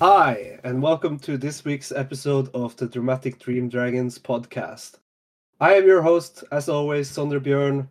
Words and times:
Hi, 0.00 0.58
and 0.64 0.82
welcome 0.82 1.16
to 1.20 1.36
this 1.36 1.64
week's 1.64 1.92
episode 1.92 2.48
of 2.54 2.74
the 2.76 2.88
Dramatic 2.88 3.38
Dream 3.38 3.68
Dragons 3.68 4.18
podcast. 4.18 4.98
I 5.60 5.74
am 5.74 5.86
your 5.86 6.02
host, 6.02 6.42
as 6.50 6.68
always, 6.68 7.08
Sondre 7.08 7.38
Björn, 7.38 7.86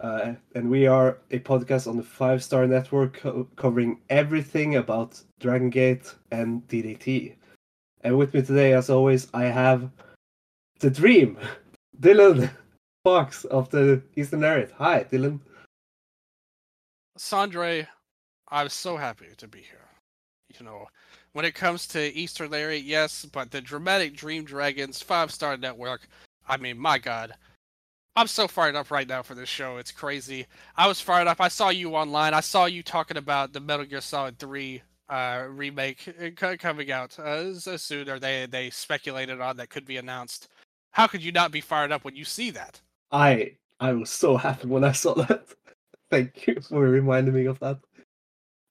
uh, 0.00 0.32
and 0.56 0.68
we 0.68 0.88
are 0.88 1.18
a 1.30 1.38
podcast 1.38 1.86
on 1.86 1.96
the 1.96 2.02
Five 2.02 2.42
Star 2.42 2.66
Network 2.66 3.18
co- 3.18 3.46
covering 3.54 4.00
everything 4.10 4.74
about 4.76 5.22
Dragon 5.38 5.70
Gate 5.70 6.12
and 6.32 6.66
DDT. 6.66 7.36
And 8.00 8.18
with 8.18 8.34
me 8.34 8.42
today, 8.42 8.72
as 8.72 8.90
always, 8.90 9.28
I 9.32 9.44
have 9.44 9.88
the 10.80 10.90
Dream, 10.90 11.38
Dylan 12.00 12.50
Fox 13.04 13.44
of 13.44 13.68
the 13.68 14.02
Eastern 14.16 14.40
Lariat. 14.40 14.72
Hi, 14.78 15.04
Dylan. 15.04 15.38
Sondre, 17.18 17.86
I'm 18.48 18.70
so 18.70 18.96
happy 18.96 19.26
to 19.36 19.46
be 19.46 19.58
here. 19.58 19.86
You 20.58 20.64
know, 20.64 20.86
when 21.34 21.44
it 21.44 21.54
comes 21.54 21.86
to 21.88 22.14
Eastern 22.14 22.50
Lariat, 22.50 22.82
yes, 22.82 23.26
but 23.26 23.50
the 23.50 23.60
Dramatic 23.60 24.16
Dream 24.16 24.44
Dragons 24.44 25.02
five 25.02 25.30
star 25.30 25.58
network, 25.58 26.08
I 26.48 26.56
mean, 26.56 26.78
my 26.78 26.98
God. 26.98 27.34
I'm 28.16 28.26
so 28.26 28.48
fired 28.48 28.74
up 28.74 28.90
right 28.90 29.08
now 29.08 29.22
for 29.22 29.34
this 29.34 29.50
show. 29.50 29.76
It's 29.76 29.92
crazy. 29.92 30.46
I 30.76 30.86
was 30.86 31.00
fired 31.00 31.26
up. 31.26 31.40
I 31.40 31.48
saw 31.48 31.68
you 31.68 31.96
online. 31.96 32.32
I 32.32 32.40
saw 32.40 32.64
you 32.64 32.82
talking 32.82 33.16
about 33.18 33.52
the 33.52 33.60
Metal 33.60 33.84
Gear 33.84 34.00
Solid 34.00 34.38
3 34.38 34.80
uh, 35.10 35.44
remake 35.50 36.08
uh, 36.40 36.56
coming 36.58 36.90
out 36.90 37.18
uh, 37.18 37.52
soon, 37.58 38.08
or 38.08 38.18
they, 38.18 38.46
they 38.46 38.70
speculated 38.70 39.40
on 39.42 39.58
that 39.58 39.68
could 39.68 39.84
be 39.84 39.98
announced. 39.98 40.48
How 40.92 41.06
could 41.06 41.22
you 41.22 41.32
not 41.32 41.50
be 41.50 41.60
fired 41.60 41.92
up 41.92 42.04
when 42.04 42.16
you 42.16 42.24
see 42.24 42.50
that? 42.52 42.80
I 43.14 43.52
I 43.80 43.92
was 43.92 44.10
so 44.10 44.36
happy 44.36 44.66
when 44.66 44.84
I 44.84 44.92
saw 44.92 45.14
that. 45.24 45.46
Thank 46.10 46.46
you 46.46 46.60
for 46.60 46.80
reminding 46.80 47.34
me 47.34 47.46
of 47.46 47.58
that. 47.60 47.78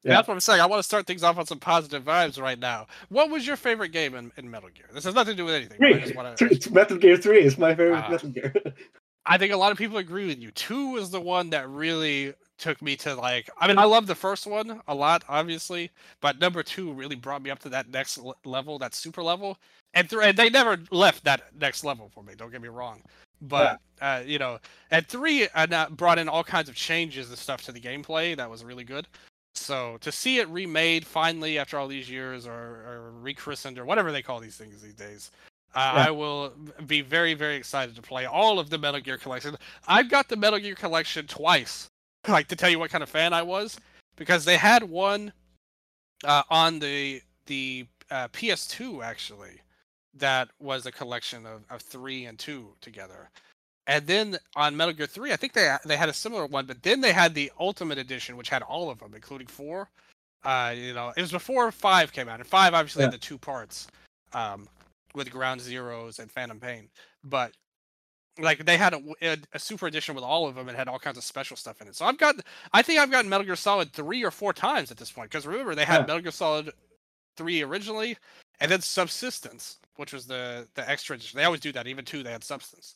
Yeah. 0.04 0.16
That's 0.16 0.28
what 0.28 0.34
I'm 0.34 0.42
saying. 0.42 0.60
I 0.60 0.66
want 0.66 0.80
to 0.80 0.84
start 0.84 1.08
things 1.08 1.24
off 1.24 1.38
on 1.38 1.46
some 1.46 1.60
positive 1.60 2.04
vibes 2.04 2.40
right 2.40 2.60
now. 2.60 2.88
What 3.08 3.30
was 3.30 3.48
your 3.48 3.56
favorite 3.56 3.94
game 3.94 4.16
in, 4.16 4.34
in 4.36 4.52
Metal 4.52 4.68
Gear? 4.74 4.88
This 4.94 5.06
has 5.06 5.16
nothing 5.16 5.34
to 5.34 5.38
do 5.38 5.46
with 5.46 5.56
anything. 5.56 5.78
Three. 5.78 6.14
Wanna... 6.14 6.36
Three. 6.36 6.60
Metal 6.72 6.98
Gear 6.98 7.16
3 7.16 7.40
is 7.40 7.58
my 7.58 7.74
favorite 7.74 8.04
Ah. 8.04 8.10
Metal 8.10 8.30
Gear. 8.30 8.54
I 9.26 9.38
think 9.38 9.54
a 9.54 9.58
lot 9.58 9.72
of 9.72 9.78
people 9.78 9.98
agree 9.98 10.28
with 10.28 10.40
you. 10.40 10.52
Two 10.52 10.92
was 10.92 11.10
the 11.10 11.22
one 11.22 11.50
that 11.52 11.70
really 11.70 12.34
took 12.58 12.82
me 12.82 12.98
to 12.98 13.16
like. 13.16 13.50
I 13.58 13.68
mean, 13.70 13.78
I 13.78 13.86
love 13.86 14.06
the 14.06 14.16
first 14.16 14.46
one 14.46 14.82
a 14.90 14.94
lot, 14.94 15.24
obviously, 15.30 15.90
but 16.20 16.40
number 16.42 16.64
two 16.64 16.92
really 16.92 17.16
brought 17.16 17.42
me 17.42 17.50
up 17.50 17.60
to 17.60 17.70
that 17.70 17.88
next 17.90 18.20
level, 18.44 18.78
that 18.80 18.94
super 18.94 19.24
level. 19.24 19.58
And, 19.94 20.10
th- 20.10 20.22
and 20.22 20.38
they 20.38 20.50
never 20.50 20.78
left 20.92 21.24
that 21.24 21.44
next 21.58 21.86
level 21.86 22.10
for 22.14 22.22
me. 22.24 22.34
Don't 22.36 22.52
get 22.52 22.62
me 22.62 22.68
wrong, 22.68 23.02
but 23.48 23.80
uh, 24.02 24.22
you 24.26 24.40
know, 24.40 24.60
at 24.92 25.08
three 25.08 25.48
uh, 25.56 25.66
now 25.70 25.88
brought 25.90 26.20
in 26.20 26.28
all 26.28 26.44
kinds 26.44 26.70
of 26.70 26.76
changes 26.76 27.30
and 27.30 27.38
stuff 27.38 27.64
to 27.64 27.72
the 27.72 27.80
gameplay 27.80 28.36
that 28.36 28.50
was 28.50 28.64
really 28.64 28.84
good. 28.84 29.08
So 29.56 29.98
to 30.02 30.12
see 30.12 30.40
it 30.40 30.50
remade 30.50 31.06
finally 31.06 31.60
after 31.60 31.78
all 31.78 31.88
these 31.88 32.10
years, 32.10 32.48
or, 32.48 32.52
or 32.52 33.14
rechristened, 33.22 33.78
or 33.78 33.86
whatever 33.86 34.12
they 34.12 34.22
call 34.22 34.40
these 34.40 34.58
things 34.58 34.82
these 34.82 34.96
days, 34.96 35.32
uh, 35.76 35.94
Yeah. 35.96 36.08
I 36.08 36.12
will 36.12 36.54
be 36.88 37.02
very, 37.02 37.34
very 37.34 37.56
excited 37.56 37.96
to 37.96 38.02
play 38.02 38.26
all 38.26 38.60
of 38.60 38.70
the 38.70 38.78
Metal 38.78 39.00
Gear 39.00 39.18
collection. 39.18 39.56
I've 39.88 40.10
got 40.10 40.28
the 40.28 40.36
Metal 40.36 40.60
Gear 40.60 40.76
collection 40.76 41.28
twice, 41.28 41.88
like 42.28 42.48
to 42.48 42.56
tell 42.56 42.70
you 42.70 42.80
what 42.80 42.90
kind 42.90 43.04
of 43.04 43.10
fan 43.10 43.32
I 43.32 43.44
was, 43.44 43.80
because 44.16 44.44
they 44.44 44.58
had 44.58 44.84
one 44.84 45.32
uh, 46.24 46.44
on 46.50 46.80
the 46.80 47.22
the 47.46 47.86
uh, 48.10 48.28
PS2 48.30 49.04
actually, 49.04 49.62
that 50.16 50.50
was 50.60 50.86
a 50.86 50.92
collection 50.92 51.46
of, 51.46 51.64
of 51.70 51.82
three 51.82 52.26
and 52.26 52.38
two 52.38 52.74
together. 52.82 53.30
And 53.88 54.08
then 54.08 54.38
on 54.56 54.78
Metal 54.78 54.94
Gear 54.94 55.08
3, 55.08 55.34
I 55.34 55.36
think 55.36 55.54
they 55.54 55.76
they 55.86 55.98
had 55.98 56.08
a 56.10 56.14
similar 56.14 56.46
one, 56.46 56.66
but 56.66 56.82
then 56.84 57.02
they 57.02 57.12
had 57.12 57.34
the 57.34 57.52
Ultimate 57.60 57.98
Edition, 57.98 58.38
which 58.38 58.50
had 58.50 58.62
all 58.62 58.90
of 58.90 59.00
them, 59.00 59.14
including 59.14 59.48
four. 59.48 59.90
Uh, 60.44 60.74
you 60.76 60.94
know, 60.94 61.12
it 61.18 61.22
was 61.22 61.32
before 61.32 61.72
five 61.72 62.12
came 62.14 62.30
out, 62.30 62.40
and 62.40 62.48
five 62.48 62.74
obviously 62.74 63.02
Yeah. 63.02 63.08
had 63.08 63.14
the 63.14 63.18
two 63.18 63.38
parts, 63.38 63.88
um, 64.34 64.68
with 65.16 65.30
Ground 65.32 65.60
Zeroes 65.62 66.20
and 66.20 66.32
Phantom 66.32 66.60
Pain. 66.60 66.90
But 67.24 67.52
like 68.40 68.66
they 68.66 68.78
had 68.78 68.94
a 68.94 69.38
a 69.54 69.60
super 69.60 69.86
edition 69.88 70.16
with 70.16 70.24
all 70.24 70.48
of 70.48 70.56
them 70.56 70.68
and 70.70 70.78
had 70.78 70.88
all 70.88 70.98
kinds 71.00 71.18
of 71.18 71.24
special 71.24 71.56
stuff 71.58 71.82
in 71.82 71.88
it. 71.88 71.96
So 71.96 72.06
I've 72.06 72.18
got, 72.18 72.36
I 72.74 72.82
think 72.82 73.00
I've 73.00 73.12
gotten 73.12 73.30
Metal 73.30 73.46
Gear 73.46 73.56
Solid 73.56 73.92
three 73.94 74.24
or 74.24 74.32
four 74.32 74.54
times 74.54 74.92
at 74.92 74.98
this 74.98 75.12
point. 75.12 75.30
Because 75.30 75.46
remember, 75.46 75.76
they 75.76 75.86
had 75.86 76.02
Yeah. 76.02 76.08
Metal 76.08 76.22
Gear 76.22 76.32
Solid 76.32 76.72
three 77.38 77.62
originally, 77.62 78.18
and 78.60 78.72
then 78.72 78.82
Subsistence, 78.82 79.78
which 79.98 80.14
was 80.14 80.26
the 80.26 80.68
the 80.76 80.90
extra 80.90 81.16
edition. 81.16 81.38
They 81.38 81.44
always 81.44 81.62
do 81.62 81.72
that. 81.74 81.88
Even 81.88 82.06
two, 82.06 82.24
they 82.24 82.32
had 82.32 82.44
Substance. 82.44 82.96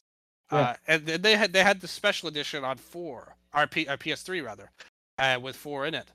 Yeah. 0.52 0.60
Uh, 0.60 0.74
and 0.88 1.06
then 1.06 1.22
they 1.22 1.36
had 1.36 1.54
they 1.54 1.64
had 1.64 1.82
the 1.82 1.88
special 1.88 2.30
edition 2.30 2.64
on 2.64 2.78
four, 2.78 3.36
or 3.54 3.68
P, 3.68 3.88
uh, 3.88 3.98
PS3 3.98 4.44
rather, 4.46 4.72
uh, 5.20 5.40
with 5.42 5.56
four 5.56 5.86
in 5.86 5.94
it. 5.94 6.08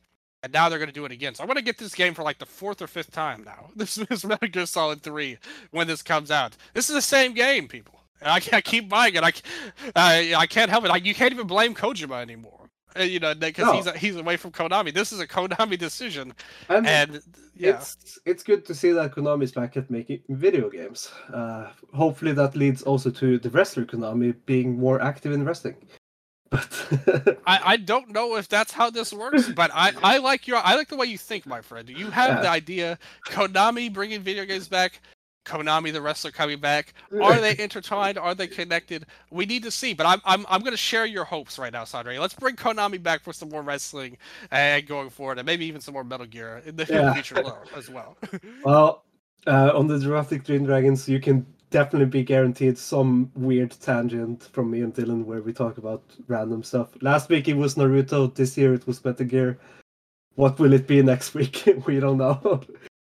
And 0.42 0.52
now 0.52 0.68
they're 0.68 0.78
going 0.78 0.88
to 0.88 0.94
do 0.94 1.04
it 1.04 1.12
again. 1.12 1.34
So 1.34 1.42
I'm 1.42 1.46
going 1.46 1.56
to 1.56 1.62
get 1.62 1.78
this 1.78 1.94
game 1.94 2.14
for 2.14 2.22
like 2.24 2.38
the 2.38 2.46
fourth 2.46 2.82
or 2.82 2.88
fifth 2.88 3.12
time 3.12 3.44
now. 3.44 3.70
This 3.76 3.96
is 3.96 4.24
Metal 4.24 4.48
Gear 4.48 4.66
Solid 4.66 5.00
3 5.00 5.38
when 5.70 5.86
this 5.86 6.02
comes 6.02 6.32
out. 6.32 6.56
This 6.74 6.88
is 6.88 6.96
the 6.96 7.02
same 7.02 7.32
game, 7.32 7.68
people. 7.68 8.00
And 8.20 8.30
I, 8.30 8.56
I 8.56 8.60
keep 8.60 8.88
buying 8.88 9.14
it. 9.14 9.22
I, 9.22 9.32
uh, 10.34 10.38
I 10.38 10.46
can't 10.46 10.70
help 10.70 10.84
it. 10.84 10.88
Like 10.88 11.04
you 11.04 11.14
can't 11.14 11.32
even 11.32 11.46
blame 11.46 11.74
Kojima 11.74 12.20
anymore. 12.20 12.61
Uh, 12.98 13.02
You 13.02 13.20
know, 13.20 13.34
because 13.34 13.66
No. 13.66 13.72
he's 13.72 13.90
he's 14.00 14.16
away 14.16 14.36
from 14.36 14.50
Konami. 14.52 14.92
This 14.92 15.12
is 15.12 15.20
a 15.20 15.26
Konami 15.26 15.78
decision, 15.78 16.32
And, 16.68 16.86
and 16.86 17.22
yeah, 17.54 17.70
it's 17.76 18.18
it's 18.26 18.42
good 18.42 18.64
to 18.66 18.74
see 18.74 18.92
that 18.92 19.12
Konami 19.14 19.44
is 19.44 19.52
back 19.52 19.76
at 19.76 19.90
making 19.90 20.20
video 20.28 20.68
games. 20.70 21.10
Uh, 21.32 21.70
hopefully 21.94 22.32
that 22.32 22.56
leads 22.56 22.82
also 22.82 23.10
to 23.10 23.38
the 23.38 23.50
wrestler 23.50 23.84
Konami 23.84 24.34
being 24.46 24.78
more 24.78 25.00
active 25.00 25.32
in 25.32 25.44
wrestling. 25.44 25.76
But 26.50 26.68
I, 27.46 27.60
I 27.72 27.76
don't 27.78 28.10
know 28.10 28.36
if 28.36 28.46
that's 28.48 28.72
how 28.72 28.90
this 28.90 29.12
works, 29.12 29.48
but 29.48 29.70
I, 29.72 29.92
I 30.02 30.18
like 30.18 30.46
your 30.46 30.58
I 30.58 30.74
like 30.74 30.88
the 30.88 30.96
way 30.96 31.06
you 31.06 31.16
think, 31.18 31.46
my 31.46 31.62
friend. 31.62 31.88
You 31.88 32.10
have 32.10 32.28
Yeah. 32.28 32.40
the 32.42 32.48
idea 32.50 32.98
Konami 33.24 33.90
bringing 33.90 34.20
video 34.20 34.44
games 34.44 34.68
back, 34.68 35.00
Konami 35.44 35.92
the 35.92 36.00
wrestler 36.00 36.30
coming 36.30 36.58
back. 36.60 36.94
Are 37.20 37.40
they 37.40 37.56
intertwined? 37.58 38.18
Are 38.18 38.34
they 38.34 38.46
connected? 38.46 39.06
We 39.30 39.46
need 39.46 39.62
to 39.64 39.70
see. 39.70 39.94
But 39.94 40.06
I'm 40.06 40.20
I'm 40.24 40.46
I'm 40.48 40.60
going 40.60 40.72
to 40.72 40.76
share 40.76 41.04
your 41.06 41.24
hopes 41.24 41.58
right 41.58 41.72
now, 41.72 41.84
Sondre. 41.84 42.18
Let's 42.20 42.34
bring 42.34 42.56
Konami 42.56 43.02
back 43.02 43.22
for 43.22 43.32
some 43.32 43.48
more 43.48 43.62
wrestling 43.62 44.16
and 44.50 44.86
going 44.86 45.10
forward, 45.10 45.38
and 45.38 45.46
maybe 45.46 45.64
even 45.66 45.80
some 45.80 45.94
more 45.94 46.04
Metal 46.04 46.26
Gear 46.26 46.62
in 46.64 46.76
the 46.76 46.86
Yeah. 46.88 47.12
future 47.14 47.42
as 47.76 47.90
well. 47.90 48.16
well, 48.64 49.04
uh, 49.46 49.72
on 49.74 49.86
the 49.88 49.98
Dramatic 49.98 50.44
Dream 50.44 50.64
Dragons, 50.64 51.08
you 51.08 51.18
can 51.20 51.44
definitely 51.70 52.06
be 52.06 52.22
guaranteed 52.22 52.76
some 52.76 53.30
weird 53.34 53.70
tangent 53.80 54.44
from 54.52 54.70
me 54.70 54.82
and 54.82 54.94
Dylan 54.94 55.24
where 55.24 55.40
we 55.40 55.52
talk 55.54 55.78
about 55.78 56.02
random 56.28 56.62
stuff. 56.62 56.90
Last 57.00 57.30
week 57.30 57.48
it 57.48 57.54
was 57.54 57.74
Naruto. 57.76 58.32
This 58.34 58.56
year 58.58 58.74
it 58.74 58.86
was 58.86 59.02
Metal 59.04 59.26
Gear. 59.26 59.58
What 60.34 60.58
will 60.58 60.72
it 60.74 60.86
be 60.86 61.02
next 61.02 61.34
week? 61.38 61.62
we 61.86 61.98
don't 61.98 62.18
know. 62.18 62.60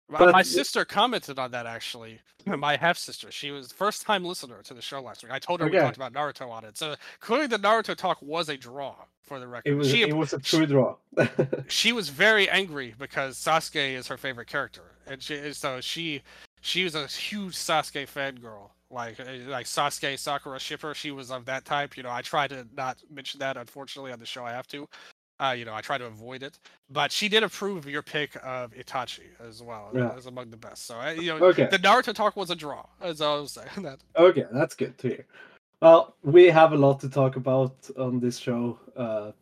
My, 0.09 0.19
But- 0.19 0.33
my 0.33 0.43
sister 0.43 0.84
commented 0.84 1.39
on 1.39 1.50
that 1.50 1.67
actually. 1.67 2.21
My 2.47 2.77
half 2.77 2.97
sister, 2.97 3.33
she 3.33 3.50
was 3.50 3.72
first 3.72 4.03
time 4.06 4.25
listener 4.25 4.62
to 4.62 4.72
the 4.75 4.81
show 4.81 5.00
last 5.00 5.25
week. 5.25 5.33
I 5.33 5.41
told 5.41 5.59
her 5.61 5.67
we 5.67 5.72
talked 5.78 5.97
about 5.97 6.12
Naruto 6.12 6.49
on 6.49 6.65
it. 6.65 6.78
So 6.78 6.94
clearly, 7.19 7.49
the 7.49 7.59
Naruto 7.59 7.97
talk 7.97 8.22
was 8.22 8.49
a 8.49 8.56
draw 8.56 8.94
for 9.22 9.41
the 9.41 9.49
record. 9.49 9.69
It 9.69 9.75
was 9.75 9.91
she 9.91 10.03
it 10.03 10.17
was 10.17 10.33
a 10.33 10.39
true 10.39 10.65
draw. 10.67 10.94
she 11.67 11.93
was 11.93 12.09
very 12.09 12.49
angry 12.49 12.94
because 12.99 13.37
Sasuke 13.37 13.94
is 13.97 14.06
her 14.06 14.17
favorite 14.17 14.47
character, 14.47 14.93
and 15.09 15.21
she 15.21 15.53
so 15.53 15.81
she 15.81 16.23
she 16.61 16.84
was 16.84 16.94
a 16.94 17.06
huge 17.09 17.55
Sasuke 17.55 18.06
fangirl. 18.09 18.71
Like 18.91 19.19
uh, 19.19 19.25
like 19.49 19.67
Sasuke 19.67 20.17
Sakura 20.17 20.61
shipper, 20.61 20.94
she 20.94 21.11
was 21.11 21.33
of 21.33 21.44
that 21.47 21.65
type. 21.65 21.97
You 21.97 22.05
know, 22.05 22.11
I 22.11 22.23
try 22.23 22.47
to 22.47 22.65
not 22.77 22.99
mention 23.12 23.41
that 23.41 23.56
unfortunately 23.56 24.12
on 24.12 24.21
the 24.21 24.27
show. 24.27 24.44
I 24.44 24.53
have 24.53 24.69
to. 24.69 24.88
Uh, 25.39 25.55
you 25.57 25.65
know, 25.67 25.75
I 25.75 25.83
try 25.83 25.99
to 25.99 26.07
avoid 26.07 26.43
it, 26.43 26.59
but 26.91 27.13
she 27.13 27.29
did 27.29 27.43
approve 27.43 27.85
your 27.87 28.03
pick 28.03 28.37
of 28.43 28.73
Itachi 28.73 29.29
as 29.47 29.63
well 29.63 29.91
Yeah. 29.95 30.13
as 30.17 30.27
among 30.27 30.51
the 30.51 30.57
best. 30.57 30.87
So 30.87 30.99
you 31.11 31.39
know, 31.39 31.47
Okay. 31.47 31.67
the 31.71 31.79
Naruto 31.79 32.15
talk 32.15 32.37
was 32.37 32.51
a 32.51 32.55
draw, 32.57 32.87
as 33.01 33.21
I 33.21 33.35
was 33.35 33.53
saying 33.53 33.69
that. 33.83 34.01
Okay, 34.17 34.45
that's 34.53 34.75
good 34.75 34.97
to 34.99 35.09
hear. 35.09 35.27
Well, 35.83 36.17
we 36.23 36.47
have 36.47 36.73
a 36.73 36.77
lot 36.77 37.00
to 37.00 37.09
talk 37.11 37.37
about 37.37 37.75
on 37.99 38.19
this 38.19 38.38
show, 38.38 38.79
uh, 38.97 39.33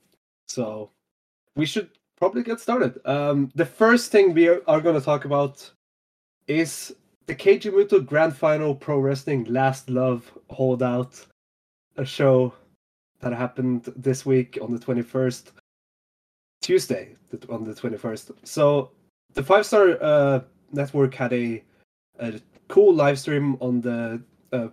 so 0.48 0.90
we 1.54 1.64
should 1.64 1.90
probably 2.16 2.42
get 2.42 2.58
started. 2.58 2.98
Um, 3.04 3.52
the 3.54 3.66
first 3.66 4.10
thing 4.10 4.34
we 4.34 4.48
are, 4.48 4.60
are 4.66 4.80
going 4.80 4.98
to 4.98 5.04
talk 5.04 5.24
about 5.26 5.70
is 6.48 6.92
the 7.26 7.36
Keiji 7.36 7.70
Muto 7.72 8.04
Grand 8.04 8.36
Final 8.36 8.74
Pro 8.74 8.98
Wrestling 8.98 9.44
Last 9.44 9.88
Love 9.88 10.30
Holdout, 10.50 11.24
a 11.96 12.04
show 12.04 12.52
that 13.20 13.32
happened 13.32 13.92
this 13.96 14.26
week 14.26 14.58
on 14.60 14.72
the 14.72 14.78
21st, 14.78 15.52
Tuesday 16.64 17.14
on 17.50 17.62
the 17.62 17.74
21st. 17.74 18.32
So 18.44 18.90
the 19.34 19.42
Five 19.42 19.66
Star 19.66 19.98
uh, 20.00 20.40
Network 20.72 21.14
had 21.14 21.32
a, 21.34 21.62
a 22.18 22.40
cool 22.68 22.94
live 22.94 23.18
stream 23.18 23.58
on 23.60 23.82
the 23.82 24.22
uh, 24.50 24.68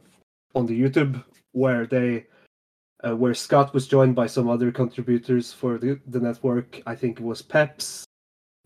on 0.55 0.65
the 0.65 0.79
YouTube 0.81 1.21
where 1.51 1.85
they 1.85 2.25
uh, 3.03 3.15
where 3.15 3.33
Scott 3.33 3.73
was 3.73 3.87
joined 3.87 4.15
by 4.15 4.27
some 4.27 4.47
other 4.47 4.71
contributors 4.71 5.51
for 5.51 5.77
the, 5.77 5.99
the 6.07 6.19
network. 6.19 6.81
I 6.85 6.95
think 6.95 7.19
it 7.19 7.23
was 7.23 7.41
Peps, 7.41 8.05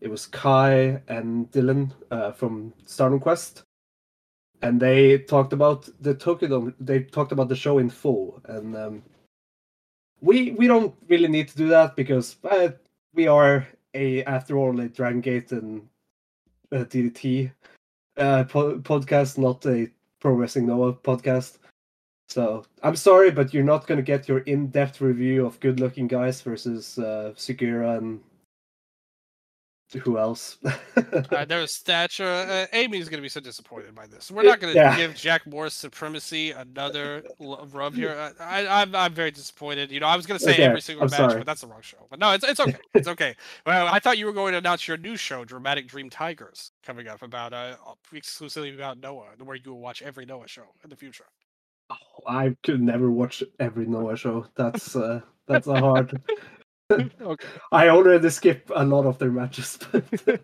it 0.01 0.10
was 0.10 0.27
Kai 0.27 1.01
and 1.07 1.50
Dylan 1.51 1.92
uh, 2.12 2.31
from 2.31 2.74
Stardom 2.86 3.19
Quest, 3.19 3.63
and 4.62 4.80
they 4.80 5.18
talked 5.18 5.51
about 5.51 5.89
the 6.00 6.13
Tokyo 6.13 6.72
They 6.80 7.00
talked 7.00 7.31
about 7.31 7.50
the 7.50 7.56
show 7.56 7.80
in 7.80 7.89
full, 7.89 8.39
and 8.45 8.75
um, 8.75 9.04
we 10.22 10.51
we 10.51 10.68
don't 10.68 10.94
really 11.07 11.30
need 11.30 11.48
to 11.48 11.57
do 11.57 11.69
that 11.69 11.95
because 11.95 12.36
uh, 12.44 12.69
we 13.15 13.27
are 13.27 13.65
a 13.94 14.23
after 14.25 14.57
all 14.57 14.79
a 14.79 14.89
Dragon 14.89 15.21
Gate 15.21 15.51
and 15.51 15.88
uh, 16.71 16.83
DDT 16.83 17.51
uh, 18.17 18.44
po- 18.44 18.79
podcast, 18.79 19.38
not 19.38 19.65
a 19.65 19.89
Pro 20.19 20.33
Wrestling 20.33 20.67
Noah 20.67 20.94
podcast. 20.94 21.57
So 22.27 22.65
I'm 22.83 22.95
sorry, 22.95 23.31
but 23.31 23.53
you're 23.53 23.63
not 23.63 23.88
gonna 23.88 24.01
get 24.01 24.27
your 24.27 24.39
in-depth 24.39 25.00
review 25.00 25.45
of 25.45 25.59
good-looking 25.59 26.07
guys 26.07 26.41
versus 26.41 26.97
uh, 27.00 27.33
Sugiura 27.35 27.97
and 27.97 28.19
who 29.94 30.18
else? 30.18 30.58
uh, 31.32 31.46
there 31.46 31.60
was 31.62 31.72
stature. 31.72 32.26
Uh, 32.26 32.66
Amy's 32.74 33.08
gonna 33.08 33.22
be 33.22 33.30
so 33.30 33.40
disappointed 33.40 33.94
by 33.96 34.08
this. 34.08 34.32
We're 34.32 34.44
not 34.44 34.60
gonna 34.60 34.74
Yeah. 34.74 34.96
give 34.98 35.16
Jack 35.16 35.46
Morris 35.48 35.74
supremacy 35.74 36.52
another 36.52 37.24
l- 37.42 37.68
rub 37.72 37.94
here. 37.94 38.10
Uh, 38.12 38.32
I, 38.44 38.82
I'm 38.82 38.96
I'm 38.96 39.14
very 39.14 39.32
disappointed. 39.32 39.92
You 39.92 40.00
know, 40.00 40.08
I 40.08 40.16
was 40.16 40.26
gonna 40.26 40.40
say 40.40 40.54
Okay, 40.54 40.64
every 40.64 40.82
single 40.82 41.04
I'm 41.06 41.12
match, 41.12 41.20
sorry. 41.20 41.38
but 41.38 41.46
that's 41.46 41.62
the 41.62 41.68
wrong 41.68 41.82
show. 41.82 42.08
But 42.10 42.20
no, 42.20 42.32
it's 42.32 42.44
it's 42.44 42.60
okay. 42.60 42.78
It's 42.94 43.08
okay. 43.08 43.36
Well, 43.66 43.88
I 43.88 44.00
thought 44.00 44.18
you 44.18 44.26
were 44.26 44.34
going 44.34 44.52
to 44.54 44.58
announce 44.60 44.88
your 44.88 44.98
new 44.98 45.16
show, 45.18 45.44
Dramatic 45.46 45.88
Dream 45.88 46.10
Tigers, 46.10 46.72
coming 46.84 47.08
up 47.08 47.22
about 47.22 47.54
uh 47.54 47.76
exclusively 48.14 48.74
about 48.76 49.00
Noah, 49.00 49.30
where 49.44 49.56
you 49.56 49.72
will 49.72 49.80
watch 49.80 50.02
every 50.02 50.26
Noah 50.26 50.48
show 50.48 50.66
in 50.84 50.90
the 50.90 50.96
future. 50.96 51.26
Oh, 51.92 51.96
I 52.28 52.56
could 52.64 52.82
never 52.82 53.12
watch 53.12 53.44
every 53.60 53.86
Noah 53.86 54.18
show. 54.18 54.48
That's 54.56 54.96
uh, 54.96 55.22
that's 55.48 55.68
a 55.68 55.80
hard. 55.80 56.20
I 57.72 57.90
already 57.90 58.30
skip 58.30 58.72
a 58.76 58.86
lot 58.86 59.06
of 59.06 59.18
their 59.18 59.32
matches, 59.32 59.80
but, 59.92 60.42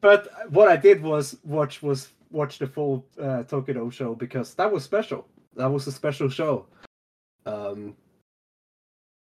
but 0.00 0.50
what 0.50 0.68
I 0.68 0.76
did 0.76 1.02
was 1.02 1.36
watch 1.44 1.82
was 1.82 2.08
watch 2.30 2.58
the 2.58 2.66
full 2.66 3.06
uh, 3.20 3.44
Tokyo 3.44 3.74
Dome 3.74 3.90
show 3.90 4.14
because 4.14 4.54
that 4.54 4.70
was 4.70 4.84
special. 4.84 5.26
That 5.54 5.70
was 5.70 5.86
a 5.86 5.92
special 5.92 6.28
show. 6.28 6.66
Um, 7.46 7.96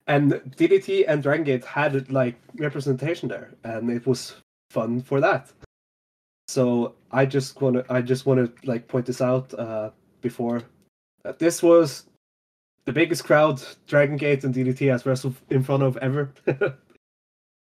and 0.07 0.33
DDT 0.57 1.05
and 1.07 1.21
Dragon 1.21 1.43
Gate 1.43 1.65
had 1.65 2.09
like 2.11 2.35
representation 2.55 3.29
there, 3.29 3.53
and 3.63 3.89
it 3.89 4.07
was 4.07 4.35
fun 4.71 5.01
for 5.01 5.21
that. 5.21 5.51
So 6.47 6.95
I 7.11 7.25
just 7.25 7.61
want 7.61 7.75
to 7.75 7.93
I 7.93 8.01
just 8.01 8.25
want 8.25 8.39
to 8.39 8.67
like 8.67 8.87
point 8.87 9.05
this 9.05 9.21
out 9.21 9.53
uh, 9.53 9.91
before 10.21 10.63
that 11.23 11.39
this 11.39 11.61
was 11.61 12.05
the 12.87 12.93
biggest 12.93 13.25
crowd 13.25 13.61
Dragon 13.85 14.15
Gate 14.15 14.45
and 14.45 14.55
DDT 14.55 14.89
has 14.89 15.05
wrestled 15.05 15.35
in 15.49 15.61
front 15.61 15.83
of 15.83 15.97
ever. 15.97 16.33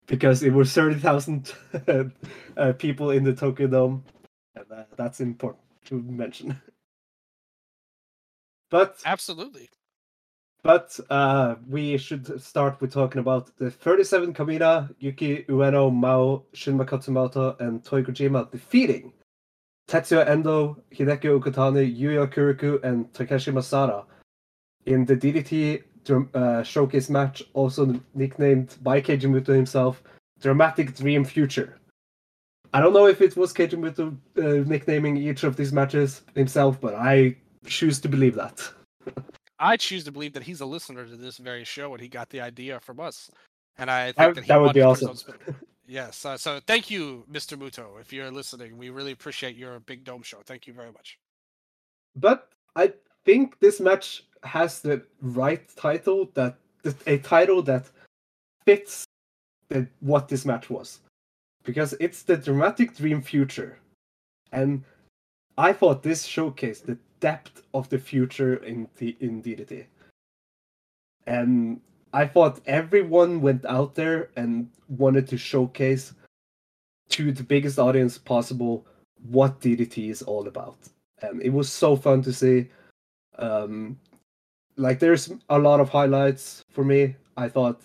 because 0.06 0.44
it 0.44 0.54
was 0.54 0.72
30,000 0.72 1.52
uh, 2.58 2.74
people 2.74 3.10
in 3.10 3.24
the 3.24 3.34
Tokyo 3.34 3.68
Dome. 3.68 4.04
And 4.56 4.66
uh, 4.72 4.84
that's 4.96 5.20
important 5.20 5.64
to 5.86 6.02
mention. 6.02 6.62
But 8.72 8.98
Absolutely. 9.04 9.68
but 10.62 11.00
uh, 11.10 11.56
we 11.68 11.98
should 11.98 12.40
start 12.40 12.80
with 12.80 12.94
talking 12.94 13.18
about 13.18 13.58
the 13.58 13.72
37 13.72 14.32
Kamina, 14.32 14.94
Yuki 15.00 15.44
Ueno, 15.50 15.92
Mao, 15.92 16.44
Shunma 16.54 16.88
Katsumata, 16.88 17.60
and 17.60 17.84
Toy 17.84 18.04
Kojima 18.04 18.52
defeating 18.52 19.12
Tetsuya 19.88 20.30
Endo, 20.30 20.78
Hideki 20.94 21.40
Okatani, 21.40 22.00
Yuya 22.00 22.32
Koroku, 22.32 22.84
and 22.84 23.12
Takeshi 23.12 23.50
Masada 23.50 24.06
in 24.90 25.06
the 25.06 25.16
DDT 25.16 25.84
uh, 26.34 26.64
showcase 26.64 27.10
match, 27.10 27.44
also 27.54 28.00
nicknamed 28.16 28.76
by 28.82 29.00
Keiji 29.00 29.46
himself, 29.46 30.02
Dramatic 30.42 30.96
Dream 30.96 31.24
Future. 31.24 31.78
I 32.74 32.82
don't 32.82 32.94
know 32.94 33.08
if 33.08 33.22
it 33.22 33.36
was 33.36 33.54
Keiji 33.54 33.78
Muto 33.78 34.16
uh, 34.38 34.68
nicknaming 34.68 35.18
each 35.18 35.44
of 35.44 35.56
these 35.56 35.72
matches 35.72 36.22
himself, 36.36 36.80
but 36.82 36.96
I 36.96 37.36
choose 37.66 38.00
to 38.02 38.10
believe 38.10 38.36
that. 38.36 38.62
I 39.60 39.76
choose 39.78 40.04
to 40.06 40.12
believe 40.12 40.34
that 40.34 40.44
he's 40.44 40.62
a 40.62 40.66
listener 40.66 41.06
to 41.06 41.16
this 41.16 41.38
very 41.38 41.64
show 41.66 41.94
and 41.94 42.02
he 42.02 42.08
got 42.08 42.30
the 42.30 42.42
idea 42.42 42.80
from 42.80 43.00
us. 43.00 43.30
And 43.78 43.92
I 43.92 44.06
think 44.14 44.16
That- 44.18 44.36
that, 44.36 44.48
that 44.48 44.62
would 44.62 44.74
be 44.74 44.80
to 44.82 44.88
put 44.88 45.00
his 45.00 45.08
awesome. 45.10 45.56
Yes. 45.86 46.24
Uh, 46.24 46.38
so 46.38 46.60
thank 46.68 46.90
you, 46.92 47.26
Mr. 47.32 47.58
Muto, 47.58 48.00
if 48.00 48.14
you're 48.14 48.30
listening. 48.32 48.78
We 48.78 48.90
really 48.92 49.12
appreciate 49.12 49.56
your 49.56 49.80
big 49.80 50.04
dome 50.04 50.22
show. 50.22 50.38
Thank 50.46 50.68
you 50.68 50.74
very 50.74 50.92
much. 50.92 51.18
but 52.16 52.50
I 52.76 52.94
think 53.26 53.60
this 53.60 53.80
match 53.80 54.24
has 54.44 54.82
the 54.82 55.04
right 55.22 55.68
title 55.76 56.30
that 56.34 56.58
a 57.06 57.18
title 57.18 57.62
that 57.64 57.86
fits 58.66 59.04
the, 59.68 59.88
what 60.00 60.28
this 60.28 60.46
match 60.46 60.70
was. 60.70 61.00
Because 61.64 61.94
it's 62.00 62.24
the 62.24 62.38
dramatic 62.38 62.96
dream 62.96 63.22
future. 63.22 63.80
And 64.52 64.84
I 65.58 65.74
thought 65.74 66.04
this 66.04 66.26
showcased 66.26 66.86
the 66.86 66.98
depth 67.20 67.64
of 67.74 67.90
the 67.90 68.00
future 68.00 68.56
in 68.64 68.88
the 68.98 69.16
in 69.20 69.44
DDT 69.44 69.86
and 71.30 71.80
I 72.12 72.26
thought 72.26 72.60
everyone 72.66 73.40
went 73.40 73.64
out 73.66 73.94
there 73.94 74.30
and 74.36 74.68
wanted 74.90 75.28
to 75.28 75.38
showcase 75.38 76.14
to 77.10 77.32
the 77.32 77.44
biggest 77.44 77.78
audience 77.78 78.18
possible 78.18 78.86
what 79.30 79.62
DDT 79.62 80.10
is 80.10 80.24
all 80.24 80.48
about. 80.48 80.78
And 81.22 81.42
it 81.42 81.50
was 81.50 81.72
so 81.72 81.96
fun 81.96 82.24
to 82.24 82.34
see 82.34 82.70
um 83.38 83.98
like 84.80 85.00
there's 85.00 85.32
a 85.50 85.60
lot 85.60 85.80
of 85.80 85.90
highlights 85.90 86.64
for 86.72 86.84
me. 86.84 87.16
I 87.38 87.50
thought 87.50 87.82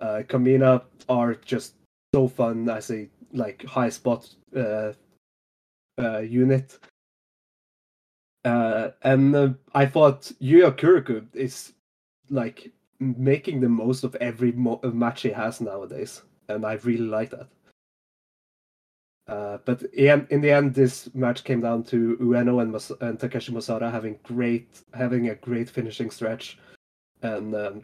uh 0.00 0.22
kamina 0.26 0.82
are 1.08 1.34
just 1.34 1.74
so 2.14 2.26
fun 2.26 2.68
as 2.68 2.90
a 2.90 3.08
like 3.32 3.64
high 3.64 3.90
spot 3.90 4.28
uh 4.56 4.92
uh 5.98 6.18
unit. 6.18 6.78
Uh 8.44 8.90
and 9.02 9.36
uh, 9.36 9.50
i 9.74 9.86
thought 9.86 10.32
yuya 10.40 10.76
Koroku 10.76 11.24
is 11.32 11.74
like 12.28 12.72
making 12.98 13.60
the 13.60 13.68
most 13.68 14.02
of 14.02 14.16
every 14.16 14.50
mo- 14.52 14.80
match 14.82 15.22
he 15.22 15.30
has 15.30 15.60
nowadays 15.60 16.22
and 16.48 16.66
i 16.66 16.72
really 16.82 17.06
like 17.06 17.30
that 17.30 17.46
uh, 19.28 19.58
but 19.64 19.82
in, 19.94 20.26
in 20.30 20.40
the 20.40 20.50
end, 20.50 20.74
this 20.74 21.12
match 21.14 21.44
came 21.44 21.60
down 21.60 21.84
to 21.84 22.16
Ueno 22.20 22.60
and, 22.60 22.72
Mas- 22.72 22.92
and 23.00 23.18
Takeshi 23.18 23.52
Masada 23.52 23.90
having 23.90 24.18
great, 24.24 24.80
having 24.94 25.28
a 25.28 25.34
great 25.36 25.70
finishing 25.70 26.10
stretch, 26.10 26.58
and 27.22 27.54
um, 27.54 27.82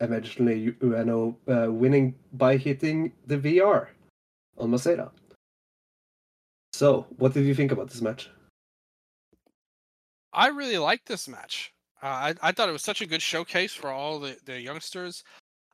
eventually 0.00 0.72
Ueno 0.80 1.34
uh, 1.48 1.72
winning 1.72 2.14
by 2.34 2.56
hitting 2.56 3.12
the 3.26 3.36
VR 3.36 3.88
on 4.58 4.70
Masada. 4.70 5.10
So, 6.72 7.06
what 7.16 7.32
did 7.32 7.46
you 7.46 7.54
think 7.54 7.72
about 7.72 7.88
this 7.90 8.02
match? 8.02 8.30
I 10.32 10.48
really 10.48 10.78
liked 10.78 11.06
this 11.08 11.26
match. 11.26 11.72
Uh, 12.02 12.06
I, 12.06 12.34
I 12.42 12.52
thought 12.52 12.68
it 12.68 12.72
was 12.72 12.82
such 12.82 13.00
a 13.00 13.06
good 13.06 13.22
showcase 13.22 13.72
for 13.72 13.90
all 13.90 14.20
the, 14.20 14.36
the 14.44 14.60
youngsters. 14.60 15.24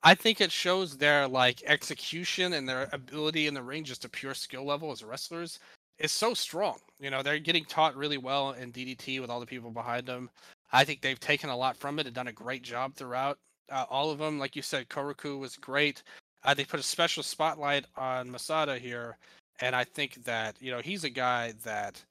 I 0.04 0.14
think 0.14 0.40
it 0.40 0.50
shows 0.50 0.97
their 0.97 1.28
like 1.28 1.62
execution 1.64 2.54
and 2.54 2.68
their 2.68 2.88
ability 2.92 3.47
in 3.47 3.54
the 3.54 3.62
ring, 3.62 3.85
just 3.85 4.04
a 4.04 4.09
pure 4.09 4.35
skill 4.35 4.64
level 4.64 4.90
as 4.90 5.04
wrestlers, 5.04 5.61
is 5.99 6.12
so 6.12 6.35
strong. 6.35 6.78
You 6.99 7.11
know, 7.11 7.23
they're 7.23 7.38
getting 7.38 7.64
taught 7.64 7.97
really 7.97 8.18
well 8.18 8.52
in 8.52 8.73
DDT 8.73 9.21
with 9.21 9.30
all 9.30 9.40
the 9.40 9.47
people 9.47 9.71
behind 9.71 10.06
them. 10.06 10.30
I 10.73 10.85
think 10.85 11.00
they've 11.00 11.21
taken 11.21 11.50
a 11.50 11.56
lot 11.56 11.76
from 11.76 11.99
it 11.99 12.06
and 12.06 12.14
done 12.14 12.28
a 12.28 12.32
great 12.32 12.62
job 12.62 12.94
throughout. 12.94 13.38
Uh, 13.71 13.85
all 13.88 14.11
of 14.11 14.18
them, 14.18 14.38
like 14.38 14.56
you 14.56 14.62
said, 14.62 14.88
Koroku 14.88 15.38
was 15.38 15.56
great. 15.56 16.02
Uh, 16.44 16.54
they 16.54 16.64
put 16.64 16.80
a 16.80 16.82
special 16.82 17.23
spotlight 17.23 17.87
on 17.97 18.30
Masada 18.30 18.78
here, 18.78 19.16
and 19.61 19.76
I 19.76 19.85
think 19.85 20.25
that 20.25 20.56
you 20.61 20.73
know 20.73 20.80
he's 20.80 21.04
a 21.04 21.11
guy 21.11 21.52
that, 21.62 22.02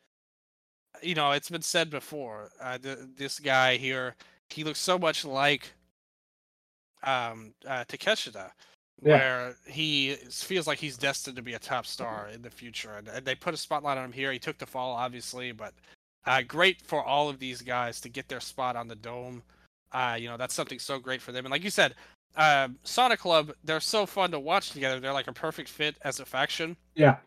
you 1.04 1.16
know, 1.16 1.32
it's 1.32 1.50
been 1.50 1.62
said 1.62 1.90
before. 1.90 2.50
Uh, 2.62 2.78
th- 2.78 3.00
this 3.18 3.40
guy 3.40 3.76
here, 3.76 4.16
he 4.50 4.64
looks 4.64 4.80
so 4.80 4.98
much 4.98 5.26
like 5.26 5.74
um 7.04 7.54
uh 7.68 7.84
Takeshita 7.86 8.52
Yeah. 9.02 9.18
where 9.18 9.56
he 9.68 10.16
feels 10.30 10.68
like 10.68 10.78
he's 10.80 10.98
destined 10.98 11.36
to 11.36 11.42
be 11.42 11.54
a 11.54 11.60
top 11.60 11.86
star 11.86 12.30
in 12.34 12.42
the 12.42 12.50
future 12.50 12.94
and, 12.98 13.08
and 13.08 13.26
they 13.26 13.36
put 13.36 13.54
a 13.54 13.58
spotlight 13.58 13.98
on 13.98 14.06
him 14.06 14.12
here 14.12 14.32
he 14.32 14.40
took 14.40 14.58
the 14.58 14.66
fall 14.66 14.92
obviously 14.94 15.52
but 15.52 15.74
uh 16.28 16.42
great 16.48 16.82
for 16.82 17.04
all 17.04 17.30
of 17.30 17.40
these 17.40 17.62
guys 17.62 18.00
to 18.02 18.10
get 18.10 18.28
their 18.28 18.40
spot 18.40 18.76
on 18.76 18.88
the 18.88 18.96
dome 18.96 19.42
uh 19.92 20.16
you 20.20 20.28
know 20.30 20.38
that's 20.38 20.54
something 20.54 20.80
so 20.80 21.00
great 21.00 21.22
for 21.22 21.32
them 21.32 21.46
and 21.46 21.52
like 21.52 21.64
you 21.64 21.72
said 21.72 21.96
uh 22.38 22.68
Sonic 22.84 23.20
Club 23.20 23.52
they're 23.64 23.80
so 23.80 24.06
fun 24.06 24.32
to 24.32 24.40
watch 24.40 24.72
together 24.72 25.00
they're 25.00 25.14
like 25.14 25.28
a 25.28 25.34
perfect 25.34 25.70
fit 25.70 25.98
as 26.04 26.20
a 26.20 26.26
faction 26.26 26.78
Yeah, 26.96 27.18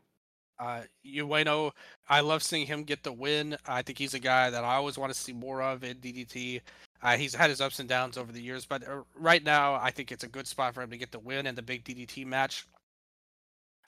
uh, 0.59 0.83
Ueno, 1.05 1.73
I 2.09 2.21
love 2.21 2.43
seeing 2.43 2.67
him 2.67 2.85
get 2.85 3.03
the 3.03 3.13
win. 3.13 3.57
I 3.67 3.83
think 3.83 3.99
he's 3.99 4.15
a 4.15 4.19
guy 4.21 4.51
that 4.51 4.65
I 4.65 4.77
always 4.77 4.97
want 4.97 5.13
to 5.13 5.19
see 5.19 5.33
more 5.33 5.63
of 5.63 5.83
in 5.85 5.97
DDT. 5.99 6.61
Uh, 7.05 7.17
he's 7.19 7.35
had 7.35 7.51
his 7.51 7.61
ups 7.61 7.79
and 7.81 7.89
downs 7.89 8.17
over 8.17 8.33
the 8.33 8.41
years, 8.41 8.65
but 8.65 8.83
uh, 8.89 9.03
right 9.15 9.45
now 9.45 9.75
I 9.75 9.91
think 9.91 10.11
it's 10.11 10.25
a 10.25 10.29
good 10.29 10.47
spot 10.47 10.75
for 10.75 10.83
him 10.83 10.91
to 10.91 10.97
get 10.97 11.13
the 11.13 11.19
win 11.19 11.47
in 11.47 11.55
the 11.55 11.63
big 11.63 11.85
DDT 11.85 12.25
match. 12.27 12.67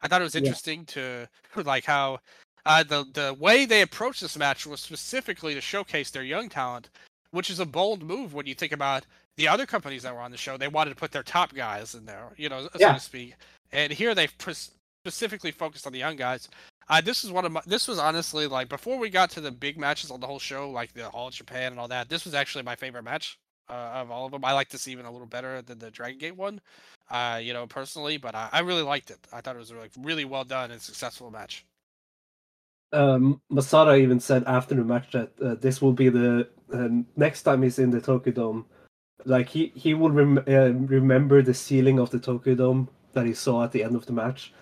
I 0.02 0.08
thought 0.08 0.20
it 0.20 0.24
was 0.24 0.34
Yeah. 0.34 0.40
interesting 0.42 0.84
to 0.86 1.26
like 1.64 1.84
how 1.86 2.18
uh, 2.66 2.82
the 2.82 3.06
the 3.14 3.34
way 3.40 3.64
they 3.64 3.80
approached 3.82 4.20
this 4.20 4.36
match 4.36 4.66
was 4.66 4.80
specifically 4.80 5.54
to 5.54 5.60
showcase 5.62 6.10
their 6.10 6.22
young 6.24 6.48
talent, 6.50 6.90
which 7.30 7.48
is 7.48 7.58
a 7.58 7.66
bold 7.66 8.02
move 8.02 8.34
when 8.34 8.46
you 8.46 8.54
think 8.54 8.72
about 8.72 9.06
the 9.36 9.48
other 9.48 9.64
companies 9.66 10.02
that 10.02 10.14
were 10.14 10.20
on 10.20 10.30
the 10.30 10.36
show. 10.36 10.56
They 10.58 10.68
wanted 10.68 10.90
to 10.90 10.96
put 10.96 11.10
their 11.12 11.22
top 11.22 11.54
guys 11.54 11.94
in 11.94 12.04
there, 12.04 12.30
you 12.36 12.48
know, 12.50 12.64
so 12.64 12.68
Yeah. 12.78 12.92
to 12.94 13.00
speak. 13.00 13.34
And 13.72 13.92
here 13.92 14.14
they've 14.14 14.36
pres- 14.38 14.72
specifically 15.04 15.52
focused 15.52 15.86
on 15.86 15.92
the 15.92 15.98
young 15.98 16.16
guys. 16.16 16.48
This 17.02 17.24
is 17.24 17.30
one 17.30 17.44
of 17.44 17.52
my. 17.52 17.62
This 17.66 17.88
was 17.88 17.98
honestly 17.98 18.46
like 18.46 18.68
before 18.68 18.98
we 18.98 19.10
got 19.10 19.30
to 19.30 19.40
the 19.40 19.50
big 19.50 19.76
matches 19.76 20.10
on 20.10 20.20
the 20.20 20.26
whole 20.26 20.38
show, 20.38 20.70
like 20.70 20.92
the 20.92 21.08
All 21.08 21.30
Japan 21.30 21.72
and 21.72 21.80
all 21.80 21.88
that. 21.88 22.08
This 22.08 22.24
was 22.24 22.34
actually 22.34 22.62
my 22.62 22.76
favorite 22.76 23.02
match 23.02 23.38
uh, 23.68 23.72
of 23.94 24.10
all 24.10 24.26
of 24.26 24.32
them. 24.32 24.44
I 24.44 24.52
like 24.52 24.68
this 24.68 24.86
even 24.88 25.04
a 25.04 25.10
little 25.10 25.26
better 25.26 25.62
than 25.62 25.78
the 25.78 25.90
Dragon 25.90 26.18
Gate 26.18 26.36
one, 26.36 26.60
uh, 27.10 27.40
you 27.42 27.52
know, 27.52 27.66
personally. 27.66 28.18
But 28.18 28.34
I, 28.34 28.48
I 28.52 28.60
really 28.60 28.82
liked 28.82 29.10
it. 29.10 29.18
I 29.32 29.40
thought 29.40 29.56
it 29.56 29.58
was 29.58 29.72
like 29.72 29.90
really 29.98 30.24
well 30.24 30.44
done 30.44 30.70
and 30.70 30.80
successful 30.80 31.30
match. 31.30 31.64
Um, 32.92 33.40
Masada 33.50 33.96
even 33.96 34.20
said 34.20 34.44
after 34.46 34.74
the 34.74 34.84
match 34.84 35.10
that 35.12 35.32
uh, 35.42 35.56
this 35.56 35.82
will 35.82 35.92
be 35.92 36.08
the 36.08 36.48
uh, 36.72 36.88
next 37.16 37.42
time 37.42 37.62
he's 37.62 37.80
in 37.80 37.90
the 37.90 38.00
Tokyo 38.00 38.32
Dome. 38.32 38.64
Like 39.24 39.48
he 39.48 39.72
he 39.74 39.94
will 39.94 40.10
rem- 40.10 40.44
uh, 40.46 40.70
remember 40.70 41.42
the 41.42 41.54
ceiling 41.54 41.98
of 41.98 42.10
the 42.10 42.20
Tokyo 42.20 42.54
Dome 42.54 42.88
that 43.12 43.26
he 43.26 43.34
saw 43.34 43.64
at 43.64 43.72
the 43.72 43.82
end 43.82 43.96
of 43.96 44.06
the 44.06 44.12
match 44.12 44.52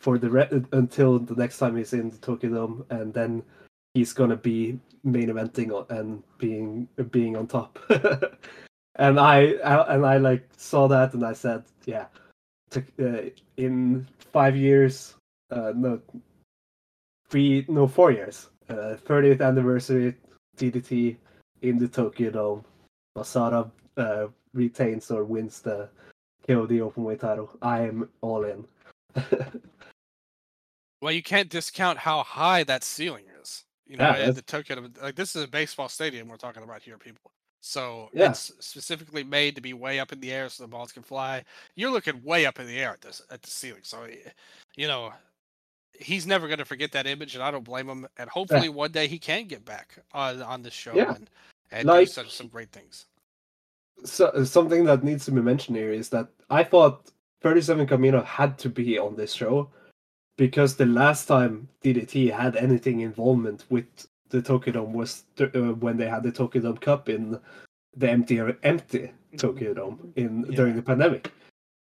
for 0.00 0.18
the 0.18 0.30
re- 0.30 0.64
until 0.72 1.18
the 1.18 1.34
next 1.34 1.58
time 1.58 1.76
he's 1.76 1.92
in 1.92 2.10
the 2.10 2.18
Tokyo 2.18 2.50
Dome, 2.50 2.84
and 2.90 3.14
then 3.14 3.42
he's 3.94 4.12
gonna 4.12 4.36
be 4.36 4.78
main 5.04 5.28
eventing 5.28 5.70
and 5.90 6.22
being 6.38 6.88
being 7.10 7.36
on 7.36 7.46
top. 7.46 7.78
and 8.96 9.20
I, 9.20 9.52
I, 9.64 9.94
and 9.94 10.06
I 10.06 10.16
like 10.18 10.48
saw 10.56 10.88
that 10.88 11.14
and 11.14 11.24
I 11.24 11.32
said, 11.32 11.64
yeah, 11.86 12.06
to, 12.70 12.84
uh, 13.00 13.30
in 13.56 14.06
five 14.32 14.56
years, 14.56 15.14
uh, 15.50 15.72
no, 15.74 16.00
three, 17.28 17.64
no, 17.68 17.86
four 17.86 18.12
years, 18.12 18.48
uh, 18.68 18.96
30th 19.06 19.40
anniversary 19.40 20.14
DDT 20.56 21.16
in 21.62 21.78
the 21.78 21.88
Tokyo 21.88 22.30
Dome, 22.30 22.64
Masada 23.16 23.70
uh, 23.96 24.26
retains 24.54 25.10
or 25.10 25.24
wins 25.24 25.60
the 25.60 25.88
KOD 26.48 26.80
Openweight 26.80 27.20
title. 27.20 27.50
I 27.62 27.82
am 27.82 28.08
all 28.20 28.44
in. 28.44 28.64
well, 31.00 31.12
you 31.12 31.22
can't 31.22 31.48
discount 31.48 31.98
how 31.98 32.22
high 32.22 32.64
that 32.64 32.84
ceiling 32.84 33.24
is. 33.42 33.64
You 33.86 33.96
know, 33.96 34.10
Yeah, 34.16 34.30
the 34.30 34.42
Tokyo, 34.42 34.88
like 35.02 35.16
this 35.16 35.34
is 35.34 35.44
a 35.44 35.48
baseball 35.48 35.88
stadium 35.88 36.28
we're 36.28 36.36
talking 36.36 36.62
about 36.62 36.82
here, 36.82 36.98
people. 36.98 37.32
So 37.62 38.08
Yeah. 38.14 38.30
it's 38.30 38.52
specifically 38.64 39.24
made 39.24 39.54
to 39.56 39.60
be 39.60 39.72
way 39.74 39.98
up 40.00 40.12
in 40.12 40.20
the 40.20 40.32
air 40.32 40.48
so 40.48 40.62
the 40.62 40.68
balls 40.68 40.92
can 40.92 41.02
fly. 41.02 41.44
You're 41.74 41.90
looking 41.90 42.22
way 42.22 42.46
up 42.46 42.58
in 42.60 42.66
the 42.66 42.78
air 42.78 42.90
at 42.92 43.00
this 43.00 43.20
at 43.30 43.42
the 43.42 43.50
ceiling. 43.50 43.82
So 43.82 44.02
eh, 44.04 44.16
you 44.76 44.86
know, 44.86 45.12
he's 45.98 46.26
never 46.26 46.46
going 46.46 46.58
to 46.60 46.64
forget 46.64 46.92
that 46.92 47.06
image, 47.06 47.34
and 47.34 47.42
I 47.42 47.50
don't 47.50 47.64
blame 47.64 47.88
him. 47.88 48.06
And 48.16 48.30
hopefully 48.30 48.68
one 48.68 48.92
day 48.92 49.06
he 49.08 49.18
can 49.18 49.46
get 49.46 49.64
back 49.64 49.98
on 50.12 50.40
on 50.42 50.62
this 50.62 50.72
show 50.74 50.94
Yeah. 50.94 51.14
and 51.14 51.28
and 51.72 51.86
Like- 51.86 52.06
do 52.08 52.12
such 52.12 52.32
some 52.34 52.48
great 52.48 52.70
things. 52.72 53.06
so, 54.04 54.44
something 54.44 54.84
that 54.84 55.04
needs 55.04 55.24
to 55.26 55.30
be 55.32 55.40
mentioned 55.42 55.76
here 55.76 55.92
is 55.92 56.08
that 56.10 56.28
I 56.48 56.64
thought 56.64 57.10
37 57.42 57.86
Kamina 57.86 58.24
had 58.24 58.58
to 58.60 58.68
be 58.70 58.98
on 58.98 59.14
this 59.16 59.32
show 59.34 59.70
because 60.40 60.74
the 60.74 60.86
last 60.86 61.26
time 61.26 61.68
DDT 61.84 62.32
had 62.32 62.56
anything 62.56 63.00
involvement 63.00 63.66
with 63.68 63.84
the 64.30 64.40
Tokyo 64.40 64.72
Dome 64.72 64.94
was 64.94 65.24
th- 65.36 65.54
uh, 65.54 65.74
when 65.74 65.98
they 65.98 66.08
had 66.08 66.22
the 66.22 66.32
Tokyo 66.32 66.62
Dome 66.62 66.78
Cup 66.78 67.10
in 67.10 67.38
the 67.94 68.08
empty 68.08 68.40
empty 68.62 69.12
Tokyo 69.36 69.74
Dome 69.74 70.14
in 70.16 70.44
during 70.44 70.76
the 70.76 70.82
pandemic, 70.82 71.30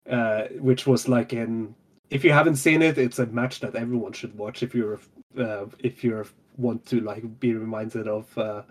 uh, 0.09 0.45
which 0.57 0.87
was 0.87 1.07
like 1.07 1.31
in. 1.31 1.75
If 2.09 2.23
you 2.23 2.31
haven't 2.31 2.55
seen 2.55 2.81
it, 2.81 2.97
it's 2.97 3.19
a 3.19 3.27
match 3.27 3.59
that 3.59 3.75
everyone 3.75 4.13
should 4.13 4.35
watch 4.35 4.63
if 4.63 4.73
you're 4.73 4.99
uh, 5.37 5.65
if 5.77 6.03
you're 6.03 6.25
want 6.57 6.83
to 6.87 7.01
like 7.01 7.39
be 7.39 7.53
reminded 7.53 8.07
of 8.07 8.35
uh, 8.35 8.63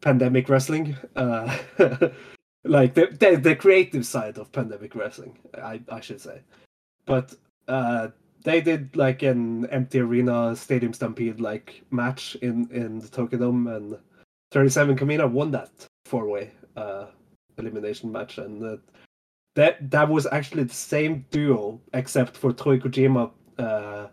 pandemic 0.00 0.48
wrestling. 0.48 0.96
Uh, 1.16 1.54
like 2.64 2.94
the, 2.94 3.08
the 3.20 3.36
the 3.36 3.56
creative 3.56 4.06
side 4.06 4.38
of 4.38 4.50
pandemic 4.52 4.94
wrestling, 4.94 5.38
I 5.62 5.82
I 5.92 6.00
should 6.00 6.22
say. 6.22 6.40
But 7.04 7.34
uh, 7.68 8.08
they 8.44 8.60
did 8.60 8.96
like 8.96 9.22
an 9.22 9.66
empty 9.66 10.00
arena 10.00 10.54
stadium 10.56 10.92
stampede 10.92 11.40
like 11.40 11.82
match 11.90 12.36
in 12.36 12.68
in 12.70 12.98
the 12.98 13.08
Tokyo 13.08 13.38
Dome, 13.38 13.66
and 13.66 13.98
37 14.52 14.96
Kamina 14.96 15.30
won 15.30 15.50
that 15.50 15.70
four 16.04 16.26
way 16.26 16.50
uh, 16.76 17.06
elimination 17.58 18.10
match, 18.10 18.38
and 18.38 18.64
uh, 18.64 18.76
that 19.56 19.90
that 19.90 20.08
was 20.08 20.26
actually 20.32 20.64
the 20.64 20.74
same 20.74 21.24
duo 21.30 21.80
except 21.94 22.36
for 22.36 22.52
Toy 22.52 22.78
Kojima. 22.78 23.30
Uh, 23.58 24.06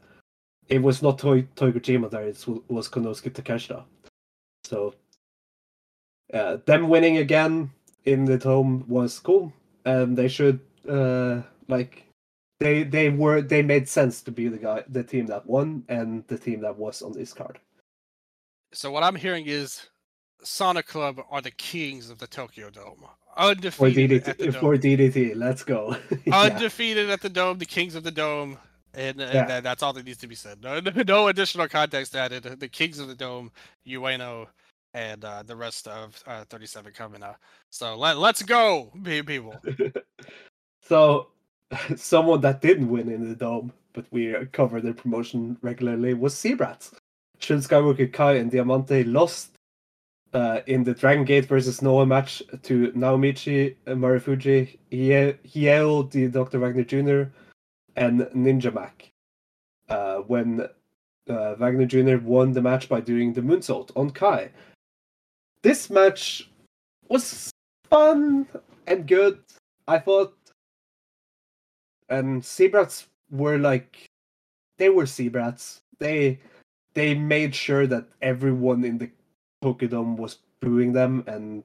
it 0.67 0.81
was 0.81 1.01
not 1.01 1.19
Toy 1.19 1.47
Toy 1.55 1.71
Kojima 1.71 2.09
there; 2.09 2.23
it 2.23 2.43
was 2.67 2.89
Konosuke 2.89 3.31
Takeshita. 3.31 3.83
So 4.65 4.95
uh, 6.33 6.57
them 6.65 6.89
winning 6.89 7.17
again 7.17 7.71
in 8.05 8.25
the 8.25 8.37
dome 8.37 8.83
was 8.87 9.19
cool, 9.19 9.53
and 9.85 10.17
they 10.17 10.27
should 10.27 10.59
uh, 10.89 11.41
like 11.67 12.06
they 12.59 12.83
they 12.83 13.09
were 13.09 13.41
they 13.41 13.61
made 13.61 13.87
sense 13.89 14.21
to 14.23 14.31
be 14.31 14.47
the 14.47 14.57
guy 14.57 14.83
the 14.89 15.03
team 15.03 15.27
that 15.27 15.45
won 15.45 15.83
and 15.89 16.25
the 16.27 16.37
team 16.37 16.61
that 16.61 16.77
was 16.77 17.01
on 17.01 17.13
this 17.13 17.33
card. 17.33 17.59
So 18.73 18.91
what 18.91 19.03
I'm 19.03 19.15
hearing 19.15 19.45
is 19.47 19.87
Sonic 20.43 20.87
Club 20.87 21.19
are 21.29 21.41
the 21.41 21.51
kings 21.51 22.09
of 22.09 22.19
the 22.19 22.27
Tokyo 22.27 22.69
Dome. 22.69 23.05
For 23.35 23.43
Undefeated 23.43 24.27
at 24.27 24.37
the 24.39 24.51
Dome. 24.51 24.61
for 24.61 24.77
DDT, 24.77 25.35
let's 25.35 25.63
go. 25.63 25.95
Yeah. 26.25 26.41
undefeated 26.41 27.09
at 27.09 27.21
the 27.21 27.29
dome, 27.29 27.59
the 27.59 27.65
kings 27.65 27.93
of 27.95 28.03
the 28.03 28.11
dome, 28.11 28.57
and, 28.95 29.21
and 29.21 29.33
Yeah. 29.33 29.59
that's 29.61 29.83
all 29.83 29.93
that 29.93 30.05
needs 30.05 30.17
to 30.19 30.27
be 30.27 30.35
said. 30.35 30.59
No, 30.63 30.79
no 30.79 31.27
additional 31.27 31.67
context 31.67 32.15
added. 32.15 32.43
The 32.59 32.67
kings 32.67 32.99
of 32.99 33.07
the 33.07 33.15
dome, 33.15 33.51
Ueno, 33.87 34.47
and 34.93 35.23
uh, 35.23 35.43
the 35.43 35.55
rest 35.55 35.87
of 35.87 36.21
uh, 36.25 36.45
37 36.45 36.91
Kamina. 36.93 37.35
So 37.69 37.95
let 37.95 38.17
let's 38.17 38.41
go, 38.43 38.91
people. 39.03 39.55
So, 40.81 41.27
someone 41.95 42.41
that 42.41 42.61
didn't 42.61 42.89
win 42.89 43.09
in 43.09 43.27
the 43.27 43.35
dome, 43.35 43.71
but 43.93 44.05
we 44.11 44.33
cover 44.51 44.81
their 44.81 44.93
promotion 44.93 45.57
regularly, 45.61 46.13
was 46.13 46.37
Z-Brats. 46.37 46.93
Shun 47.39 47.59
Skywalker 47.59 48.11
Kai 48.11 48.33
and 48.33 48.49
Diamante 48.51 49.03
lost 49.03 49.51
uh, 50.33 50.61
in 50.67 50.83
the 50.83 50.93
Dragon 50.93 51.23
Gate 51.23 51.45
versus 51.45 51.81
Noah 51.81 52.05
match 52.05 52.41
to 52.63 52.91
Naomichi 52.91 53.75
Marufuji, 53.85 54.77
Hie- 54.91 55.37
Hieo, 55.47 56.09
the 56.11 56.27
Dr. 56.27 56.59
Wagner 56.59 56.83
Jr., 56.83 57.31
and 57.95 58.21
Ninja 58.35 58.73
Mack. 58.73 59.09
Uh, 59.89 60.17
when 60.17 60.67
uh, 61.29 61.55
Wagner 61.55 61.85
Jr. 61.85 62.17
won 62.17 62.51
the 62.51 62.61
match 62.61 62.89
by 62.89 63.01
doing 63.01 63.33
the 63.33 63.41
moonsault 63.41 63.91
on 63.95 64.09
Kai. 64.11 64.49
This 65.61 65.89
match 65.89 66.49
was 67.07 67.51
fun 67.89 68.47
and 68.85 69.07
good. 69.07 69.39
I 69.87 69.99
thought 69.99 70.35
and 72.09 72.43
Z-Brats 72.43 73.07
were 73.31 73.57
like 73.57 74.05
they 74.77 74.89
were 74.89 75.05
Z-Brats. 75.05 75.79
They 75.99 76.39
they 76.93 77.13
made 77.15 77.53
sure 77.53 77.87
that 77.87 78.05
everyone 78.21 78.83
in 78.83 78.97
the 78.97 79.09
Tokyo 79.61 79.89
Dome 79.89 80.17
was 80.17 80.37
booing 80.61 80.93
them 80.93 81.23
and 81.27 81.63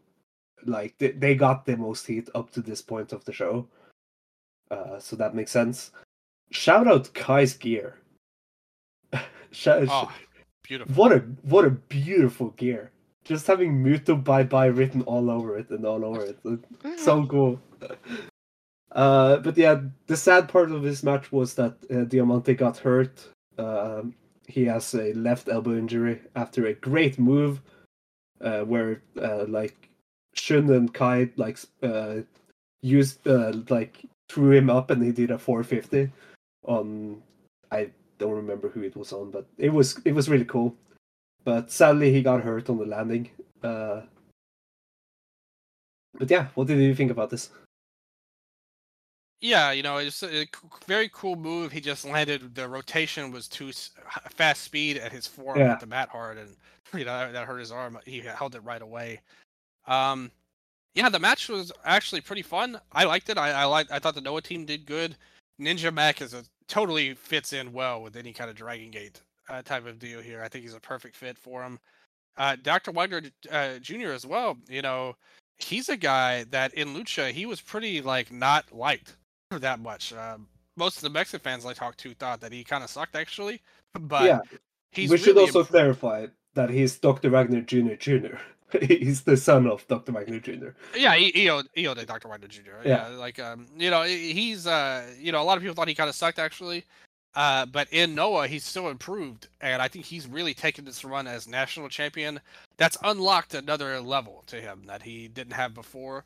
like 0.65 0.95
they, 0.99 1.11
they 1.13 1.35
got 1.35 1.65
the 1.67 1.77
most 1.77 2.07
heat 2.07 2.29
up 2.35 2.51
to 2.53 2.61
this 2.63 2.81
point 2.83 3.13
of 3.13 3.25
the 3.25 3.33
show. 3.33 3.67
Uh, 4.71 4.99
so 4.99 5.17
that 5.17 5.35
makes 5.35 5.51
sense. 5.51 5.91
Shout 6.51 6.87
out 6.89 7.13
Kai's 7.15 7.55
gear. 7.55 7.99
Shout, 9.51 9.87
Oh, 9.91 10.11
beautiful. 10.63 10.95
what 10.95 11.13
a 11.13 11.19
what 11.43 11.65
a 11.65 11.71
beautiful 11.71 12.51
gear. 12.51 12.91
Just 13.25 13.47
having 13.47 13.83
Muto 13.85 14.23
bye 14.23 14.43
bye 14.43 14.67
written 14.67 15.03
all 15.03 15.31
over 15.31 15.57
it 15.59 15.71
and 15.71 15.85
all 15.87 16.05
over 16.05 16.25
it. 16.25 16.39
so 16.99 17.27
cool. 17.27 17.61
Uh, 18.95 19.39
but 19.39 19.57
yeah, 19.57 19.81
the 20.07 20.17
sad 20.17 20.49
part 20.49 20.71
of 20.71 20.83
this 20.83 21.03
match 21.03 21.33
was 21.33 21.55
that 21.55 21.75
uh, 21.91 22.05
Diamante 22.05 22.55
got 22.55 22.77
hurt. 22.77 23.27
Um, 23.59 24.15
he 24.47 24.65
has 24.67 24.95
a 24.95 25.15
left 25.15 25.49
elbow 25.49 25.73
injury 25.73 26.21
after 26.37 26.67
a 26.67 26.75
great 26.75 27.19
move, 27.19 27.61
uh, 28.43 28.61
where 28.61 29.03
uh, 29.21 29.47
like 29.49 29.89
Shun 30.35 30.71
and 30.71 30.93
Kai 30.93 31.31
like 31.37 31.59
uh, 31.83 32.17
used 32.83 33.25
like 33.71 34.03
threw 34.29 34.51
him 34.53 34.69
up 34.69 34.91
and 34.91 35.03
he 35.03 35.13
did 35.13 35.31
a 35.31 35.39
450 35.39 36.11
on. 36.65 37.23
I 37.71 37.91
don't 38.19 38.33
remember 38.33 38.69
who 38.69 38.83
it 38.83 38.97
was 38.97 39.13
on, 39.13 39.31
but 39.31 39.47
it 39.57 39.73
was 39.73 39.99
it 40.05 40.13
was 40.13 40.29
really 40.29 40.45
cool. 40.45 40.75
But 41.45 41.73
sadly, 41.73 42.13
he 42.13 42.23
got 42.23 42.43
hurt 42.43 42.69
on 42.69 42.79
the 42.79 42.87
landing. 42.87 43.31
But 43.63 44.09
yeah, 46.29 46.49
what 46.55 46.67
did 46.67 46.79
you 46.79 46.95
think 46.95 47.11
about 47.11 47.31
this? 47.31 47.51
Yeah, 49.43 49.73
you 49.73 49.83
know, 49.83 49.97
it's 49.99 50.23
a 50.23 50.47
very 50.87 51.11
cool 51.13 51.35
move. 51.35 51.73
He 51.73 51.81
just 51.81 52.05
landed. 52.05 52.55
The 52.55 52.69
rotation 52.69 53.33
was 53.33 53.49
too 53.49 53.73
fast 54.31 54.63
speed 54.63 54.97
at 54.99 55.11
his 55.11 55.27
forearm 55.27 55.59
Yeah. 55.59 55.71
hit 55.71 55.81
the 55.81 55.87
mat 55.87 56.09
hard, 56.09 56.39
and 56.39 56.57
you 56.95 57.05
know 57.05 57.19
that, 57.19 57.33
that 57.33 57.47
hurt 57.47 57.59
his 57.59 57.73
arm. 57.73 57.99
He 58.07 58.21
held 58.21 58.55
it 58.55 58.63
right 58.63 58.81
away. 58.81 59.21
Um, 59.89 60.31
yeah, 60.95 61.09
the 61.09 61.19
match 61.19 61.49
was 61.49 61.73
actually 61.85 62.21
pretty 62.21 62.43
fun. 62.43 62.81
I 62.93 63.03
liked 63.05 63.29
it. 63.31 63.37
I 63.37 63.51
I 63.51 63.65
liked. 63.65 63.91
I 63.91 63.99
thought 63.99 64.15
the 64.15 64.21
Noah 64.21 64.43
team 64.43 64.65
did 64.65 64.87
good. 64.87 65.17
Ninja 65.61 65.93
Mack 65.93 66.23
is 66.23 66.35
a 66.35 66.45
totally 66.69 67.13
fits 67.15 67.53
in 67.53 67.73
well 67.73 68.01
with 68.01 68.17
any 68.17 68.33
kind 68.33 68.49
of 68.49 68.55
Dragon 68.57 68.93
Gate 68.93 69.21
uh, 69.49 69.61
type 69.63 69.87
of 69.87 69.99
deal 69.99 70.21
here. 70.21 70.41
I 70.43 70.49
think 70.49 70.63
he's 70.65 70.75
a 70.75 70.81
perfect 70.81 71.17
fit 71.17 71.37
for 71.37 71.65
him. 71.65 71.81
Uh, 72.37 72.57
Dr. 72.63 72.93
Wagner 72.93 73.23
uh, 73.51 73.79
Jr. 73.81 74.13
as 74.13 74.25
well. 74.25 74.57
You 74.69 74.83
know, 74.83 75.17
he's 75.59 75.89
a 75.89 75.97
guy 75.97 76.45
that 76.45 76.73
in 76.75 76.95
Lucha 76.95 77.33
he 77.33 77.45
was 77.45 77.61
pretty 77.61 78.01
like 78.01 78.31
not 78.31 78.73
liked 78.73 79.17
that 79.61 79.81
much. 79.81 80.13
Um, 80.13 80.47
most 80.77 80.97
of 80.97 81.03
the 81.03 81.11
Mexican 81.11 81.41
fans 81.41 81.67
I 81.67 81.75
talked 81.75 81.99
to 82.01 82.15
thought 82.15 82.41
that 82.41 82.53
he 82.53 82.65
kind 82.65 82.83
of 82.83 82.91
sucked 82.91 83.17
actually, 83.17 83.61
but 83.99 84.25
yeah, 84.25 84.41
he's 84.91 85.11
we 85.11 85.19
should 85.19 85.37
also 85.37 85.61
improved. 85.61 85.71
clarify 85.71 86.27
that 86.55 86.71
he's 86.71 86.99
Dr. 86.99 87.31
Wagner 87.31 87.61
Jr. 87.61 87.95
Jr. 87.95 88.37
He's 88.81 89.23
the 89.23 89.37
son 89.37 89.67
of 89.67 89.87
Dr. 89.87 90.13
Wagner 90.13 90.41
Jr. 90.41 90.69
Yeah, 90.97 91.15
he, 91.15 91.31
he 91.33 91.51
owed 91.51 91.69
he 91.75 91.87
owed 91.87 91.99
it 91.99 92.09
Dr. 92.09 92.29
Wagner 92.29 92.49
Jr. 92.49 92.71
Yeah. 92.85 93.11
Yeah. 93.11 93.17
like 93.17 93.39
um, 93.39 93.67
you 93.77 93.91
know, 93.91 94.03
he's 94.03 94.67
uh, 94.67 95.05
you 95.19 95.33
know, 95.33 95.43
a 95.43 95.45
lot 95.45 95.57
of 95.57 95.63
people 95.63 95.75
thought 95.75 95.89
he 95.89 95.95
kind 95.95 96.09
of 96.09 96.15
sucked 96.17 96.39
actually, 96.39 96.85
uh, 97.35 97.67
but 97.67 97.87
in 97.93 98.15
Noah 98.15 98.49
he's 98.49 98.65
still 98.65 98.89
improved, 98.89 99.49
and 99.61 99.83
I 99.83 99.89
think 99.89 100.05
he's 100.05 100.27
really 100.27 100.55
taken 100.55 100.85
this 100.85 101.05
run 101.05 101.27
as 101.27 101.47
national 101.47 101.91
champion. 101.91 102.41
That's 102.79 102.97
unlocked 103.05 103.55
another 103.55 104.01
level 104.01 104.43
to 104.47 104.57
him 104.57 104.83
that 104.87 105.03
he 105.03 105.29
didn't 105.29 105.53
have 105.53 105.75
before, 105.75 106.25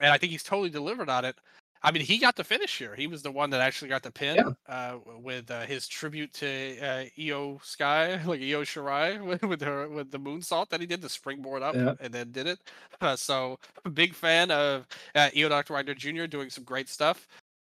and 0.00 0.12
I 0.12 0.18
think 0.18 0.32
he's 0.32 0.44
totally 0.44 0.70
delivered 0.70 1.08
on 1.08 1.24
it. 1.24 1.36
I 1.82 1.92
mean, 1.92 2.02
he 2.02 2.18
got 2.18 2.34
the 2.36 2.44
finish 2.44 2.76
here. 2.76 2.94
He 2.96 3.06
was 3.06 3.22
the 3.22 3.30
one 3.30 3.50
that 3.50 3.60
actually 3.60 3.88
got 3.88 4.02
the 4.02 4.10
pin 4.10 4.36
Yeah. 4.36 4.50
uh, 4.68 4.98
with 5.20 5.50
uh, 5.50 5.62
his 5.62 5.86
tribute 5.86 6.32
to 6.34 6.78
uh, 6.80 7.04
Io 7.20 7.60
Sky, 7.62 8.20
like 8.26 8.40
Io 8.40 8.62
Shirai, 8.62 9.24
with, 9.24 9.42
with 9.42 9.60
her 9.62 9.88
with 9.88 10.10
the 10.10 10.18
moonsault 10.18 10.68
that 10.70 10.80
he 10.80 10.86
did, 10.86 11.00
the 11.00 11.08
springboard 11.08 11.62
up, 11.62 11.74
Yeah. 11.74 11.94
and 12.00 12.12
then 12.12 12.32
did 12.32 12.46
it. 12.46 12.58
Uh, 13.00 13.14
so, 13.16 13.58
big 13.94 14.14
fan 14.14 14.50
of 14.50 14.86
uh, 15.14 15.30
Io 15.36 15.48
Dr. 15.48 15.74
Wagner 15.74 15.94
Jr. 15.94 16.26
doing 16.26 16.50
some 16.50 16.64
great 16.64 16.88
stuff, 16.88 17.28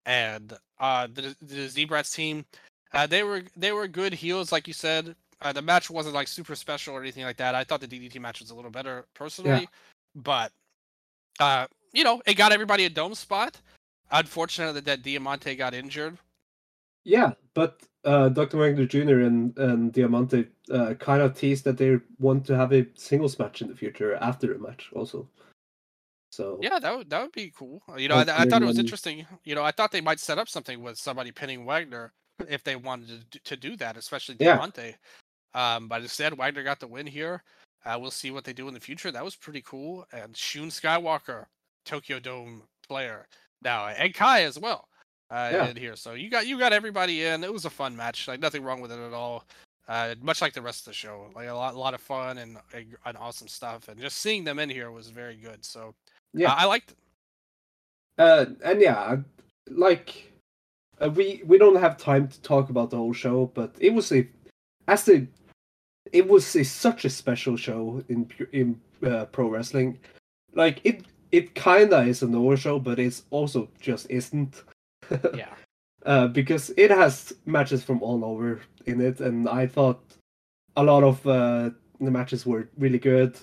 and 0.05 0.53
uh, 0.79 1.07
the 1.13 1.35
the 1.41 1.67
Z-Brats 1.67 2.13
team, 2.13 2.45
uh, 2.93 3.07
they 3.07 3.23
were 3.23 3.43
they 3.55 3.71
were 3.71 3.87
good 3.87 4.13
heels, 4.13 4.51
like 4.51 4.67
you 4.67 4.73
said. 4.73 5.15
Uh, 5.41 5.51
the 5.51 5.61
match 5.61 5.89
wasn't 5.89 6.15
like 6.15 6.27
super 6.27 6.55
special 6.55 6.93
or 6.95 7.01
anything 7.01 7.25
like 7.25 7.35
that. 7.37 7.53
I 7.53 7.63
thought 7.65 7.81
the 7.81 7.87
DDT 7.87 8.19
match 8.21 8.39
was 8.39 8.49
a 8.51 8.55
little 8.55 8.71
better 8.71 9.05
personally, 9.13 9.67
but 10.15 10.51
uh, 11.39 11.67
you 11.91 12.03
know, 12.03 12.21
it 12.25 12.35
got 12.35 12.51
everybody 12.53 12.85
a 12.85 12.89
dome 12.89 13.13
spot. 13.15 13.59
Unfortunately, 14.13 14.81
that 14.81 15.01
Diamante 15.01 15.55
got 15.55 15.73
injured. 15.73 16.17
Yeah, 17.03 17.33
but 17.53 17.81
uh, 18.05 18.29
Dr. 18.29 18.57
Wagner 18.57 18.85
Jr. 18.85 19.21
and, 19.21 19.57
and 19.57 19.91
Diamante 19.91 20.47
uh, 20.71 20.93
kind 20.93 21.21
of 21.21 21.37
teased 21.37 21.63
that 21.65 21.77
they 21.77 21.99
want 22.19 22.45
to 22.45 22.55
have 22.55 22.71
a 22.71 22.85
singles 22.95 23.37
match 23.39 23.61
in 23.61 23.67
the 23.67 23.75
future 23.75 24.15
after 24.15 24.53
the 24.53 24.59
match 24.59 24.89
also. 24.95 25.27
So 26.31 26.59
Yeah, 26.61 26.79
that 26.79 26.97
would 26.97 27.09
that 27.09 27.21
would 27.21 27.31
be 27.31 27.51
cool. 27.55 27.83
You 27.97 28.07
know, 28.07 28.15
I, 28.15 28.21
I 28.21 28.45
thought 28.45 28.63
it 28.63 28.65
was 28.65 28.79
interesting. 28.79 29.25
You 29.43 29.55
know, 29.55 29.63
I 29.63 29.71
thought 29.71 29.91
they 29.91 30.01
might 30.01 30.19
set 30.19 30.37
up 30.37 30.49
something 30.49 30.81
with 30.81 30.97
somebody 30.97 31.31
pinning 31.31 31.65
Wagner 31.65 32.13
if 32.47 32.63
they 32.63 32.75
wanted 32.75 33.07
to 33.07 33.17
do, 33.29 33.39
to 33.43 33.57
do 33.57 33.75
that, 33.77 33.97
especially 33.97 34.37
Yeah. 34.39 34.53
Diamante. 34.53 34.95
Um, 35.53 35.87
but 35.87 36.01
instead, 36.01 36.35
Wagner 36.35 36.63
got 36.63 36.79
the 36.79 36.87
win 36.87 37.05
here. 37.05 37.43
Uh, 37.85 37.97
we'll 37.99 38.11
see 38.11 38.31
what 38.31 38.45
they 38.45 38.53
do 38.53 38.67
in 38.67 38.73
the 38.73 38.79
future. 38.79 39.11
That 39.11 39.25
was 39.25 39.35
pretty 39.35 39.61
cool. 39.61 40.05
And 40.11 40.35
Shun 40.35 40.69
Skywalker, 40.69 41.45
Tokyo 41.85 42.19
Dome 42.19 42.63
player 42.87 43.27
now, 43.63 43.87
and 43.87 44.13
Kai 44.13 44.43
as 44.43 44.59
well. 44.59 44.87
Uh, 45.31 45.49
Yeah. 45.51 45.67
in 45.69 45.75
here, 45.75 45.95
so 45.95 46.13
you 46.13 46.29
got 46.29 46.45
you 46.45 46.59
got 46.59 46.73
everybody 46.73 47.23
in. 47.25 47.43
It 47.43 47.51
was 47.51 47.65
a 47.65 47.69
fun 47.69 47.95
match. 47.95 48.27
Like 48.27 48.39
nothing 48.39 48.63
wrong 48.63 48.81
with 48.81 48.91
it 48.91 48.99
at 48.99 49.13
all. 49.13 49.45
Uh, 49.87 50.13
much 50.21 50.41
like 50.41 50.53
the 50.53 50.61
rest 50.61 50.81
of 50.81 50.85
the 50.85 50.93
show, 50.93 51.27
like 51.35 51.47
a 51.49 51.53
lot, 51.53 51.73
a 51.73 51.77
lot 51.77 51.93
of 51.93 51.99
fun 52.01 52.37
and, 52.37 52.57
and 52.73 53.17
awesome 53.17 53.47
stuff. 53.49 53.87
And 53.89 53.99
just 53.99 54.17
seeing 54.17 54.43
them 54.45 54.59
in 54.59 54.69
here 54.69 54.91
was 54.91 55.09
very 55.09 55.35
good. 55.35 55.65
So 55.65 55.93
Yeah. 56.33 56.53
I, 56.53 56.63
I 56.63 56.65
liked. 56.65 56.91
it. 56.91 56.97
Uh, 58.17 58.45
and 58.63 58.79
yeah, 58.79 59.17
like 59.69 60.31
uh, 61.03 61.09
we 61.09 61.41
we 61.45 61.57
don't 61.57 61.75
have 61.77 61.97
time 61.97 62.27
to 62.27 62.41
talk 62.41 62.69
about 62.69 62.91
the 62.91 62.97
whole 62.97 63.13
show, 63.13 63.47
but 63.55 63.75
it 63.79 63.91
was 63.93 64.11
a 64.11 64.27
as 64.87 65.03
the 65.05 65.25
it 66.11 66.27
was 66.27 66.55
a, 66.55 66.63
such 66.63 67.05
a 67.05 67.09
special 67.09 67.57
show 67.57 68.03
in 68.09 68.29
in 68.51 68.79
uh, 69.05 69.25
pro 69.25 69.49
wrestling. 69.49 69.97
Like 70.53 70.79
it 70.83 71.05
it 71.33 71.55
kinda 71.55 71.99
is 72.03 72.21
a 72.23 72.27
Noah 72.27 72.55
show, 72.57 72.79
but 72.79 72.99
it's 72.99 73.23
also 73.31 73.67
just 73.81 74.05
isn't. 74.09 74.63
Yeah. 75.35 75.53
uh, 76.05 76.27
because 76.27 76.71
it 76.77 76.91
has 76.91 77.33
matches 77.45 77.83
from 77.83 78.01
all 78.01 78.23
over 78.23 78.61
in 78.85 79.01
it, 79.01 79.19
and 79.19 79.49
I 79.49 79.67
thought 79.67 79.99
a 80.77 80.83
lot 80.83 81.03
of 81.03 81.25
uh, 81.27 81.71
the 81.99 82.11
matches 82.11 82.45
were 82.45 82.69
really 82.77 82.99
good, 82.99 83.37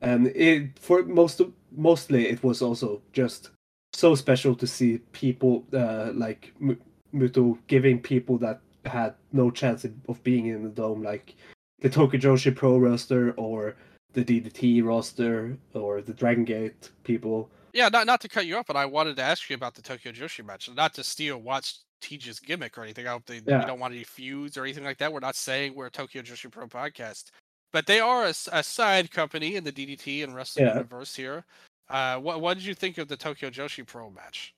and 0.00 0.26
it 0.28 0.78
for 0.78 1.02
most 1.04 1.40
of, 1.40 1.52
mostly 1.70 2.28
it 2.28 2.42
was 2.42 2.60
also 2.62 3.00
just 3.12 3.50
so 3.94 4.14
special 4.14 4.54
to 4.56 4.66
see 4.66 4.98
people 5.12 5.64
uh, 5.72 6.10
like 6.14 6.52
M- 6.60 6.80
Muto 7.14 7.58
giving 7.68 8.00
people 8.00 8.36
that 8.38 8.60
had 8.84 9.14
no 9.32 9.50
chance 9.50 9.84
of- 9.84 9.94
of 10.08 10.22
being 10.24 10.46
in 10.46 10.62
the 10.64 10.70
dome, 10.82 11.02
like 11.02 11.34
the 11.80 11.88
Tokyo 11.90 12.20
Joshi 12.20 12.52
Pro 12.54 12.78
roster 12.78 13.32
or 13.36 13.76
the 14.12 14.24
DDT 14.24 14.84
roster 14.84 15.56
or 15.74 16.00
the 16.02 16.12
Dragon 16.12 16.44
Gate 16.44 16.90
people. 17.04 17.50
Yeah, 17.72 17.88
not 17.88 18.06
not 18.06 18.20
to 18.20 18.28
cut 18.28 18.46
you 18.46 18.56
off, 18.56 18.66
but 18.66 18.76
I 18.76 18.84
wanted 18.86 19.16
to 19.16 19.22
ask 19.22 19.48
you 19.48 19.56
about 19.56 19.74
the 19.74 19.82
Tokyo 19.82 20.12
Joshi 20.12 20.44
match. 20.44 20.68
Not 20.74 20.94
to 20.94 21.04
steal 21.04 21.38
Watch 21.38 21.78
Teach's 22.02 22.38
gimmick 22.38 22.76
or 22.76 22.82
anything. 22.82 23.06
I 23.06 23.10
hope 23.10 23.24
they 23.26 23.40
Yeah. 23.46 23.60
we 23.60 23.64
don't 23.66 23.78
want 23.80 23.94
any 23.94 24.04
feuds 24.04 24.56
or 24.56 24.64
anything 24.64 24.84
like 24.84 24.98
that. 24.98 25.12
We're 25.12 25.20
not 25.20 25.36
saying 25.36 25.74
we're 25.74 25.86
a 25.86 25.90
Tokyo 25.90 26.20
Joshi 26.22 26.50
Pro 26.50 26.66
podcast, 26.66 27.30
but 27.72 27.86
they 27.86 28.00
are 28.00 28.24
a 28.26 28.62
side 28.62 29.10
company 29.10 29.56
in 29.56 29.64
the 29.64 29.72
DDT 29.72 30.22
and 30.22 30.34
wrestling 30.34 30.66
Yeah. 30.66 30.74
universe 30.74 31.14
here. 31.16 31.44
Uh, 31.88 32.18
what 32.18 32.40
what 32.40 32.54
did 32.54 32.64
you 32.66 32.74
think 32.74 32.98
of 32.98 33.08
the 33.08 33.16
Tokyo 33.16 33.48
Joshi 33.50 33.86
Pro 33.86 34.10
match? 34.10 34.54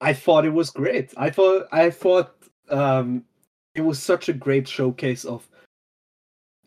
I 0.00 0.12
thought 0.12 0.44
it 0.44 0.50
was 0.52 0.70
great. 0.70 1.12
I 1.16 1.30
thought 1.30 1.68
I 1.70 1.90
thought 1.90 2.34
um, 2.70 3.24
it 3.74 3.82
was 3.82 4.02
such 4.02 4.28
a 4.28 4.32
great 4.32 4.66
showcase 4.66 5.24
of. 5.24 5.46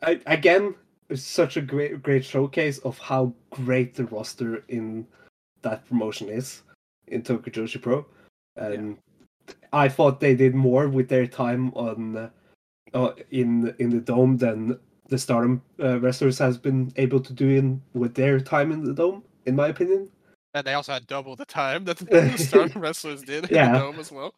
I, 0.01 0.19
again, 0.27 0.75
it's 1.13 1.21
such 1.21 1.57
a 1.57 1.61
great 1.61 2.01
great 2.01 2.25
showcase 2.25 2.79
of 2.79 2.97
how 2.97 3.33
great 3.51 3.93
the 3.93 4.05
roster 4.05 4.63
in 4.67 5.07
that 5.61 5.87
promotion 5.87 6.27
is 6.27 6.63
in 7.07 7.21
Tokyo 7.21 7.53
Joshi 7.53 7.81
Pro, 7.81 8.05
and 8.57 8.97
I 9.71 9.87
thought 9.87 10.19
they 10.19 10.35
did 10.35 10.55
more 10.55 10.89
with 10.89 11.07
their 11.09 11.27
time 11.27 11.71
on 11.75 12.31
uh, 12.93 13.11
in 13.31 13.73
in 13.79 13.89
the 13.91 14.01
dome 14.01 14.37
than 14.37 14.79
the 15.09 15.17
Stardom 15.17 15.61
uh, 15.79 15.99
wrestlers 15.99 16.39
has 16.39 16.57
been 16.57 16.91
able 16.95 17.19
to 17.19 17.33
do 17.33 17.49
in 17.49 17.81
with 17.93 18.15
their 18.15 18.39
time 18.39 18.71
in 18.71 18.83
the 18.83 18.93
dome, 18.93 19.23
in 19.45 19.55
my 19.55 19.67
opinion. 19.67 20.09
And 20.55 20.65
they 20.65 20.73
also 20.73 20.93
had 20.93 21.05
double 21.07 21.35
the 21.35 21.45
time 21.45 21.85
that 21.85 21.97
the 22.09 22.37
Stardom 22.37 22.81
wrestlers 22.81 23.21
did 23.21 23.51
in 23.51 23.71
the 23.71 23.77
dome 23.77 23.99
as 23.99 24.11
well. 24.11 24.33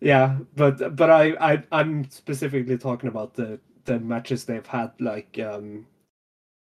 Yeah, 0.00 0.38
but 0.54 0.94
but 0.94 1.10
I, 1.10 1.34
I 1.40 1.62
I'm 1.72 2.08
specifically 2.10 2.78
talking 2.78 3.08
about 3.08 3.34
the 3.34 3.58
the 3.84 3.98
matches 3.98 4.44
they've 4.44 4.66
had 4.66 4.92
like 5.00 5.38
um 5.38 5.86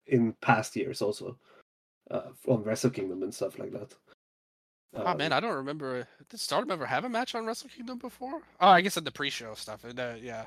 in 0.06 0.32
past 0.40 0.76
years 0.76 1.00
also 1.02 1.36
uh 2.10 2.30
on 2.46 2.62
Wrestle 2.62 2.90
Kingdom 2.90 3.22
and 3.22 3.34
stuff 3.34 3.58
like 3.58 3.72
that. 3.72 3.94
oh 4.94 5.14
man, 5.14 5.32
Um, 5.32 5.36
I 5.36 5.40
don't 5.40 5.56
remember. 5.56 6.06
Did 6.28 6.40
Stardom 6.40 6.70
ever 6.70 6.86
have 6.86 7.04
a 7.04 7.08
match 7.08 7.34
on 7.34 7.46
Wrestle 7.46 7.70
Kingdom 7.70 7.98
before? 7.98 8.42
Oh, 8.60 8.68
I 8.68 8.80
guess 8.80 8.96
in 8.96 9.04
the 9.04 9.10
pre-show 9.10 9.54
stuff. 9.54 9.84
and, 9.84 9.98
Uh, 9.98 10.14
yeah, 10.20 10.46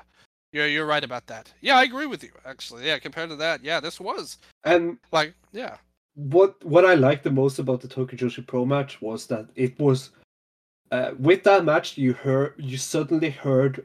you're 0.52 0.68
you're 0.68 0.86
right 0.86 1.04
about 1.04 1.26
that. 1.26 1.52
Yeah, 1.60 1.76
I 1.76 1.84
agree 1.84 2.06
with 2.06 2.22
you. 2.22 2.32
Actually, 2.44 2.86
yeah, 2.86 2.98
compared 2.98 3.30
to 3.30 3.36
that, 3.36 3.64
yeah, 3.64 3.80
this 3.80 3.98
was 4.00 4.38
and 4.64 4.98
like, 5.12 5.34
yeah, 5.52 5.76
what 6.14 6.62
what 6.64 6.84
I 6.84 6.94
liked 6.94 7.24
the 7.24 7.30
most 7.30 7.58
about 7.58 7.80
the 7.80 7.88
Tokyo 7.88 8.18
Joshi 8.18 8.46
Pro 8.46 8.64
match 8.64 9.00
was 9.02 9.26
that 9.26 9.48
it 9.54 9.78
was 9.78 10.10
uh, 10.90 11.12
with 11.18 11.42
that 11.44 11.64
match 11.64 11.98
you 11.98 12.12
heard 12.12 12.54
you 12.56 12.76
suddenly 12.78 13.30
heard 13.30 13.84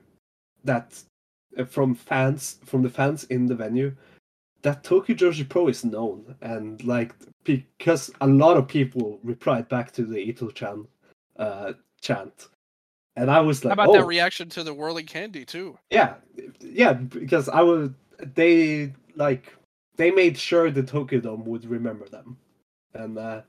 that 0.64 1.02
uh, 1.58 1.66
from 1.66 1.96
fans 1.96 2.60
from 2.66 2.84
the 2.84 2.90
fans 2.90 3.24
in 3.26 3.48
the 3.48 3.56
venue 3.56 3.96
that 4.62 4.84
Tokyo 4.84 5.16
Joshi 5.16 5.48
Pro 5.48 5.68
is 5.68 5.84
known 5.84 6.36
and 6.42 6.84
like 6.84 7.14
because 7.44 8.12
a 8.22 8.28
lot 8.28 8.58
of 8.58 8.68
people 8.68 9.20
replied 9.24 9.68
back 9.70 9.92
to 9.94 10.06
the 10.06 10.18
Ito 10.18 10.50
chan 10.50 10.88
uh, 11.38 11.74
chant. 12.02 12.50
And 13.16 13.30
I 13.30 13.42
was 13.42 13.66
like, 13.66 13.76
how 13.76 13.84
about 13.84 13.96
oh. 13.96 14.00
that 14.00 14.06
reaction 14.06 14.48
to 14.50 14.64
the 14.64 14.74
whirling 14.74 15.06
candy 15.06 15.46
too? 15.46 15.78
yeah. 15.90 16.16
Yeah 16.60 16.94
because 16.94 17.50
I 17.50 17.62
was 17.62 17.90
they 18.36 18.94
like 19.16 19.54
they 19.98 20.12
made 20.12 20.38
sure 20.38 20.72
the 20.72 20.84
Tokyo 20.84 21.20
Dome 21.20 21.46
would 21.46 21.66
remember 21.66 22.08
them. 22.08 22.38
And 22.94 23.18
uh 23.18 23.42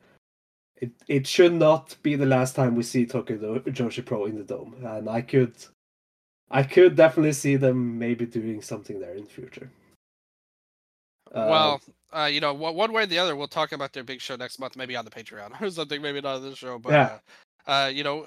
it 0.76 0.92
it 1.08 1.26
should 1.26 1.52
not 1.52 1.96
be 2.02 2.16
the 2.16 2.26
last 2.26 2.56
time 2.56 2.74
we 2.74 2.82
see 2.82 3.06
Tokyo 3.06 3.58
Joshi 3.60 4.04
Pro 4.04 4.24
in 4.26 4.36
the 4.36 4.44
dome. 4.44 4.74
And 4.84 5.08
I 5.08 5.20
could 5.20 5.54
I 6.50 6.62
could 6.62 6.96
definitely 6.96 7.32
see 7.32 7.56
them 7.56 7.98
maybe 7.98 8.26
doing 8.26 8.62
something 8.62 8.98
there 8.98 9.14
in 9.14 9.24
the 9.24 9.30
future 9.30 9.70
well, 11.34 11.80
uh, 12.12 12.24
you 12.24 12.40
know, 12.40 12.52
one 12.52 12.92
way 12.92 13.02
or 13.02 13.06
the 13.06 13.18
other, 13.18 13.36
we'll 13.36 13.48
talk 13.48 13.72
about 13.72 13.92
their 13.92 14.04
big 14.04 14.20
show 14.20 14.36
next 14.36 14.58
month, 14.58 14.76
maybe 14.76 14.96
on 14.96 15.04
the 15.04 15.10
Patreon 15.10 15.60
or 15.60 15.70
something, 15.70 16.02
maybe 16.02 16.20
not 16.20 16.36
on 16.36 16.42
this 16.42 16.58
show, 16.58 16.78
but 16.78 16.92
Yeah. 16.92 17.18
uh, 17.66 17.70
uh, 17.70 17.88
you 17.88 18.04
know, 18.04 18.26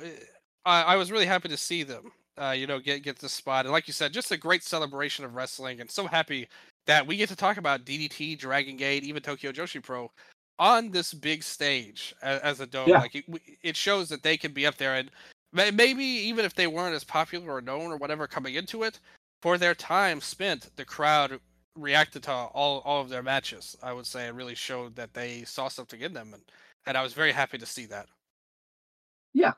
I, 0.66 0.82
I 0.84 0.96
was 0.96 1.12
really 1.12 1.26
happy 1.26 1.50
to 1.50 1.58
see 1.58 1.84
them, 1.84 2.12
uh, 2.42 2.56
you 2.58 2.68
know, 2.68 2.80
get 2.80 3.04
get 3.04 3.20
this 3.20 3.34
spot, 3.34 3.66
and 3.66 3.72
like 3.72 3.88
you 3.88 3.94
said, 3.94 4.14
just 4.14 4.32
a 4.32 4.38
great 4.38 4.64
celebration 4.64 5.26
of 5.26 5.36
wrestling, 5.36 5.82
and 5.82 5.90
so 5.90 6.08
happy 6.08 6.48
that 6.88 7.06
we 7.06 7.18
get 7.18 7.30
to 7.30 7.36
talk 7.36 7.58
about 7.58 7.86
DDT, 7.86 8.38
Dragon 8.38 8.78
Gate, 8.78 9.04
even 9.04 9.22
Tokyo 9.22 9.52
Joshi 9.52 9.84
Pro 9.84 10.12
on 10.58 10.90
this 10.90 11.14
big 11.14 11.44
stage 11.44 12.16
as, 12.22 12.40
as 12.42 12.60
a 12.62 12.66
dome. 12.66 12.90
Yeah. 12.90 13.00
Like 13.00 13.16
it, 13.16 13.26
it 13.62 13.76
shows 13.76 14.08
that 14.10 14.24
they 14.24 14.38
can 14.38 14.54
be 14.54 14.66
up 14.66 14.78
there, 14.78 14.96
and 14.96 15.12
maybe 15.54 16.04
even 16.04 16.46
if 16.46 16.56
they 16.56 16.68
weren't 16.68 16.96
as 16.96 17.04
popular 17.04 17.54
or 17.54 17.62
known 17.62 17.92
or 17.92 17.98
whatever 17.98 18.28
coming 18.28 18.56
into 18.56 18.84
it, 18.84 19.00
for 19.42 19.58
their 19.58 19.76
time 19.76 20.22
spent, 20.22 20.72
the 20.76 20.86
crowd 20.86 21.40
reacted 21.76 22.24
to 22.24 22.32
all, 22.32 22.82
all 22.86 23.02
of 23.02 23.10
their 23.10 23.24
matches. 23.24 23.76
I 23.84 23.94
would 23.94 24.08
say 24.08 24.28
it 24.28 24.34
really 24.36 24.56
showed 24.56 24.96
that 24.98 25.14
they 25.14 25.44
saw 25.46 25.68
something 25.70 26.02
in 26.02 26.14
them, 26.14 26.34
and 26.34 26.44
and 26.88 26.98
I 26.98 27.04
was 27.04 27.14
very 27.14 27.32
happy 27.34 27.58
to 27.60 27.66
see 27.66 27.86
that. 27.88 28.08
Yeah. 29.34 29.54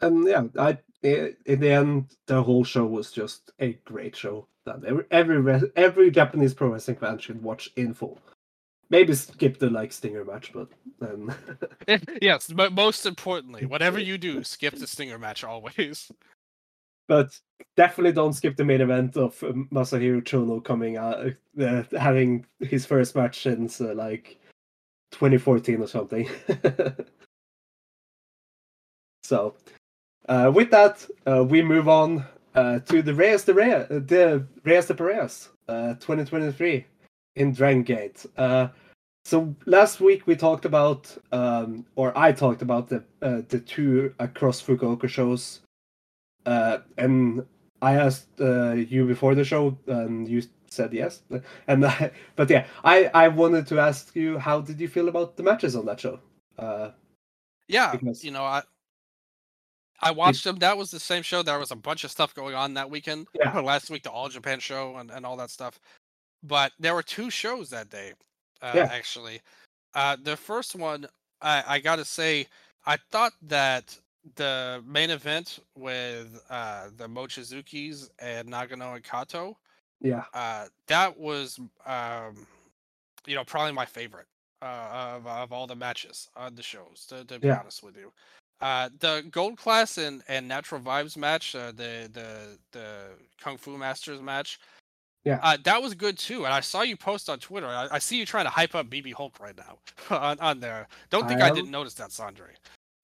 And 0.00 0.26
yeah, 0.26 0.44
I 0.58 0.78
i- 1.04 1.36
in 1.46 1.60
the 1.60 1.70
end 1.72 2.16
the 2.26 2.42
whole 2.42 2.64
show 2.64 2.86
was 2.86 3.12
just 3.12 3.52
a 3.60 3.74
great 3.84 4.16
show 4.16 4.48
that 4.66 4.84
every 4.84 5.04
every 5.10 5.72
every 5.76 6.10
Japanese 6.10 6.54
pro 6.54 6.70
wrestling 6.72 6.98
fan 6.98 7.18
should 7.18 7.42
watch 7.42 7.70
in 7.76 7.94
full. 7.94 8.20
maybe 8.90 9.14
skip 9.14 9.58
the 9.58 9.70
like 9.70 9.92
stinger 9.92 10.24
match, 10.24 10.52
but 10.54 10.68
then 11.00 11.34
yes, 12.22 12.48
but 12.52 12.72
most 12.72 13.06
importantly, 13.06 13.64
whatever 13.66 13.98
you 13.98 14.18
do, 14.18 14.44
skip 14.44 14.76
the 14.76 14.86
stinger 14.86 15.18
match 15.18 15.44
always. 15.44 16.10
But 17.08 17.38
definitely 17.76 18.12
don't 18.12 18.34
skip 18.34 18.56
the 18.56 18.64
main 18.64 18.80
event 18.80 19.16
of 19.16 19.42
um, 19.42 19.68
Masahiro 19.72 20.22
Chono 20.22 20.62
coming 20.62 20.96
out, 20.96 21.32
uh, 21.60 21.82
having 21.98 22.44
his 22.60 22.84
first 22.84 23.16
match 23.16 23.42
since 23.42 23.80
uh, 23.80 23.94
like 23.94 24.38
2014 25.12 25.80
or 25.80 25.86
something. 25.86 26.28
so, 29.22 29.54
uh, 30.28 30.50
with 30.54 30.70
that, 30.70 31.06
uh, 31.26 31.44
we 31.44 31.62
move 31.62 31.88
on 31.88 32.24
uh, 32.54 32.80
to 32.80 33.00
the 33.00 33.14
Reyes 33.14 33.44
de 33.44 33.54
Reyes, 33.54 33.86
uh, 33.90 34.00
the 34.04 34.44
Rey 34.64 34.80
de 34.80 34.94
Parejas, 34.94 35.48
2023 35.68 36.84
in 37.36 37.52
Dragon 37.52 37.84
Gate. 37.84 38.26
so 39.24 39.54
last 39.66 40.00
week 40.00 40.26
we 40.26 40.34
talked 40.34 40.64
about, 40.64 41.16
um, 41.30 41.86
or 41.94 42.12
I 42.18 42.32
talked 42.32 42.62
about 42.62 42.88
the 42.88 43.04
the 43.20 43.62
two 43.64 44.12
Acros 44.18 44.62
Fukuoka 44.62 45.08
shows 45.08 45.60
uh, 46.46 46.78
and 46.96 47.44
I 47.82 47.94
asked 47.94 48.40
uh, 48.40 48.72
you 48.72 49.06
before 49.06 49.34
the 49.34 49.44
show, 49.44 49.78
and 49.86 50.28
you 50.28 50.42
said 50.68 50.92
yes. 50.92 51.22
And 51.66 51.86
I, 51.86 52.10
but 52.36 52.50
yeah, 52.50 52.66
I 52.84 53.10
I 53.14 53.28
wanted 53.28 53.66
to 53.68 53.78
ask 53.78 54.14
you, 54.14 54.38
how 54.38 54.60
did 54.60 54.80
you 54.80 54.88
feel 54.88 55.08
about 55.08 55.36
the 55.36 55.42
matches 55.42 55.76
on 55.76 55.86
that 55.86 56.00
show? 56.00 56.20
Uh, 56.58 56.90
yeah, 57.68 57.92
because... 57.92 58.24
you 58.24 58.30
know, 58.30 58.44
I 58.44 58.62
I 60.00 60.10
watched 60.10 60.44
them. 60.44 60.56
That 60.56 60.76
was 60.76 60.90
the 60.90 61.00
same 61.00 61.22
show. 61.22 61.42
There 61.42 61.58
was 61.58 61.70
a 61.70 61.76
bunch 61.76 62.04
of 62.04 62.10
stuff 62.10 62.34
going 62.34 62.54
on 62.54 62.74
that 62.74 62.90
weekend. 62.90 63.26
Yeah. 63.34 63.58
Last 63.60 63.90
week, 63.90 64.02
the 64.02 64.10
All 64.10 64.28
Japan 64.28 64.60
show 64.60 64.96
and, 64.96 65.10
and 65.10 65.26
all 65.26 65.36
that 65.36 65.50
stuff. 65.50 65.78
But 66.42 66.72
there 66.78 66.94
were 66.94 67.02
two 67.02 67.30
shows 67.30 67.68
that 67.70 67.90
day, 67.90 68.12
uh, 68.62 68.72
yeah. 68.74 68.88
actually. 68.92 69.40
Uh, 69.94 70.16
the 70.22 70.36
first 70.36 70.76
one, 70.76 71.06
I, 71.42 71.64
I 71.66 71.78
got 71.80 71.96
to 71.96 72.04
say, 72.04 72.46
I 72.86 72.96
thought 73.10 73.32
that 73.42 73.98
the 74.36 74.82
main 74.86 75.10
event 75.10 75.60
with 75.74 76.40
uh, 76.50 76.88
the 76.96 77.06
Mochizukis 77.06 78.10
and 78.18 78.50
Nagano 78.50 78.94
and 78.94 79.04
Kato. 79.04 79.56
Yeah. 80.00 80.24
Uh, 80.32 80.66
that 80.86 81.18
was, 81.18 81.58
um, 81.86 82.46
you 83.26 83.34
know, 83.34 83.44
probably 83.44 83.72
my 83.72 83.86
favorite 83.86 84.26
uh, 84.62 85.16
of 85.16 85.26
of 85.26 85.52
all 85.52 85.66
the 85.66 85.76
matches 85.76 86.28
on 86.36 86.54
the 86.54 86.62
shows. 86.62 87.06
To, 87.08 87.24
to 87.24 87.38
be 87.38 87.48
yeah. 87.48 87.60
honest 87.60 87.82
with 87.82 87.96
you, 87.96 88.12
uh, 88.60 88.88
the 89.00 89.24
Gold 89.30 89.56
Class 89.58 89.98
and, 89.98 90.22
and 90.28 90.46
Natural 90.46 90.80
Vibes 90.80 91.16
match, 91.16 91.54
uh, 91.54 91.72
the 91.72 92.08
the 92.12 92.58
the 92.72 92.88
Kung 93.40 93.56
Fu 93.56 93.76
Masters 93.76 94.20
match. 94.20 94.58
Yeah. 95.24 95.40
Uh, 95.42 95.58
that 95.64 95.82
was 95.82 95.94
good 95.94 96.16
too. 96.16 96.44
And 96.44 96.54
I 96.54 96.60
saw 96.60 96.82
you 96.82 96.96
post 96.96 97.28
on 97.28 97.38
Twitter. 97.38 97.66
I, 97.66 97.88
I 97.92 97.98
see 97.98 98.16
you 98.16 98.24
trying 98.24 98.44
to 98.46 98.50
hype 98.50 98.74
up 98.74 98.88
BB 98.88 99.12
Hulk 99.12 99.38
right 99.40 99.56
now 99.56 99.78
on, 100.16 100.38
on 100.40 100.60
there. 100.60 100.86
Don't 101.10 101.28
think 101.28 101.42
I, 101.42 101.48
I 101.48 101.50
didn't 101.50 101.70
notice 101.70 101.94
that, 101.94 102.10
Sondre. 102.10 102.50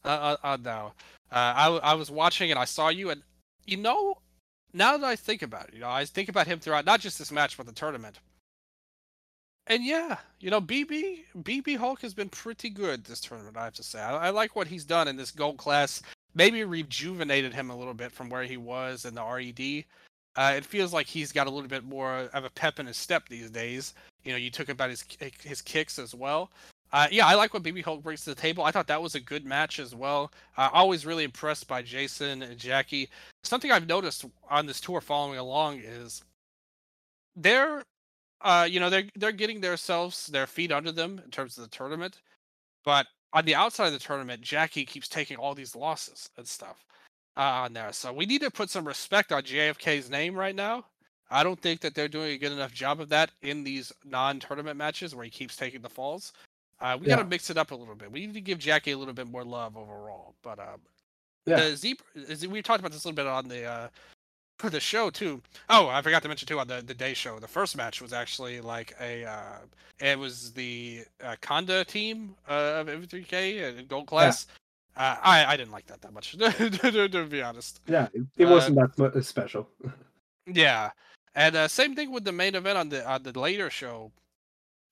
Uh, 0.05 0.09
uh, 0.09 0.37
uh, 0.43 0.59
no. 0.63 0.93
Uh, 1.33 1.53
I, 1.57 1.69
I 1.83 1.95
was 1.95 2.11
watching 2.11 2.51
and 2.51 2.61
I 2.61 2.65
saw 2.65 2.89
you, 2.89 3.11
and 3.11 3.23
you 3.65 3.77
know, 3.77 4.19
now 4.73 4.97
that 4.97 5.07
I 5.07 5.17
think 5.17 5.43
about 5.43 5.69
it, 5.69 5.75
you 5.75 5.81
know, 5.81 5.91
I 5.91 6.05
think 6.05 6.29
about 6.29 6.47
him 6.47 6.61
throughout 6.61 6.85
not 6.85 7.01
just 7.01 7.19
this 7.19 7.33
match 7.33 7.57
but 7.57 7.67
the 7.67 7.73
tournament. 7.73 8.19
And 9.67 9.85
yeah, 9.85 10.19
you 10.41 10.51
know, 10.51 10.61
BB 10.61 11.25
BB 11.39 11.77
Hulk 11.79 12.03
has 12.03 12.13
been 12.13 12.29
pretty 12.29 12.69
good 12.69 13.05
this 13.05 13.21
tournament. 13.21 13.57
I 13.57 13.65
have 13.65 13.75
to 13.75 13.83
say, 13.83 14.01
I, 14.01 14.27
I 14.27 14.31
like 14.31 14.55
what 14.55 14.67
he's 14.67 14.85
done 14.85 15.09
in 15.09 15.17
this 15.17 15.31
gold 15.31 15.57
class. 15.57 16.03
Maybe 16.35 16.65
rejuvenated 16.65 17.55
him 17.55 17.71
a 17.71 17.77
little 17.77 17.95
bit 17.95 18.13
from 18.13 18.29
where 18.29 18.43
he 18.43 18.57
was 18.57 19.05
in 19.05 19.15
the 19.15 19.23
RED. 19.23 19.85
Uh, 20.37 20.55
it 20.57 20.65
feels 20.65 20.93
like 20.93 21.07
he's 21.07 21.33
got 21.33 21.47
a 21.47 21.51
little 21.51 21.69
bit 21.69 21.85
more 21.85 22.29
of 22.35 22.45
a 22.45 22.51
pep 22.51 22.81
in 22.81 22.87
his 22.87 22.97
step 22.97 23.29
these 23.29 23.51
days. 23.51 23.95
You 24.25 24.33
know, 24.33 24.39
you 24.39 24.51
took 24.51 24.69
about 24.69 24.91
his 24.91 25.05
his 25.41 25.63
kicks 25.63 25.99
as 25.99 26.15
well. 26.15 26.51
Uh, 26.95 27.09
yeah, 27.11 27.27
I 27.27 27.35
like 27.35 27.53
what 27.53 27.65
BB 27.65 27.83
Hulk 27.83 28.05
brings 28.05 28.23
to 28.23 28.31
the 28.31 28.41
table. 28.41 28.63
I 28.63 28.71
thought 28.71 28.87
that 28.87 29.03
was 29.03 29.17
a 29.17 29.21
good 29.21 29.45
match 29.45 29.81
as 29.81 29.97
well. 29.97 30.31
Uh, 30.57 30.69
always 30.73 31.05
really 31.05 31.25
impressed 31.25 31.67
by 31.67 31.83
Jason 31.83 32.43
and 32.43 32.57
Jackie. 32.57 33.09
Something 33.43 33.73
I've 33.73 33.89
noticed 33.89 34.25
on 34.49 34.65
this 34.65 34.81
tour 34.81 35.01
following 35.01 35.41
along 35.41 35.81
is 35.81 36.23
they're, 37.35 37.83
uh, 38.43 38.69
you 38.71 38.79
know, 38.79 38.91
they're 38.91 39.09
they're 39.17 39.33
getting 39.33 39.61
themselves 39.61 40.29
their 40.29 40.47
feet 40.47 40.71
under 40.71 40.93
them 40.93 41.21
in 41.25 41.33
terms 41.33 41.59
of 41.59 41.65
the 41.65 41.77
tournament, 41.77 42.21
but 42.85 43.09
on 43.33 43.45
the 43.45 43.57
outside 43.57 43.89
of 43.89 43.93
the 43.93 43.99
tournament, 43.99 44.41
Jackie 44.41 44.85
keeps 44.85 45.09
taking 45.09 45.37
all 45.37 45.53
these 45.53 45.75
losses 45.75 46.31
and 46.39 46.47
stuff 46.47 46.85
uh, 47.37 47.41
on 47.41 47.73
there. 47.73 47.93
So 47.93 48.13
we 48.13 48.25
need 48.25 48.43
to 48.43 48.53
put 48.53 48.71
some 48.71 48.87
respect 48.87 49.33
on 49.33 49.43
JFK's 49.43 50.11
name 50.11 50.37
right 50.37 50.55
now. 50.55 50.85
I 51.29 51.43
don't 51.43 51.61
think 51.61 51.81
that 51.81 51.97
they're 51.97 52.07
doing 52.07 52.35
a 52.35 52.39
good 52.39 52.53
enough 52.53 52.73
job 52.73 53.01
of 53.01 53.09
that 53.09 53.33
in 53.43 53.65
these 53.65 53.93
non-tournament 54.05 54.77
matches 54.77 55.13
where 55.13 55.25
he 55.25 55.31
keeps 55.31 55.57
taking 55.57 55.83
the 55.83 55.89
falls. 55.89 56.33
Uh, 56.85 56.99
we 56.99 57.07
yeah. 57.07 57.17
got 57.17 57.23
to 57.23 57.29
mix 57.29 57.49
it 57.49 57.57
up 57.57 57.71
a 57.71 57.75
little 57.75 57.95
bit. 57.95 58.13
We 58.13 58.27
need 58.27 58.35
to 58.35 58.43
give 58.43 58.59
Jackie 58.59 58.91
a 58.91 58.99
little 58.99 59.15
bit 59.15 59.27
more 59.27 59.43
love 59.43 59.75
overall. 59.75 60.35
But 60.43 60.59
um, 60.59 60.81
yeah. 61.47 61.57
the 61.57 61.77
zebra, 61.77 62.05
we 62.51 62.61
talked 62.61 62.81
about 62.81 62.93
this 62.93 63.05
a 63.05 63.09
little 63.09 63.25
bit 63.25 63.27
on 63.27 63.49
the 63.49 63.65
uh, 63.65 63.89
for 64.59 64.69
the 64.69 64.81
show 64.81 65.09
too. 65.09 65.41
Oh, 65.71 65.89
I 65.89 66.03
forgot 66.03 66.23
to 66.25 66.29
mention 66.29 66.47
too 66.47 66.59
on 66.59 66.69
the 66.69 66.83
the 66.87 66.93
day 66.93 67.15
show. 67.15 67.39
The 67.39 67.49
first 67.49 67.75
match 67.75 68.03
was 68.03 68.13
actually 68.13 68.61
like 68.61 68.95
a 69.01 69.25
uh, 69.25 69.59
it 69.99 70.19
was 70.19 70.53
the 70.53 71.05
uh, 71.25 71.37
Kanda 71.41 71.87
team 71.87 72.35
uh, 72.51 72.85
of 72.85 72.89
M3K 72.89 73.79
and 73.79 73.89
Gold 73.89 74.07
Class. 74.07 74.47
Yeah. 74.95 75.03
Uh, 75.03 75.17
I 75.23 75.45
I 75.55 75.57
didn't 75.57 75.73
like 75.73 75.87
that 75.87 76.03
that 76.03 76.13
much 76.13 76.33
to, 76.39 77.09
to, 77.09 77.25
be 77.25 77.41
honest. 77.41 77.81
Yeah, 77.87 78.09
it, 78.13 78.27
it 78.37 78.45
wasn't 78.45 78.77
uh, 78.77 78.89
that 78.99 79.15
much 79.15 79.25
special. 79.25 79.71
yeah, 80.53 80.91
and 81.35 81.57
uh, 81.57 81.67
same 81.67 81.97
thing 81.97 82.13
with 82.13 82.25
the 82.25 82.33
main 82.33 82.55
event 82.55 82.77
on 82.77 82.91
the 82.91 83.11
on 83.11 83.23
the 83.23 83.39
later 83.41 83.71
show 83.71 84.13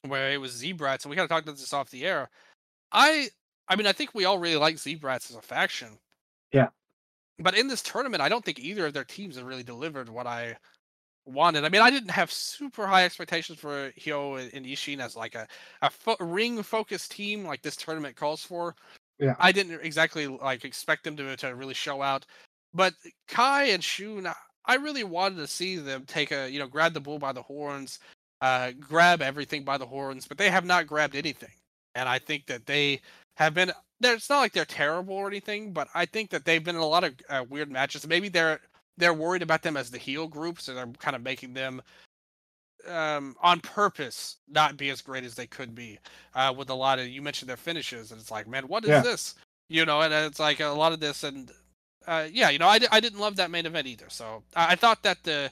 where 0.02 0.32
it 0.32 0.40
was 0.40 0.52
Z-Brats, 0.52 1.04
and 1.04 1.10
we 1.10 1.16
kind 1.16 1.24
of 1.24 1.30
talked 1.30 1.46
about 1.46 1.58
this 1.58 1.72
off 1.72 1.90
the 1.90 2.04
air. 2.04 2.28
I, 2.90 3.28
I 3.68 3.76
mean, 3.76 3.86
I 3.86 3.92
think 3.92 4.14
we 4.14 4.24
all 4.24 4.38
really 4.38 4.56
like 4.56 4.78
Z-Brats 4.78 5.30
as 5.30 5.36
a 5.36 5.42
faction. 5.42 5.98
Yeah. 6.52 6.68
But 7.38 7.56
in 7.56 7.68
this 7.68 7.82
tournament, 7.82 8.22
I 8.22 8.28
don't 8.28 8.44
think 8.44 8.58
either 8.58 8.86
of 8.86 8.92
their 8.92 9.04
teams 9.04 9.36
have 9.36 9.46
really 9.46 9.62
delivered 9.62 10.08
what 10.08 10.26
I 10.26 10.56
wanted. 11.24 11.64
I 11.64 11.68
mean, 11.68 11.82
I 11.82 11.90
didn't 11.90 12.10
have 12.10 12.30
super 12.30 12.86
high 12.86 13.04
expectations 13.04 13.58
for 13.58 13.92
Hyo 13.92 14.36
and 14.52 14.66
Ishin 14.66 15.00
as 15.00 15.16
like 15.16 15.34
a 15.34 15.46
a 15.80 15.90
fo- 15.90 16.16
ring 16.20 16.62
focused 16.62 17.12
team 17.12 17.44
like 17.44 17.62
this 17.62 17.76
tournament 17.76 18.16
calls 18.16 18.44
for. 18.44 18.74
Yeah. 19.18 19.36
I 19.38 19.52
didn't 19.52 19.80
exactly 19.82 20.26
like 20.26 20.64
expect 20.64 21.04
them 21.04 21.16
to 21.16 21.36
to 21.36 21.54
really 21.54 21.74
show 21.74 22.02
out. 22.02 22.26
But 22.74 22.94
Kai 23.28 23.64
and 23.64 23.82
Shun, 23.82 24.28
I 24.66 24.74
really 24.76 25.04
wanted 25.04 25.36
to 25.36 25.46
see 25.46 25.76
them 25.76 26.04
take 26.06 26.32
a 26.32 26.50
you 26.50 26.58
know 26.58 26.66
grab 26.66 26.92
the 26.92 27.00
bull 27.00 27.18
by 27.18 27.32
the 27.32 27.42
horns 27.42 27.98
uh, 28.42 28.72
grab 28.78 29.22
everything 29.22 29.62
by 29.62 29.78
the 29.78 29.86
horns, 29.86 30.26
but 30.26 30.36
they 30.36 30.50
have 30.50 30.66
not 30.66 30.86
grabbed 30.86 31.16
anything. 31.16 31.52
And 31.94 32.08
I 32.08 32.18
think 32.18 32.46
that 32.46 32.66
they 32.66 33.00
have 33.36 33.54
been. 33.54 33.72
It's 34.04 34.28
not 34.28 34.40
like 34.40 34.52
they're 34.52 34.64
terrible 34.64 35.14
or 35.14 35.28
anything, 35.28 35.72
but 35.72 35.88
I 35.94 36.06
think 36.06 36.30
that 36.30 36.44
they've 36.44 36.62
been 36.62 36.74
in 36.74 36.82
a 36.82 36.86
lot 36.86 37.04
of 37.04 37.14
uh, 37.28 37.44
weird 37.48 37.70
matches. 37.70 38.06
Maybe 38.06 38.28
they're 38.28 38.60
they're 38.98 39.14
worried 39.14 39.42
about 39.42 39.62
them 39.62 39.76
as 39.76 39.90
the 39.90 39.98
heel 39.98 40.26
group, 40.26 40.60
so 40.60 40.74
they're 40.74 40.86
kind 40.98 41.14
of 41.14 41.22
making 41.22 41.54
them 41.54 41.80
um, 42.88 43.36
on 43.40 43.60
purpose 43.60 44.38
not 44.48 44.76
be 44.76 44.90
as 44.90 45.00
great 45.00 45.22
as 45.22 45.36
they 45.36 45.46
could 45.46 45.72
be. 45.74 46.00
Uh, 46.34 46.52
with 46.56 46.70
a 46.70 46.74
lot 46.74 46.98
of 46.98 47.06
you 47.06 47.22
mentioned 47.22 47.48
their 47.48 47.56
finishes, 47.56 48.10
and 48.10 48.20
it's 48.20 48.32
like, 48.32 48.48
man, 48.48 48.66
what 48.66 48.82
is 48.82 48.90
yeah. 48.90 49.02
this? 49.02 49.36
You 49.68 49.86
know, 49.86 50.00
and 50.00 50.12
it's 50.12 50.40
like 50.40 50.58
a 50.58 50.66
lot 50.66 50.92
of 50.92 50.98
this, 50.98 51.22
and 51.22 51.48
uh, 52.08 52.26
yeah, 52.32 52.50
you 52.50 52.58
know, 52.58 52.66
I, 52.66 52.80
I 52.90 52.98
didn't 52.98 53.20
love 53.20 53.36
that 53.36 53.52
main 53.52 53.66
event 53.66 53.86
either. 53.86 54.06
So 54.08 54.42
I, 54.56 54.72
I 54.72 54.74
thought 54.74 55.04
that 55.04 55.22
the 55.22 55.48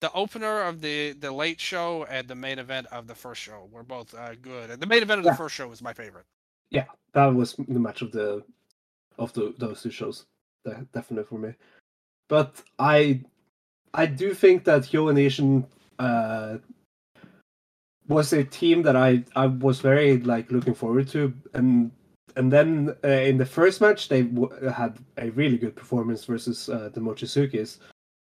the 0.00 0.12
opener 0.12 0.62
of 0.62 0.80
the 0.80 1.12
the 1.12 1.30
late 1.30 1.60
show 1.60 2.04
and 2.04 2.26
the 2.26 2.34
main 2.34 2.58
event 2.58 2.86
of 2.90 3.06
the 3.06 3.14
first 3.14 3.40
show 3.40 3.68
were 3.70 3.82
both 3.82 4.14
uh, 4.14 4.34
good. 4.42 4.70
And 4.70 4.80
the 4.80 4.86
main 4.86 5.02
event 5.02 5.20
of 5.20 5.24
yeah. 5.24 5.32
the 5.32 5.36
first 5.36 5.54
show 5.54 5.68
was 5.68 5.82
my 5.82 5.92
favorite. 5.92 6.24
Yeah, 6.70 6.86
that 7.12 7.26
was 7.26 7.54
the 7.54 7.78
match 7.78 8.02
of 8.02 8.12
the 8.12 8.42
of 9.18 9.32
the 9.34 9.54
those 9.58 9.82
two 9.82 9.90
shows. 9.90 10.26
Definitely 10.64 11.24
for 11.24 11.38
me. 11.38 11.54
But 12.28 12.62
I 12.78 13.20
I 13.94 14.06
do 14.06 14.34
think 14.34 14.64
that 14.64 14.82
Hyo 14.82 15.12
Nation 15.12 15.66
uh, 15.98 16.58
was 18.08 18.32
a 18.32 18.44
team 18.44 18.82
that 18.82 18.96
I 18.96 19.24
I 19.36 19.46
was 19.46 19.80
very 19.80 20.18
like 20.18 20.50
looking 20.50 20.74
forward 20.74 21.08
to, 21.08 21.32
and 21.54 21.90
and 22.36 22.52
then 22.52 22.96
uh, 23.04 23.08
in 23.08 23.36
the 23.36 23.46
first 23.46 23.80
match 23.80 24.08
they 24.08 24.22
w- 24.22 24.70
had 24.70 24.98
a 25.18 25.30
really 25.30 25.58
good 25.58 25.76
performance 25.76 26.24
versus 26.24 26.68
uh, 26.68 26.88
the 26.92 27.00
Mochizukis 27.00 27.78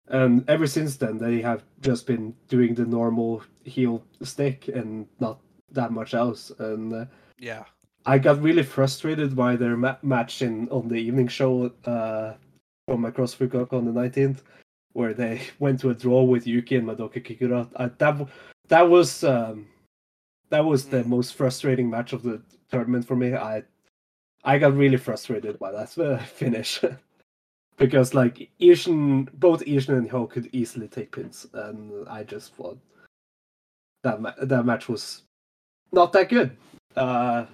and 0.08 0.48
ever 0.50 0.68
since 0.68 0.98
then 0.98 1.18
they 1.18 1.42
have 1.42 1.64
just 1.82 2.06
been 2.06 2.36
doing 2.48 2.76
the 2.76 2.86
normal 2.86 3.44
heel 3.64 4.04
stick 4.22 4.68
and 4.68 5.08
not 5.20 5.40
that 5.72 5.92
much 5.92 6.14
else. 6.14 6.52
And 6.60 6.94
uh, 6.94 7.06
yeah. 7.40 7.64
I 8.06 8.20
got 8.20 8.42
really 8.42 8.64
frustrated 8.64 9.36
by 9.36 9.56
their 9.56 9.76
ma- 9.76 9.98
match 10.04 10.42
in 10.42 10.70
on 10.70 10.88
the 10.88 10.96
evening 10.96 11.28
show 11.28 11.72
uh 11.86 12.34
from 12.88 13.04
Acros 13.04 13.36
Fukuoka 13.36 13.74
on 13.74 13.86
the 13.86 13.92
19th 13.92 14.42
where 14.94 15.14
they 15.14 15.42
went 15.60 15.80
to 15.82 15.90
a 15.90 15.94
draw 15.94 16.24
with 16.24 16.48
yuki 16.48 16.76
and 16.76 16.88
madoka 16.88 17.22
Kikuta. 17.24 17.68
I, 17.76 17.88
that 17.98 18.28
that 18.68 18.90
was 18.90 19.24
um 19.24 19.68
that 20.50 20.64
was 20.64 20.86
the 20.86 21.04
mm. 21.04 21.08
most 21.08 21.36
frustrating 21.36 21.90
match 21.90 22.14
of 22.14 22.24
the 22.24 22.42
tournament 22.72 23.06
for 23.06 23.16
me. 23.16 23.34
I 23.34 23.64
i 24.44 24.58
got 24.60 24.76
really 24.76 24.98
frustrated 24.98 25.58
by 25.60 25.72
that 25.72 25.98
uh, 25.98 26.18
finish 26.42 26.84
because 27.78 28.14
like 28.14 28.50
Ishin, 28.60 29.30
both 29.34 29.64
Ishin 29.66 29.98
and 29.98 30.10
Hyo 30.10 30.30
could 30.30 30.50
easily 30.54 30.88
take 30.88 31.12
pins, 31.12 31.46
and 31.54 32.08
I 32.08 32.24
just 32.24 32.54
thought 32.56 32.80
that 34.04 34.22
ma- 34.22 34.34
that 34.42 34.66
match 34.66 34.88
was 34.88 35.24
not 35.92 36.14
that 36.14 36.30
good. 36.30 36.56
Uh, 36.96 37.46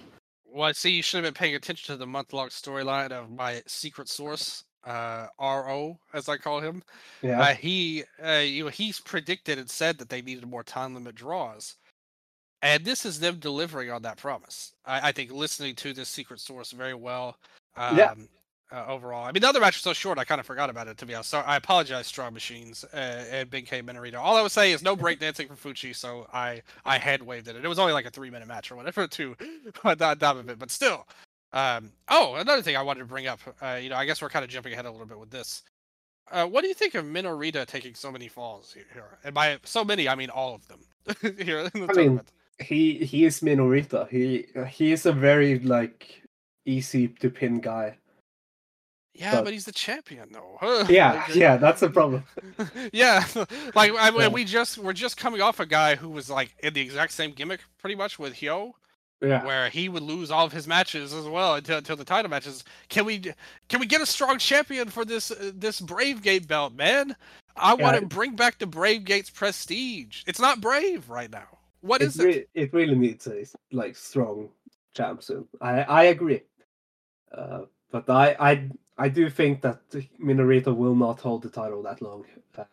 well, 0.46 0.70
I 0.70 0.72
see, 0.74 0.92
you 0.92 1.02
should 1.02 1.24
have 1.24 1.34
been 1.34 1.40
paying 1.40 1.56
attention 1.56 1.94
to 1.94 1.98
the 1.98 2.06
month-long 2.06 2.50
storyline 2.50 3.12
of 3.12 3.32
my 3.32 3.62
secret 3.68 4.10
source, 4.10 4.66
uh, 4.84 5.28
Ro, 5.40 5.98
as 6.14 6.28
I 6.28 6.38
call 6.38 6.60
him. 6.60 6.84
yeah, 7.22 7.40
Uh, 7.40 7.54
he, 7.54 8.04
uh, 8.24 8.40
you 8.40 8.66
know, 8.66 8.70
he's 8.70 9.00
predicted 9.00 9.58
and 9.58 9.70
said 9.70 9.98
that 9.98 10.10
they 10.10 10.22
needed 10.22 10.46
more 10.46 10.64
time 10.64 10.94
limit 10.94 11.16
draws, 11.16 11.76
and 12.62 12.84
this 12.84 13.06
is 13.06 13.20
them 13.20 13.38
delivering 13.40 13.90
on 13.92 14.02
that 14.04 14.18
promise. 14.18 14.74
I, 14.86 15.10
I 15.10 15.12
think 15.12 15.32
listening 15.32 15.76
to 15.76 15.94
this 15.94 16.10
secret 16.10 16.40
source 16.40 16.72
very 16.72 16.94
well. 16.96 17.38
Um, 17.78 17.98
Yeah. 17.98 18.14
Uh, 18.72 18.86
overall, 18.88 19.26
I 19.26 19.34
mean, 19.34 19.42
the 19.42 19.50
other 19.50 19.60
match 19.60 19.76
was 19.76 19.82
so 19.82 19.92
short, 19.92 20.18
I 20.18 20.24
kind 20.24 20.40
of 20.40 20.46
forgot 20.46 20.70
about 20.70 20.88
it. 20.88 20.98
To 21.00 21.06
be 21.06 21.14
honest, 21.14 21.30
so 21.30 21.40
I 21.40 21.58
apologize, 21.58 22.08
Strong 22.08 22.34
Machines 22.34 22.86
uh, 22.94 23.26
and 23.30 23.50
Ben-K 23.50 23.82
Minorita. 23.82 24.16
All 24.16 24.38
I 24.38 24.42
would 24.42 24.52
say 24.52 24.72
is 24.72 24.82
no 24.82 24.96
breakdancing 24.96 25.50
for 25.50 25.56
Fujii, 25.56 25.94
so 25.94 26.26
I 26.34 26.62
I 26.86 26.98
hand 26.98 27.22
waved 27.22 27.50
it. 27.50 27.58
It 27.58 27.68
was 27.68 27.80
only 27.80 27.92
like 27.92 28.06
a 28.06 28.10
three 28.10 28.30
minute 28.30 28.48
match 28.48 28.72
or 28.72 28.78
whatever, 28.78 29.08
too, 29.08 29.36
on 29.84 29.98
top 29.98 30.38
of 30.38 30.50
it. 30.50 30.58
But 30.58 30.72
still, 30.72 31.06
um, 31.54 31.92
oh, 32.08 32.36
another 32.36 32.62
thing 32.62 32.78
I 32.78 32.82
wanted 32.82 33.02
to 33.02 33.06
bring 33.08 33.28
up. 33.28 33.42
Uh, 33.62 33.80
you 33.82 33.90
know, 33.90 33.98
I 33.98 34.06
guess 34.06 34.22
we're 34.22 34.30
kind 34.30 34.46
of 34.46 34.50
jumping 34.50 34.74
ahead 34.74 34.86
a 34.86 34.92
little 34.92 35.06
bit 35.06 35.20
with 35.20 35.32
this. 35.32 35.64
Uh, 36.32 36.46
what 36.48 36.62
do 36.62 36.70
you 36.70 36.74
think 36.74 36.96
of 36.96 37.04
Minorita 37.06 37.66
taking 37.66 37.94
so 37.94 38.12
many 38.12 38.30
falls 38.30 38.74
here? 38.74 39.18
And 39.24 39.34
by 39.36 39.60
so 39.64 39.84
many, 39.84 40.08
I 40.08 40.16
mean 40.16 40.30
all 40.30 40.56
of 40.56 40.66
them 40.68 40.80
here 41.38 41.60
in 41.60 41.72
the 41.74 41.90
I 41.90 41.94
mean, 41.94 42.12
tournament. 42.16 42.32
he 42.60 42.96
he 43.06 43.26
is 43.26 43.42
Minorita. 43.42 44.08
He 44.10 44.48
he 44.70 44.92
is 44.92 45.06
a 45.06 45.12
very 45.12 45.60
like 45.60 46.24
easy 46.66 47.10
to 47.10 47.30
pin 47.30 47.60
guy. 47.60 47.98
Yeah, 49.14 49.36
but- 49.36 49.46
but 49.46 49.54
he's 49.54 49.66
the 49.66 49.72
champion, 49.72 50.30
though. 50.32 50.58
Yeah, 50.90 51.24
Like, 51.28 51.36
yeah, 51.36 51.58
that's 51.58 51.82
the 51.82 51.90
problem. 51.90 52.24
yeah, 52.94 53.24
like 53.76 53.92
I, 53.94 54.10
Yeah. 54.10 54.28
we 54.30 54.44
just 54.46 54.78
we're 54.78 54.94
just 54.94 55.18
coming 55.18 55.42
off 55.42 55.60
a 55.60 55.66
guy 55.66 55.96
who 55.96 56.10
was 56.10 56.30
like 56.30 56.56
in 56.64 56.74
the 56.74 56.82
exact 56.82 57.12
same 57.14 57.32
gimmick, 57.32 57.62
pretty 57.80 57.96
much 57.96 58.18
with 58.20 58.34
Hyo, 58.36 58.74
Yeah, 59.22 59.46
where 59.46 59.70
he 59.70 59.90
would 59.90 60.04
lose 60.04 60.32
all 60.32 60.46
of 60.46 60.52
his 60.52 60.68
matches 60.68 61.14
as 61.14 61.26
well 61.26 61.56
until, 61.56 61.78
until 61.78 61.96
the 61.96 62.06
title 62.06 62.30
matches. 62.32 62.64
Can 62.90 63.06
we 63.06 63.20
can 63.70 63.80
we 63.80 63.86
get 63.86 64.02
a 64.02 64.06
strong 64.06 64.38
champion 64.40 64.90
for 64.90 65.06
this 65.06 65.32
uh, 65.32 65.52
this 65.54 65.80
Brave 65.82 66.22
Gate 66.22 66.48
belt, 66.48 66.74
man? 66.74 67.16
I 67.58 67.74
want 67.74 68.00
to 68.00 68.06
bring 68.06 68.36
back 68.38 68.60
the 68.60 68.66
Brave 68.66 69.04
Gate's 69.04 69.30
prestige. 69.30 70.24
It's 70.26 70.40
not 70.40 70.62
Brave 70.62 71.10
right 71.10 71.30
now. 71.30 71.48
What 71.82 72.02
it, 72.02 72.06
is 72.06 72.20
it? 72.20 72.26
re- 72.26 72.46
it 72.54 72.74
really 72.74 72.96
needs 72.96 73.28
a 73.28 73.44
like 73.74 73.96
strong 73.98 74.50
champ 74.96 75.22
soon. 75.22 75.48
I 75.60 75.82
I 75.82 76.04
agree. 76.06 76.44
Uh, 77.36 77.64
but 77.92 78.10
I 78.10 78.36
I 78.40 78.70
I 78.98 79.10
do 79.10 79.30
think 79.30 79.62
that 79.62 79.82
Minorita 80.20 80.76
will 80.76 80.96
not 80.96 81.20
hold 81.20 81.42
the 81.44 81.50
title 81.50 81.82
that 81.84 82.02
long. 82.02 82.26
Uh, 82.58 82.66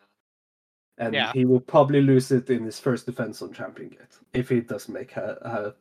and 0.97 1.13
Yeah. 1.13 1.31
he 1.33 1.45
will 1.45 1.61
probably 1.61 2.01
lose 2.01 2.31
it 2.31 2.49
in 2.49 2.63
his 2.65 2.79
first 2.79 3.05
defense 3.05 3.41
on 3.41 3.53
Champion 3.53 3.89
Gate 3.89 4.17
if 4.33 4.49
he 4.49 4.61
does 4.61 4.89
make 4.89 5.15
a, 5.15 5.73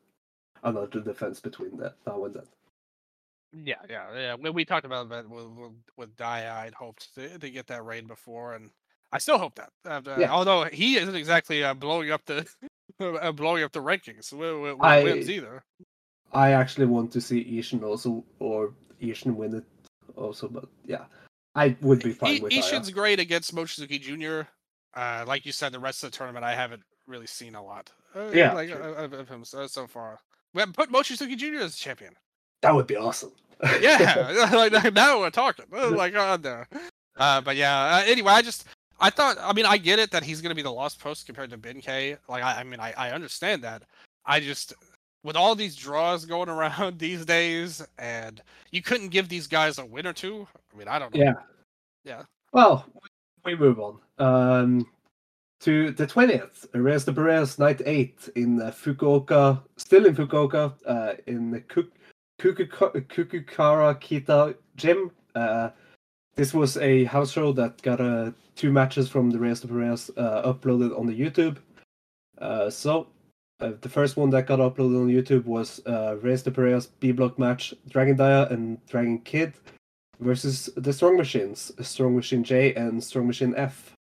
a 0.63 0.69
another 0.69 1.01
defense 1.01 1.41
between 1.41 1.77
that 1.79 1.97
now 2.07 2.25
and 2.25 2.35
then. 2.35 2.47
Yeah, 3.65 3.77
yeah, 3.89 4.07
yeah. 4.15 4.35
When 4.35 4.53
we 4.55 4.65
talked 4.65 4.87
about 4.87 5.09
that 5.11 5.29
with 5.29 5.47
with, 5.47 5.73
with 5.97 6.17
Daya, 6.17 6.53
I'd 6.53 6.75
hoped 6.75 7.15
to, 7.15 7.39
to 7.39 7.51
get 7.51 7.67
that 7.69 7.85
reign 7.85 8.07
before, 8.07 8.55
and 8.55 8.71
I 9.11 9.19
still 9.19 9.39
hope 9.39 9.55
that. 9.57 9.71
Uh, 9.85 10.03
Yeah. 10.19 10.31
Although 10.31 10.65
he 10.65 10.97
isn't 10.97 11.15
exactly 11.17 11.65
uh, 11.65 11.75
blowing 11.75 12.11
up 12.11 12.25
the 12.27 12.47
uh, 13.01 13.33
blowing 13.33 13.65
up 13.65 13.73
the 13.73 13.83
rankings 13.83 14.33
with, 14.33 14.61
with 14.61 14.77
I- 14.81 15.03
wins 15.03 15.29
either. 15.31 15.63
I 16.33 16.53
actually 16.53 16.87
want 16.87 17.11
to 17.13 17.21
see 17.23 17.43
Ishin 17.43 17.83
also 17.83 18.23
or 18.39 18.75
Ishin 19.01 19.35
win 19.35 19.55
it 19.55 19.65
also, 20.19 20.49
but 20.49 20.67
yeah, 20.85 21.05
I 21.55 21.77
would 21.81 22.03
be 22.03 22.13
fine 22.13 22.43
with. 22.43 22.53
Ishin's 22.53 22.91
great 22.91 23.21
against 23.21 23.55
Mochizuki 23.55 24.01
Jr. 24.01 24.49
Uh, 24.95 25.25
like 25.27 25.47
you 25.47 25.53
said, 25.53 25.73
the 25.73 25.79
rest 25.79 26.03
of 26.03 26.11
the 26.11 26.17
tournament 26.17 26.45
I 26.45 26.55
haven't 26.55 26.83
really 27.07 27.27
seen 27.27 27.55
a 27.55 27.63
lot. 27.63 27.91
Uh, 28.15 28.31
Yeah, 28.33 28.53
like 28.53 28.71
uh, 28.71 28.75
of, 28.75 29.13
of 29.13 29.29
him 29.29 29.45
so, 29.45 29.67
so 29.67 29.87
far. 29.87 30.19
We 30.55 30.61
haven't 30.61 30.77
put 30.77 30.91
Mochizuki 30.91 31.37
Jr. 31.37 31.61
as 31.63 31.77
champion. 31.77 32.15
That 32.63 32.75
would 32.75 32.87
be 32.87 32.97
awesome. 32.97 33.33
Yeah, 33.81 34.49
like 34.53 34.95
now 34.95 35.19
we're 35.19 35.31
talking. 35.31 35.65
Like 35.73 36.15
on 36.15 36.43
there. 36.43 36.69
Uh, 37.17 37.41
but 37.41 37.57
yeah. 37.57 37.97
Uh, 37.97 38.03
anyway, 38.07 38.33
I 38.33 38.43
just 38.43 38.67
I 39.01 39.11
thought. 39.11 39.37
I 39.41 39.53
mean, 39.53 39.67
I 39.67 39.79
get 39.79 39.99
it 39.99 40.13
that 40.13 40.23
he's 40.23 40.41
gonna 40.41 40.55
be 40.55 40.63
the 40.63 40.73
lost 40.73 41.01
post 41.01 41.27
compared 41.27 41.51
to 41.51 41.57
Ben 41.57 41.81
K. 41.81 42.17
Like 42.29 42.45
I, 42.45 42.61
I 42.61 42.63
mean, 42.63 42.79
I, 42.79 42.95
I 42.97 43.11
understand 43.11 43.63
that. 43.65 43.83
I 44.25 44.39
just 44.39 44.75
with 45.29 45.37
all 45.37 45.55
these 45.55 45.77
draws 45.77 46.25
going 46.25 46.49
around 46.57 46.99
these 46.99 47.25
days, 47.27 47.87
and 47.99 48.43
you 48.73 48.81
couldn't 48.81 49.11
give 49.11 49.29
these 49.29 49.47
guys 49.47 49.79
a 49.79 49.85
win 49.85 50.07
or 50.07 50.15
two. 50.15 50.49
I 50.73 50.79
mean, 50.79 50.89
I 50.89 50.99
don't 50.99 51.15
know. 51.15 51.21
Yeah. 51.21 51.35
Yeah. 52.03 52.23
Well, 52.53 52.87
we 53.45 53.55
move 53.55 53.79
on. 53.79 53.99
Um, 54.19 54.87
to 55.61 55.91
the 55.91 56.07
20th, 56.07 56.67
Rey 56.73 56.97
de 56.97 57.13
Parejas 57.13 57.59
Night 57.59 57.83
8 57.85 58.31
in 58.37 58.63
uh, 58.63 58.71
Fukuoka, 58.71 59.61
still 59.77 60.07
in 60.07 60.17
Fukuoka, 60.17 60.73
uh, 60.87 61.15
in 61.27 61.51
the 61.51 61.61
Kuk- 61.61 61.93
Kukukara 62.41 64.01
Kita 64.01 64.55
Gym. 64.77 65.11
Uh, 65.35 65.69
this 66.37 66.55
was 66.55 66.79
a 66.79 67.05
house 67.05 67.33
show 67.33 67.53
that 67.53 67.83
got 67.83 68.01
uh, 68.01 68.31
two 68.57 68.73
matches 68.73 69.11
from 69.11 69.29
the 69.29 69.39
Rey 69.39 69.53
de 69.53 69.67
Parejas 69.67 70.11
uh, 70.17 70.51
uploaded 70.51 70.99
on 70.99 71.07
the 71.07 71.13
YouTube. 71.13 71.59
Uh, 72.39 72.71
so, 72.71 73.09
uh, 73.61 73.73
the 73.81 73.89
first 73.89 74.17
one 74.17 74.31
that 74.31 74.47
got 74.47 74.61
uploaded 74.61 75.01
on 75.01 75.09
YouTube 75.09 75.45
was 75.45 75.81
uh, 75.87 76.17
Rey 76.23 76.37
de 76.37 76.51
Parejas 76.51 76.89
B 77.01 77.13
Block 77.13 77.39
match, 77.39 77.75
Dragon 77.89 78.17
Dia 78.17 78.47
and 78.49 78.85
Dragon 78.87 79.19
Kid 79.19 79.55
versus 80.21 80.71
the 80.77 80.93
Strong 80.93 81.17
Machines, 81.17 81.73
Strong 81.81 82.17
Machine 82.17 82.45
J 82.45 82.75
and 82.75 83.03
Strong 83.03 83.27
Machine 83.27 83.55
F. 83.57 83.95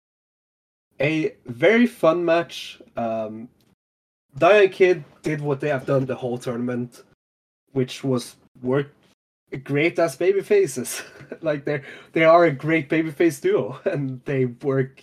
A 1.00 1.34
very 1.46 1.86
fun 1.86 2.24
match. 2.24 2.80
Um, 2.96 3.48
Diane 4.36 4.68
Kid 4.68 5.04
did 5.22 5.40
what 5.40 5.60
they 5.60 5.68
have 5.68 5.86
done 5.86 6.06
the 6.06 6.14
whole 6.14 6.38
tournament, 6.38 7.02
which 7.72 8.04
was 8.04 8.36
work 8.62 8.92
great 9.64 9.98
as 9.98 10.16
baby 10.16 10.40
faces. 10.40 11.02
like 11.40 11.64
they 11.64 11.82
they 12.12 12.24
are 12.24 12.44
a 12.44 12.52
great 12.52 12.88
babyface 12.88 13.40
duo, 13.40 13.80
and 13.84 14.20
they 14.24 14.46
work 14.46 15.02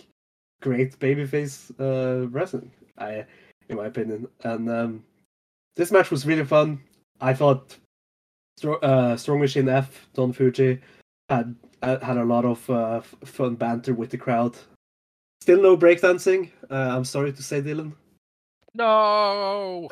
great 0.62 0.98
babyface 0.98 1.70
uh, 1.78 2.28
wrestling. 2.28 2.70
I, 2.98 3.26
in 3.68 3.76
my 3.76 3.86
opinion, 3.86 4.28
and 4.44 4.70
um, 4.70 5.04
this 5.76 5.90
match 5.90 6.10
was 6.10 6.26
really 6.26 6.44
fun. 6.44 6.80
I 7.20 7.34
thought 7.34 7.76
uh, 8.64 9.16
Strong 9.16 9.40
Machine 9.40 9.68
F 9.68 10.08
Don 10.14 10.32
Fujii 10.32 10.80
had 11.28 11.54
uh, 11.82 11.98
had 12.00 12.16
a 12.16 12.24
lot 12.24 12.44
of 12.44 12.68
uh, 12.70 13.00
fun 13.24 13.54
banter 13.54 13.94
with 13.94 14.10
the 14.10 14.18
crowd. 14.18 14.56
Still 15.42 15.62
no 15.62 15.76
breakdancing. 15.76 16.50
Uh, 16.70 16.96
I'm 16.96 17.04
sorry 17.04 17.32
to 17.32 17.42
say, 17.42 17.62
Dylan. 17.62 17.92
No. 18.74 19.88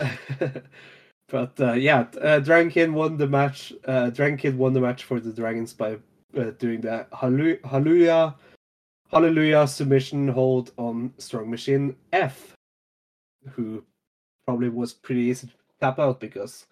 but 1.28 1.60
uh, 1.60 1.72
yeah, 1.72 2.06
uh, 2.20 2.40
Dragon 2.40 2.70
Kid 2.70 2.90
won 2.90 3.16
the 3.16 3.26
match. 3.26 3.72
Uh, 3.84 4.10
Dragon 4.10 4.36
Kid 4.36 4.58
won 4.58 4.72
the 4.72 4.80
match 4.80 5.04
for 5.04 5.20
the 5.20 5.32
Dragons 5.32 5.72
by 5.72 5.96
uh, 6.36 6.50
doing 6.58 6.80
the 6.80 7.06
Hallelujah, 7.12 8.34
Hallelujah 9.10 9.66
submission 9.66 10.28
hold 10.28 10.72
on 10.76 11.12
Strong 11.18 11.50
Machine 11.50 11.96
F, 12.12 12.53
who 13.52 13.84
probably 14.46 14.68
was 14.68 14.92
pretty 14.94 15.22
easy 15.22 15.48
to 15.48 15.54
tap 15.80 15.98
out 15.98 16.20
because 16.20 16.66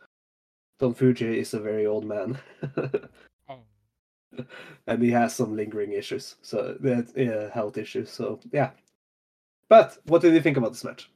Don 0.79 0.95
Fujii 0.95 1.39
is 1.39 1.55
a 1.55 1.61
very 1.61 1.87
old 1.87 2.05
man. 2.05 2.39
Oh. 3.49 3.61
and 4.87 5.03
he 5.03 5.11
has 5.11 5.35
some 5.35 5.57
lingering 5.57 5.93
issues, 5.93 6.37
so 6.43 6.77
that 6.81 7.13
yeah, 7.17 7.51
health 7.53 7.77
issues. 7.79 8.11
So 8.11 8.41
yeah. 8.53 8.71
But 9.69 9.99
what 10.07 10.23
did 10.23 10.35
you 10.35 10.41
think 10.41 10.57
about 10.57 10.73
this 10.73 10.85
match? 10.85 11.11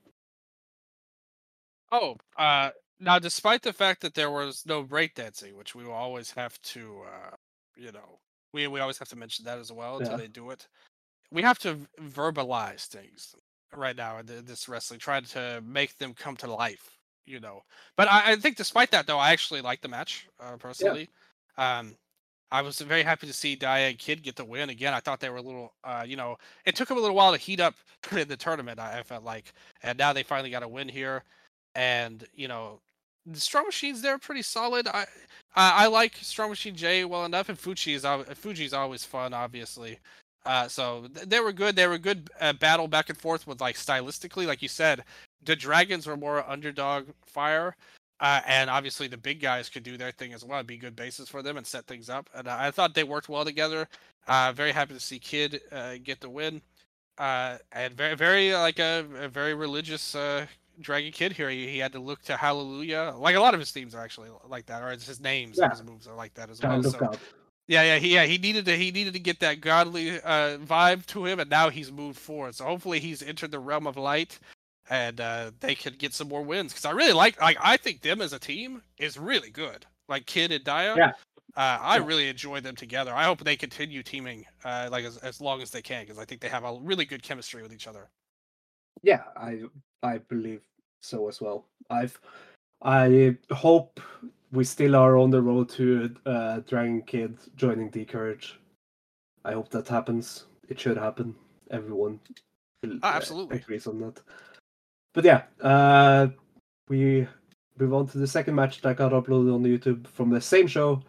Oh, 1.93 2.17
uh, 2.37 2.71
now 3.01 3.19
despite 3.19 3.63
the 3.63 3.73
fact 3.73 4.03
that 4.03 4.15
there 4.15 4.31
was 4.31 4.65
no 4.67 4.85
breakdancing, 4.85 5.55
which 5.57 5.75
we 5.75 5.85
will 5.85 5.93
always 5.93 6.31
have 6.33 6.61
to, 6.63 7.03
uh, 7.07 7.37
you 7.77 7.93
know, 7.93 8.19
we 8.53 8.67
we 8.67 8.81
always 8.81 8.99
have 8.99 9.09
to 9.11 9.17
mention 9.17 9.45
that 9.45 9.59
as 9.59 9.73
well 9.73 9.99
until 9.99 10.13
Yeah. 10.13 10.19
they 10.19 10.29
do 10.29 10.51
it. 10.51 10.69
We 11.33 11.43
have 11.43 11.59
to 11.61 11.79
verbalize 12.01 12.87
things 12.87 13.35
right 13.77 13.97
now 13.97 14.19
in 14.19 14.27
this 14.27 14.69
wrestling, 14.69 15.01
trying 15.01 15.25
to 15.25 15.63
make 15.67 15.97
them 15.99 16.15
come 16.15 16.37
to 16.39 16.53
life, 16.53 16.99
you 17.27 17.41
know. 17.41 17.63
But 17.97 18.09
I, 18.09 18.33
I 18.33 18.37
think 18.37 18.57
despite 18.57 18.91
that, 18.93 19.07
though, 19.07 19.19
I 19.19 19.33
actually 19.33 19.61
like 19.61 19.81
the 19.81 19.89
match 19.89 20.29
uh, 20.41 20.57
personally. 20.57 21.09
Um, 21.59 21.97
I 22.53 22.63
was 22.63 22.79
very 22.81 23.03
happy 23.03 23.27
to 23.27 23.33
see 23.33 23.57
Dia 23.57 23.89
and 23.89 23.99
Kid 23.99 24.23
get 24.23 24.37
the 24.37 24.45
win 24.45 24.71
again. 24.71 24.95
I 24.95 25.01
thought 25.01 25.21
they 25.21 25.31
were 25.31 25.39
a 25.39 25.43
little, 25.43 25.75
uh, 25.83 26.05
you 26.07 26.17
know, 26.17 26.37
it 26.65 26.77
took 26.77 26.89
them 26.89 26.97
a 26.97 27.01
little 27.01 27.17
while 27.17 27.33
to 27.33 27.39
heat 27.39 27.61
up 27.61 27.75
in 28.13 28.29
the 28.29 28.37
tournament. 28.37 28.79
I, 28.79 29.01
I 29.01 29.03
felt 29.03 29.25
like, 29.25 29.53
and 29.83 29.99
now 29.99 30.13
they 30.13 30.23
finally 30.23 30.51
got 30.51 30.63
a 30.63 30.69
win 30.69 30.89
here 30.89 31.25
and 31.77 32.25
you 32.35 32.49
know 32.49 32.81
the 33.27 33.39
strong 33.39 33.67
machines 33.67 34.03
they're 34.03 34.19
pretty 34.19 34.43
solid 34.43 34.89
i 34.89 35.05
i, 35.55 35.85
I 35.85 35.87
like 35.87 36.17
strong 36.17 36.49
machine 36.49 36.75
j 36.75 37.05
well 37.05 37.25
enough 37.25 37.49
and 37.49 37.59
fuji 37.59 37.95
is 37.95 38.07
fuji's 38.35 38.73
always 38.73 39.05
fun 39.05 39.35
obviously 39.35 39.99
uh 40.47 40.67
so 40.69 41.07
th- 41.15 41.29
they 41.29 41.41
were 41.41 41.53
good 41.53 41.77
they 41.77 41.87
were 41.87 41.99
good 41.99 42.31
uh, 42.41 42.53
battle 42.55 42.89
back 42.89 43.09
and 43.09 43.19
forth 43.19 43.47
with 43.47 43.61
like 43.61 43.77
stylistically 43.77 44.47
like 44.47 44.63
you 44.63 44.69
said 44.69 45.05
the 45.45 45.57
dragons 45.57 46.07
were 46.07 46.17
more 46.17 46.49
underdog 46.49 47.07
fire 47.25 47.77
uh, 48.21 48.41
and 48.47 48.71
obviously 48.71 49.07
the 49.09 49.17
big 49.17 49.41
guys 49.41 49.69
could 49.69 49.83
do 49.83 49.99
their 49.99 50.11
thing 50.13 50.33
as 50.33 50.45
well 50.45 50.63
be 50.63 50.77
good 50.79 50.97
bases 50.97 51.29
for 51.29 51.43
them 51.43 51.57
and 51.59 51.67
set 51.67 51.87
things 51.87 52.09
up 52.09 52.31
and 52.35 52.49
i 52.49 52.71
thought 52.71 52.95
they 52.95 53.05
worked 53.05 53.29
well 53.29 53.45
together 53.45 53.87
uh 54.29 54.53
very 54.55 54.73
happy 54.73 54.95
to 54.95 55.01
see 55.01 55.19
kid 55.19 55.61
uh, 55.73 55.95
get 56.03 56.21
the 56.21 56.31
win 56.31 56.63
uh 57.19 57.59
and 57.73 57.95
very 57.95 58.15
very 58.15 58.55
like 58.55 58.79
a, 58.79 59.05
a 59.21 59.29
very 59.29 59.55
religious 59.55 60.15
uh 60.15 60.47
Dragon 60.81 61.11
Kid 61.11 61.33
here, 61.33 61.49
he, 61.49 61.69
he 61.69 61.79
had 61.79 61.93
to 61.93 61.99
look 61.99 62.21
to 62.25 62.37
Hallelujah. 62.37 63.15
Like 63.17 63.35
a 63.35 63.41
lot 63.41 63.55
of 63.55 63.61
his 63.61 63.71
themes 63.71 63.95
are 63.95 64.03
actually 64.03 64.29
like 64.47 64.67
that, 64.67 64.83
or 64.83 64.91
his 64.91 65.21
names 65.21 65.57
Yeah. 65.59 65.65
and 65.65 65.73
his 65.73 65.83
moves 65.83 66.07
are 66.07 66.15
like 66.15 66.35
that 66.35 66.51
as 66.51 66.61
well. 66.61 66.83
So. 66.83 67.13
Yeah, 67.69 67.83
yeah, 67.83 67.99
he 67.99 68.15
yeah 68.15 68.25
he 68.25 68.39
needed 68.39 68.65
to 68.67 68.77
he 68.77 68.93
needed 68.93 69.15
to 69.15 69.19
get 69.21 69.41
that 69.41 69.61
godly 69.61 70.21
uh, 70.21 70.59
vibe 70.59 71.05
to 71.07 71.25
him, 71.25 71.41
and 71.41 71.51
now 71.51 71.69
he's 71.69 71.91
moved 71.91 72.19
forward. 72.19 72.55
So 72.55 72.65
hopefully 72.65 73.01
he's 73.01 73.23
entered 73.23 73.51
the 73.51 73.59
realm 73.59 73.87
of 73.87 73.97
light, 73.97 74.39
and 74.89 75.21
uh, 75.21 75.51
they 75.59 75.75
could 75.75 75.99
get 75.99 76.15
some 76.15 76.29
more 76.29 76.43
wins. 76.43 76.73
Because 76.73 76.85
I 76.85 76.93
really 76.93 77.13
like 77.13 77.41
like 77.41 77.59
I 77.61 77.77
think 77.77 78.03
them 78.03 78.21
as 78.21 78.33
a 78.33 78.39
team 78.39 78.83
is 78.99 79.19
really 79.19 79.51
good. 79.51 79.85
Like 80.09 80.27
Kid 80.27 80.53
and 80.53 80.65
Daya. 80.65 80.97
Yeah. 80.97 81.13
Uh, 81.57 81.79
I 81.81 81.97
really 81.97 82.29
enjoy 82.29 82.61
them 82.61 82.77
together. 82.77 83.15
I 83.15 83.25
hope 83.25 83.43
they 83.43 83.57
continue 83.57 84.03
teaming 84.03 84.45
uh, 84.63 84.89
like 84.93 85.07
as, 85.07 85.17
as 85.19 85.41
long 85.41 85.63
as 85.63 85.71
they 85.71 85.81
can 85.81 86.03
because 86.05 86.19
I 86.19 86.27
think 86.27 86.43
they 86.43 86.51
have 86.51 86.65
a 86.65 86.79
really 86.83 87.07
good 87.07 87.23
chemistry 87.23 87.63
with 87.63 87.73
each 87.73 87.89
other. 87.89 88.11
Yeah, 89.03 89.23
I 89.37 89.63
I 90.03 90.19
believe 90.19 90.63
so 91.01 91.29
as 91.29 91.41
well. 91.41 91.67
I've 91.91 92.21
I 92.83 93.37
hope 93.51 94.01
we 94.57 94.65
still 94.65 94.97
are 94.97 95.17
on 95.17 95.31
the 95.31 95.41
road 95.41 95.69
to 95.69 96.15
uh, 96.25 96.61
Dragon 96.67 97.03
Kid 97.03 97.37
joining 97.57 97.91
D 97.91 98.05
Courage. 98.05 98.59
I 99.45 99.53
hope 99.53 99.69
that 99.71 99.87
happens. 99.87 100.47
It 100.69 100.81
should 100.81 100.97
happen. 100.97 101.35
Everyone 101.71 102.19
will, 102.83 102.95
uh, 103.03 103.07
absolutely. 103.07 103.59
agrees 103.59 103.87
on 103.87 104.01
that. 104.01 104.21
But 105.15 105.25
yeah, 105.25 105.43
uh, 105.61 106.29
we 106.89 107.29
move 107.79 107.95
on 107.95 108.07
to 108.09 108.19
the 108.19 108.27
second 108.27 108.55
match 108.55 108.81
that 108.81 108.97
got 108.97 109.13
uploaded 109.13 109.55
on 109.55 109.63
YouTube 109.63 110.07
from 110.09 110.31
the 110.31 110.41
same 110.41 110.67
show. 110.67 111.03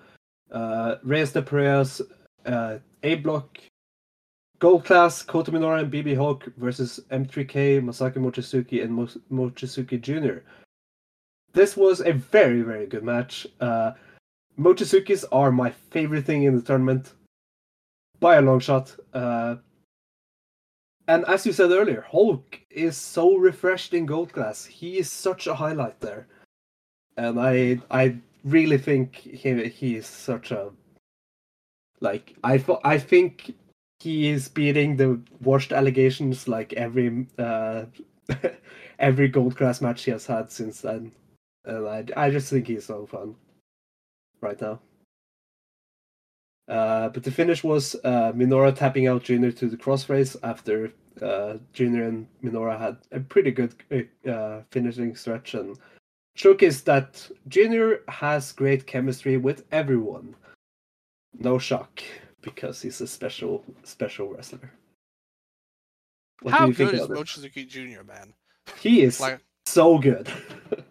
Uh, 0.52 0.96
Reyes 1.04 1.32
de 1.32 1.42
Parejas, 1.42 2.02
uh, 2.46 2.78
A 3.04 3.16
Block, 3.16 3.60
Gold 4.60 4.86
Class, 4.86 5.22
Kota 5.22 5.52
Minoura 5.52 5.82
and 5.82 5.92
BB 5.92 6.16
Hulk 6.16 6.52
versus 6.58 7.00
M3K, 7.12 7.82
Masaaki 7.82 8.18
Mochizuki, 8.18 8.84
and 8.84 8.94
Mo- 8.94 9.22
Mochizuki 9.32 10.00
Jr. 10.02 10.40
This 11.58 11.76
was 11.76 12.02
a 12.02 12.14
very, 12.14 12.62
very 12.62 12.86
good 12.86 13.04
match. 13.04 13.48
Uh, 13.60 13.94
Mochizukis 14.60 15.26
are 15.32 15.52
my 15.52 15.72
favorite 15.72 16.24
thing 16.24 16.44
in 16.44 16.56
the 16.56 16.62
tournament 16.62 17.14
by 18.20 18.36
a 18.36 18.44
long 18.44 18.60
shot. 18.60 18.96
Uh, 19.12 19.56
and 21.08 21.26
as 21.26 21.48
you 21.48 21.54
said 21.54 21.72
earlier, 21.72 22.06
Hulk 22.08 22.62
is 22.70 22.96
so 22.96 23.38
refreshed 23.38 23.96
in 23.96 24.06
Gold 24.06 24.34
Class. 24.34 24.66
He 24.66 25.00
is 25.00 25.12
such 25.12 25.48
a 25.48 25.56
highlight 25.56 26.00
there, 26.00 26.28
and 27.18 27.40
I 27.40 27.82
I 27.90 28.18
really 28.44 28.78
think 28.78 29.16
he 29.16 29.68
he 29.68 29.96
is 29.96 30.06
such 30.06 30.52
a 30.52 30.70
like 32.02 32.36
I 32.44 32.64
I 32.84 33.00
think 33.00 33.56
he 34.00 34.30
is 34.30 34.48
beating 34.48 34.96
the 34.96 35.20
worst 35.42 35.74
allegations 35.74 36.48
like 36.48 36.74
every 36.74 37.26
uh 37.40 37.86
every 39.00 39.28
Gold 39.28 39.58
Class 39.58 39.82
match 39.82 40.04
he 40.04 40.12
has 40.12 40.28
had 40.28 40.52
since 40.52 40.82
then, 40.82 41.14
and 41.68 41.88
I 41.88 42.06
I 42.16 42.30
just 42.32 42.50
think 42.50 42.68
he's 42.68 42.86
so 42.86 43.06
fun 43.06 43.36
right 44.42 44.60
now. 44.62 44.80
Uh, 46.68 47.10
but 47.10 47.24
the 47.24 47.32
finish 47.32 47.64
was 47.64 47.96
uh, 48.04 48.32
Minoura 48.34 48.76
tapping 48.76 49.08
out 49.08 49.24
Junior 49.24 49.52
to 49.54 49.70
the 49.70 49.78
crossface 49.78 50.36
after 50.44 50.92
uh, 51.22 51.58
Junior 51.74 52.04
and 52.04 52.28
Minoura 52.44 52.78
had 52.78 52.98
a 53.12 53.20
pretty 53.20 53.52
good 53.52 53.74
uh, 54.30 54.62
finishing 54.72 55.16
stretch 55.16 55.54
and 55.54 55.78
showcased 56.38 56.84
that 56.84 57.30
Junior 57.48 58.02
has 58.10 58.52
great 58.52 58.86
chemistry 58.86 59.38
with 59.38 59.64
everyone. 59.72 60.36
No 61.40 61.58
shock, 61.58 62.04
because 62.42 62.82
he's 62.82 63.00
a 63.02 63.08
special 63.08 63.64
special 63.84 64.34
wrestler. 64.34 64.72
What 66.42 66.54
How 66.54 66.66
do 66.66 66.68
you 66.68 66.74
think 66.74 66.92
good 66.92 67.00
is? 67.00 67.08
Mochizuki 67.08 67.68
Jr. 67.68 68.04
Man? 68.04 68.34
He 68.80 69.02
is 69.02 69.20
Like 69.20 69.40
so 69.66 69.98
good. 69.98 70.30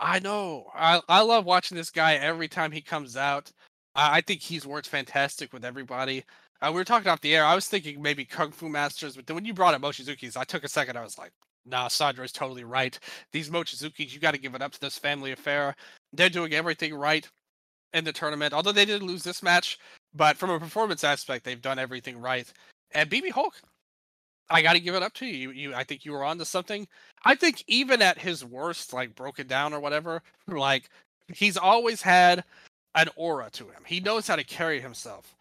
I 0.00 0.18
know. 0.18 0.66
I 0.74 1.00
I 1.08 1.20
love 1.22 1.44
watching 1.44 1.76
this 1.76 1.90
guy 1.90 2.14
every 2.14 2.48
time 2.48 2.72
he 2.72 2.80
comes 2.80 3.16
out. 3.16 3.50
I, 3.94 4.18
I 4.18 4.20
think 4.20 4.40
he's 4.40 4.66
worked 4.66 4.88
fantastic 4.88 5.52
with 5.52 5.64
everybody. 5.64 6.24
Uh, 6.60 6.70
we 6.70 6.76
were 6.76 6.84
talking 6.84 7.08
off 7.08 7.20
the 7.20 7.34
air. 7.34 7.44
I 7.44 7.54
was 7.54 7.68
thinking 7.68 8.00
maybe 8.00 8.24
Kung 8.24 8.50
Fu 8.50 8.68
Masters, 8.68 9.16
but 9.16 9.26
then 9.26 9.34
when 9.34 9.44
you 9.44 9.54
brought 9.54 9.74
up 9.74 9.82
Mochizuki's, 9.82 10.36
I 10.36 10.44
took 10.44 10.64
a 10.64 10.68
second. 10.68 10.96
I 10.96 11.02
was 11.02 11.18
like, 11.18 11.32
nah, 11.66 11.88
Sondre's 11.88 12.32
totally 12.32 12.64
right. 12.64 12.98
These 13.32 13.50
Mochizukis, 13.50 14.12
you 14.12 14.20
got 14.20 14.32
to 14.32 14.40
give 14.40 14.54
it 14.54 14.62
up 14.62 14.72
to 14.72 14.80
this 14.80 14.98
family 14.98 15.32
affair. 15.32 15.74
They're 16.12 16.30
doing 16.30 16.54
everything 16.54 16.94
right 16.94 17.28
in 17.92 18.04
the 18.04 18.12
tournament. 18.12 18.54
Although 18.54 18.72
they 18.72 18.84
did 18.84 19.02
lose 19.02 19.22
this 19.22 19.42
match, 19.42 19.78
but 20.14 20.36
from 20.36 20.50
a 20.50 20.60
performance 20.60 21.04
aspect, 21.04 21.44
they've 21.44 21.60
done 21.60 21.78
everything 21.78 22.18
right. 22.18 22.50
And 22.92 23.10
BB 23.10 23.30
Hulk, 23.30 23.60
I 24.50 24.62
got 24.62 24.74
to 24.74 24.80
give 24.80 24.94
it 24.94 25.02
up 25.02 25.14
to 25.14 25.26
you. 25.26 25.50
You, 25.50 25.74
I 25.74 25.84
think 25.84 26.04
you 26.04 26.12
were 26.12 26.24
on 26.24 26.38
to 26.38 26.44
something. 26.44 26.86
I 27.24 27.34
think 27.34 27.64
even 27.66 28.02
at 28.02 28.18
his 28.18 28.44
worst, 28.44 28.92
like 28.92 29.14
broken 29.14 29.46
down 29.46 29.72
or 29.72 29.80
whatever, 29.80 30.22
like 30.46 30.90
he's 31.32 31.56
always 31.56 32.02
had 32.02 32.44
an 32.94 33.08
aura 33.16 33.50
to 33.52 33.64
him. 33.64 33.82
He 33.86 34.00
knows 34.00 34.26
how 34.26 34.36
to 34.36 34.44
carry 34.44 34.80
himself. 34.80 35.34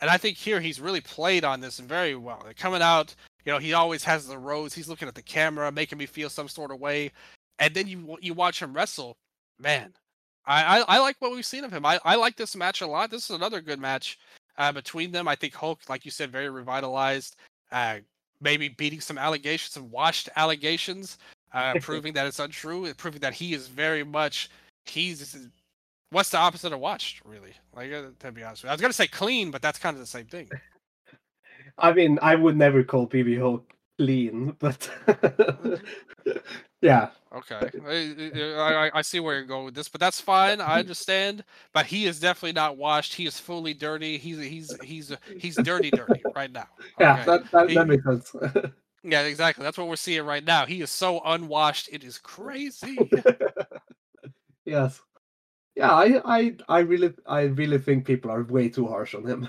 And 0.00 0.10
I 0.10 0.16
think 0.16 0.36
here 0.36 0.60
he's 0.60 0.80
really 0.80 1.00
played 1.00 1.44
on 1.44 1.60
this 1.60 1.78
very 1.78 2.14
well. 2.14 2.42
Like, 2.44 2.56
coming 2.56 2.82
out, 2.82 3.14
you 3.44 3.52
know, 3.52 3.58
he 3.58 3.72
always 3.72 4.04
has 4.04 4.26
the 4.26 4.38
rose. 4.38 4.74
He's 4.74 4.88
looking 4.88 5.08
at 5.08 5.14
the 5.14 5.22
camera, 5.22 5.72
making 5.72 5.98
me 5.98 6.06
feel 6.06 6.30
some 6.30 6.48
sort 6.48 6.70
of 6.70 6.80
way. 6.80 7.10
And 7.58 7.74
then 7.74 7.88
you 7.88 8.16
you 8.20 8.34
watch 8.34 8.62
him 8.62 8.74
wrestle, 8.74 9.16
man. 9.58 9.92
I, 10.46 10.78
I, 10.78 10.84
I 10.96 10.98
like 11.00 11.16
what 11.18 11.32
we've 11.32 11.44
seen 11.44 11.64
of 11.64 11.72
him. 11.72 11.84
I, 11.84 11.98
I 12.04 12.14
like 12.14 12.36
this 12.36 12.56
match 12.56 12.80
a 12.80 12.86
lot. 12.86 13.10
This 13.10 13.24
is 13.24 13.36
another 13.36 13.60
good 13.60 13.80
match 13.80 14.18
uh, 14.56 14.72
between 14.72 15.10
them. 15.10 15.28
I 15.28 15.34
think 15.34 15.54
Hulk, 15.54 15.80
like 15.88 16.04
you 16.04 16.10
said, 16.10 16.30
very 16.30 16.48
revitalized. 16.48 17.36
Uh, 17.70 17.98
maybe 18.40 18.68
beating 18.68 19.00
some 19.00 19.18
allegations, 19.18 19.72
some 19.72 19.90
washed 19.90 20.28
allegations, 20.36 21.18
uh, 21.52 21.74
proving 21.80 22.12
that 22.14 22.26
it's 22.26 22.38
untrue, 22.38 22.92
proving 22.94 23.20
that 23.20 23.34
he 23.34 23.54
is 23.54 23.68
very 23.68 24.04
much 24.04 24.50
he's 24.84 25.36
what's 26.10 26.30
the 26.30 26.38
opposite 26.38 26.72
of 26.72 26.80
washed, 26.80 27.20
really? 27.24 27.52
Like 27.74 27.92
uh, 27.92 28.10
to 28.20 28.32
be 28.32 28.42
honest, 28.42 28.62
with 28.62 28.68
you. 28.68 28.70
I 28.70 28.74
was 28.74 28.80
gonna 28.80 28.92
say 28.92 29.06
clean, 29.06 29.50
but 29.50 29.62
that's 29.62 29.78
kind 29.78 29.94
of 29.94 30.00
the 30.00 30.06
same 30.06 30.26
thing. 30.26 30.48
I 31.78 31.92
mean, 31.92 32.18
I 32.22 32.34
would 32.34 32.56
never 32.56 32.82
call 32.82 33.06
BB 33.06 33.38
Hulk 33.38 33.72
lean, 33.98 34.56
but 34.58 34.90
yeah, 36.80 37.10
Okay, 37.30 37.70
I, 38.56 38.86
I, 38.86 38.90
I 38.94 39.02
see 39.02 39.20
where 39.20 39.34
you're 39.34 39.44
going 39.44 39.66
with 39.66 39.74
this, 39.74 39.88
but 39.88 40.00
that's 40.00 40.18
fine. 40.20 40.62
I 40.62 40.78
understand. 40.78 41.44
But 41.74 41.84
he 41.84 42.06
is 42.06 42.20
definitely 42.20 42.54
not 42.54 42.78
washed. 42.78 43.14
He 43.14 43.26
is 43.26 43.38
fully 43.38 43.74
dirty. 43.74 44.16
He's 44.16 44.38
he's 44.38 44.80
he's 44.82 45.14
he's 45.36 45.56
dirty, 45.56 45.90
dirty 45.90 46.24
right 46.34 46.50
now. 46.50 46.66
yeah, 47.00 47.24
that 47.24 47.50
that, 47.52 47.68
He- 47.68 47.74
that 47.74 47.86
makes 47.86 48.04
sense. 48.04 48.34
Yeah, 49.04 49.22
exactly. 49.22 49.62
That's 49.62 49.78
what 49.78 49.86
we're 49.86 49.94
seeing 49.94 50.24
right 50.24 50.44
now. 50.44 50.66
He 50.66 50.82
is 50.82 50.90
so 50.90 51.20
unwashed. 51.24 51.88
It 51.92 52.02
is 52.02 52.18
crazy. 52.18 53.08
yes, 54.64 55.00
yeah, 55.76 55.92
I, 55.92 56.20
I, 56.24 56.56
I 56.68 56.78
really, 56.80 57.14
I 57.24 57.42
really 57.42 57.78
think 57.78 58.04
people 58.04 58.32
are 58.32 58.42
way 58.42 58.68
too 58.68 58.88
harsh 58.88 59.14
on 59.14 59.24
him. 59.24 59.48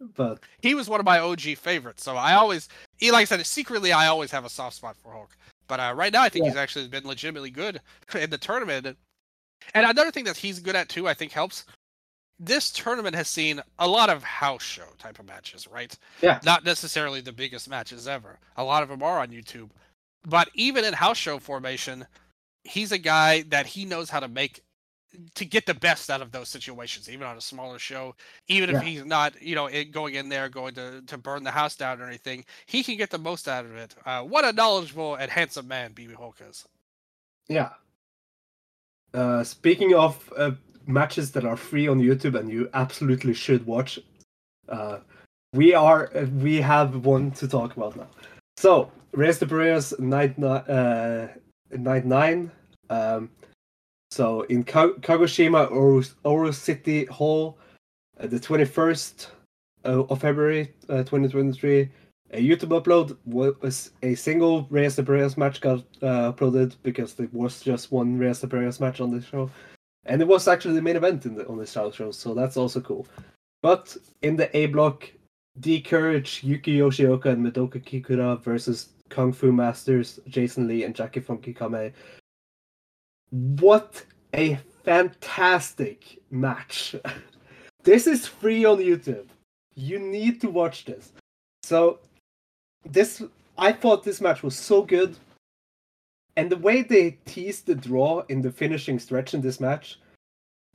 But 0.00 0.40
he 0.60 0.74
was 0.74 0.88
one 0.88 1.00
of 1.00 1.06
my 1.06 1.18
OG 1.18 1.56
favorites. 1.58 2.04
So 2.04 2.16
I 2.16 2.34
always, 2.34 2.68
he, 2.98 3.10
like 3.10 3.22
I 3.22 3.24
said, 3.24 3.44
secretly 3.46 3.92
I 3.92 4.06
always 4.08 4.30
have 4.30 4.44
a 4.44 4.50
soft 4.50 4.76
spot 4.76 4.96
for 4.96 5.12
Hulk. 5.12 5.36
But 5.68 5.80
uh, 5.80 5.94
right 5.96 6.12
now, 6.12 6.22
I 6.22 6.28
think 6.28 6.44
Yeah. 6.44 6.50
he's 6.50 6.58
actually 6.58 6.88
been 6.88 7.06
legitimately 7.06 7.50
good 7.50 7.80
in 8.14 8.30
the 8.30 8.38
tournament. 8.38 8.86
And 9.74 9.86
another 9.86 10.10
thing 10.10 10.24
that 10.24 10.36
he's 10.36 10.60
good 10.60 10.76
at 10.76 10.88
too, 10.88 11.08
I 11.08 11.14
think 11.14 11.32
helps. 11.32 11.64
This 12.38 12.70
tournament 12.70 13.16
has 13.16 13.28
seen 13.28 13.62
a 13.78 13.88
lot 13.88 14.10
of 14.10 14.22
house 14.22 14.62
show 14.62 14.88
type 14.98 15.18
of 15.18 15.26
matches, 15.26 15.66
right? 15.66 15.96
Yeah. 16.20 16.38
Not 16.44 16.64
necessarily 16.64 17.22
the 17.22 17.32
biggest 17.32 17.68
matches 17.68 18.06
ever. 18.06 18.38
A 18.58 18.64
lot 18.64 18.82
of 18.82 18.90
them 18.90 19.02
are 19.02 19.18
on 19.20 19.28
YouTube. 19.28 19.70
But 20.26 20.50
even 20.54 20.84
in 20.84 20.92
house 20.92 21.16
show 21.16 21.38
formation, 21.38 22.06
he's 22.64 22.92
a 22.92 22.98
guy 22.98 23.42
that 23.48 23.64
he 23.66 23.86
knows 23.86 24.10
how 24.10 24.20
to 24.20 24.28
make 24.28 24.62
to 25.34 25.44
get 25.44 25.66
the 25.66 25.74
best 25.74 26.10
out 26.10 26.22
of 26.22 26.32
those 26.32 26.48
situations, 26.48 27.08
even 27.10 27.26
on 27.26 27.36
a 27.36 27.40
smaller 27.40 27.78
show. 27.78 28.14
Even 28.48 28.70
Yeah. 28.70 28.76
if 28.78 28.82
he's 28.82 29.04
not, 29.04 29.40
you 29.40 29.54
know, 29.54 29.66
it, 29.66 29.92
going 29.92 30.14
in 30.14 30.28
there, 30.28 30.48
going 30.48 30.74
to, 30.74 31.02
to 31.02 31.18
burn 31.18 31.42
the 31.44 31.50
house 31.50 31.76
down 31.76 32.00
or 32.00 32.06
anything, 32.06 32.44
he 32.66 32.82
can 32.82 32.96
get 32.96 33.10
the 33.10 33.18
most 33.18 33.48
out 33.48 33.64
of 33.64 33.76
it. 33.76 33.94
Uh, 34.04 34.22
what 34.22 34.44
a 34.44 34.52
knowledgeable 34.52 35.14
and 35.16 35.30
handsome 35.30 35.68
man 35.68 35.92
BB 35.94 36.14
Hulk 36.14 36.40
is. 36.48 36.66
yeah. 37.48 37.70
Uh, 39.14 39.42
speaking 39.42 39.94
of 39.94 40.30
uh, 40.36 40.50
matches 40.86 41.32
that 41.32 41.44
are 41.44 41.56
free 41.56 41.88
on 41.88 41.98
YouTube 42.00 42.38
and 42.38 42.50
you 42.50 42.68
absolutely 42.74 43.32
should 43.32 43.64
watch, 43.66 43.98
uh, 44.68 44.98
we 45.54 45.72
are 45.74 46.10
uh, 46.14 46.26
we 46.42 46.60
have 46.60 47.06
one 47.06 47.30
to 47.30 47.48
talk 47.48 47.74
about 47.76 47.96
now. 47.96 48.08
So, 48.58 48.90
Reyes 49.12 49.38
de 49.38 49.46
Parejas 49.46 49.98
night 49.98 50.36
ni- 50.38 50.46
uh, 50.46 51.28
night 51.70 52.04
nine. 52.04 52.50
Um, 52.90 53.30
so 54.16 54.42
in 54.48 54.64
Ka- 54.64 54.96
Kagoshima 55.00 55.70
Oro, 55.70 56.02
Oro 56.24 56.50
City 56.50 57.04
Hall, 57.06 57.58
uh, 58.18 58.26
the 58.26 58.40
twenty 58.40 58.64
first 58.64 59.30
uh, 59.84 60.04
of 60.04 60.20
February, 60.22 60.72
uh, 60.88 61.02
twenty 61.04 61.28
twenty 61.28 61.52
three. 61.52 61.90
A 62.32 62.42
YouTube 62.42 62.72
upload 62.78 63.16
was 63.26 63.92
a 64.02 64.14
single 64.14 64.66
Reyes 64.70 64.96
Parejas 64.96 65.36
match 65.36 65.60
got 65.60 65.80
uh, 66.02 66.32
uploaded 66.32 66.74
because 66.82 67.14
there 67.14 67.28
was 67.32 67.60
just 67.60 67.92
one 67.92 68.18
Reyes 68.18 68.40
Parejas 68.40 68.80
match 68.80 69.00
on 69.00 69.10
the 69.10 69.20
show, 69.20 69.50
and 70.06 70.22
it 70.22 70.26
was 70.26 70.48
actually 70.48 70.74
the 70.74 70.82
main 70.82 70.96
event 70.96 71.22
the, 71.22 71.46
on 71.46 71.64
South 71.66 71.94
show, 71.94 72.10
so 72.10 72.34
that's 72.34 72.56
also 72.56 72.80
cool. 72.80 73.06
But 73.62 73.96
in 74.22 74.34
the 74.36 74.48
A 74.56 74.66
block, 74.66 75.10
D 75.60 75.80
Courage, 75.80 76.42
Yuki 76.42 76.78
Yoshioka, 76.78 77.26
and 77.26 77.46
Madoka 77.46 77.80
Kikuta 77.80 78.42
versus 78.42 78.88
Kung 79.08 79.32
Fu 79.32 79.52
Masters, 79.52 80.18
Jason 80.26 80.66
Lee, 80.66 80.84
and 80.84 80.94
Jacky 80.94 81.20
Funky 81.20 81.54
Kamei. 81.54 81.92
What 83.30 84.04
a 84.34 84.58
fantastic 84.84 86.20
match! 86.30 86.94
this 87.82 88.06
is 88.06 88.26
free 88.26 88.64
on 88.64 88.78
YouTube. 88.78 89.26
You 89.74 89.98
need 89.98 90.40
to 90.40 90.50
watch 90.50 90.84
this. 90.84 91.12
So, 91.62 91.98
this 92.84 93.22
I 93.58 93.72
thought 93.72 94.04
this 94.04 94.20
match 94.20 94.42
was 94.42 94.56
so 94.56 94.82
good, 94.82 95.16
and 96.36 96.50
the 96.50 96.56
way 96.56 96.82
they 96.82 97.18
teased 97.24 97.66
the 97.66 97.74
draw 97.74 98.22
in 98.28 98.42
the 98.42 98.52
finishing 98.52 98.98
stretch 98.98 99.34
in 99.34 99.40
this 99.40 99.60
match, 99.60 99.98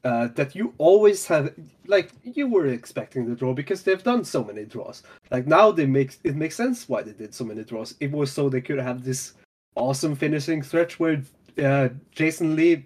uh, 0.03 0.27
that 0.35 0.55
you 0.55 0.73
always 0.77 1.25
have 1.27 1.53
like 1.87 2.11
you 2.23 2.47
were 2.47 2.67
expecting 2.67 3.27
the 3.27 3.35
draw 3.35 3.53
because 3.53 3.83
they've 3.83 4.03
done 4.03 4.23
so 4.23 4.43
many 4.43 4.65
draws. 4.65 5.03
Like 5.29 5.47
now 5.47 5.71
they 5.71 5.85
make 5.85 6.17
it 6.23 6.35
makes 6.35 6.55
sense 6.55 6.89
why 6.89 7.03
they 7.03 7.13
did 7.13 7.33
so 7.33 7.45
many 7.45 7.63
draws. 7.63 7.95
It 7.99 8.11
was 8.11 8.31
so 8.31 8.49
they 8.49 8.61
could 8.61 8.79
have 8.79 9.03
this 9.03 9.33
awesome 9.75 10.15
finishing 10.15 10.63
stretch 10.63 10.99
where 10.99 11.21
uh, 11.57 11.89
Jason 12.11 12.55
Lee 12.55 12.85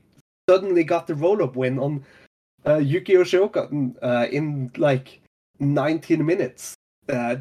suddenly 0.50 0.84
got 0.84 1.08
the 1.08 1.16
roll 1.16 1.44
up 1.44 1.56
win 1.56 1.80
on 1.80 2.06
uh, 2.66 2.78
Yuki 2.78 3.14
Yoshioka 3.14 3.96
uh, 4.02 4.28
in 4.32 4.72
like 4.78 5.22
19 5.60 6.26
minutes. 6.26 6.76
Uh, 7.08 7.38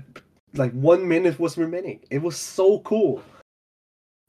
like 0.54 0.72
one 0.72 1.06
minute 1.06 1.38
was 1.38 1.58
remaining. 1.58 2.00
It 2.10 2.22
was 2.22 2.36
so 2.36 2.78
cool, 2.80 3.22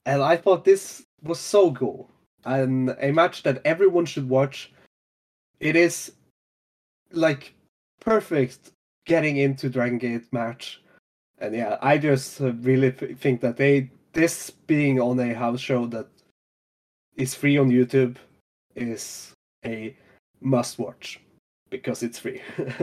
and 0.05 0.23
I 0.23 0.37
thought 0.37 0.65
this 0.65 1.03
was 1.21 1.39
so 1.39 1.71
cool 1.73 2.09
and 2.45 2.95
a 3.01 3.11
match 3.11 3.43
that 3.43 3.61
everyone 3.65 4.05
should 4.05 4.29
watch 4.29 4.71
it 5.59 5.75
is 5.75 6.11
like 7.11 7.53
perfect 7.99 8.71
getting 9.05 9.37
into 9.37 9.69
Dragon 9.69 9.97
Gate 9.97 10.31
match. 10.31 10.81
And 11.39 11.55
yeah, 11.55 11.77
I 11.81 11.97
just 11.97 12.39
really 12.39 12.91
th- 12.91 13.17
think 13.17 13.41
that 13.41 13.57
they 13.57 13.89
this 14.13 14.49
being 14.49 15.01
on 15.01 15.19
a 15.19 15.33
house 15.33 15.59
show 15.59 15.85
that 15.87 16.07
is 17.15 17.33
free 17.35 17.57
on 17.57 17.69
YouTube 17.69 18.17
is 18.75 19.33
a 19.65 19.95
must 20.41 20.77
watch 20.79 21.19
because 21.69 22.03
it's 22.03 22.19
free. 22.19 22.41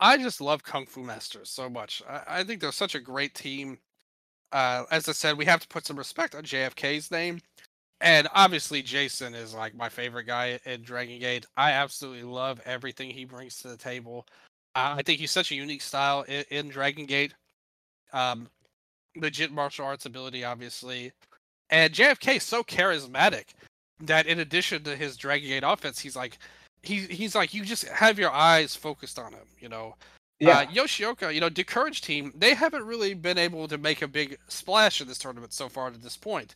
I 0.00 0.16
just 0.16 0.40
love 0.40 0.62
Kung 0.62 0.86
Fu 0.86 1.02
Masters 1.02 1.50
so 1.50 1.68
much. 1.68 2.02
I, 2.08 2.22
I 2.28 2.44
think 2.44 2.60
they're 2.60 2.70
such 2.72 2.94
a 2.94 3.00
great 3.00 3.34
team. 3.34 3.78
Uh, 4.52 4.84
as 4.90 5.08
I 5.08 5.12
said, 5.12 5.36
we 5.36 5.44
have 5.44 5.60
to 5.60 5.68
put 5.68 5.86
some 5.86 5.98
respect 5.98 6.34
on 6.34 6.44
JFK's 6.44 7.10
name. 7.10 7.40
And 8.00 8.28
obviously, 8.32 8.80
Jason 8.80 9.34
is 9.34 9.54
like 9.54 9.74
my 9.74 9.88
favorite 9.88 10.24
guy 10.24 10.60
in 10.64 10.82
Dragon 10.82 11.18
Gate. 11.18 11.46
I 11.56 11.72
absolutely 11.72 12.22
love 12.22 12.60
everything 12.64 13.10
he 13.10 13.24
brings 13.24 13.58
to 13.58 13.68
the 13.68 13.76
table. 13.76 14.24
I 14.76 15.02
think 15.02 15.18
he's 15.18 15.32
such 15.32 15.50
a 15.50 15.56
unique 15.56 15.82
style 15.82 16.22
in, 16.22 16.44
in 16.50 16.68
Dragon 16.68 17.06
Gate. 17.06 17.34
Um, 18.12 18.48
legit 19.16 19.50
martial 19.50 19.84
arts 19.84 20.06
ability, 20.06 20.44
obviously. 20.44 21.12
And 21.70 21.92
JFK 21.92 22.36
is 22.36 22.42
so 22.42 22.62
charismatic 22.62 23.44
that 24.00 24.26
in 24.26 24.40
addition 24.40 24.84
to 24.84 24.96
his 24.96 25.16
Dragon 25.16 25.48
Gate 25.48 25.64
offense, 25.66 25.98
he's 25.98 26.16
like, 26.16 26.38
he, 26.82 27.00
he's 27.00 27.34
like, 27.34 27.52
you 27.52 27.64
just 27.64 27.86
have 27.88 28.18
your 28.18 28.30
eyes 28.30 28.74
focused 28.74 29.18
on 29.18 29.32
him, 29.32 29.46
you 29.60 29.68
know. 29.68 29.94
Yeah. 30.40 30.58
Uh, 30.58 30.66
Yoshioka, 30.66 31.34
you 31.34 31.40
know, 31.40 31.48
the 31.48 31.64
Courage 31.64 32.00
team, 32.00 32.32
they 32.36 32.54
haven't 32.54 32.84
really 32.84 33.14
been 33.14 33.38
able 33.38 33.66
to 33.66 33.76
make 33.76 34.02
a 34.02 34.08
big 34.08 34.38
splash 34.46 35.00
in 35.00 35.08
this 35.08 35.18
tournament 35.18 35.52
so 35.52 35.68
far 35.68 35.90
to 35.90 35.98
this 35.98 36.16
point. 36.16 36.54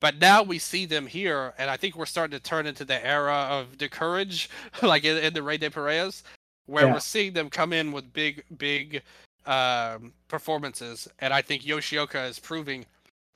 But 0.00 0.18
now 0.18 0.42
we 0.42 0.58
see 0.58 0.86
them 0.86 1.06
here, 1.06 1.52
and 1.58 1.70
I 1.70 1.76
think 1.76 1.94
we're 1.94 2.06
starting 2.06 2.36
to 2.36 2.42
turn 2.42 2.66
into 2.66 2.84
the 2.84 3.04
era 3.06 3.46
of 3.50 3.78
the 3.78 3.88
courage, 3.88 4.50
like 4.82 5.04
in, 5.04 5.18
in 5.18 5.34
the 5.34 5.42
Rey 5.42 5.58
de 5.58 5.70
Parejas, 5.70 6.22
where 6.66 6.86
yeah. 6.86 6.94
we're 6.94 7.00
seeing 7.00 7.32
them 7.34 7.50
come 7.50 7.72
in 7.72 7.92
with 7.92 8.12
big, 8.12 8.42
big 8.56 9.02
um, 9.46 10.12
performances. 10.28 11.06
And 11.20 11.32
I 11.32 11.42
think 11.42 11.62
Yoshioka 11.62 12.28
is 12.28 12.38
proving 12.38 12.86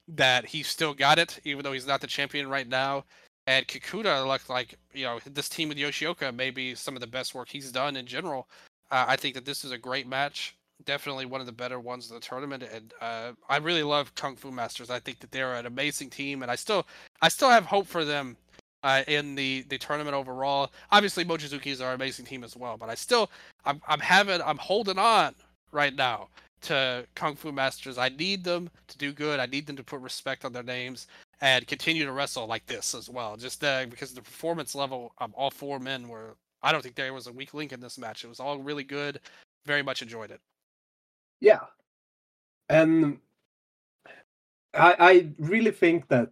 that 0.09 0.45
he 0.45 0.63
still 0.63 0.95
got 0.95 1.19
it, 1.19 1.41
even 1.45 1.63
though 1.63 1.73
he's 1.73 1.87
not 1.87 2.01
the 2.01 2.07
champion 2.07 2.49
right 2.49 2.69
now. 2.69 3.05
And 3.47 3.67
Kikuta 3.67 4.27
looked 4.27 4.49
like, 4.49 4.79
you 4.93 5.05
know, 5.05 5.21
this 5.27 5.49
team 5.49 5.69
with 5.69 5.79
Yoshioka 5.79 6.35
may 6.35 6.51
be 6.51 6.75
some 6.75 6.95
of 6.95 7.01
the 7.01 7.07
best 7.07 7.35
work 7.35 7.49
he's 7.49 7.71
done 7.71 7.97
in 7.97 8.07
general. 8.07 8.49
Uh, 8.91 9.05
I 9.09 9.17
think 9.17 9.35
that 9.35 9.45
this 9.45 9.65
is 9.65 9.71
a 9.71 9.79
great 9.79 10.07
match 10.07 10.57
definitely 10.85 11.25
one 11.25 11.41
of 11.41 11.47
the 11.47 11.53
better 11.53 11.81
ones 11.81 12.11
in 12.11 12.15
the 12.15 12.21
tournament 12.21 12.63
and 12.63 12.93
uh, 13.01 13.33
i 13.49 13.57
really 13.57 13.83
love 13.83 14.15
kung 14.15 14.37
fu 14.37 14.51
masters 14.51 14.91
i 14.91 14.99
think 14.99 15.19
that 15.21 15.31
they're 15.31 15.55
an 15.55 15.67
amazing 15.67 16.11
team 16.11 16.43
and 16.43 16.51
i 16.51 16.55
still 16.55 16.87
i 17.23 17.29
still 17.29 17.49
have 17.49 17.65
hope 17.65 17.87
for 17.87 18.05
them 18.05 18.37
uh, 18.83 19.03
in 19.09 19.35
the 19.35 19.65
the 19.69 19.79
tournament 19.79 20.15
overall 20.15 20.71
obviously 20.91 21.25
mochizuki 21.25 21.69
is 21.69 21.81
our 21.81 21.95
amazing 21.95 22.25
team 22.25 22.45
as 22.45 22.57
well 22.57 22.77
but 22.77 22.89
i 22.89 22.95
still 22.95 23.31
i'm, 23.65 23.81
I'm 23.89 24.01
having 24.01 24.43
i'm 24.43 24.59
holding 24.59 24.99
on 24.99 25.35
right 25.73 25.95
now 25.95 26.29
to 26.65 27.07
kung 27.15 27.37
fu 27.37 27.53
masters. 27.53 27.99
I 27.99 28.09
need 28.09 28.45
them 28.45 28.71
to 28.89 28.99
do 28.99 29.13
good. 29.13 29.41
I 29.41 29.47
need 29.47 29.67
them 29.67 29.77
to 29.77 29.85
put 29.85 30.01
respect 30.01 30.45
on 30.45 30.53
their 30.53 30.63
names 30.63 31.07
and 31.41 31.67
continue 31.67 32.05
to 32.05 32.13
wrestle 32.13 32.47
like 32.47 32.67
this 32.67 32.95
as 32.95 33.09
well. 33.09 33.37
Just 33.37 33.63
uh, 33.65 33.87
because 33.89 34.13
the 34.13 34.23
performance 34.23 34.75
level 34.75 35.13
of 35.19 35.33
all 35.35 35.51
four 35.51 35.79
men 35.79 36.09
were 36.09 36.37
i 36.63 36.73
don't 36.73 36.83
think 36.83 36.95
there 36.95 37.13
was 37.13 37.27
a 37.27 37.33
weak 37.33 37.55
link 37.55 37.73
in 37.73 37.81
this 37.81 37.99
match. 37.99 38.25
It 38.25 38.29
was 38.29 38.41
all 38.41 38.59
really 38.59 38.85
good. 38.85 39.21
Very 39.67 39.83
much 39.83 40.03
enjoyed 40.03 40.31
it. 40.31 40.41
Yeah. 41.41 41.61
And 42.69 43.19
i 44.75 44.97
i 44.99 45.29
really 45.39 45.71
think 45.71 46.09
that 46.09 46.31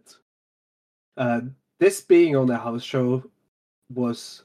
uh 1.17 1.41
this 1.79 2.01
being 2.01 2.35
on 2.35 2.49
a 2.49 2.57
house 2.57 2.83
show 2.83 3.23
was 3.93 4.43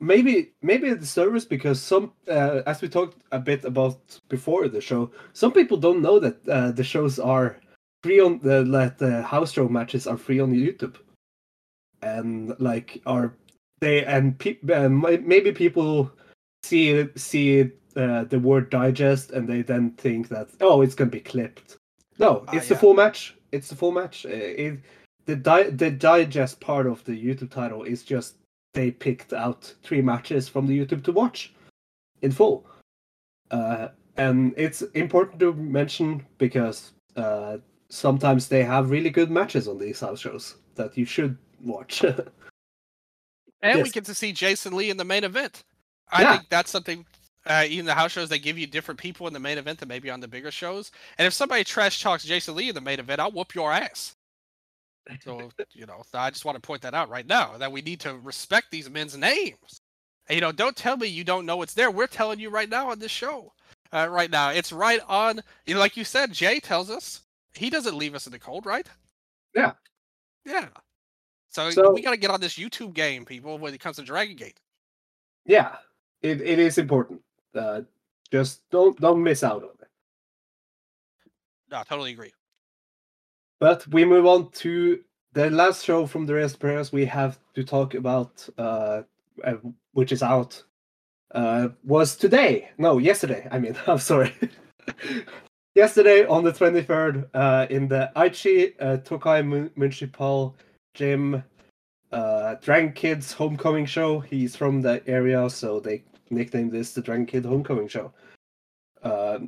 maybe 0.00 0.52
maybe 0.62 0.88
a 0.88 1.02
service 1.02 1.44
because 1.44 1.80
some 1.80 2.12
uh, 2.28 2.62
as 2.66 2.80
we 2.82 2.88
talked 2.88 3.22
a 3.32 3.38
bit 3.38 3.64
about 3.64 3.98
before 4.28 4.68
the 4.68 4.80
show 4.80 5.10
some 5.32 5.52
people 5.52 5.76
don't 5.76 6.02
know 6.02 6.18
that 6.18 6.36
uh, 6.48 6.70
the 6.70 6.84
shows 6.84 7.18
are 7.18 7.56
free 8.02 8.20
on 8.20 8.38
the 8.40 8.64
that 8.64 8.98
the 8.98 9.22
house 9.22 9.52
show 9.52 9.68
matches 9.68 10.06
are 10.06 10.16
free 10.16 10.40
on 10.40 10.52
youtube 10.52 10.96
and 12.02 12.54
like 12.60 13.00
are 13.06 13.34
they 13.80 14.04
and 14.04 14.38
pe- 14.38 14.58
uh, 14.72 14.88
maybe 14.88 15.52
people 15.52 16.10
see 16.62 17.06
see 17.16 17.70
uh, 17.96 18.24
the 18.24 18.38
word 18.38 18.70
digest 18.70 19.30
and 19.30 19.48
they 19.48 19.62
then 19.62 19.90
think 19.92 20.28
that 20.28 20.48
oh 20.60 20.82
it's 20.82 20.94
gonna 20.94 21.10
be 21.10 21.20
clipped. 21.20 21.76
No, 22.18 22.44
ah, 22.48 22.52
it's 22.52 22.68
yeah. 22.68 22.74
the 22.74 22.80
full 22.80 22.94
match. 22.94 23.36
It's 23.52 23.68
the 23.68 23.76
full 23.76 23.92
match. 23.92 24.26
Uh, 24.26 24.30
it, 24.30 24.80
the 25.26 25.36
di- 25.36 25.70
the 25.70 25.90
digest 25.90 26.60
part 26.60 26.86
of 26.86 27.04
the 27.04 27.12
YouTube 27.12 27.50
title 27.50 27.84
is 27.84 28.02
just 28.02 28.36
they 28.74 28.90
picked 28.90 29.32
out 29.32 29.72
three 29.82 30.02
matches 30.02 30.48
from 30.48 30.66
the 30.66 30.78
YouTube 30.78 31.04
to 31.04 31.12
watch 31.12 31.54
in 32.22 32.32
full. 32.32 32.66
Uh, 33.50 33.88
and 34.16 34.52
it's 34.56 34.82
important 34.94 35.40
to 35.40 35.54
mention 35.54 36.24
because 36.38 36.92
uh, 37.16 37.58
sometimes 37.88 38.48
they 38.48 38.62
have 38.62 38.90
really 38.90 39.10
good 39.10 39.30
matches 39.30 39.68
on 39.68 39.78
these 39.78 40.00
house 40.00 40.20
shows 40.20 40.56
that 40.74 40.96
you 40.96 41.04
should 41.04 41.36
watch. 41.62 42.04
and 42.04 42.28
yes. 43.62 43.82
we 43.82 43.90
get 43.90 44.04
to 44.04 44.14
see 44.14 44.32
Jason 44.32 44.76
Lee 44.76 44.90
in 44.90 44.96
the 44.96 45.04
main 45.04 45.24
event. 45.24 45.64
I 46.10 46.22
yeah. 46.22 46.36
think 46.36 46.48
that's 46.48 46.70
something 46.70 47.04
uh, 47.46 47.64
even 47.68 47.86
the 47.86 47.94
house 47.94 48.12
shows 48.12 48.28
they 48.28 48.38
give 48.38 48.58
you 48.58 48.66
different 48.66 49.00
people 49.00 49.26
in 49.26 49.32
the 49.32 49.40
main 49.40 49.58
event 49.58 49.78
than 49.78 49.88
maybe 49.88 50.10
on 50.10 50.20
the 50.20 50.28
bigger 50.28 50.50
shows. 50.50 50.92
And 51.16 51.26
if 51.26 51.32
somebody 51.32 51.64
trash 51.64 52.02
talks 52.02 52.24
Jason 52.24 52.54
Lee 52.54 52.68
in 52.68 52.74
the 52.74 52.80
main 52.80 53.00
event, 53.00 53.20
I'll 53.20 53.30
whoop 53.30 53.54
your 53.54 53.72
ass. 53.72 54.14
So 55.22 55.50
you 55.72 55.86
know, 55.86 56.02
I 56.14 56.30
just 56.30 56.44
want 56.44 56.56
to 56.56 56.66
point 56.66 56.82
that 56.82 56.94
out 56.94 57.08
right 57.08 57.26
now 57.26 57.56
that 57.58 57.72
we 57.72 57.82
need 57.82 58.00
to 58.00 58.18
respect 58.18 58.70
these 58.70 58.90
men's 58.90 59.16
names. 59.16 59.80
And, 60.28 60.34
you 60.34 60.40
know, 60.40 60.52
don't 60.52 60.76
tell 60.76 60.96
me 60.96 61.06
you 61.06 61.24
don't 61.24 61.46
know 61.46 61.62
it's 61.62 61.74
there. 61.74 61.90
We're 61.90 62.06
telling 62.06 62.38
you 62.38 62.50
right 62.50 62.68
now 62.68 62.90
on 62.90 62.98
this 62.98 63.10
show. 63.10 63.52
Uh, 63.92 64.06
right 64.10 64.30
now, 64.30 64.50
it's 64.50 64.72
right 64.72 65.00
on. 65.08 65.40
You 65.66 65.74
know, 65.74 65.80
like 65.80 65.96
you 65.96 66.04
said, 66.04 66.32
Jay 66.32 66.60
tells 66.60 66.90
us 66.90 67.22
he 67.54 67.70
doesn't 67.70 67.96
leave 67.96 68.14
us 68.14 68.26
in 68.26 68.32
the 68.32 68.38
cold, 68.38 68.66
right? 68.66 68.86
Yeah, 69.54 69.72
yeah. 70.44 70.68
So, 71.48 71.70
so 71.70 71.92
we 71.92 72.02
got 72.02 72.10
to 72.10 72.18
get 72.18 72.30
on 72.30 72.40
this 72.40 72.58
YouTube 72.58 72.92
game, 72.92 73.24
people, 73.24 73.58
when 73.58 73.72
it 73.72 73.80
comes 73.80 73.96
to 73.96 74.02
Dragon 74.02 74.36
Gate. 74.36 74.60
Yeah, 75.46 75.76
it, 76.20 76.42
it 76.42 76.58
is 76.58 76.76
important. 76.76 77.22
Uh, 77.54 77.80
just 78.30 78.68
don't 78.70 79.00
don't 79.00 79.22
miss 79.22 79.42
out 79.42 79.62
on 79.62 79.70
it. 79.80 79.88
No, 81.70 81.78
I 81.78 81.84
totally 81.84 82.12
agree. 82.12 82.32
But 83.60 83.86
we 83.88 84.04
move 84.04 84.26
on 84.26 84.50
to 84.52 85.00
the 85.32 85.50
last 85.50 85.84
show 85.84 86.06
from 86.06 86.26
the 86.26 86.34
Reyes 86.34 86.52
de 86.52 86.58
Parejas 86.58 86.92
we 86.92 87.04
have 87.06 87.38
to 87.54 87.64
talk 87.64 87.94
about, 87.94 88.48
uh, 88.56 89.02
uh, 89.44 89.54
which 89.92 90.12
is 90.12 90.22
out, 90.22 90.62
uh, 91.34 91.68
was 91.84 92.16
today. 92.16 92.70
No, 92.78 92.98
yesterday. 92.98 93.46
I 93.50 93.58
mean, 93.58 93.76
I'm 93.86 93.98
sorry. 93.98 94.34
yesterday 95.74 96.26
on 96.26 96.44
the 96.44 96.52
23rd, 96.52 97.28
uh, 97.34 97.66
in 97.70 97.88
the 97.88 98.10
Aichi 98.16 98.74
uh, 98.80 98.98
Tokai 98.98 99.42
Municipal 99.42 100.56
Gym, 100.94 101.42
uh, 102.12 102.54
Dragon 102.62 102.92
Kids 102.92 103.32
Homecoming 103.32 103.86
Show. 103.86 104.20
He's 104.20 104.56
from 104.56 104.80
the 104.80 105.02
area, 105.06 105.48
so 105.50 105.80
they 105.80 106.04
nicknamed 106.30 106.72
this 106.72 106.94
the 106.94 107.02
Dragon 107.02 107.26
Kid 107.26 107.44
Homecoming 107.44 107.88
Show. 107.88 108.12
Uh, 109.02 109.40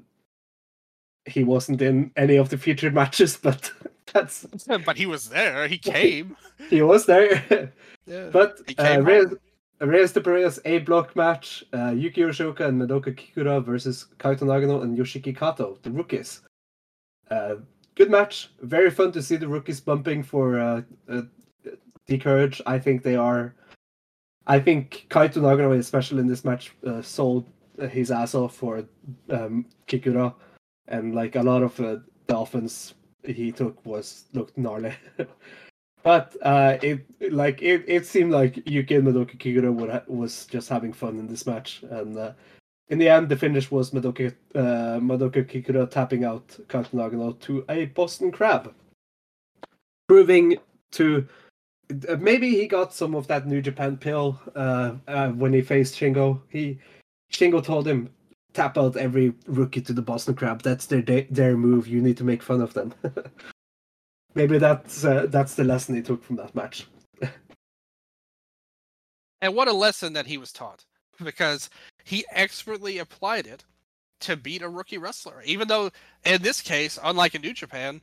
he 1.27 1.45
wasn't 1.45 1.83
in 1.83 2.11
any 2.17 2.37
of 2.37 2.49
the 2.49 2.59
featured 2.59 2.95
matches, 3.01 3.37
but 3.37 3.73
that's. 4.13 4.47
But 4.85 4.97
he 4.97 5.07
was 5.07 5.29
there. 5.29 5.69
He 5.69 5.79
came. 5.95 6.37
he 6.69 6.83
was 6.83 7.07
there. 7.07 7.73
yeah. 8.07 8.29
But 8.33 8.61
uh, 8.79 9.01
Reyes, 9.03 9.35
Reyes 9.81 10.13
de 10.13 10.21
Parejas 10.21 10.59
A 10.65 10.79
block 10.79 11.15
match: 11.17 11.65
uh, 11.73 11.91
Yuki 11.91 12.23
Yoshioka 12.23 12.61
and 12.61 12.81
Madoka 12.81 13.15
Kikuta 13.15 13.65
versus 13.65 14.07
Kaito 14.19 14.43
Nagano 14.43 14.83
and 14.83 14.97
Yoshiki 14.99 15.37
Kato, 15.37 15.79
the 15.83 15.91
rookies. 15.91 16.43
Uh, 17.31 17.57
good 17.95 18.11
match. 18.11 18.51
Very 18.63 18.91
fun 18.91 19.13
to 19.13 19.23
see 19.23 19.37
the 19.37 19.49
rookies 19.49 19.81
bumping 19.81 20.23
for 20.23 20.59
uh, 20.59 20.83
uh, 21.09 21.23
D'courage. 22.07 22.61
I 22.67 22.79
think 22.79 23.03
they 23.03 23.17
are. 23.17 23.55
I 24.47 24.59
think 24.59 25.07
Kaito 25.11 25.37
Nagano, 25.37 25.79
especially 25.79 26.21
in 26.21 26.27
this 26.27 26.45
match, 26.45 26.73
uh, 26.87 27.03
sold 27.03 27.47
his 27.89 28.11
ass 28.11 28.35
off 28.35 28.55
for 28.55 28.85
um, 29.31 29.65
Kikuta, 29.87 30.35
and 30.89 31.15
like 31.15 31.37
a 31.37 31.43
lot 31.43 31.63
of 31.63 31.79
uh, 31.81 31.99
the 32.27 32.37
offense 32.37 32.95
he 33.25 33.53
took 33.53 33.85
was 33.85 34.25
looked 34.33 34.57
gnarly. 34.57 34.95
but 36.03 36.37
uh, 36.43 36.79
it 36.83 37.05
like 37.33 37.63
it, 37.63 37.85
it 37.87 38.07
seemed 38.07 38.33
like 38.33 38.69
Yuki 38.69 38.97
and 38.97 39.07
Madoka 39.07 39.37
Kikuta 39.39 39.73
would 39.73 40.03
was 40.09 40.47
just 40.47 40.69
having 40.69 40.93
fun 40.93 41.19
in 41.19 41.27
this 41.27 41.47
match, 41.47 41.83
and 41.91 42.17
uh, 42.17 42.33
in 42.89 42.99
the 42.99 43.09
end, 43.09 43.29
the 43.29 43.37
finish 43.37 43.71
was 43.71 43.93
Madoka 43.93 44.35
uh, 44.55 44.99
Madoka 45.01 45.45
Kikuta 45.45 45.91
tapping 45.91 46.25
out 46.25 46.49
Kaito 46.69 46.91
Nagano 46.91 47.39
to 47.41 47.65
a 47.69 47.87
Boston 47.87 48.33
Crab, 48.33 48.75
proving 50.09 50.59
to 50.93 51.27
uh, 52.09 52.17
maybe 52.17 52.51
he 52.51 52.67
got 52.67 52.93
some 52.93 53.15
of 53.15 53.27
that 53.29 53.47
New 53.47 53.63
Japan 53.63 53.97
pill 53.97 54.41
uh, 54.55 54.93
uh, 55.09 55.29
when 55.31 55.53
he 55.53 55.63
faced 55.63 55.95
Shingo. 55.95 56.41
He 56.49 56.79
Shingo 57.33 57.63
told 57.63 57.87
him 57.87 58.11
tap 58.53 58.77
out 58.79 58.97
every 58.97 59.35
rookie 59.47 59.81
to 59.83 59.93
the 59.93 60.03
Boston 60.03 60.35
Crab. 60.35 60.63
That's 60.63 60.87
their 60.87 61.03
their 61.03 61.57
move. 61.57 61.87
You 61.87 62.01
need 62.01 62.17
to 62.19 62.25
make 62.25 62.43
fun 62.43 62.61
of 62.61 62.75
them. 62.75 62.95
maybe 64.35 64.59
that's 64.59 65.05
uh, 65.05 65.27
that's 65.29 65.55
the 65.55 65.65
lesson 65.65 65.95
he 65.95 66.03
took 66.03 66.23
from 66.23 66.37
that 66.37 66.55
match. 66.55 66.87
and 69.41 69.55
what 69.55 69.69
a 69.69 69.73
lesson 69.73 70.13
that 70.15 70.27
he 70.27 70.39
was 70.39 70.53
taught 70.53 70.85
because 71.23 71.71
he 72.05 72.25
expertly 72.33 72.99
applied 72.99 73.47
it 73.47 73.65
to 74.21 74.37
beat 74.37 74.63
a 74.63 74.69
rookie 74.69 74.99
wrestler. 74.99 75.43
Even 75.45 75.69
though 75.69 75.91
in 76.25 76.43
this 76.43 76.61
case, 76.61 76.99
unlike 77.03 77.35
in 77.35 77.43
New 77.43 77.55
Japan, 77.55 78.01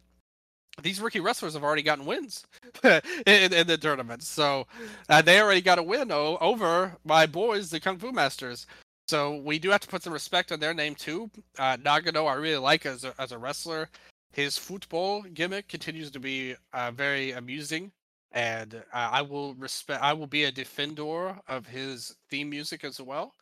these 0.81 1.01
rookie 1.01 1.19
wrestlers 1.19 1.53
have 1.53 1.63
already 1.63 1.81
gotten 1.81 2.05
wins 2.05 2.45
in, 2.83 3.53
in, 3.53 3.67
the 3.67 3.77
tournament. 3.77 4.21
So 4.23 4.67
uh, 5.09 5.21
they 5.21 5.41
already 5.41 5.61
got 5.61 5.79
a 5.79 5.83
win 5.83 6.11
o- 6.11 6.37
over 6.39 6.95
my 7.03 7.25
boys, 7.25 7.69
the 7.69 7.79
Kung 7.79 7.97
Fu 7.97 8.11
Masters. 8.11 8.67
So 9.07 9.37
we 9.37 9.57
do 9.57 9.69
have 9.69 9.81
to 9.81 9.87
put 9.87 10.03
some 10.03 10.13
respect 10.13 10.51
on 10.51 10.59
their 10.59 10.73
name 10.73 10.93
too. 10.93 11.31
Uh, 11.57 11.77
Nagano, 11.77 12.29
I 12.29 12.33
really 12.33 12.57
like 12.57 12.85
as 12.85 13.05
a, 13.05 13.13
as 13.19 13.31
a 13.31 13.37
wrestler. 13.37 13.89
His 14.31 14.57
football 14.57 15.21
gimmick 15.33 15.69
continues 15.69 16.11
to 16.11 16.19
be 16.19 16.55
uh, 16.73 16.91
very 16.91 17.31
amusing, 17.31 17.91
and 18.33 18.75
uh, 18.75 19.09
I 19.11 19.21
will 19.21 19.55
respect. 19.55 20.03
I 20.03 20.11
will 20.13 20.27
be 20.27 20.43
a 20.43 20.51
defender 20.51 21.39
of 21.47 21.65
his 21.65 22.15
theme 22.29 22.49
music 22.49 22.83
as 22.83 22.99
well. 22.99 23.33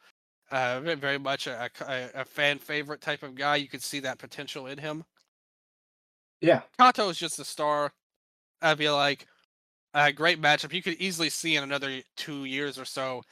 Uh, 0.51 0.79
very 0.81 1.17
much 1.17 1.47
a, 1.47 1.69
a, 1.81 2.21
a 2.21 2.25
fan 2.25 2.59
favorite 2.59 3.01
type 3.01 3.23
of 3.23 3.33
guy. 3.33 3.55
You 3.55 3.67
could 3.67 3.81
see 3.81 3.99
that 4.01 4.19
potential 4.19 4.67
in 4.67 4.77
him. 4.77 5.03
Yeah. 6.41 6.61
Kato 6.79 7.09
is 7.09 7.17
just 7.17 7.39
a 7.39 7.45
star. 7.45 7.91
I'd 8.61 8.77
be 8.77 8.89
like 8.89 9.25
a 9.95 10.13
great 10.13 10.39
matchup. 10.39 10.71
You 10.71 10.83
could 10.83 10.93
easily 10.95 11.29
see 11.29 11.55
in 11.55 11.63
another 11.63 12.01
two 12.15 12.45
years 12.45 12.77
or 12.77 12.85
so 12.85 13.23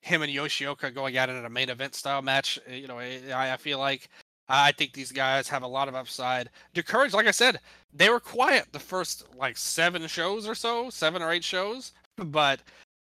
him 0.00 0.22
and 0.22 0.32
Yoshioka 0.32 0.94
going 0.94 1.16
at 1.16 1.28
it 1.28 1.36
in 1.36 1.44
a 1.44 1.50
main 1.50 1.68
event 1.68 1.94
style 1.94 2.22
match. 2.22 2.58
Eh, 2.68 2.76
you 2.76 2.86
know, 2.86 2.98
eh, 2.98 3.32
I, 3.34 3.52
I 3.52 3.56
feel 3.56 3.78
like 3.78 4.08
I 4.48 4.72
think 4.72 4.92
these 4.92 5.12
guys 5.12 5.48
have 5.48 5.62
a 5.62 5.68
lot 5.68 5.88
of 5.88 5.94
upside. 5.94 6.50
D'courage, 6.74 7.12
like 7.12 7.26
I 7.26 7.32
said, 7.32 7.60
they 7.92 8.08
were 8.08 8.20
quiet 8.20 8.66
the 8.72 8.78
first 8.78 9.24
like 9.36 9.56
seven 9.56 10.06
shows 10.06 10.46
or 10.46 10.54
so, 10.54 10.90
seven 10.90 11.22
or 11.22 11.32
eight 11.32 11.44
shows. 11.44 11.92
But 12.16 12.60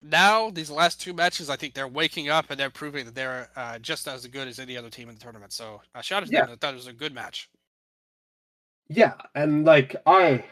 now 0.03 0.51
these 0.51 0.71
last 0.71 1.01
two 1.01 1.13
matches, 1.13 1.51
I 1.51 1.57
think 1.57 1.75
they're 1.75 1.89
waking 1.89 2.29
up 2.29 2.51
and 2.51 2.59
they're 2.59 2.71
proving 2.71 3.05
that 3.05 3.15
they're 3.15 3.49
uh, 3.57 3.79
just 3.79 4.09
as 4.09 4.27
good 4.27 4.49
as 4.49 4.59
any 4.59 4.77
other 4.77 4.91
team 4.91 5.09
in 5.09 5.15
the 5.15 5.21
tournament. 5.21 5.53
So 5.53 5.81
uh, 5.95 6.01
shout 6.01 6.23
out 6.23 6.29
to 6.29 6.33
yeah. 6.33 6.47
them. 6.47 6.53
I 6.53 6.57
thought 6.57 6.75
it 6.75 6.77
was 6.77 6.87
a 6.87 6.93
good 6.93 7.15
match. 7.15 7.49
Yeah, 8.89 9.15
and 9.35 9.65
like 9.65 9.97
I, 10.07 10.45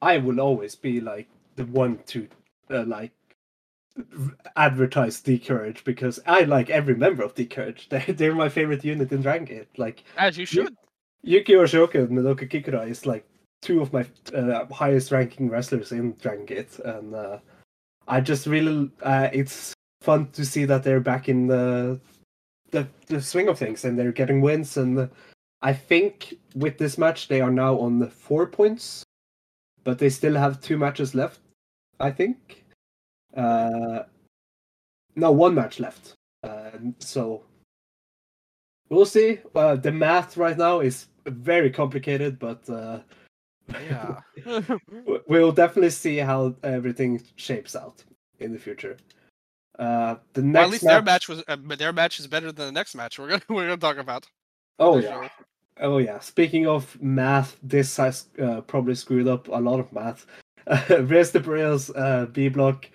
I 0.00 0.18
will 0.18 0.40
always 0.40 0.74
be 0.74 1.00
like 1.00 1.28
the 1.56 1.66
one 1.66 1.98
to 2.06 2.26
uh, 2.70 2.84
like 2.84 3.12
advertise 4.56 5.20
the 5.20 5.38
courage 5.38 5.84
because 5.84 6.20
I 6.26 6.42
like 6.42 6.70
every 6.70 6.94
member 6.94 7.22
of 7.22 7.34
D'courage. 7.34 7.88
They 7.90 8.04
they're 8.12 8.34
my 8.34 8.48
favorite 8.48 8.84
unit 8.84 9.12
in 9.12 9.22
Dragon 9.22 9.44
Gate. 9.44 9.68
Like 9.76 10.04
as 10.16 10.38
you 10.38 10.46
should. 10.46 10.76
Yuki 11.22 11.52
Yoshioka 11.52 11.96
and 11.96 12.10
Madoka 12.10 12.48
Kikuta 12.48 12.88
is 12.88 13.04
like 13.04 13.26
two 13.60 13.82
of 13.82 13.92
my 13.92 14.06
uh, 14.34 14.64
highest 14.72 15.12
ranking 15.12 15.50
wrestlers 15.50 15.92
in 15.92 16.14
Dragon 16.14 16.46
Gate, 16.46 16.78
and 16.78 17.14
uh, 17.14 17.38
I 18.08 18.20
just 18.20 18.46
really 18.46 18.90
uh, 19.02 19.28
it's 19.32 19.74
fun 20.00 20.28
to 20.32 20.44
see 20.44 20.64
that 20.64 20.82
they're 20.82 21.00
back 21.00 21.28
in 21.28 21.46
the 21.46 22.00
the, 22.70 22.86
the 23.06 23.20
swing 23.20 23.48
of 23.48 23.58
things 23.58 23.84
and 23.84 23.98
they're 23.98 24.12
getting 24.12 24.40
wins 24.40 24.76
and 24.76 25.10
I 25.62 25.72
think 25.72 26.34
with 26.54 26.78
this 26.78 26.96
match 26.96 27.28
they 27.28 27.40
are 27.40 27.50
now 27.50 27.78
on 27.78 27.98
the 27.98 28.08
four 28.08 28.46
points, 28.46 29.04
but 29.84 29.98
they 29.98 30.08
still 30.08 30.34
have 30.34 30.60
two 30.60 30.78
matches 30.78 31.14
left. 31.14 31.40
I 31.98 32.10
think. 32.10 32.64
Uh, 33.36 34.04
now 35.16 35.32
one 35.32 35.54
match 35.54 35.80
left. 35.80 36.14
Uh, 36.42 36.70
so 36.98 37.42
we'll 38.88 39.06
see. 39.06 39.38
Uh, 39.54 39.76
the 39.76 39.92
math 39.92 40.36
right 40.36 40.56
now 40.56 40.80
is 40.80 41.06
very 41.26 41.70
complicated, 41.70 42.38
but 42.38 42.68
uh, 42.68 43.00
yeah, 43.68 44.20
we'll 45.28 45.52
definitely 45.52 45.90
see 45.90 46.16
how 46.18 46.54
everything 46.62 47.22
shapes 47.36 47.76
out 47.76 48.02
in 48.38 48.52
the 48.52 48.58
future. 48.58 48.96
Uh, 49.78 50.16
the 50.34 50.42
next 50.42 50.54
well, 50.54 50.64
at 50.64 50.70
least 50.70 50.84
match... 50.84 50.92
their 50.92 51.02
match 51.02 51.28
was, 51.28 51.42
uh, 51.48 51.56
their 51.76 51.92
match 51.92 52.20
is 52.20 52.26
better 52.26 52.52
than 52.52 52.66
the 52.66 52.72
next 52.72 52.94
match 52.94 53.18
we're 53.18 53.28
gonna 53.28 53.42
we're 53.48 53.64
gonna 53.64 53.76
talk 53.76 53.96
about. 53.96 54.26
Oh 54.78 54.98
yeah. 54.98 55.28
Oh 55.80 55.98
yeah. 55.98 56.18
Speaking 56.18 56.66
of 56.66 57.00
math, 57.00 57.56
this 57.62 57.96
has 57.96 58.26
uh, 58.42 58.60
probably 58.62 58.94
screwed 58.94 59.28
up 59.28 59.48
a 59.48 59.60
lot 59.60 59.80
of 59.80 59.92
math. 59.92 60.26
Uh, 60.66 60.82
Reyes 61.04 61.30
de 61.30 61.40
Parejas, 61.40 61.90
uh, 61.96 62.26
B 62.26 62.48
block, 62.48 62.90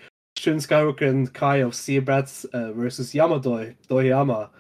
Shun 0.45 0.57
Skywalker 0.57 1.09
and 1.09 1.33
Kai 1.33 1.57
of 1.57 1.73
Z-Brats 1.73 2.45
uh, 2.53 2.71
versus 2.73 3.15
Yamato, 3.15 3.73
Doyama, 3.89 4.51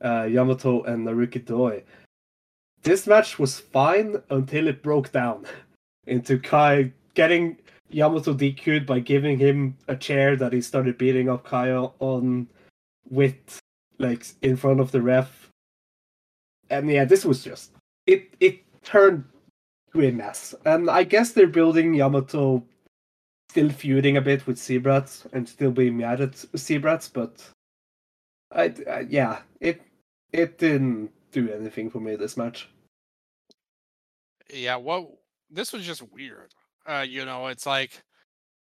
uh, 0.00 0.22
Yamato 0.22 0.84
and 0.84 1.04
Naruki 1.04 1.44
Doi. 1.44 1.82
This 2.84 3.08
match 3.08 3.40
was 3.40 3.58
fine 3.58 4.22
until 4.30 4.68
it 4.68 4.84
broke 4.84 5.10
down 5.10 5.46
into 6.06 6.38
Kai 6.38 6.92
getting 7.14 7.56
Yamato 7.90 8.34
DQ'd 8.34 8.86
by 8.86 9.00
giving 9.00 9.36
him 9.36 9.76
a 9.88 9.96
chair 9.96 10.36
that 10.36 10.52
he 10.52 10.60
started 10.60 10.96
beating 10.96 11.28
up 11.28 11.44
Kai 11.44 11.72
on 11.72 12.46
with 13.10 13.58
like 13.98 14.24
in 14.42 14.54
front 14.54 14.78
of 14.78 14.92
the 14.92 15.02
ref. 15.02 15.50
And 16.70 16.88
yeah, 16.88 17.04
this 17.04 17.24
was 17.24 17.42
just 17.42 17.72
it 18.06 18.32
it 18.38 18.60
turned 18.84 19.24
to 19.92 20.06
a 20.06 20.12
mess. 20.12 20.54
And 20.64 20.88
I 20.88 21.02
guess 21.02 21.32
they're 21.32 21.48
building 21.48 21.94
Yamato 21.94 22.62
still 23.52 23.68
feuding 23.68 24.16
a 24.16 24.20
bit 24.22 24.46
with 24.46 24.58
Z-Brats 24.58 25.26
and 25.34 25.46
still 25.46 25.70
being 25.70 25.98
mad 25.98 26.22
at 26.22 26.42
Z-Brats, 26.56 27.08
but 27.12 27.46
I, 28.50 28.74
I 28.90 29.00
yeah, 29.10 29.42
it 29.60 29.82
it 30.32 30.56
didn't 30.56 31.10
do 31.32 31.52
anything 31.52 31.90
for 31.90 32.00
me 32.00 32.16
this 32.16 32.38
match. 32.38 32.70
Yeah, 34.50 34.76
well, 34.76 35.18
this 35.50 35.70
was 35.70 35.84
just 35.84 36.02
weird. 36.14 36.54
Uh, 36.86 37.04
you 37.06 37.26
know, 37.26 37.48
it's 37.48 37.66
like 37.66 38.02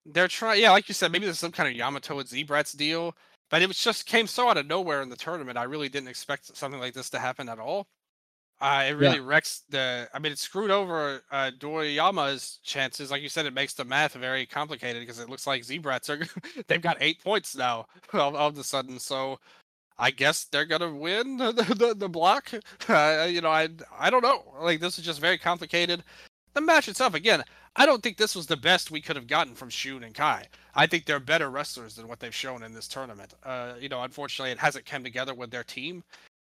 they're 0.06 0.28
trying. 0.28 0.62
Yeah, 0.62 0.70
like 0.70 0.88
you 0.88 0.94
said, 0.94 1.10
maybe 1.10 1.24
there's 1.24 1.40
some 1.40 1.50
kind 1.50 1.68
of 1.68 1.74
Yamato 1.74 2.20
and 2.20 2.28
Z-Brats 2.28 2.72
deal, 2.74 3.16
but 3.50 3.60
it 3.60 3.66
was 3.66 3.78
just 3.82 4.06
came 4.06 4.28
so 4.28 4.48
out 4.48 4.58
of 4.58 4.66
nowhere 4.66 5.02
in 5.02 5.08
the 5.08 5.16
tournament. 5.16 5.58
I 5.58 5.64
really 5.64 5.88
didn't 5.88 6.08
expect 6.08 6.56
something 6.56 6.80
like 6.80 6.94
this 6.94 7.10
to 7.10 7.18
happen 7.18 7.48
at 7.48 7.58
all. 7.58 7.88
Uh, 8.60 8.86
it 8.88 8.92
really 8.92 9.18
yeah. 9.18 9.24
wrecks 9.24 9.62
the. 9.70 10.08
I 10.12 10.18
mean, 10.18 10.32
it 10.32 10.38
screwed 10.38 10.70
over 10.70 11.22
uh, 11.30 11.52
Doyama's 11.58 12.58
chances. 12.64 13.10
Like 13.10 13.22
you 13.22 13.28
said, 13.28 13.46
it 13.46 13.54
makes 13.54 13.74
the 13.74 13.84
math 13.84 14.14
very 14.14 14.46
complicated 14.46 15.02
because 15.02 15.20
it 15.20 15.28
looks 15.28 15.46
like 15.46 15.62
Z-Brats 15.62 16.10
are. 16.10 16.18
they've 16.66 16.82
got 16.82 16.96
eight 17.00 17.22
points 17.22 17.56
now 17.56 17.86
all, 18.12 18.36
all 18.36 18.48
of 18.48 18.58
a 18.58 18.64
sudden. 18.64 18.98
So 18.98 19.38
I 19.96 20.10
guess 20.10 20.44
they're 20.44 20.64
gonna 20.64 20.92
win 20.92 21.36
the 21.36 21.52
the, 21.52 21.94
the 21.96 22.08
block. 22.08 22.50
Uh, 22.88 23.28
you 23.30 23.40
know, 23.42 23.50
I 23.50 23.68
I 23.98 24.08
don't 24.10 24.22
know. 24.22 24.42
Like 24.60 24.80
this 24.80 24.98
is 24.98 25.04
just 25.04 25.20
very 25.20 25.38
complicated. 25.38 26.02
The 26.54 26.60
match 26.62 26.88
itself, 26.88 27.14
again, 27.14 27.44
I 27.76 27.86
don't 27.86 28.02
think 28.02 28.16
this 28.16 28.34
was 28.34 28.46
the 28.46 28.56
best 28.56 28.90
we 28.90 29.00
could 29.00 29.14
have 29.14 29.26
gotten 29.26 29.54
from 29.54 29.68
Shun 29.68 30.02
and 30.02 30.14
Kai. 30.14 30.46
I 30.74 30.86
think 30.86 31.04
they're 31.04 31.20
better 31.20 31.50
wrestlers 31.50 31.94
than 31.94 32.08
what 32.08 32.18
they've 32.18 32.34
shown 32.34 32.62
in 32.62 32.72
this 32.72 32.88
tournament. 32.88 33.34
Uh, 33.44 33.74
you 33.78 33.88
know, 33.88 34.02
unfortunately, 34.02 34.50
it 34.50 34.58
hasn't 34.58 34.86
come 34.86 35.04
together 35.04 35.34
with 35.34 35.50
their 35.50 35.62
team. 35.64 36.02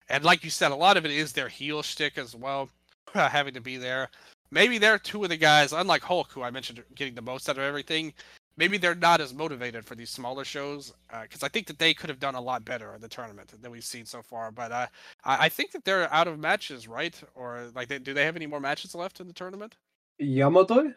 And 0.08 0.24
like 0.24 0.44
you 0.44 0.50
said, 0.50 0.72
a 0.72 0.76
lot 0.76 0.96
of 0.96 1.04
it 1.04 1.10
is 1.10 1.32
their 1.32 1.48
heel 1.48 1.82
shtick 1.82 2.18
as 2.18 2.34
well, 2.34 2.68
having 3.14 3.54
to 3.54 3.60
be 3.60 3.76
there. 3.76 4.08
Maybe 4.50 4.78
they're 4.78 4.98
two 4.98 5.24
of 5.24 5.30
the 5.30 5.36
guys, 5.36 5.72
unlike 5.72 6.02
Hulk, 6.02 6.30
who 6.30 6.42
I 6.42 6.50
mentioned 6.50 6.82
getting 6.94 7.14
the 7.14 7.22
most 7.22 7.48
out 7.48 7.56
of 7.56 7.64
everything. 7.64 8.12
Maybe 8.56 8.78
they're 8.78 8.94
not 8.94 9.20
as 9.20 9.34
motivated 9.34 9.84
for 9.84 9.96
these 9.96 10.10
smaller 10.10 10.44
shows 10.44 10.92
because 11.22 11.42
uh, 11.42 11.46
I 11.46 11.48
think 11.48 11.66
that 11.66 11.80
they 11.80 11.92
could 11.92 12.08
have 12.08 12.20
done 12.20 12.36
a 12.36 12.40
lot 12.40 12.64
better 12.64 12.94
in 12.94 13.00
the 13.00 13.08
tournament 13.08 13.52
than 13.60 13.72
we've 13.72 13.84
seen 13.84 14.06
so 14.06 14.22
far. 14.22 14.52
But 14.52 14.70
uh, 14.70 14.86
I, 15.24 15.46
I 15.46 15.48
think 15.48 15.72
that 15.72 15.84
they're 15.84 16.12
out 16.12 16.28
of 16.28 16.38
matches, 16.38 16.86
right? 16.86 17.20
Or 17.34 17.68
like, 17.74 17.88
they, 17.88 17.98
do 17.98 18.14
they 18.14 18.24
have 18.24 18.36
any 18.36 18.46
more 18.46 18.60
matches 18.60 18.94
left 18.94 19.18
in 19.18 19.26
the 19.26 19.32
tournament? 19.32 19.74
Yamato? 20.18 20.92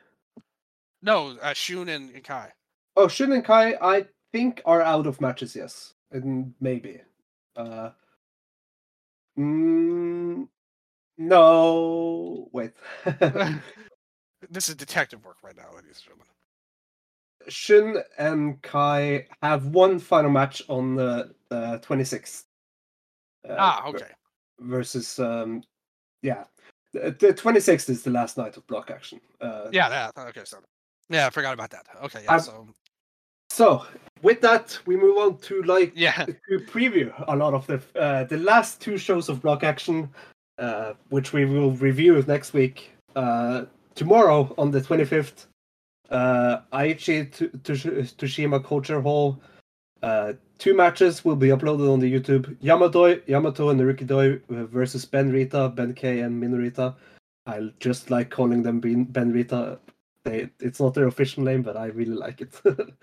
No, 1.02 1.36
uh, 1.42 1.54
Shun 1.54 1.90
and, 1.90 2.12
and 2.12 2.24
Kai. 2.24 2.52
Oh, 2.96 3.08
Shun 3.08 3.32
and 3.32 3.44
Kai, 3.44 3.76
I 3.82 4.06
think 4.32 4.62
are 4.66 4.82
out 4.82 5.08
of 5.08 5.20
matches. 5.22 5.56
Yes, 5.56 5.94
and 6.12 6.54
maybe. 6.60 7.02
Uh, 7.56 7.90
Mm, 9.38 10.48
No, 11.18 12.50
wait. 12.52 12.72
this 14.50 14.70
is 14.70 14.76
detective 14.76 15.24
work 15.26 15.38
right 15.44 15.56
now, 15.56 15.70
ladies 15.76 15.98
and 15.98 16.06
gentlemen. 16.06 16.28
Shun 17.50 17.98
and 18.18 18.62
Kai 18.62 19.28
have 19.42 19.68
one 19.68 20.00
final 20.00 20.30
match 20.32 20.62
on 20.68 20.96
the 20.96 21.34
uh, 21.50 21.78
26th. 21.80 22.44
Uh, 23.48 23.56
ah, 23.58 23.88
okay. 23.88 24.08
Versus, 24.60 25.18
um, 25.20 25.64
yeah, 26.22 26.44
the, 26.94 27.16
the 27.20 27.34
26th 27.34 27.90
is 27.90 28.04
the 28.04 28.10
last 28.10 28.38
night 28.38 28.58
of 28.58 28.68
block 28.68 28.92
action. 28.92 29.22
Uh, 29.40 29.68
yeah, 29.72 30.10
yeah. 30.18 30.24
Okay, 30.30 30.42
so 30.44 30.58
yeah, 31.10 31.28
I 31.28 31.30
forgot 31.30 31.54
about 31.54 31.70
that. 31.70 31.86
Okay, 32.04 32.24
yeah. 32.26 32.34
Um, 32.36 32.40
so 32.40 32.68
So 33.50 33.86
with 34.22 34.42
that, 34.42 34.78
we 34.86 34.96
move 34.96 35.18
on 35.18 35.38
to 35.40 35.64
like 35.64 35.94
yeah, 35.96 36.26
to 36.26 36.60
preview 36.60 37.14
a 37.28 37.36
lot 37.36 37.54
of 37.54 37.68
the 37.68 37.82
uh, 38.00 38.24
the 38.26 38.38
last 38.38 38.82
two 38.82 38.98
shows 38.98 39.30
of 39.30 39.42
block 39.42 39.64
action, 39.64 40.10
uh, 40.58 40.94
which 41.10 41.34
we 41.34 41.46
will 41.46 41.72
review 41.72 42.24
next 42.28 42.54
week. 42.54 42.92
Uh, 43.16 43.66
tomorrow 43.96 44.54
on 44.58 44.72
the 44.72 44.80
25th, 44.80 45.48
uh, 46.10 46.60
Aichi 46.74 47.32
T- 47.32 47.50
Tush- 47.64 47.86
Tsushima 47.86 48.64
Culture 48.64 49.02
Hall. 49.02 49.40
Uh, 50.04 50.34
two 50.60 50.76
matches 50.76 51.26
will 51.26 51.36
be 51.36 51.48
uploaded 51.48 51.92
on 51.92 52.00
the 52.00 52.12
YouTube. 52.12 52.56
Yamato, 52.62 53.20
Yamato 53.26 53.70
and 53.70 53.80
Naruki 53.80 54.06
Doi 54.06 54.40
versus 54.50 55.06
Ben 55.06 55.32
Rita, 55.32 55.70
Ben 55.70 55.94
K, 55.94 56.20
and 56.20 56.42
Minorita. 56.42 56.96
I 57.48 57.72
just 57.80 58.12
like 58.12 58.30
calling 58.30 58.62
them 58.62 58.80
Ben, 58.80 59.06
ben 59.06 59.32
Rita. 59.32 59.80
They, 60.24 60.50
it's 60.60 60.80
not 60.80 60.94
their 60.94 61.08
official 61.08 61.44
name, 61.44 61.64
but 61.64 61.78
I 61.78 61.88
really 61.88 62.14
like 62.14 62.42
it. 62.42 62.62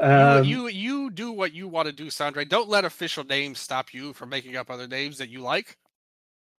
Um, 0.00 0.44
you, 0.44 0.68
you 0.68 0.88
you 1.08 1.10
do 1.10 1.32
what 1.32 1.52
you 1.52 1.68
want 1.68 1.86
to 1.86 1.92
do, 1.92 2.06
Sondre. 2.06 2.48
Don't 2.48 2.68
let 2.68 2.84
official 2.84 3.24
names 3.24 3.58
stop 3.58 3.92
you 3.92 4.12
from 4.12 4.28
making 4.28 4.56
up 4.56 4.70
other 4.70 4.86
names 4.86 5.18
that 5.18 5.28
you 5.28 5.40
like. 5.40 5.76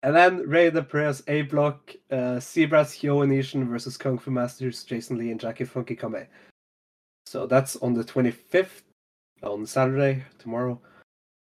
And 0.02 0.16
then 0.16 0.48
Rey 0.48 0.70
de 0.70 0.82
Parejas 0.82 1.24
A 1.28 1.42
Block, 1.44 1.94
uh, 2.10 2.40
Z-Brats, 2.40 2.96
Hyo 3.00 3.22
and 3.22 3.32
Ishin 3.32 3.68
versus 3.68 3.98
Kung 3.98 4.18
Fu 4.18 4.32
Masters, 4.32 4.84
Jason 4.84 5.18
Lee 5.18 5.32
and 5.32 5.40
Jacky 5.40 5.66
Funky 5.66 5.96
Kamei. 5.96 6.28
So 7.26 7.46
that's 7.46 7.76
on 7.78 7.94
the 7.94 8.04
25th, 8.04 8.84
on 9.44 9.66
Saturday, 9.66 10.24
tomorrow. 10.38 10.80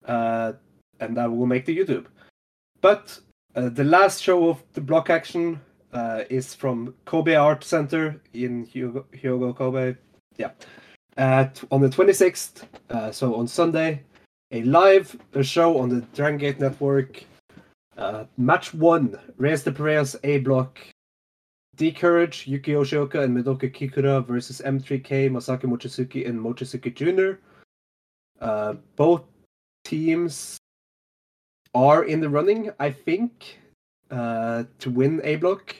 Uh, 0.04 0.52
and 1.00 1.16
that 1.16 1.30
will 1.30 1.46
make 1.46 1.64
the 1.64 1.76
YouTube. 1.76 2.06
But 2.80 3.18
uh, 3.56 3.70
the 3.70 3.84
last 3.84 4.22
show 4.22 4.48
of 4.48 4.62
the 4.74 4.80
block 4.80 5.10
action 5.10 5.60
uh, 5.92 6.22
is 6.30 6.54
from 6.54 6.94
Kobe 7.06 7.34
Art 7.34 7.64
Center 7.64 8.20
in 8.32 8.66
Hyogo, 8.66 9.04
Hyogo 9.12 9.56
Kobe. 9.56 9.96
Yeah. 10.36 10.50
At, 11.16 11.62
on 11.70 11.80
the 11.80 11.88
26th, 11.88 12.64
uh, 12.90 13.12
so 13.12 13.36
on 13.36 13.46
Sunday, 13.46 14.02
a 14.50 14.62
live 14.64 15.16
show 15.42 15.78
on 15.78 15.88
the 15.88 16.00
Dragon 16.12 16.38
Gate 16.38 16.58
Network 16.58 17.24
uh, 17.96 18.24
match 18.36 18.74
one, 18.74 19.18
Reyes 19.36 19.62
de 19.62 19.70
Parejas 19.70 20.16
A 20.24 20.38
block. 20.38 20.80
D 21.76 21.90
Courage, 21.90 22.46
Yuki 22.46 22.72
Yoshioka, 22.72 23.24
and 23.24 23.36
Madoka 23.36 23.68
Kikuta 23.68 24.24
versus 24.24 24.62
M3K, 24.64 25.28
Masaaki 25.28 25.64
Mochizuki, 25.64 26.28
and 26.28 26.38
Mochizuki 26.38 26.94
Jr. 26.94 27.40
Uh, 28.40 28.74
both 28.94 29.24
teams 29.84 30.56
are 31.74 32.04
in 32.04 32.20
the 32.20 32.28
running, 32.28 32.70
I 32.78 32.90
think, 32.92 33.58
uh, 34.10 34.64
to 34.78 34.90
win 34.90 35.20
A 35.24 35.34
block. 35.36 35.74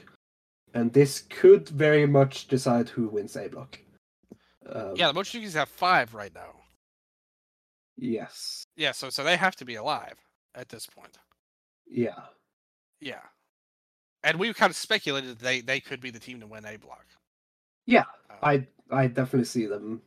And 0.75 0.93
this 0.93 1.21
could 1.31 1.69
very 1.69 2.07
much 2.07 2.49
decide 2.49 2.89
who 2.89 3.07
wins 3.07 3.37
A 3.37 3.49
block. 3.49 3.79
Um, 4.71 4.95
Yeah, 4.97 5.13
the 5.13 5.21
Mochizukis 5.21 5.55
have 5.55 5.69
five 5.69 6.15
right 6.15 6.35
now. 6.35 6.55
Yes. 7.97 8.65
Yeah, 8.77 8.93
so 8.93 9.11
so 9.11 9.23
they 9.23 9.37
have 9.37 9.57
to 9.57 9.65
be 9.65 9.77
alive 9.77 10.17
at 10.55 10.69
this 10.69 10.87
point. 10.87 11.19
Yeah. 11.87 12.23
Yeah, 13.01 13.21
and 14.25 14.39
we 14.39 14.53
kind 14.55 14.71
of 14.71 14.77
speculated 14.77 15.31
that 15.31 15.39
they 15.39 15.61
they 15.61 15.79
could 15.79 16.01
be 16.01 16.11
the 16.11 16.19
team 16.19 16.41
to 16.41 16.47
win 16.47 16.65
A 16.65 16.77
block. 16.77 17.07
Yeah. 17.87 18.05
Uh, 18.31 18.35
I 18.43 18.67
I 18.91 19.07
definitely 19.07 19.45
see 19.45 19.67
them. 19.67 20.01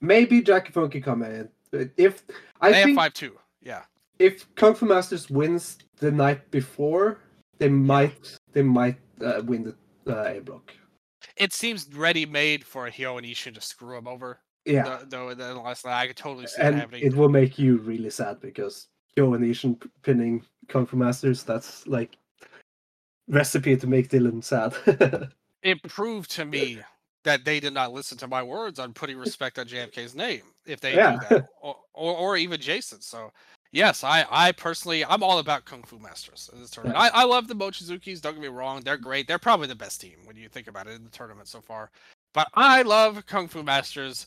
Maybe 0.00 0.42
Jackie 0.42 0.72
Funky 0.72 1.02
in. 1.06 1.48
If 1.96 2.24
I 2.60 2.70
they 2.70 2.82
think 2.84 2.88
have 2.90 3.04
five 3.04 3.14
two, 3.14 3.38
Yeah, 3.62 3.82
if 4.18 4.52
Kung 4.54 4.74
Fu 4.74 4.86
Masters 4.86 5.28
wins 5.28 5.78
the 5.98 6.10
night 6.10 6.50
before, 6.50 7.18
they 7.58 7.68
might 7.68 8.36
they 8.52 8.62
might 8.62 8.98
uh, 9.20 9.42
win 9.44 9.74
the 10.04 10.16
uh, 10.16 10.36
A 10.36 10.40
block. 10.40 10.72
It 11.36 11.52
seems 11.52 11.88
ready 11.94 12.26
made 12.26 12.64
for 12.64 12.88
Hyo 12.88 13.18
and 13.18 13.26
Ishin 13.26 13.54
to 13.54 13.60
screw 13.60 13.96
him 13.96 14.06
over. 14.08 14.40
Yeah, 14.64 15.00
Though, 15.08 15.34
the 15.34 15.54
night 15.54 15.84
I 15.84 16.06
could 16.06 16.16
totally 16.16 16.46
see 16.46 16.54
that 16.62 16.68
and 16.68 16.76
happening. 16.80 17.02
it 17.04 17.14
will 17.14 17.28
make 17.28 17.58
you 17.58 17.76
really 17.78 18.08
sad 18.08 18.40
because 18.40 18.88
Yo 19.16 19.34
and 19.34 19.44
Ishin 19.44 19.78
p- 19.80 19.90
pinning 20.02 20.42
Kung 20.68 20.86
Fu 20.86 20.96
Masters. 20.96 21.42
That's 21.42 21.86
like 21.86 22.16
recipe 23.28 23.76
to 23.76 23.86
make 23.86 24.08
Dylan 24.08 24.42
sad. 24.42 24.74
it 25.62 25.82
proved 25.82 26.30
to 26.32 26.44
me 26.44 26.78
that 27.24 27.44
they 27.44 27.60
did 27.60 27.72
not 27.72 27.92
listen 27.92 28.18
to 28.18 28.26
my 28.26 28.42
words 28.42 28.78
on 28.78 28.92
putting 28.92 29.18
respect 29.26 29.58
on 29.58 29.66
JFK's 29.66 30.14
name 30.14 30.42
if 30.66 30.80
they 30.80 30.94
Yeah. 30.96 31.12
do 31.12 31.26
that, 31.30 31.46
or, 31.62 31.76
or 31.92 32.16
or 32.16 32.36
even 32.36 32.60
Jason. 32.60 33.00
So 33.00 33.30
yes, 33.74 34.02
I 34.04 34.24
I 34.30 34.52
personally 34.52 35.04
I'm 35.04 35.22
all 35.22 35.38
about 35.38 35.66
Kung 35.66 35.82
Fu 35.82 35.98
Masters 35.98 36.48
in 36.52 36.60
this 36.60 36.70
tournament. 36.70 36.98
I, 36.98 37.08
I 37.08 37.24
love 37.24 37.48
the 37.48 37.54
Mochizukis. 37.54 38.22
Don't 38.22 38.34
get 38.34 38.42
me 38.42 38.48
wrong, 38.48 38.80
they're 38.80 38.96
great. 38.96 39.28
They're 39.28 39.38
probably 39.38 39.66
the 39.66 39.74
best 39.74 40.00
team 40.00 40.16
when 40.24 40.36
you 40.36 40.48
think 40.48 40.68
about 40.68 40.86
it 40.86 40.94
in 40.94 41.04
the 41.04 41.10
tournament 41.10 41.48
so 41.48 41.60
far. 41.60 41.90
But 42.32 42.48
I 42.54 42.82
love 42.82 43.26
Kung 43.26 43.48
Fu 43.48 43.62
Masters. 43.62 44.26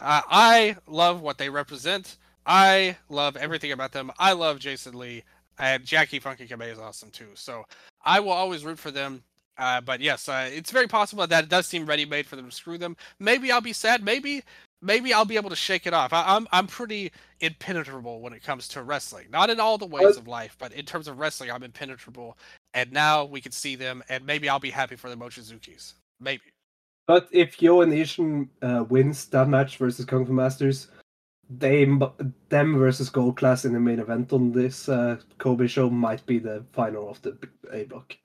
Uh, 0.00 0.20
I 0.28 0.76
love 0.86 1.22
what 1.22 1.38
they 1.38 1.48
represent. 1.48 2.18
I 2.46 2.96
love 3.08 3.36
everything 3.36 3.72
about 3.72 3.92
them. 3.92 4.10
I 4.18 4.32
love 4.32 4.58
Jason 4.58 4.96
Lee 4.96 5.24
and 5.58 5.84
Jacky 5.84 6.18
Funky 6.18 6.46
Kamei 6.46 6.72
is 6.72 6.78
awesome 6.78 7.10
too. 7.10 7.30
So 7.34 7.64
I 8.04 8.20
will 8.20 8.32
always 8.32 8.64
root 8.64 8.78
for 8.78 8.90
them. 8.90 9.22
Uh, 9.58 9.80
but 9.80 10.00
yes, 10.00 10.28
uh, 10.28 10.48
it's 10.52 10.70
very 10.70 10.86
possible 10.86 11.26
that 11.26 11.44
it 11.44 11.50
does 11.50 11.66
seem 11.66 11.84
ready-made 11.84 12.26
for 12.26 12.36
them 12.36 12.48
to 12.48 12.54
screw 12.54 12.78
them. 12.78 12.96
Maybe 13.18 13.50
I'll 13.50 13.60
be 13.60 13.72
sad. 13.72 14.04
Maybe, 14.04 14.44
maybe 14.82 15.12
I'll 15.12 15.24
be 15.24 15.36
able 15.36 15.50
to 15.50 15.56
shake 15.56 15.86
it 15.86 15.94
off. 15.94 16.12
I, 16.12 16.24
I'm 16.36 16.46
I'm 16.52 16.66
pretty 16.66 17.12
impenetrable 17.40 18.20
when 18.20 18.32
it 18.32 18.42
comes 18.42 18.68
to 18.68 18.82
wrestling. 18.82 19.26
Not 19.30 19.50
in 19.50 19.60
all 19.60 19.78
the 19.78 19.86
ways 19.86 20.16
of 20.16 20.26
life, 20.28 20.56
but 20.58 20.72
in 20.72 20.84
terms 20.84 21.08
of 21.08 21.18
wrestling, 21.18 21.50
I'm 21.50 21.62
impenetrable. 21.62 22.36
And 22.74 22.92
now 22.92 23.24
we 23.24 23.40
can 23.40 23.52
see 23.52 23.76
them, 23.76 24.02
and 24.08 24.24
maybe 24.24 24.48
I'll 24.48 24.60
be 24.60 24.70
happy 24.70 24.96
for 24.96 25.08
the 25.10 25.16
Mochizukis. 25.16 25.94
Maybe. 26.20 26.42
but 27.06 27.28
if 27.32 27.62
Yo 27.62 27.80
and 27.82 27.92
Ishin 27.92 28.48
uh, 28.62 28.84
wins 28.84 29.26
that 29.26 29.48
match 29.48 29.76
versus 29.78 30.04
Kung 30.04 30.26
Fu 30.26 30.32
Masters, 30.32 30.88
they 31.48 31.84
them 32.50 32.78
versus 32.78 33.08
Gold 33.08 33.36
Class 33.36 33.64
in 33.64 33.72
the 33.72 33.80
main 33.80 33.98
event 34.00 34.32
on 34.32 34.52
this 34.52 34.88
uh, 34.88 35.16
Kobe 35.38 35.66
show 35.66 35.88
might 35.88 36.24
be 36.26 36.38
the 36.38 36.64
final 36.72 37.08
of 37.08 37.22
the 37.22 37.38
A 37.72 37.84
block. 37.84 38.16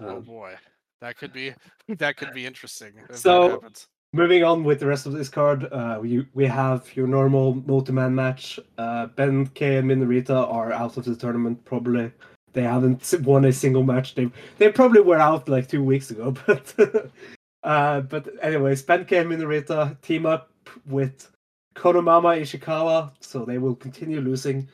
oh 0.00 0.16
Um, 0.16 0.22
boy, 0.22 0.54
that 1.00 1.16
could 1.16 1.32
be 1.32 1.54
that 1.88 2.16
could 2.16 2.32
be 2.32 2.44
interesting. 2.46 2.92
If 3.08 3.16
So- 3.18 3.42
that 3.42 3.50
happens. 3.52 3.86
Moving 4.14 4.42
on 4.42 4.64
with 4.64 4.80
the 4.80 4.86
rest 4.86 5.04
of 5.04 5.12
this 5.12 5.28
card, 5.28 5.70
uh, 5.70 5.98
we 6.00 6.26
we 6.32 6.46
have 6.46 6.94
your 6.96 7.06
normal 7.06 7.54
multi-man 7.66 8.14
match. 8.14 8.58
Uh, 8.78 9.06
ben 9.06 9.46
K 9.48 9.76
and 9.76 9.90
Minorita 9.90 10.50
are 10.50 10.72
out 10.72 10.96
of 10.96 11.04
the 11.04 11.14
tournament. 11.14 11.62
Probably 11.66 12.10
they 12.54 12.62
haven't 12.62 13.14
won 13.22 13.44
a 13.44 13.52
single 13.52 13.82
match. 13.82 14.14
They 14.14 14.30
they 14.56 14.72
probably 14.72 15.02
were 15.02 15.18
out 15.18 15.48
like 15.48 15.68
two 15.68 15.82
weeks 15.84 16.10
ago. 16.10 16.34
But 16.46 17.10
uh, 17.64 18.00
but 18.02 18.28
anyways, 18.40 18.82
Ben 18.82 19.04
K 19.04 19.18
and 19.18 19.30
Minorita 19.30 20.00
team 20.00 20.24
up 20.24 20.50
with 20.86 21.30
Konomama 21.74 22.40
Ichikawa, 22.40 23.12
so 23.20 23.44
they 23.44 23.58
will 23.58 23.74
continue 23.74 24.20
losing 24.20 24.68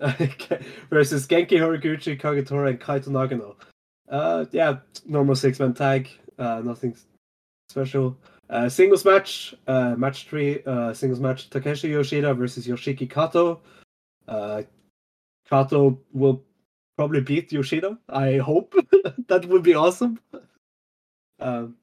versus 0.90 1.26
Genki 1.26 1.58
Horiguchi, 1.58 2.18
Kagetora, 2.18 2.70
and 2.70 2.80
Kaito 2.80 3.08
Nagano. 3.08 3.56
Uh, 4.08 4.46
yeah, 4.52 4.78
normal 5.06 5.36
six-man 5.36 5.74
tag. 5.74 6.08
Uh, 6.38 6.62
nothing 6.64 6.96
special. 7.68 8.16
Uh, 8.50 8.68
singles 8.68 9.04
match, 9.04 9.54
uh, 9.68 9.94
match 9.96 10.26
three, 10.28 10.60
uh, 10.66 10.92
singles 10.92 11.20
match 11.20 11.48
Takashi 11.50 11.90
Yoshida 11.90 12.34
versus 12.34 12.66
Yoshiki 12.66 13.08
Kato. 13.08 13.60
Uh, 14.26 14.62
Kato 15.48 16.00
will 16.12 16.42
probably 16.96 17.20
beat 17.20 17.52
Yoshida. 17.52 17.96
I 18.08 18.38
hope 18.38 18.74
that 19.28 19.46
would 19.46 19.62
be 19.62 19.74
awesome. 19.74 20.18
Um, 21.38 21.76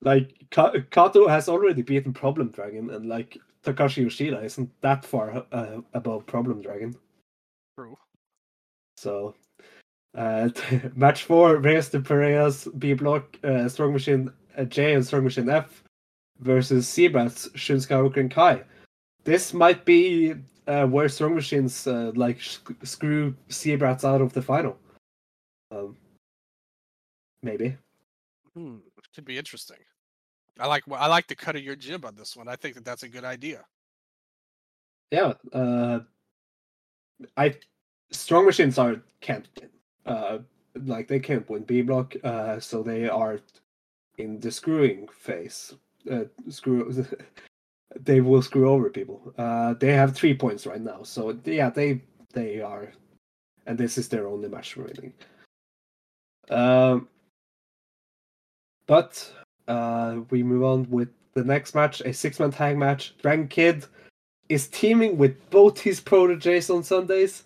like 0.00 0.46
Ka- 0.52 0.74
Kato 0.92 1.26
has 1.26 1.48
already 1.48 1.82
beaten 1.82 2.12
Problem 2.12 2.50
Dragon, 2.50 2.90
and 2.90 3.06
like 3.06 3.36
Takashi 3.64 4.04
Yoshida 4.04 4.42
isn't 4.44 4.70
that 4.80 5.04
far 5.04 5.44
uh, 5.50 5.78
above 5.92 6.24
Problem 6.24 6.62
Dragon. 6.62 6.94
True. 7.76 7.98
So, 8.96 9.34
uh, 10.16 10.50
match 10.94 11.24
four: 11.24 11.56
Reyes 11.56 11.88
de 11.88 11.98
Parejas 11.98 12.68
B 12.78 12.94
block, 12.94 13.36
uh, 13.42 13.68
Strong 13.68 13.92
Machine 13.92 14.32
J 14.68 14.94
and 14.94 15.04
Strong 15.04 15.24
Machine 15.24 15.48
F 15.48 15.82
versus 16.40 16.88
Z-Brats, 16.88 17.48
Shun 17.54 17.76
Skywalker 17.76 18.18
and 18.18 18.30
Kai. 18.30 18.62
This 19.24 19.54
might 19.54 19.84
be 19.84 20.34
uh, 20.66 20.86
where 20.86 21.08
Strong 21.08 21.34
Machines 21.34 21.86
uh, 21.86 22.12
like 22.14 22.40
sh- 22.40 22.58
screw 22.82 23.34
Z-Brats 23.50 24.04
out 24.04 24.20
of 24.20 24.32
the 24.32 24.42
final. 24.42 24.76
Um, 25.70 25.96
maybe. 27.42 27.76
Hmm, 28.54 28.76
could 29.14 29.24
be 29.24 29.38
interesting. 29.38 29.78
I 30.58 30.66
like 30.66 30.84
I 30.90 31.06
like 31.06 31.26
the 31.26 31.34
cut 31.34 31.56
of 31.56 31.62
your 31.62 31.76
jib 31.76 32.04
on 32.04 32.14
this 32.14 32.36
one. 32.36 32.48
I 32.48 32.56
think 32.56 32.74
that 32.74 32.84
that's 32.84 33.02
a 33.04 33.08
good 33.08 33.24
idea. 33.24 33.64
Yeah. 35.10 35.34
Uh, 35.52 36.00
I 37.36 37.54
Strong 38.10 38.46
Machines 38.46 38.78
are 38.78 39.02
can't 39.20 39.48
win. 39.60 39.70
Uh, 40.04 40.38
like 40.84 41.08
they 41.08 41.20
can't 41.20 41.48
win 41.48 41.62
B 41.62 41.82
block, 41.82 42.14
uh, 42.24 42.58
so 42.60 42.82
they 42.82 43.08
are 43.08 43.40
in 44.18 44.40
the 44.40 44.50
screwing 44.50 45.08
phase. 45.08 45.74
Uh, 46.10 46.24
screw. 46.48 46.92
they 48.00 48.20
will 48.20 48.42
screw 48.42 48.68
over 48.68 48.90
people. 48.90 49.32
Uh, 49.38 49.74
they 49.74 49.92
have 49.92 50.14
three 50.14 50.34
points 50.34 50.66
right 50.66 50.80
now, 50.80 51.02
so 51.02 51.38
yeah, 51.44 51.70
they 51.70 52.00
they 52.32 52.60
are, 52.60 52.92
and 53.66 53.78
this 53.78 53.98
is 53.98 54.08
their 54.08 54.26
only 54.26 54.48
match 54.48 54.76
remaining. 54.76 55.12
Um, 56.50 57.08
but 58.86 59.32
uh, 59.68 60.16
we 60.30 60.42
move 60.42 60.64
on 60.64 60.90
with 60.90 61.08
the 61.34 61.44
next 61.44 61.74
match, 61.74 62.00
a 62.02 62.12
six-man 62.12 62.50
tag 62.50 62.76
match. 62.76 63.14
Dragon 63.18 63.48
Kid 63.48 63.86
is 64.48 64.68
teaming 64.68 65.16
with 65.16 65.50
both 65.50 65.80
his 65.80 66.00
proteges 66.00 66.68
on 66.68 66.82
Sundays. 66.82 67.44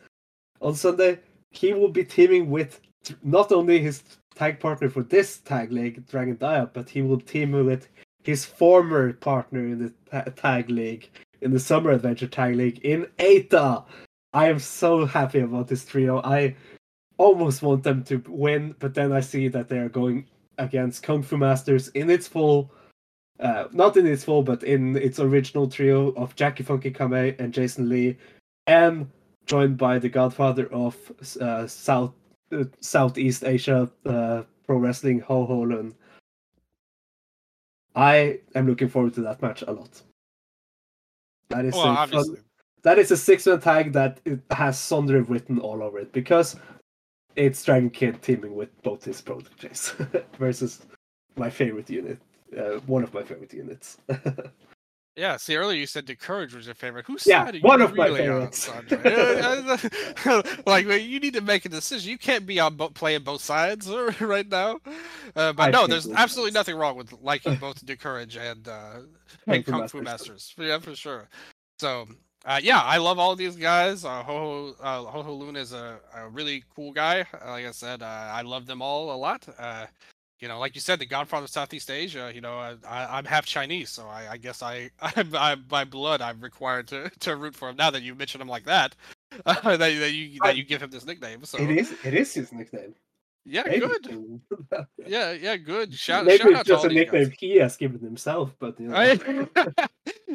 On 0.61 0.75
Sunday, 0.75 1.21
he 1.51 1.73
will 1.73 1.91
be 1.91 2.05
teaming 2.05 2.51
with 2.51 2.81
not 3.23 3.53
only 3.53 3.79
his 3.81 4.03
tag 4.37 4.61
partner 4.61 4.89
for 4.89 5.03
this 5.03 5.39
tag 5.39 5.73
league, 5.73 6.07
Dragon 6.07 6.37
Dia, 6.37 6.71
but 6.73 6.89
he 6.89 7.03
will 7.03 7.21
team 7.21 7.53
with 7.53 7.89
his 8.23 8.45
former 8.45 9.13
partner 9.15 9.61
in 9.61 9.79
the 9.79 9.95
ta- 10.11 10.31
tag 10.37 10.71
league, 10.71 11.11
in 11.41 11.53
the 11.53 11.59
Summer 11.59 11.91
Adventure 11.91 12.27
Tag 12.27 12.55
League, 12.55 12.81
in 12.85 13.07
Eita. 13.19 13.85
I 14.33 14.49
am 14.49 14.59
so 14.59 15.07
happy 15.07 15.41
about 15.41 15.69
this 15.69 15.85
trio. 15.85 16.21
I 16.23 16.55
almost 17.19 17.63
want 17.63 17.83
them 17.83 18.05
to 18.05 18.23
win, 18.29 18.75
but 18.79 18.95
then 18.95 19.13
I 19.13 19.21
see 19.21 19.49
that 19.49 19.69
they 19.69 19.79
are 19.79 19.89
going 19.89 20.27
against 20.59 21.03
Kung 21.03 21.23
Fu 21.23 21.37
Masters 21.37 21.89
in 21.89 22.11
its 22.11 22.29
full, 22.29 22.71
uh, 23.41 23.65
not 23.73 23.97
in 23.97 24.07
its 24.07 24.25
full, 24.25 24.43
but 24.43 24.63
in 24.63 24.97
its 24.97 25.19
original 25.19 25.69
trio 25.69 26.13
of 26.13 26.35
Jacky 26.37 26.63
Funky 26.63 26.91
Kamei 26.91 27.39
and 27.41 27.55
Jason 27.55 27.89
Lee, 27.89 28.17
and 28.67 29.09
joined 29.47 29.79
by 29.79 29.99
the 29.99 30.09
Godfather 30.09 30.67
of 30.73 30.97
uh, 31.41 31.67
South 31.67 32.13
Southeast 32.81 33.45
Asia 33.45 33.91
uh, 34.05 34.43
Pro 34.67 34.79
Wrestling, 34.79 35.21
Ho 35.21 35.47
Ho 35.47 35.61
Lun. 35.61 35.95
I 37.95 38.41
am 38.55 38.67
looking 38.67 38.89
forward 38.89 39.15
to 39.15 39.23
that 39.23 39.41
match 39.41 39.63
a 39.63 39.73
lot. 39.73 40.03
That 41.49 41.65
is 41.65 41.75
Well, 41.75 41.93
a 41.93 42.07
fun, 42.07 42.37
that 42.83 42.99
is 42.99 43.11
a 43.11 43.17
six-man 43.17 43.61
tag 43.61 43.93
that 43.93 44.21
it 44.25 44.41
has 44.51 44.77
Sondre 44.77 45.29
written 45.29 45.59
all 45.59 45.83
over 45.83 45.99
it 45.99 46.13
because 46.13 46.57
it's 47.35 47.65
Dragon 47.65 47.91
Kid 47.91 48.23
teaming 48.23 48.55
with 48.55 48.71
both 48.83 49.05
his 49.05 49.21
proteges 49.21 49.95
versus 50.39 50.87
my 51.37 51.51
favorite 51.51 51.89
unit, 51.91 52.19
uh, 52.57 52.81
one 52.87 53.03
of 53.03 53.13
my 53.15 53.23
favorite 53.23 53.53
units. 53.53 53.99
Yeah, 55.17 55.39
see, 55.39 55.57
earlier 55.57 55.79
you 55.79 55.87
said 55.87 56.07
the 56.07 56.15
courage 56.15 56.55
was 56.55 56.67
your 56.67 56.75
favorite. 56.75 57.07
Whose 57.07 57.27
Yeah, 57.27 57.47
side 57.47 57.55
are 57.55 57.59
you 57.59 57.63
one 57.65 57.81
of 57.83 57.95
my 57.97 58.07
really 58.07 58.29
on, 58.29 58.51
favorites. 58.51 58.69
Sondre? 58.69 59.07
like, 60.67 60.87
you 60.87 61.21
need 61.21 61.35
to 61.35 61.41
make 61.41 61.65
a 61.65 61.71
decision. 61.71 62.11
You 62.11 62.19
can't 62.19 62.47
be 62.47 62.61
on 62.61 62.77
bo- 62.77 62.91
playing 62.91 63.23
both 63.25 63.41
sides 63.43 63.89
right 64.21 64.49
now. 64.49 64.81
Uh, 65.35 65.53
but 65.55 65.69
I 65.69 65.71
no, 65.71 65.87
there's 65.87 66.09
absolutely 66.13 66.51
sides. 66.51 66.55
nothing 66.55 66.77
wrong 66.77 66.97
with 66.97 67.13
liking 67.23 67.57
both 67.57 67.81
the 67.87 67.97
courage 67.97 68.37
and 68.37 68.69
uh, 68.69 69.01
Kung 69.47 69.57
and 69.57 69.65
Fu 69.65 69.73
Kung 69.73 69.85
Fu 69.85 70.03
Masters. 70.03 70.03
Masters. 70.03 70.55
Yeah, 70.59 70.79
for 70.79 70.95
sure. 70.95 71.29
So, 71.79 72.07
uh, 72.45 72.61
yeah, 72.63 72.81
I 72.83 72.99
love 72.99 73.19
all 73.19 73.37
these 73.37 73.57
guys. 73.57 74.05
Uh, 74.05 74.23
Ho 74.23 74.39
Ho 74.39 74.75
uh, 74.83 75.05
Ho 75.11 75.23
Ho 75.23 75.35
Luna 75.35 75.61
is 75.61 75.73
a, 75.73 75.99
a 76.15 76.29
really 76.29 76.63
cool 76.75 76.93
guy. 76.93 77.23
Uh, 77.43 77.51
Like 77.51 77.67
I 77.67 77.71
said, 77.73 78.03
uh, 78.03 78.07
I 78.07 78.43
love 78.43 78.67
them 78.67 78.83
all 78.83 79.13
a 79.13 79.17
lot. 79.17 79.49
Uh, 79.59 79.87
you 80.41 80.49
know, 80.49 80.59
like 80.59 80.75
you 80.75 80.81
said, 80.81 80.99
the 80.99 81.07
Godfather 81.07 81.45
of 81.45 81.51
Southeast 81.51 81.91
Asia. 81.91 82.31
You 82.35 82.41
know, 82.41 82.59
I, 82.59 82.75
I, 82.87 83.19
I'm 83.19 83.25
half 83.25 83.47
Chinese, 83.47 83.91
so 83.91 84.07
I, 84.07 84.33
I 84.33 84.37
guess 84.37 84.63
I, 84.63 84.91
I'm, 85.01 85.35
I'm 85.35 85.63
by 85.69 85.85
blood, 85.85 86.21
I'm 86.21 86.41
required 86.41 86.89
to, 86.89 87.11
to 87.21 87.37
root 87.37 87.55
for 87.55 87.69
him. 87.71 87.77
Now 87.77 87.91
that 87.91 88.03
you 88.03 88.15
mention 88.15 88.41
him 88.41 88.49
like 88.49 88.65
that, 88.65 88.95
uh, 89.47 89.55
that, 89.77 89.79
that 89.79 90.13
you 90.13 90.39
that 90.43 90.57
you 90.57 90.65
give 90.65 90.83
him 90.83 90.91
this 90.91 91.07
nickname. 91.07 91.45
So 91.45 91.59
It 91.59 91.71
is 91.71 91.95
it 92.05 92.15
is 92.15 92.35
his 92.35 92.53
nickname. 92.53 92.95
yeah, 93.45 93.63
Maybe. 93.67 93.81
good. 93.81 94.41
Yeah, 95.07 95.33
yeah, 95.33 95.57
good. 95.57 95.95
Shout, 95.95 96.25
Maybe 96.27 96.39
shout 96.39 96.49
out 96.55 96.61
it's 96.61 96.69
to 96.69 96.73
just 96.75 96.85
a 96.85 96.89
nickname 96.89 97.33
he 97.39 97.57
has 97.57 97.77
given 97.77 98.01
himself, 98.01 98.53
but 98.59 98.79
you 98.81 98.89
know. 98.89 98.97
I- 98.97 99.89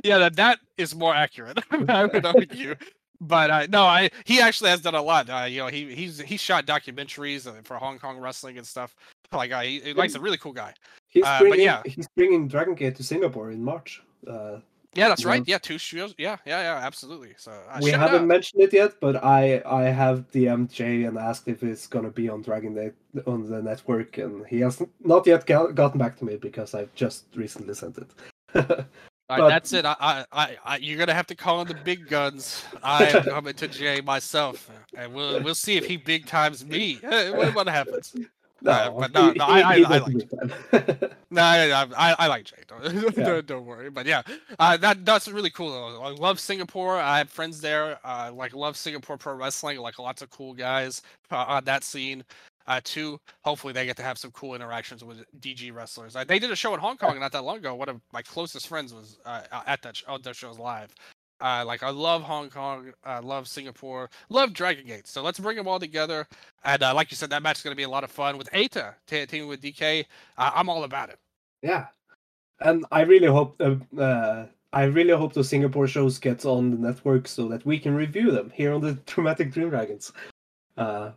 yeah, 0.03 0.17
that 0.17 0.35
that 0.37 0.59
is 0.77 0.95
more 0.95 1.13
accurate. 1.13 1.59
I 1.87 2.05
would 2.05 2.25
argue. 2.25 2.75
But 3.23 3.51
uh, 3.51 3.67
no, 3.69 3.83
I 3.83 4.09
he 4.25 4.41
actually 4.41 4.71
has 4.71 4.81
done 4.81 4.95
a 4.95 5.01
lot. 5.01 5.29
Uh, 5.29 5.45
you 5.47 5.59
know, 5.59 5.67
he 5.67 5.93
he's 5.93 6.19
he 6.19 6.37
shot 6.37 6.65
documentaries 6.65 7.45
uh, 7.45 7.61
for 7.63 7.77
Hong 7.77 7.99
Kong 7.99 8.17
wrestling 8.17 8.57
and 8.57 8.65
stuff. 8.65 8.95
Like, 9.33 9.51
uh, 9.51 9.61
he, 9.61 9.79
he 9.79 9.93
likes 9.93 10.15
a 10.15 10.19
really 10.19 10.37
cool 10.37 10.53
guy. 10.53 10.73
he's 11.07 11.23
uh, 11.23 11.39
but 11.39 11.49
bringing 11.49 11.65
yeah. 11.65 11.81
he's 11.85 12.07
bringing 12.15 12.47
Dragon 12.47 12.75
Gate 12.75 12.95
to 12.97 13.03
Singapore 13.03 13.51
in 13.51 13.63
March. 13.63 14.01
Uh, 14.27 14.59
Yeah, 14.93 15.07
that's 15.07 15.23
right. 15.23 15.41
Yeah, 15.47 15.57
two 15.57 15.77
shows. 15.77 16.13
Yeah, 16.17 16.35
yeah, 16.45 16.61
yeah, 16.61 16.85
absolutely. 16.85 17.33
So 17.37 17.51
uh, 17.51 17.79
we 17.81 17.91
haven't 17.91 18.23
out. 18.23 18.27
mentioned 18.27 18.61
it 18.61 18.73
yet, 18.73 18.99
but 18.99 19.23
I 19.23 19.61
I 19.65 19.83
have 19.83 20.29
DM'd 20.31 20.69
Jay 20.69 21.05
and 21.05 21.17
asked 21.17 21.47
if 21.47 21.63
it's 21.63 21.87
gonna 21.87 22.09
be 22.09 22.27
on 22.27 22.41
Dragon 22.41 22.73
Gate 22.73 22.93
on 23.25 23.49
the 23.49 23.61
network, 23.61 24.17
and 24.17 24.45
he 24.47 24.59
has 24.59 24.83
not 24.99 25.25
yet 25.25 25.45
gotten 25.45 25.97
back 25.97 26.17
to 26.17 26.25
me 26.25 26.35
because 26.35 26.75
I've 26.75 26.93
just 26.93 27.25
recently 27.35 27.73
sent 27.73 27.97
it. 27.97 28.09
Uh, 29.31 29.37
but- 29.37 29.47
that's 29.47 29.71
it. 29.71 29.85
I, 29.85 30.25
I, 30.33 30.57
I, 30.65 30.75
you're 30.75 30.97
gonna 30.97 31.13
have 31.13 31.27
to 31.27 31.35
call 31.35 31.61
in 31.61 31.67
the 31.69 31.73
big 31.73 32.09
guns. 32.09 32.65
I 32.83 33.05
am 33.05 33.23
coming 33.23 33.53
to 33.53 33.67
Jay 33.69 34.01
myself, 34.01 34.69
and 34.93 35.13
we'll 35.13 35.41
we'll 35.41 35.55
see 35.55 35.77
if 35.77 35.85
he 35.85 35.95
big 35.95 36.25
times 36.25 36.65
me. 36.65 36.99
Eh, 37.03 37.29
what, 37.29 37.55
what 37.55 37.67
happens? 37.69 38.13
Uh, 38.65 38.89
but 38.91 39.13
no, 39.13 39.31
no, 39.31 39.45
I- 39.45 39.61
I- 39.61 39.83
I 39.87 39.97
like 39.97 40.29
that. 40.29 41.11
No, 41.33 41.41
I, 41.41 41.85
I, 41.95 42.15
I 42.19 42.27
like 42.27 42.43
Jay. 42.43 42.57
Don't, 42.67 43.17
Yeah. 43.17 43.23
don't, 43.25 43.45
don't 43.45 43.65
worry. 43.65 43.89
But 43.89 44.05
yeah, 44.05 44.21
uh, 44.59 44.75
that 44.77 45.05
that's 45.05 45.29
really 45.29 45.49
cool. 45.49 45.71
though. 45.71 46.01
I 46.01 46.09
love 46.09 46.39
Singapore. 46.41 46.97
I 46.97 47.19
have 47.19 47.29
friends 47.29 47.61
there. 47.61 47.97
Uh, 48.03 48.31
like 48.33 48.53
love 48.53 48.75
Singapore 48.75 49.17
pro 49.17 49.35
wrestling. 49.35 49.77
Like 49.79 49.97
lots 49.97 50.21
of 50.21 50.29
cool 50.29 50.53
guys 50.53 51.01
uh, 51.31 51.37
on 51.47 51.63
that 51.65 51.85
scene. 51.85 52.23
Uh, 52.67 52.81
too. 52.83 53.17
Hopefully, 53.43 53.71
they 53.73 53.85
get 53.85 53.95
to 53.97 54.03
have 54.03 54.17
some 54.17 54.31
cool 54.31 54.55
interactions 54.55 55.03
with 55.05 55.23
DG 55.39 55.73
wrestlers. 55.73 56.15
Uh, 56.17 56.23
they 56.25 56.37
did 56.37 56.51
a 56.51 56.55
show 56.55 56.73
in 56.73 56.79
Hong 56.81 56.97
Kong 56.97 57.17
not 57.19 57.31
that 57.31 57.43
long 57.45 57.57
ago. 57.57 57.75
One 57.75 57.87
of 57.89 57.99
my 58.11 58.21
closest 58.21 58.67
friends 58.67 58.93
was 58.93 59.17
uh, 59.25 59.41
at 59.65 59.81
that 59.83 59.95
sh- 59.97 60.03
on 60.09 60.21
those 60.21 60.35
shows 60.37 60.59
live. 60.59 60.93
Uh, 61.41 61.63
like 61.65 61.81
I 61.83 61.89
love 61.89 62.21
Hong 62.21 62.49
Kong, 62.49 62.93
I 63.03 63.19
love 63.19 63.47
Singapore, 63.47 64.09
love 64.29 64.53
Dragon 64.53 64.85
Gate. 64.85 65.07
So 65.07 65.23
let's 65.23 65.39
bring 65.39 65.57
them 65.57 65.67
all 65.67 65.79
together. 65.79 66.27
And 66.63 66.83
uh, 66.83 66.93
like 66.93 67.09
you 67.11 67.17
said, 67.17 67.29
that 67.31 67.41
match 67.43 67.57
is 67.57 67.63
going 67.63 67.73
to 67.73 67.77
be 67.77 67.83
a 67.83 67.89
lot 67.89 68.03
of 68.03 68.11
fun 68.11 68.37
with 68.37 68.49
Eita 68.51 68.93
t- 69.07 69.25
teaming 69.25 69.49
with 69.49 69.61
DK. 69.61 70.05
Uh, 70.37 70.51
I'm 70.53 70.69
all 70.69 70.83
about 70.83 71.09
it. 71.09 71.19
yeah, 71.61 71.87
and 72.59 72.85
I 72.91 73.01
really 73.01 73.27
hope 73.27 73.59
uh, 73.59 73.75
uh, 73.99 74.45
I 74.73 74.83
really 74.83 75.13
hope 75.13 75.33
the 75.33 75.43
Singapore 75.43 75.87
shows 75.87 76.19
gets 76.19 76.45
on 76.45 76.71
the 76.71 76.77
network 76.77 77.27
so 77.27 77.47
that 77.49 77.65
we 77.65 77.79
can 77.79 77.95
review 77.95 78.31
them 78.31 78.51
here 78.53 78.73
on 78.73 78.81
the 78.81 78.93
Dramatic 79.05 79.51
Dream 79.51 79.69
Dragons. 79.69 80.11
Uh, 80.77 81.11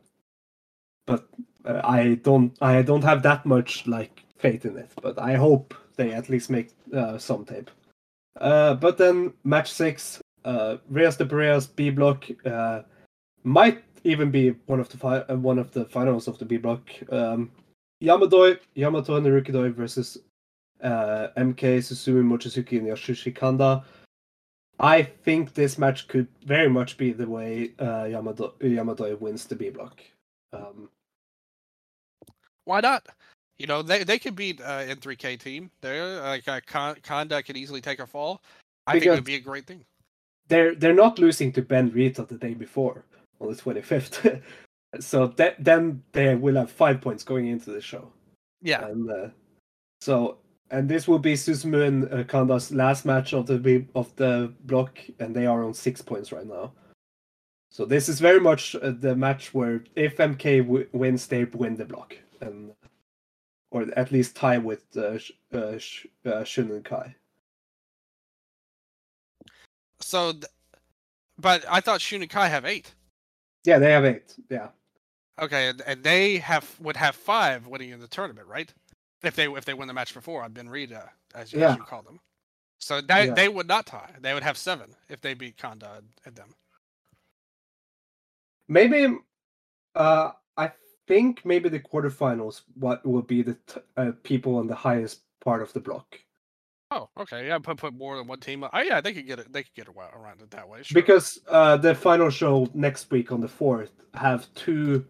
but 1.07 1.29
uh, 1.67 1.81
I 1.85 2.15
don't 2.23 2.57
I 2.63 2.83
don't 2.83 3.05
have 3.05 3.23
that 3.23 3.45
much 3.47 3.87
like 3.87 4.23
faith 4.39 4.65
in 4.65 4.77
it. 4.79 4.91
But 5.03 5.19
I 5.19 5.35
hope 5.35 5.75
they 5.97 6.13
at 6.13 6.29
least 6.29 6.51
make 6.51 6.71
some 7.19 7.45
tape. 7.45 7.71
Uh, 8.41 8.75
but 8.75 8.99
then 8.99 9.33
match 9.45 9.73
six, 9.73 10.21
uh, 10.45 10.77
Reyes 10.91 11.17
de 11.17 11.25
Parejas 11.25 11.69
B 11.75 11.91
block 11.91 12.25
uh, 12.45 12.83
might 13.45 13.83
even 14.05 14.31
be 14.31 14.51
one 14.67 14.81
of 14.81 14.89
the 14.89 14.99
fi- 14.99 15.25
uh, 15.29 15.37
one 15.37 15.59
of 15.59 15.71
the 15.73 15.85
finals 15.87 16.29
of 16.29 16.39
the 16.39 16.45
B 16.45 16.57
block. 16.57 16.83
Um, 17.11 17.51
Yamadoi, 18.03 18.59
Yamato 18.75 19.17
and 19.17 19.27
Narukidoi 19.27 19.73
versus 19.73 20.19
uh, 20.83 21.29
MK, 21.37 21.79
Susumu 21.79 22.23
Mochizuki, 22.23 22.79
and 22.79 22.89
Yasushi 22.89 23.35
Kanda. 23.35 23.85
I 24.81 25.03
think 25.03 25.55
this 25.55 25.79
match 25.79 26.09
could 26.09 26.27
very 26.45 26.69
much 26.69 26.99
be 26.99 27.13
the 27.13 27.29
way 27.29 27.73
uh, 27.79 28.05
Yamato 28.05 28.55
Yamadoi 28.61 29.19
wins 29.21 29.47
the 29.47 29.55
B 29.55 29.71
block. 29.71 30.01
Um, 30.53 30.91
Why 32.65 32.81
not? 32.81 33.07
You 33.59 33.67
know, 33.67 33.83
they 33.83 34.05
they 34.05 34.19
could 34.19 34.35
beat 34.35 34.61
uh, 34.61 34.83
M3K 34.83 35.39
team. 35.39 35.71
They're 35.81 36.21
like 36.21 36.49
uh, 36.49 36.61
Con- 36.67 36.97
Kanda 37.03 37.43
could 37.43 37.57
easily 37.57 37.81
take 37.81 38.01
a 38.01 38.07
fall. 38.07 38.43
I 38.87 38.93
think 38.93 39.07
it 39.07 39.11
would 39.11 39.25
be 39.25 39.37
a 39.37 39.41
great 39.41 39.67
thing. 39.67 39.85
they're 40.49 40.75
they're 40.75 40.95
not 40.95 41.19
losing 41.19 41.53
to 41.53 41.63
Ben 41.63 41.91
Rita 41.91 42.25
the 42.25 42.37
day 42.37 42.55
before 42.55 43.05
on 43.41 43.49
the 43.49 43.57
twenty 43.57 43.81
fifth, 43.83 44.27
so 45.01 45.29
that 45.29 45.63
then 45.63 46.03
they 46.13 46.35
will 46.35 46.57
have 46.57 46.71
five 46.71 47.01
points 47.01 47.23
going 47.25 47.47
into 47.47 47.71
the 47.71 47.81
show. 47.81 48.13
Yeah, 48.61 48.87
And 48.87 49.11
uh, 49.11 49.29
so 50.01 50.39
and 50.71 50.89
this 50.89 51.07
will 51.07 51.19
be 51.19 51.35
Susumu 51.35 51.87
and 51.87 52.13
uh, 52.13 52.25
Kanda's 52.25 52.73
last 52.73 53.05
match 53.05 53.33
of 53.35 53.47
the 53.47 53.85
of 53.95 54.15
the 54.17 54.53
block, 54.65 54.99
and 55.21 55.35
they 55.35 55.47
are 55.47 55.63
on 55.65 55.75
six 55.75 56.03
points 56.03 56.33
right 56.33 56.47
now. 56.47 56.73
So 57.71 57.85
this 57.85 58.09
is 58.09 58.21
very 58.21 58.41
much 58.41 58.75
uh, 58.75 58.93
the 58.99 59.15
match 59.15 59.55
where 59.55 59.85
if 59.97 60.17
MK 60.17 60.63
w- 60.63 60.89
wins, 60.93 61.27
they 61.27 61.45
win 61.45 61.77
the 61.77 61.85
block, 61.85 62.17
and 62.41 62.73
or 63.75 63.87
at 63.97 64.13
least 64.13 64.37
tie 64.37 64.59
with 64.59 64.85
uh, 64.97 65.19
uh, 65.55 65.79
uh, 66.27 66.45
Shun 66.45 66.73
and 66.73 66.87
Kai. 66.87 67.17
So, 70.01 70.33
th- 70.33 70.45
but 71.39 71.65
I 71.71 71.81
thought 71.81 72.01
Shun 72.03 72.23
and 72.23 72.31
Kai 72.31 72.49
have 72.49 72.67
eight. 72.67 72.95
Yeah, 73.65 73.79
they 73.79 73.93
have 73.93 74.05
eight. 74.07 74.35
Yeah, 74.51 74.69
Okay, 75.43 75.69
and, 75.71 75.83
and 75.87 76.05
they 76.05 76.39
have 76.39 76.79
would 76.81 76.97
have 76.97 77.17
five 77.17 77.67
winning 77.69 77.91
in 77.91 78.01
the 78.01 78.09
tournament, 78.09 78.49
right? 78.49 78.73
If 79.25 79.37
they 79.37 79.47
if 79.49 79.65
they 79.67 79.75
win 79.75 79.89
the 79.89 79.95
match 79.95 80.15
before, 80.15 80.43
I've 80.45 80.55
been 80.55 80.71
read 80.71 80.93
uh, 80.93 81.03
as, 81.35 81.53
you, 81.53 81.61
as 81.61 81.77
you 81.77 81.83
call 81.83 82.03
them. 82.03 82.21
So 82.81 83.01
they 83.01 83.29
Yeah. 83.29 83.35
they 83.35 83.49
would 83.49 83.69
not 83.69 83.87
tie. 83.87 84.13
They 84.21 84.35
would 84.35 84.45
have 84.45 84.59
seven 84.59 84.95
if 85.11 85.21
they 85.23 85.35
beat 85.35 85.57
Kanda 85.59 86.03
and 86.27 86.37
them. 86.37 86.55
maybe 88.69 89.17
uh 89.95 90.33
think 91.07 91.45
maybe 91.45 91.69
the 91.69 91.81
quarterfinals 91.81 92.63
what 92.75 93.05
will 93.07 93.23
be 93.23 93.43
the 93.43 93.55
t- 93.67 93.81
uh, 93.97 94.13
people 94.23 94.57
on 94.57 94.67
the 94.67 94.75
highest 94.75 95.23
part 95.43 95.63
of 95.63 95.73
the 95.73 95.81
block 95.81 96.19
Oh, 96.91 97.09
okay. 97.19 97.49
Yeah, 97.49 97.59
put 97.59 97.79
put 97.79 97.93
more 97.93 98.17
than 98.17 98.29
one 98.29 98.39
team. 98.39 98.63
Oh, 98.63 98.81
yeah, 98.81 99.01
they 99.01 99.13
could 99.13 99.27
get 99.27 99.41
it. 99.41 99.53
They 99.53 99.65
could 99.65 99.75
get 99.75 99.89
it 99.89 99.95
around 99.97 100.43
it 100.43 100.51
that 100.53 100.69
way. 100.69 100.83
Sure. 100.83 100.95
because 100.95 101.41
uh 101.49 101.77
the 101.77 101.95
final 101.95 102.31
show 102.31 102.69
next 102.73 103.11
week 103.11 103.33
on 103.33 103.41
the 103.41 103.49
4th 103.49 103.91
have 104.15 104.53
two 104.55 105.05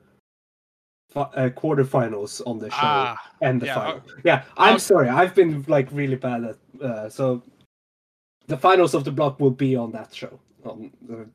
fi- 1.11 1.31
uh, 1.35 1.51
quarterfinals 1.51 2.41
on 2.47 2.59
the 2.59 2.71
show 2.71 2.77
ah, 2.81 3.31
and 3.43 3.61
the 3.61 3.67
yeah, 3.67 3.75
final. 3.75 4.03
yeah, 4.25 4.45
I'm 4.57 4.75
okay. 4.75 4.79
sorry. 4.79 5.09
I've 5.11 5.35
been 5.35 5.65
like 5.69 5.89
really 5.93 6.17
bad 6.17 6.45
at 6.45 6.83
uh, 6.83 7.09
so 7.11 7.43
the 8.47 8.57
finals 8.57 8.95
of 8.95 9.05
the 9.05 9.13
block 9.13 9.39
will 9.39 9.51
be 9.51 9.77
on 9.77 9.93
that 9.93 10.15
show 10.15 10.41
on 10.65 10.91
the, 11.03 11.27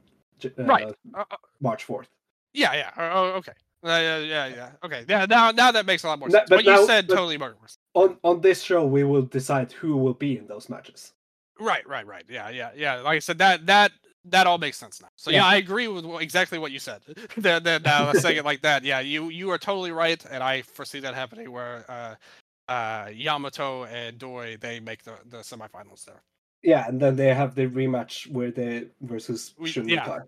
uh, 0.59 0.63
right. 0.63 0.85
Uh, 1.13 1.23
uh, 1.29 1.35
March 1.61 1.85
4th. 1.85 2.07
yeah, 2.53 2.73
yeah. 2.73 2.91
uh, 2.97 3.37
okay. 3.37 3.53
Uh, 3.83 3.87
yeah, 3.89 4.17
yeah, 4.19 4.47
yeah. 4.47 4.69
Okay. 4.83 5.05
Yeah. 5.07 5.25
Now, 5.25 5.51
now 5.51 5.71
that 5.71 5.85
makes 5.85 6.03
a 6.03 6.07
lot 6.07 6.19
more 6.19 6.29
No, 6.29 6.39
sense. 6.39 6.49
but 6.49 6.57
What 6.57 6.65
you 6.65 6.85
said 6.85 7.07
totally 7.07 7.37
makes 7.37 7.55
more 7.55 7.67
sense. 7.67 7.77
On 7.93 8.17
on 8.23 8.41
this 8.41 8.61
show 8.61 8.85
we 8.85 9.03
will 9.03 9.21
decide 9.21 9.71
who 9.71 9.95
will 9.97 10.13
be 10.13 10.37
in 10.37 10.47
those 10.47 10.69
matches. 10.69 11.13
Right, 11.59 11.87
right, 11.87 12.05
right. 12.05 12.25
Yeah, 12.29 12.49
yeah, 12.49 12.71
yeah. 12.75 12.95
Like 12.95 13.17
I 13.17 13.19
said, 13.19 13.37
that 13.39 13.65
that 13.65 13.91
that 14.25 14.47
all 14.47 14.57
makes 14.57 14.77
sense 14.77 15.01
now. 15.01 15.09
So 15.15 15.31
yeah, 15.31 15.37
Yeah. 15.37 15.47
I 15.47 15.55
agree 15.55 15.87
with 15.87 16.05
exactly 16.21 16.59
what 16.59 16.71
you 16.71 16.79
said. 16.79 17.01
then, 17.37 17.63
then 17.63 17.81
now 17.83 18.07
let's 18.07 18.21
say 18.21 18.35
it 18.37 18.45
like 18.45 18.61
that. 18.61 18.83
Yeah, 18.83 18.99
you 18.99 19.29
you 19.29 19.49
are 19.51 19.57
totally 19.57 19.91
right, 19.91 20.23
and 20.29 20.43
I 20.43 20.61
foresee 20.61 20.99
that 20.99 21.15
happening 21.15 21.51
where 21.51 21.85
uh, 21.89 22.15
uh, 22.71 23.09
Yamato 23.13 23.85
and 23.85 24.17
Doi 24.17 24.57
they 24.59 24.79
make 24.79 25.03
the 25.03 25.15
the 25.29 25.37
semifinals 25.37 26.05
there. 26.05 26.21
Yeah, 26.63 26.87
and 26.87 26.99
then 26.99 27.15
they 27.15 27.33
have 27.33 27.55
the 27.55 27.67
rematch 27.67 28.29
where 28.29 28.51
they 28.51 28.87
versus 29.01 29.53
Shun 29.63 29.87
yeah. 29.87 30.19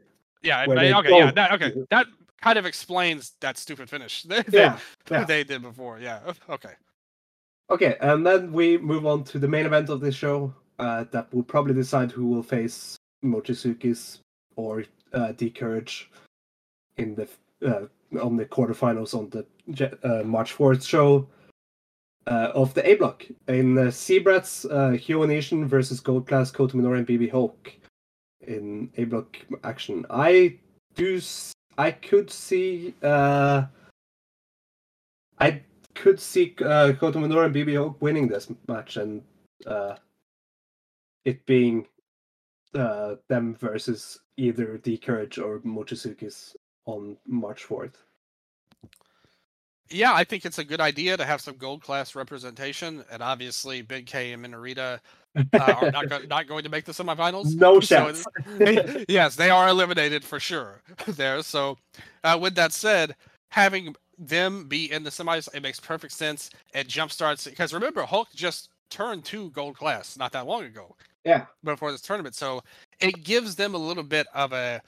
Yeah, 0.43 0.65
they 0.65 0.93
okay, 0.95 1.17
yeah, 1.17 1.31
that, 1.31 1.51
okay, 1.51 1.73
that 1.91 2.07
kind 2.41 2.57
of 2.59 2.65
explains 2.65 3.33
that 3.39 3.57
stupid 3.57 3.89
finish 3.89 4.23
that 4.31 4.51
Yeah, 4.51 4.79
yeah. 5.09 5.23
they 5.25 5.43
did 5.43 5.61
before. 5.61 5.99
Yeah, 5.99 6.19
okay. 6.49 6.73
Okay, 7.69 7.95
and 8.01 8.25
then 8.25 8.51
we 8.51 8.77
move 8.77 9.05
on 9.05 9.23
to 9.25 9.39
the 9.39 9.47
main 9.47 9.65
event 9.65 9.89
of 9.89 10.01
this 10.01 10.15
show. 10.15 10.53
Uh, 10.79 11.05
that 11.11 11.31
will 11.31 11.43
probably 11.43 11.75
decide 11.75 12.11
who 12.11 12.25
will 12.25 12.41
face 12.41 12.97
Mochizuki's 13.23 14.19
or 14.55 14.83
uh, 15.13 15.31
D 15.33 15.51
Courage 15.51 16.09
in 16.97 17.13
the 17.13 17.27
uh, 17.63 17.85
on 18.19 18.35
the 18.35 18.45
quarterfinals 18.45 19.13
on 19.13 19.29
the 19.29 19.99
uh, 20.03 20.23
March 20.23 20.53
fourth 20.53 20.83
show 20.83 21.27
uh, 22.27 22.51
of 22.53 22.73
the 22.73 22.87
A 22.89 22.95
block 22.95 23.25
in 23.47 23.77
uh, 23.77 23.91
Z-Brats 23.91 24.65
uh, 24.65 24.97
Hyo 24.97 25.27
Nation 25.27 25.67
versus 25.67 25.99
Gold 25.99 26.27
Class 26.27 26.51
Kota 26.51 26.75
Minoura 26.75 26.97
and 26.97 27.07
BB 27.07 27.31
Hulk 27.31 27.71
in 28.41 28.89
A 28.97 29.03
block 29.05 29.37
action. 29.63 30.05
I 30.09 30.57
do 30.95 31.21
I 31.77 31.91
could 31.91 32.29
see 32.29 32.93
uh, 33.01 33.63
I 35.39 35.61
could 35.95 36.19
see 36.19 36.55
uh, 36.63 36.93
Kota 36.93 37.17
Minoura 37.17 37.45
and 37.45 37.55
BB 37.55 37.75
Hulk 37.75 38.01
winning 38.01 38.27
this 38.27 38.51
match 38.67 38.97
and 38.97 39.23
uh, 39.65 39.95
it 41.25 41.45
being 41.45 41.87
uh, 42.75 43.15
them 43.27 43.55
versus 43.55 44.19
either 44.37 44.77
D 44.77 44.97
Courage 44.97 45.37
or 45.37 45.59
Mochizuki's 45.59 46.55
on 46.85 47.17
March 47.27 47.67
4th. 47.67 47.93
Yeah, 49.89 50.13
I 50.13 50.23
think 50.23 50.45
it's 50.45 50.57
a 50.57 50.63
good 50.63 50.79
idea 50.79 51.17
to 51.17 51.25
have 51.25 51.41
some 51.41 51.57
gold 51.57 51.81
class 51.81 52.15
representation, 52.15 53.03
and 53.11 53.21
obviously 53.21 53.81
Big 53.81 54.05
K 54.05 54.31
and 54.31 54.45
Minorita 54.45 54.99
uh, 55.35 55.43
are 55.59 55.91
not, 55.91 56.09
go- 56.09 56.21
not 56.29 56.47
going 56.47 56.63
to 56.63 56.69
make 56.69 56.85
the 56.85 56.91
semifinals. 56.91 57.55
No 57.55 57.79
So 57.79 58.05
chance. 58.05 58.25
it- 58.59 59.05
yes, 59.09 59.35
they 59.35 59.49
are 59.49 59.69
eliminated 59.69 60.23
for 60.23 60.39
sure 60.39 60.81
there. 61.07 61.41
So, 61.43 61.77
uh, 62.23 62.37
with 62.41 62.55
that 62.55 62.71
said, 62.73 63.15
having 63.49 63.95
them 64.17 64.67
be 64.67 64.91
in 64.91 65.03
the 65.03 65.09
semis, 65.09 65.49
it 65.53 65.63
makes 65.63 65.79
perfect 65.79 66.13
sense. 66.13 66.49
It 66.73 66.87
jumpstarts 66.87 67.49
because 67.49 67.73
remember, 67.73 68.03
Hulk 68.03 68.27
just 68.35 68.69
turned 68.89 69.23
to 69.25 69.49
gold 69.51 69.77
class 69.77 70.17
not 70.17 70.31
that 70.33 70.45
long 70.45 70.63
ago 70.65 70.95
yeah, 71.23 71.45
before 71.63 71.91
this 71.91 72.01
tournament, 72.01 72.35
so 72.35 72.61
it 72.99 73.23
gives 73.23 73.55
them 73.55 73.73
a 73.73 73.77
little 73.77 74.03
bit 74.03 74.27
of 74.33 74.51
a 74.53 74.81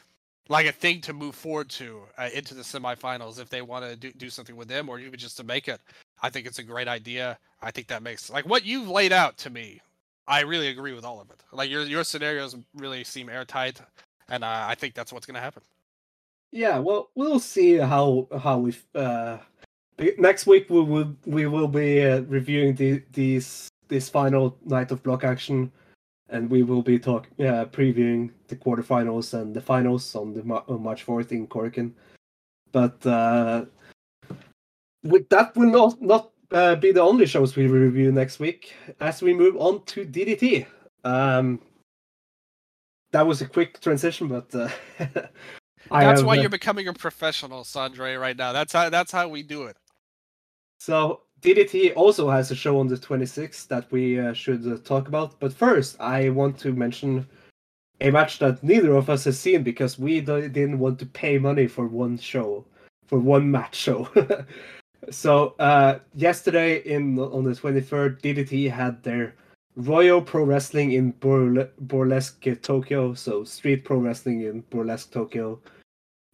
like 0.50 0.66
a 0.68 0.72
thing 0.74 1.00
to 1.00 1.14
move 1.14 1.36
forward 1.36 1.70
to 1.70 2.02
uh, 2.18 2.28
into 2.34 2.54
the 2.54 2.62
semifinals 2.62 3.40
if 3.40 3.48
they 3.50 3.62
want 3.62 3.86
to 3.86 3.96
do, 3.96 4.12
do 4.18 4.30
something 4.30 4.58
with 4.58 4.68
them 4.68 4.90
or 4.90 5.00
even 5.00 5.18
just 5.18 5.38
to 5.38 5.44
make 5.44 5.68
it. 5.70 5.80
I 6.22 6.30
think 6.30 6.46
it's 6.46 6.60
a 6.60 6.64
great 6.64 6.88
idea. 6.90 7.38
I 7.62 7.72
think 7.72 7.88
that 7.88 8.04
makes 8.04 8.30
like 8.30 8.46
what 8.46 8.66
you've 8.66 8.90
laid 8.90 9.14
out 9.14 9.38
to 9.38 9.50
me. 9.50 9.80
I 10.28 10.42
really 10.42 10.70
agree 10.70 10.94
with 10.94 11.06
all 11.06 11.20
of 11.20 11.30
it. 11.32 11.44
Like 11.52 11.70
your 11.70 11.84
your 11.84 12.04
scenarios 12.04 12.56
really 12.76 13.04
seem 13.04 13.30
airtight, 13.30 13.82
and 14.30 14.44
uh, 14.44 14.66
I 14.68 14.76
think 14.76 14.94
that's 14.94 15.12
what's 15.12 15.26
going 15.26 15.36
to 15.36 15.42
happen. 15.42 15.64
yeah. 16.52 16.80
Well, 16.80 17.10
we'll 17.16 17.40
see 17.40 17.76
how 17.78 18.28
how 18.42 18.60
we 18.60 18.76
uh, 18.96 19.38
next 20.18 20.48
week 20.48 20.70
we 20.70 20.82
will 20.82 21.16
we 21.26 21.48
will 21.48 21.68
be 21.68 22.06
uh, 22.06 22.22
reviewing 22.22 22.76
the 22.76 23.04
these 23.12 23.70
this 23.90 24.10
final 24.10 24.58
night 24.66 24.92
of 24.92 25.04
block 25.04 25.24
action, 25.24 25.72
and 26.30 26.50
we 26.50 26.64
will 26.64 26.82
be 26.82 27.00
talk 27.00 27.28
uh, 27.40 27.66
previewing 27.66 28.32
the 28.48 28.56
quarterfinals 28.56 29.34
and 29.34 29.54
the 29.54 29.62
finals 29.62 30.16
on 30.16 30.34
the 30.34 30.42
on 30.68 30.84
March 30.84 31.04
fourth 31.04 31.32
in 31.32 31.48
Corkin. 31.48 31.94
But 32.72 33.06
uh, 33.06 33.66
with 35.04 35.28
that 35.30 35.56
will 35.56 35.70
not 35.70 36.02
not 36.02 36.33
uh, 36.54 36.76
be 36.76 36.92
the 36.92 37.02
only 37.02 37.26
shows 37.26 37.56
we 37.56 37.68
review 37.68 38.12
next 38.12 38.40
week. 38.40 38.74
As 39.00 39.22
we 39.22 39.34
move 39.34 39.58
on 39.58 39.84
to 39.86 40.06
DDT, 40.06 40.66
um, 41.04 41.60
that 43.12 43.26
was 43.26 43.42
a 43.42 43.48
quick 43.48 43.80
transition, 43.82 44.28
but 44.28 44.54
uh, 44.56 44.70
I 45.92 46.06
That's 46.06 46.22
have, 46.22 46.28
why 46.28 46.38
uh, 46.38 46.42
you're 46.42 46.50
becoming 46.50 46.88
a 46.88 46.94
professional, 46.94 47.64
Sondre, 47.64 48.20
right 48.20 48.38
now. 48.38 48.54
That's 48.54 48.74
how 48.74 48.90
that's 48.90 49.12
how 49.12 49.28
we 49.28 49.44
do 49.44 49.64
it. 49.64 49.78
So 50.80 51.22
DDT 51.42 51.94
also 51.96 52.30
has 52.30 52.52
a 52.52 52.56
show 52.56 52.80
on 52.80 52.88
the 52.88 52.98
26th 52.98 53.68
that 53.68 53.92
we 53.92 54.20
uh, 54.20 54.34
should 54.34 54.66
uh, 54.68 54.78
talk 54.78 55.08
about. 55.08 55.40
But 55.40 55.54
first, 55.54 56.00
I 56.00 56.30
want 56.30 56.58
to 56.60 56.72
mention 56.72 57.28
a 58.02 58.12
match 58.12 58.40
that 58.40 58.64
neither 58.64 58.96
of 58.96 59.10
us 59.10 59.24
has 59.26 59.40
seen 59.40 59.64
because 59.64 59.98
we 59.98 60.22
didn't 60.22 60.80
want 60.80 61.00
to 61.00 61.06
pay 61.06 61.38
money 61.38 61.68
for 61.68 61.88
one 61.88 62.18
show, 62.18 62.66
for 63.08 63.20
one 63.20 63.50
match 63.50 63.76
show. 63.76 64.10
so 65.10 65.56
uh, 65.60 66.00
yesterday, 66.16 66.78
in 66.80 67.18
on 67.20 67.44
the 67.44 67.52
23rd, 67.52 68.22
DDT 68.22 68.72
had 68.72 69.02
their 69.04 69.36
Royal 69.76 70.22
Pro 70.22 70.44
Wrestling 70.44 70.94
in 70.94 71.14
Burle- 71.14 71.70
Burlesque 71.80 72.46
Tokyo, 72.62 73.14
so 73.14 73.44
Street 73.44 73.84
Pro 73.84 73.98
Wrestling 73.98 74.42
in 74.42 74.62
Burlesque 74.70 75.12
Tokyo, 75.12 75.60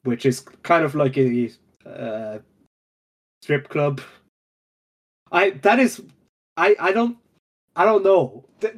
which 0.03 0.25
is 0.25 0.41
kind 0.63 0.83
of 0.83 0.95
like 0.95 1.17
a 1.17 1.49
uh, 1.85 2.39
strip 3.41 3.69
club 3.69 4.01
I 5.31 5.51
that 5.61 5.79
is 5.79 6.01
I 6.57 6.75
I 6.79 6.91
don't 6.91 7.17
I 7.75 7.85
don't 7.85 8.03
know. 8.03 8.45
That, 8.59 8.75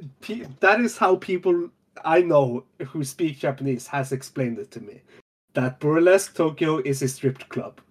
that 0.60 0.80
is 0.80 0.98
how 0.98 1.16
people 1.16 1.70
I 2.06 2.22
know 2.22 2.66
who 2.88 3.04
speak 3.04 3.40
Japanese 3.40 3.88
has 3.88 4.12
explained 4.12 4.60
it 4.60 4.72
to 4.72 4.82
me. 4.82 5.02
That 5.54 5.80
burlesque 5.80 6.36
Tokyo 6.36 6.78
is 6.80 7.02
a 7.02 7.08
strip 7.08 7.40
club. 7.50 7.82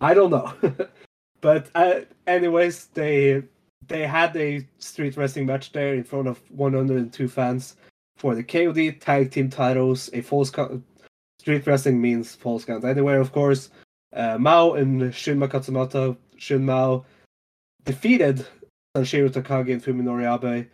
I 0.00 0.14
don't 0.14 0.30
know, 0.30 0.52
but 1.42 1.68
uh, 1.74 2.00
anyways, 2.26 2.86
they 2.94 3.42
they 3.88 4.06
had 4.06 4.34
a 4.36 4.66
street 4.78 5.16
wrestling 5.16 5.44
match 5.44 5.72
there 5.72 5.94
in 5.94 6.04
front 6.04 6.28
of 6.28 6.40
102 6.50 7.28
fans 7.28 7.76
for 8.16 8.34
the 8.34 8.44
KOD 8.44 9.00
tag 9.00 9.30
team 9.30 9.50
titles. 9.50 10.08
A 10.14 10.22
false 10.22 10.48
count. 10.48 10.82
Street 11.40 11.66
wrestling 11.66 12.00
means 12.00 12.36
false 12.36 12.64
count 12.64 12.84
anywhere, 12.84 13.20
of 13.20 13.32
course. 13.32 13.70
Uh, 14.14 14.38
Mao 14.38 14.74
and 14.74 15.02
Shunma 15.02 15.48
Katsumata, 15.48 16.16
Shun 16.36 16.64
Mao 16.64 17.04
defeated 17.84 18.46
Sanshiro 18.96 19.28
Takagi 19.28 19.72
and 19.72 19.82
Fuminori 19.82 20.26
Abe 20.32 20.68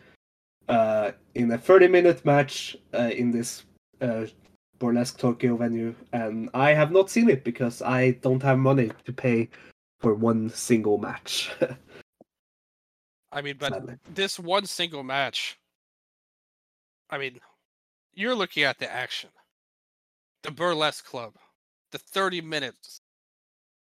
uh, 0.69 1.13
in 1.35 1.51
a 1.53 1.57
30 1.57 1.89
minute 1.89 2.25
match 2.27 2.77
uh, 2.93 3.11
in 3.17 3.31
this 3.31 3.65
uh, 4.03 4.27
burlesque 4.79 5.19
Tokyo 5.19 5.57
venue. 5.57 5.95
And 6.13 6.51
I 6.53 6.75
have 6.75 6.93
not 6.93 7.09
seen 7.09 7.31
it 7.31 7.45
because 7.45 7.81
I 7.81 8.11
don't 8.21 8.43
have 8.43 8.59
money 8.59 8.91
to 9.07 9.13
pay 9.13 9.49
for 9.99 10.15
one 10.15 10.51
single 10.51 10.99
match. 10.99 11.51
I 13.33 13.43
mean, 13.43 13.57
but 13.59 13.73
sadly. 13.73 13.95
this 14.15 14.39
one 14.39 14.67
single 14.67 15.03
match, 15.03 15.59
I 17.11 17.19
mean, 17.19 17.41
you're 18.15 18.35
looking 18.35 18.63
at 18.63 18.79
the 18.79 18.91
action, 18.91 19.31
the 20.43 20.51
burlesque 20.51 21.05
club, 21.05 21.35
the 21.93 21.99
30 21.99 22.41
minutes, 22.41 23.01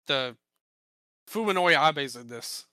the 0.07 0.37
Fuminori 1.29 1.75
Abe's 1.75 2.17
in 2.17 2.29
this. 2.29 2.67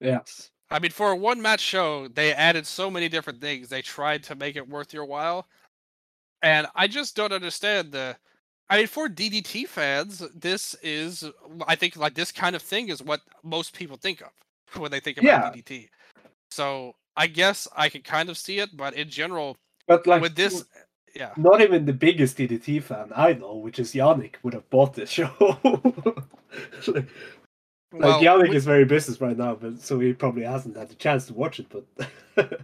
yes. 0.00 0.50
I 0.72 0.78
mean, 0.78 0.92
for 0.92 1.10
a 1.10 1.16
one 1.16 1.42
match 1.42 1.60
show, 1.60 2.06
they 2.06 2.32
added 2.32 2.64
so 2.64 2.90
many 2.90 3.08
different 3.08 3.40
things. 3.40 3.68
They 3.68 3.82
tried 3.82 4.22
to 4.24 4.36
make 4.36 4.54
it 4.54 4.68
worth 4.68 4.94
your 4.94 5.04
while. 5.04 5.48
And 6.42 6.68
I 6.76 6.86
just 6.86 7.16
don't 7.16 7.32
understand 7.32 7.90
the. 7.92 8.16
I 8.70 8.76
mean, 8.78 8.86
for 8.86 9.08
DDT 9.08 9.66
fans, 9.66 10.22
this 10.34 10.74
is, 10.82 11.24
I 11.66 11.74
think, 11.74 11.96
like 11.96 12.14
this 12.14 12.30
kind 12.30 12.54
of 12.54 12.62
thing 12.62 12.88
is 12.88 13.02
what 13.02 13.20
most 13.42 13.74
people 13.74 13.96
think 13.96 14.22
of 14.22 14.30
when 14.80 14.90
they 14.92 15.00
think 15.00 15.18
about 15.18 15.26
Yeah. 15.26 15.50
DDT. 15.50 15.88
So 16.52 16.94
I 17.16 17.26
guess 17.26 17.66
I 17.76 17.88
can 17.88 18.02
kind 18.02 18.30
of 18.30 18.38
see 18.38 18.58
it, 18.60 18.76
but 18.76 18.94
in 18.94 19.08
general, 19.10 19.56
But 19.88 20.06
like 20.06 20.22
with 20.22 20.36
this, 20.36 20.60
eh, 20.62 20.80
Yeah. 21.16 21.32
not 21.36 21.60
even 21.60 21.84
the 21.84 21.92
biggest 21.92 22.38
DDT 22.38 22.80
fan 22.82 23.10
I 23.16 23.32
know, 23.34 23.56
which 23.56 23.78
is 23.80 23.92
Yannik, 23.92 24.36
would 24.44 24.54
have 24.54 24.70
bought 24.70 24.94
this 24.94 25.10
show. 25.18 25.30
like 26.86 27.06
Well, 27.92 28.22
Yannik 28.22 28.50
we- 28.50 28.56
is 28.56 28.64
very 28.64 28.84
business 28.84 29.20
right 29.20 29.36
now, 29.36 29.56
but 29.56 29.80
so 29.80 29.98
he 29.98 30.12
probably 30.12 30.44
hasn't 30.44 30.76
had 30.76 30.88
the 30.88 30.94
chance 30.94 31.26
to 31.26 31.34
watch 31.34 31.58
it. 31.58 31.66
But 31.68 31.84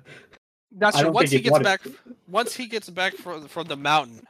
that's 0.71 1.01
true. 1.01 1.11
Once 1.11 1.33
he 1.33 1.41
gets 1.41 1.59
back, 1.59 1.81
once 2.29 2.55
he 2.55 2.67
gets 2.69 2.89
back 2.91 3.15
from 3.15 3.49
from 3.49 3.67
the 3.67 3.77
mountain, 3.77 4.23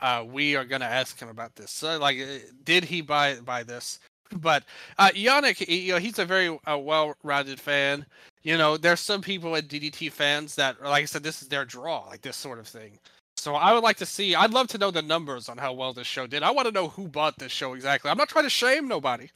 uh, 0.00 0.24
we 0.26 0.56
are 0.56 0.64
gonna 0.64 0.84
ask 0.86 1.18
him 1.18 1.28
about 1.28 1.54
this. 1.56 1.70
So, 1.70 1.98
like, 1.98 2.18
uh, 2.18 2.46
did 2.64 2.84
he 2.84 3.00
buy 3.00 3.36
buy 3.36 3.62
this? 3.62 3.98
But 4.40 4.62
uh, 4.96 5.10
Yannik, 5.12 5.66
you 5.66 5.92
know, 5.94 5.98
he's 5.98 6.20
a 6.20 6.24
very 6.24 6.56
uh, 6.64 6.78
well-rounded 6.78 7.58
fan. 7.58 8.06
You 8.44 8.56
know, 8.56 8.76
there's 8.76 9.00
some 9.00 9.22
people 9.22 9.56
at 9.56 9.66
DDT 9.66 10.12
fans 10.12 10.54
that, 10.54 10.80
like 10.80 11.02
I 11.02 11.06
said, 11.06 11.24
this 11.24 11.42
is 11.42 11.48
their 11.48 11.64
draw, 11.64 12.06
like 12.06 12.22
this 12.22 12.36
sort 12.36 12.60
of 12.60 12.68
thing. 12.68 13.00
So 13.36 13.56
I 13.56 13.72
would 13.72 13.82
like 13.82 13.96
to 13.96 14.06
see. 14.06 14.36
I'd 14.36 14.52
love 14.52 14.68
to 14.68 14.78
know 14.78 14.92
the 14.92 15.02
numbers 15.02 15.48
on 15.48 15.58
how 15.58 15.72
well 15.72 15.92
this 15.92 16.06
show 16.06 16.28
did. 16.28 16.44
I 16.44 16.52
want 16.52 16.66
to 16.66 16.72
know 16.72 16.88
who 16.88 17.08
bought 17.08 17.38
this 17.38 17.50
show 17.50 17.74
exactly. 17.74 18.08
I'm 18.08 18.18
not 18.18 18.28
trying 18.28 18.44
to 18.44 18.50
shame 18.50 18.86
nobody. 18.86 19.28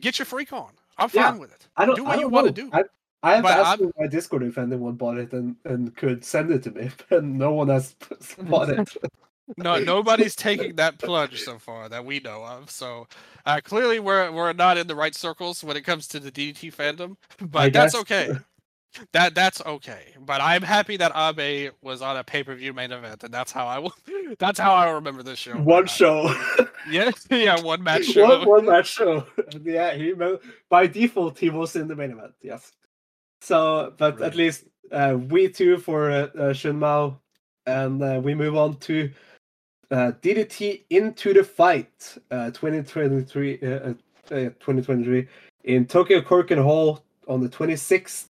Get 0.00 0.18
your 0.18 0.26
freak 0.26 0.52
on. 0.54 0.72
I'm 0.96 1.10
Yeah, 1.12 1.30
fine 1.30 1.40
with 1.40 1.52
it. 1.52 1.66
I 1.76 1.84
don't. 1.84 1.96
Do 1.96 2.04
what 2.04 2.12
don't 2.12 2.20
you 2.20 2.28
want 2.28 2.46
to 2.46 2.52
do. 2.52 2.70
I, 2.72 2.84
I 3.22 3.34
have 3.34 3.42
But 3.42 3.58
asked 3.58 3.82
my 3.98 4.06
Discord 4.06 4.42
if 4.44 4.58
anyone 4.58 4.94
bought 4.94 5.18
it 5.18 5.32
and, 5.32 5.56
and 5.64 5.94
could 5.96 6.24
send 6.24 6.50
it 6.50 6.62
to 6.64 6.70
me, 6.70 6.90
but 7.10 7.24
no 7.24 7.52
one 7.52 7.68
has 7.68 7.96
bought 8.42 8.68
it. 8.70 8.96
No, 9.56 9.78
nobody's 9.78 10.36
taking 10.36 10.76
that 10.76 10.98
plunge 10.98 11.42
so 11.42 11.58
far 11.58 11.88
that 11.88 12.04
we 12.04 12.20
know 12.20 12.44
of. 12.44 12.70
So 12.70 13.06
uh, 13.46 13.60
clearly, 13.64 13.98
we're 14.00 14.30
we're 14.30 14.52
not 14.52 14.76
in 14.76 14.86
the 14.86 14.94
right 14.94 15.14
circles 15.14 15.64
when 15.64 15.76
it 15.76 15.82
comes 15.84 16.06
to 16.08 16.20
the 16.20 16.30
DDT 16.30 16.74
fandom. 16.74 17.16
But 17.40 17.72
that's 17.72 17.94
guess- 17.94 18.00
okay. 18.02 18.30
That 19.12 19.34
that's 19.34 19.60
okay. 19.64 20.14
But 20.18 20.40
I'm 20.40 20.62
happy 20.62 20.96
that 20.96 21.12
Abe 21.14 21.72
was 21.82 22.00
on 22.02 22.16
a 22.16 22.24
pay 22.24 22.42
per 22.42 22.54
view 22.54 22.72
main 22.72 22.90
event, 22.90 23.22
and 23.22 23.32
that's 23.32 23.52
how 23.52 23.66
I 23.66 23.78
will. 23.78 23.94
That's 24.38 24.58
how 24.58 24.74
I 24.74 24.90
remember 24.90 25.22
this 25.22 25.38
show. 25.38 25.52
One 25.56 25.84
Uh, 25.84 25.86
show. 25.86 26.34
Yeah, 26.90 27.10
yeah, 27.30 27.60
one 27.60 27.82
match 27.82 28.04
show. 28.14 28.24
one, 28.26 28.48
one 28.48 28.66
match 28.66 28.88
show. 28.94 29.26
yeah, 29.62 29.94
he 29.94 30.14
by 30.70 30.86
default 30.86 31.38
he 31.38 31.50
was 31.50 31.76
in 31.76 31.86
the 31.86 31.94
main 31.96 32.12
event. 32.12 32.32
Yes. 32.42 32.72
So, 33.42 33.92
but 33.98 34.20
at 34.22 34.34
least 34.34 34.64
uh, 34.90 35.16
we 35.18 35.48
two 35.48 35.76
for 35.78 36.10
uh, 36.10 36.26
uh, 36.38 36.52
Shun 36.54 36.78
Mao, 36.78 37.20
and 37.66 38.02
uh, 38.02 38.20
we 38.22 38.34
move 38.34 38.56
on 38.56 38.76
to 38.80 39.10
uh, 39.90 40.12
DDT 40.22 40.82
Into 40.90 41.32
the 41.32 41.44
Fight, 41.44 42.18
uh, 42.30 42.50
2023, 42.50 43.58
uh, 43.62 43.66
uh, 43.66 43.94
uh, 44.30 44.50
2023 44.60 45.26
in 45.64 45.86
Tokyo 45.86 46.20
Korakuen 46.20 46.62
Hall 46.62 47.02
on 47.26 47.40
the 47.40 47.48
26th 47.48 48.26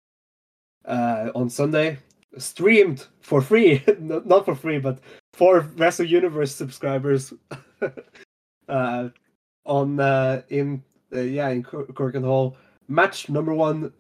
uh, 0.87 1.31
on 1.35 1.49
Sunday. 1.49 1.99
Streamed 2.37 3.07
for 3.21 3.41
free, 3.41 3.85
not 4.01 4.45
for 4.45 4.57
free, 4.57 4.79
but 4.79 4.99
for 5.35 5.61
Wrestle 5.77 6.07
Universe 6.07 6.53
subscribers 6.53 7.33
on 8.69 10.01
in 10.49 10.83
yeah 11.13 11.49
in 11.51 11.63
Cor- 11.63 11.87
Korakuen 11.87 12.25
Hall. 12.25 12.57
Match 12.89 13.29
number 13.29 13.55
one, 13.55 13.93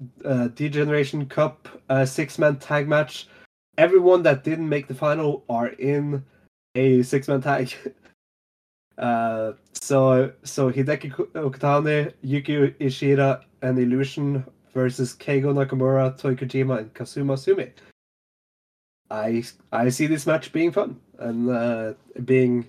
Degeneration 0.56 1.26
Cup 1.26 1.68
six 2.04 2.40
man 2.40 2.56
tag 2.56 2.88
match. 2.88 3.28
Everyone 3.78 4.24
that 4.24 4.42
didn't 4.42 4.68
make 4.68 4.88
the 4.88 4.94
final 4.94 5.44
are 5.48 5.68
in 5.68 6.24
a 6.74 7.02
six 7.02 7.28
man 7.28 7.40
tag. 7.40 7.72
uh, 8.98 9.52
so 9.72 10.32
so 10.42 10.70
Hideki 10.70 11.12
Ko- 11.12 11.26
Okatani, 11.34 12.12
Yuki 12.22 12.74
Ishida, 12.80 13.42
and 13.62 13.78
Illusion 13.78 14.44
versus 14.72 15.14
Keigo 15.14 15.54
Nakamura, 15.54 16.16
Toy 16.18 16.34
Kojima, 16.34 16.78
and 16.78 16.94
Kazuma 16.94 17.36
Sumi. 17.36 17.70
I 19.10 19.44
I 19.72 19.88
see 19.90 20.06
this 20.06 20.26
match 20.26 20.52
being 20.52 20.72
fun 20.72 21.00
and 21.18 21.50
uh, 21.50 21.94
being 22.24 22.66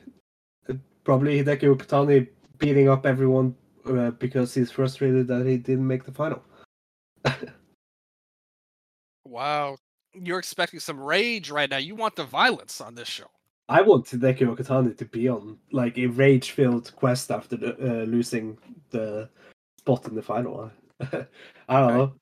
probably 1.04 1.44
Hideki 1.44 1.76
Okatani 1.76 2.28
beating 2.58 2.90
up 2.90 3.06
everyone 3.06 3.56
uh, 3.86 4.12
because 4.12 4.54
he's 4.54 4.72
frustrated 4.72 5.28
that 5.28 5.46
he 5.46 5.58
didn't 5.58 5.88
make 5.88 6.04
the 6.04 6.12
final. 6.12 6.44
Wow, 9.28 9.78
you're 10.14 10.38
expecting 10.38 10.80
some 10.80 11.00
rage 11.00 11.50
right 11.50 11.70
now. 11.70 11.78
You 11.78 11.96
want 11.96 12.16
the 12.16 12.24
violence 12.24 12.80
on 12.80 12.94
this 12.94 13.08
show. 13.08 13.26
I 13.68 13.82
want 13.82 14.06
Hideki 14.06 14.42
Okatani 14.42 14.96
to 14.98 15.06
be 15.06 15.28
on 15.28 15.58
like 15.72 15.98
a 15.98 16.06
rage-filled 16.08 16.96
quest 16.96 17.32
after 17.32 17.58
the, 17.58 17.76
uh, 17.76 18.04
losing 18.06 18.58
the 18.92 19.30
spot 19.80 20.08
in 20.08 20.16
the 20.16 20.22
final. 20.22 20.72
I 21.02 21.08
don't 21.10 21.26
Okay. 21.70 21.98
know. 21.98 22.14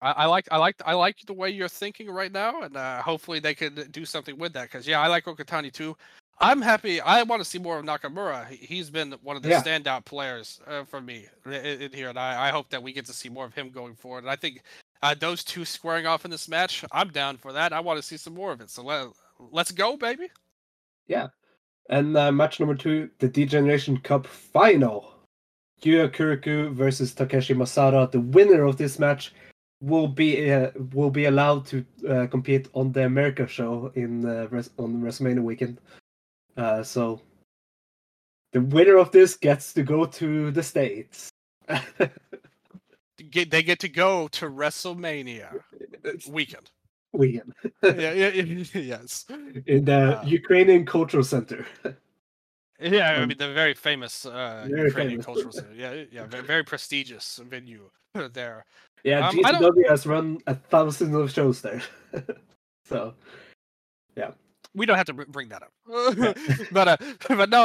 I, 0.00 0.12
I 0.12 0.24
like 0.26 0.46
I 0.50 0.56
like 0.58 0.76
I 0.84 0.94
like 0.94 1.16
the 1.26 1.32
way 1.32 1.50
you're 1.50 1.68
thinking 1.68 2.08
right 2.10 2.30
now, 2.30 2.62
and 2.62 2.76
uh, 2.76 3.02
hopefully 3.02 3.40
they 3.40 3.54
could 3.54 3.90
do 3.90 4.04
something 4.04 4.38
with 4.38 4.52
that. 4.52 4.64
Because 4.70 4.86
yeah, 4.86 5.00
I 5.00 5.08
like 5.08 5.24
Okatani 5.24 5.72
too. 5.72 5.96
I'm 6.40 6.62
happy. 6.62 7.00
I 7.00 7.22
want 7.24 7.42
to 7.42 7.48
see 7.48 7.58
more 7.58 7.78
of 7.78 7.84
Nakamura. 7.84 8.46
He- 8.48 8.64
He's 8.64 8.90
been 8.90 9.12
one 9.22 9.36
of 9.36 9.42
the 9.42 9.48
Yeah. 9.48 9.60
standout 9.60 10.04
players 10.04 10.60
uh, 10.68 10.84
for 10.84 11.00
me 11.00 11.26
in, 11.46 11.52
in 11.52 11.92
here, 11.92 12.10
and 12.10 12.18
I, 12.18 12.48
I 12.48 12.50
hope 12.50 12.68
that 12.70 12.80
we 12.82 12.92
get 12.92 13.06
to 13.06 13.12
see 13.12 13.28
more 13.28 13.44
of 13.44 13.54
him 13.54 13.70
going 13.70 13.96
forward. 13.96 14.22
And 14.22 14.30
I 14.30 14.36
think 14.36 14.62
uh, 15.02 15.14
those 15.18 15.42
two 15.42 15.64
squaring 15.64 16.06
off 16.06 16.24
in 16.24 16.30
this 16.30 16.48
match, 16.48 16.84
I'm 16.92 17.08
down 17.08 17.36
for 17.36 17.52
that. 17.52 17.72
I 17.72 17.80
want 17.80 17.98
to 17.98 18.02
see 18.02 18.16
some 18.16 18.34
more 18.34 18.52
of 18.52 18.60
it. 18.60 18.70
So 18.70 18.82
let 18.84 19.08
let's 19.50 19.72
go, 19.72 19.96
baby. 19.96 20.28
And 21.90 22.16
uh, 22.16 22.30
match 22.30 22.60
number 22.60 22.74
two, 22.74 23.10
the 23.18 23.28
Degeneration 23.28 23.98
Cup 23.98 24.26
final. 24.26 25.14
Yuya 25.82 26.12
Koroku 26.12 26.72
versus 26.72 27.14
Takeshi 27.14 27.54
Masada. 27.54 28.08
The 28.10 28.20
winner 28.20 28.64
of 28.64 28.76
this 28.76 28.98
match 28.98 29.32
will 29.80 30.08
be 30.08 30.52
uh, 30.52 30.70
will 30.92 31.10
be 31.10 31.26
allowed 31.26 31.66
to 31.66 31.84
uh, 32.08 32.26
compete 32.26 32.68
on 32.74 32.92
the 32.92 33.04
America 33.04 33.46
show 33.46 33.92
in 33.94 34.26
uh, 34.26 34.48
on 34.78 35.00
WrestleMania 35.00 35.42
weekend. 35.42 35.80
Uh, 36.56 36.82
so 36.82 37.20
the 38.52 38.60
winner 38.60 38.96
of 38.96 39.12
this 39.12 39.36
gets 39.36 39.72
to 39.74 39.82
go 39.82 40.04
to 40.04 40.50
the 40.50 40.62
states. 40.62 41.30
They 43.32 43.62
get 43.62 43.80
to 43.80 43.88
go 43.88 44.28
to 44.28 44.48
WrestleMania 44.48 45.60
weekend. 46.28 46.70
Weekend 47.12 47.52
yeah, 47.82 48.12
yeah, 48.12 48.28
yes. 48.74 49.24
in 49.66 49.84
the 49.84 50.20
Uh, 50.20 50.24
Ukrainian 50.24 50.84
Cultural 50.84 51.24
Center. 51.24 51.66
Yeah, 52.80 53.10
I 53.10 53.14
Um, 53.22 53.28
mean 53.28 53.38
the 53.38 53.52
very 53.52 53.74
famous 53.74 54.24
uh, 54.26 54.66
very 54.70 54.88
Ukrainian 54.88 55.20
famous. 55.22 55.26
cultural 55.26 55.52
center. 55.52 55.74
Yeah, 55.74 56.04
yeah, 56.12 56.26
very, 56.26 56.44
very 56.44 56.64
prestigious 56.64 57.40
venue 57.44 57.90
there. 58.38 58.64
Yeah, 59.04 59.28
Um, 59.28 59.34
GCW 59.36 59.88
has 59.88 60.06
run 60.06 60.38
a 60.46 60.54
thousand 60.54 61.14
of 61.14 61.30
shows 61.32 61.60
there. 61.62 61.82
so 62.84 63.14
yeah. 64.16 64.32
We 64.74 64.86
don't 64.86 64.96
have 64.98 65.06
to 65.06 65.14
bring 65.14 65.48
that 65.48 65.62
up, 65.66 65.72
but 66.70 66.86
uh, 66.88 66.96
but 67.30 67.48
no, 67.50 67.60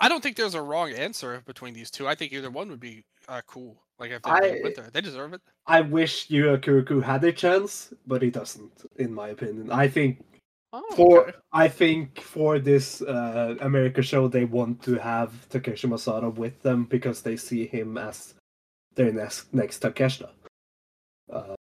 I 0.00 0.08
don't 0.10 0.22
think 0.22 0.36
there's 0.36 0.54
a 0.54 0.60
wrong 0.60 0.90
answer 0.92 1.40
between 1.46 1.72
these 1.72 1.90
two. 1.90 2.06
I 2.08 2.14
think 2.14 2.32
either 2.32 2.50
one 2.50 2.68
would 2.68 2.80
be 2.80 3.04
uh, 3.28 3.40
cool. 3.46 3.76
Like 3.98 4.10
if 4.10 4.22
they 4.22 4.30
I- 4.30 4.60
went 4.62 4.76
there, 4.76 4.90
they 4.92 5.00
deserve 5.00 5.32
it. 5.34 5.40
I 5.66 5.80
wish 5.80 6.28
Yuya 6.28 6.58
Koroku 6.60 7.02
had 7.02 7.22
a 7.24 7.32
chance, 7.32 7.94
but 8.06 8.20
he 8.22 8.30
doesn't, 8.30 8.72
in 8.96 9.14
my 9.14 9.28
opinion. 9.28 9.70
I 9.70 9.88
think 9.88 10.24
Oh, 10.74 10.82
for 10.96 11.28
okay. 11.28 11.32
I 11.52 11.68
think 11.68 12.18
for 12.20 12.58
this 12.58 13.02
uh, 13.02 13.56
America 13.60 14.00
show, 14.00 14.26
they 14.26 14.46
want 14.46 14.82
to 14.84 14.94
have 14.94 15.46
Takeshi 15.50 15.86
Masada 15.86 16.30
with 16.30 16.62
them 16.62 16.84
because 16.86 17.20
they 17.20 17.36
see 17.36 17.66
him 17.66 17.98
as 17.98 18.34
their 18.94 19.12
next 19.12 19.52
next 19.52 19.82
Takeshita. 19.82 20.30
Uh, 21.30 21.54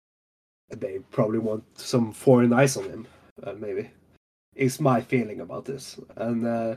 they 0.78 1.00
probably 1.12 1.40
want 1.40 1.64
some 1.78 2.14
foreign 2.14 2.54
eyes 2.54 2.78
on 2.78 2.84
him, 2.84 3.08
uh, 3.44 3.54
maybe. 3.54 3.90
Is 4.56 4.80
my 4.80 5.02
feeling 5.02 5.42
about 5.42 5.66
this. 5.66 6.00
And 6.18 6.46
uh, 6.46 6.76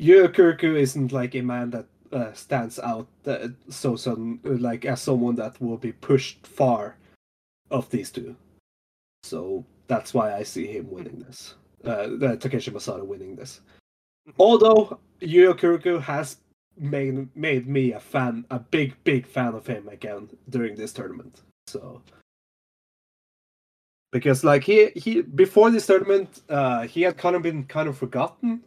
Yuya 0.00 0.32
Koroku 0.34 0.80
isn't 0.80 1.12
like 1.12 1.34
a 1.34 1.42
man 1.42 1.68
that 1.70 1.84
uh, 2.14 2.32
stands 2.32 2.78
out 2.78 3.08
uh, 3.26 3.48
so 3.68 3.96
some 3.96 4.40
like 4.44 4.84
as 4.84 5.02
someone 5.02 5.34
that 5.34 5.60
will 5.60 5.76
be 5.76 5.92
pushed 5.92 6.46
far 6.46 6.96
of 7.70 7.90
these 7.90 8.10
two. 8.10 8.36
So 9.22 9.64
that's 9.88 10.14
why 10.14 10.34
I 10.34 10.42
see 10.42 10.66
him 10.66 10.90
winning 10.90 11.24
this. 11.26 11.54
Uh, 11.84 12.08
the 12.18 12.36
Takeshi 12.36 12.70
Masada 12.70 13.04
winning 13.04 13.36
this. 13.36 13.60
Although 14.38 14.98
Yuya 15.20 15.54
Koroku 15.58 16.00
has 16.00 16.38
made 16.78 17.28
made 17.36 17.66
me 17.66 17.92
a 17.92 18.00
fan, 18.00 18.46
a 18.50 18.58
big 18.58 18.94
big 19.04 19.26
fan 19.26 19.54
of 19.54 19.66
him 19.66 19.88
again 19.88 20.28
during 20.48 20.76
this 20.76 20.92
tournament. 20.92 21.42
So 21.66 22.00
because 24.12 24.44
like 24.44 24.64
he 24.64 24.90
he 24.94 25.22
before 25.22 25.70
this 25.70 25.86
tournament, 25.86 26.42
uh, 26.48 26.82
he 26.82 27.02
had 27.02 27.18
kind 27.18 27.36
of 27.36 27.42
been 27.42 27.64
kind 27.64 27.88
of 27.88 27.98
forgotten 27.98 28.62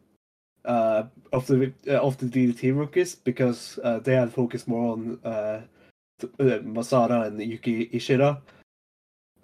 uh, 0.65 1.03
of 1.31 1.47
the 1.47 1.73
uh, 1.87 1.93
of 1.93 2.17
the 2.17 2.25
DDT 2.25 2.77
rookies 2.77 3.15
because 3.15 3.79
uh, 3.83 3.99
they 3.99 4.15
had 4.15 4.33
focused 4.33 4.67
more 4.67 4.93
on 4.93 5.19
uh, 5.23 5.61
uh, 6.39 6.59
Masada 6.63 7.21
and 7.21 7.41
Yuki 7.41 7.89
Ishida. 7.93 8.41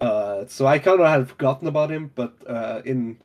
Uh, 0.00 0.44
so 0.46 0.66
I 0.66 0.78
kind 0.78 1.00
of 1.00 1.06
had 1.06 1.28
forgotten 1.28 1.68
about 1.68 1.90
him, 1.90 2.10
but 2.14 2.34
uh, 2.46 2.82
in 2.84 3.18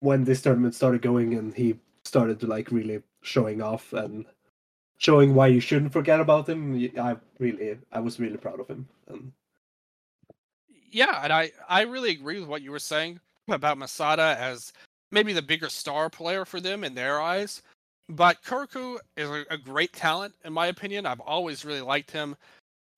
when 0.00 0.24
this 0.24 0.42
tournament 0.42 0.74
started 0.74 1.02
going 1.02 1.34
and 1.34 1.54
he 1.54 1.78
started 2.04 2.40
to 2.40 2.46
like 2.46 2.70
really 2.70 3.02
showing 3.22 3.62
off 3.62 3.92
and 3.92 4.26
showing 4.98 5.34
why 5.34 5.46
you 5.46 5.60
shouldn't 5.60 5.92
forget 5.92 6.20
about 6.20 6.48
him, 6.48 6.90
I 6.98 7.16
really 7.38 7.78
I 7.92 8.00
was 8.00 8.20
really 8.20 8.36
proud 8.36 8.60
of 8.60 8.68
him. 8.68 8.88
Um, 9.10 9.32
Yeah, 10.90 11.20
and 11.22 11.32
I 11.32 11.52
I 11.68 11.82
really 11.82 12.10
agree 12.10 12.40
with 12.40 12.48
what 12.48 12.62
you 12.62 12.70
were 12.70 12.78
saying 12.78 13.20
about 13.48 13.78
Masada 13.78 14.36
as 14.38 14.72
maybe 15.10 15.32
the 15.32 15.42
bigger 15.42 15.68
star 15.68 16.10
player 16.10 16.44
for 16.44 16.60
them 16.60 16.84
in 16.84 16.94
their 16.94 17.20
eyes. 17.20 17.62
But 18.08 18.42
Koroku 18.42 18.98
is 19.16 19.28
a, 19.28 19.44
a 19.50 19.58
great 19.58 19.92
talent, 19.92 20.34
in 20.44 20.52
my 20.52 20.68
opinion. 20.68 21.06
I've 21.06 21.20
always 21.20 21.64
really 21.64 21.80
liked 21.80 22.10
him. 22.10 22.36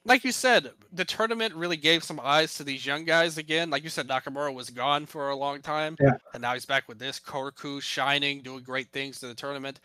Like 0.04 0.24
you 0.24 0.32
said, 0.32 0.70
the 0.92 1.04
tournament 1.04 1.54
really 1.54 1.76
gave 1.76 2.04
some 2.04 2.20
eyes 2.22 2.54
to 2.54 2.64
these 2.64 2.86
young 2.86 3.04
guys 3.04 3.36
again. 3.36 3.68
Like 3.68 3.84
you 3.84 3.90
said, 3.90 4.08
Nakamura 4.08 4.54
was 4.54 4.70
gone 4.70 5.06
for 5.06 5.30
a 5.30 5.36
long 5.36 5.60
time. 5.60 5.96
Yeah. 6.00 6.12
And 6.34 6.42
now 6.42 6.54
he's 6.54 6.64
back 6.66 6.88
with 6.88 6.98
this. 6.98 7.20
Koroku 7.20 7.82
shining, 7.82 8.40
doing 8.42 8.62
great 8.62 8.90
things 8.92 9.20
to 9.20 9.28
the 9.28 9.34
tournament. 9.34 9.80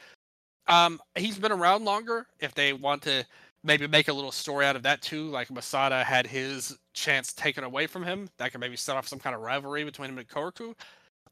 Um, 0.67 1.01
he's 1.15 1.37
been 1.37 1.51
around 1.51 1.83
longer. 1.83 2.27
If 2.39 2.53
they 2.53 2.73
want 2.73 3.01
to 3.03 3.25
maybe 3.63 3.87
make 3.87 4.07
a 4.07 4.13
little 4.13 4.31
story 4.31 4.65
out 4.65 4.75
of 4.75 4.83
that 4.83 5.01
too, 5.01 5.27
like 5.27 5.51
Masada 5.51 6.03
had 6.03 6.27
his 6.27 6.77
chance 6.93 7.33
taken 7.33 7.63
away 7.63 7.87
from 7.87 8.03
him, 8.03 8.29
that 8.37 8.51
could 8.51 8.61
maybe 8.61 8.77
set 8.77 8.95
off 8.95 9.07
some 9.07 9.19
kind 9.19 9.35
of 9.35 9.41
rivalry 9.41 9.83
between 9.83 10.09
him 10.09 10.17
and 10.17 10.27
Koroku. 10.27 10.73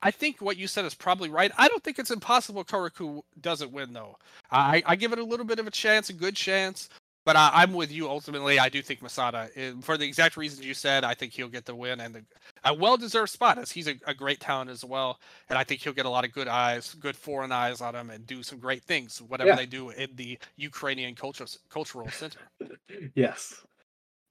I 0.01 0.11
think 0.11 0.41
what 0.41 0.57
you 0.57 0.67
said 0.67 0.85
is 0.85 0.93
probably 0.93 1.29
right. 1.29 1.51
I 1.57 1.67
don't 1.67 1.83
think 1.83 1.99
it's 1.99 2.11
impossible 2.11 2.63
Koroku 2.63 3.21
doesn't 3.41 3.71
win 3.71 3.93
though. 3.93 4.17
I, 4.51 4.81
I 4.85 4.95
give 4.95 5.13
it 5.13 5.19
a 5.19 5.23
little 5.23 5.45
bit 5.45 5.59
of 5.59 5.67
a 5.67 5.71
chance, 5.71 6.09
a 6.09 6.13
good 6.13 6.35
chance. 6.35 6.89
But 7.23 7.35
I, 7.35 7.61
am 7.61 7.73
with 7.73 7.91
you 7.91 8.09
ultimately. 8.09 8.57
I 8.57 8.67
do 8.67 8.81
think 8.81 9.03
Masada, 9.03 9.47
eh, 9.55 9.73
for 9.81 9.95
the 9.95 10.07
exact 10.07 10.37
reasons 10.37 10.65
you 10.65 10.73
said, 10.73 11.03
I 11.03 11.13
think 11.13 11.33
he'll 11.33 11.49
get 11.49 11.65
the 11.65 11.75
win 11.75 11.99
and 11.99 12.15
the, 12.15 12.23
a 12.63 12.73
well-deserved 12.73 13.29
spot 13.29 13.59
as 13.59 13.69
he's 13.69 13.87
a, 13.87 13.93
a, 14.07 14.13
great 14.13 14.39
talent 14.39 14.71
as 14.71 14.83
well. 14.83 15.19
And 15.47 15.57
I 15.57 15.63
think 15.63 15.81
he'll 15.81 15.93
get 15.93 16.07
a 16.07 16.09
lot 16.09 16.25
of 16.25 16.31
good 16.31 16.47
eyes, 16.47 16.95
good 16.95 17.15
foreign 17.15 17.51
eyes 17.51 17.79
on 17.79 17.95
him, 17.95 18.09
and 18.09 18.25
do 18.25 18.41
some 18.41 18.57
great 18.57 18.83
things, 18.83 19.21
whatever 19.21 19.51
yeah. 19.51 19.55
they 19.55 19.67
do 19.67 19.91
in 19.91 20.09
the 20.15 20.39
Ukrainian 20.55 21.13
culture, 21.13 21.45
cultural 21.69 22.09
center. 22.09 22.39
yes. 23.13 23.61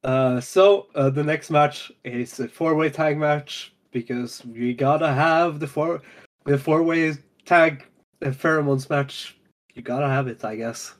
Uh, 0.03 0.41
so 0.41 0.89
uh, 0.97 1.11
the 1.11 1.23
next 1.23 1.51
match 1.51 1.93
is 2.03 2.41
a 2.41 2.49
four-way 2.49 2.91
tag 2.91 3.17
match 3.17 3.73
because 3.93 4.45
we 4.45 4.75
gotta 4.75 5.13
have 5.13 5.61
the 5.61 5.67
four 5.67 6.03
the 6.45 6.59
four-way 6.59 7.15
tag 7.45 7.87
uh, 8.23 8.29
pheromones 8.29 8.89
match. 8.91 9.37
You 9.75 9.83
gotta 9.83 10.09
have 10.09 10.29
it, 10.29 10.45
I 10.45 10.57
guess. 10.57 10.95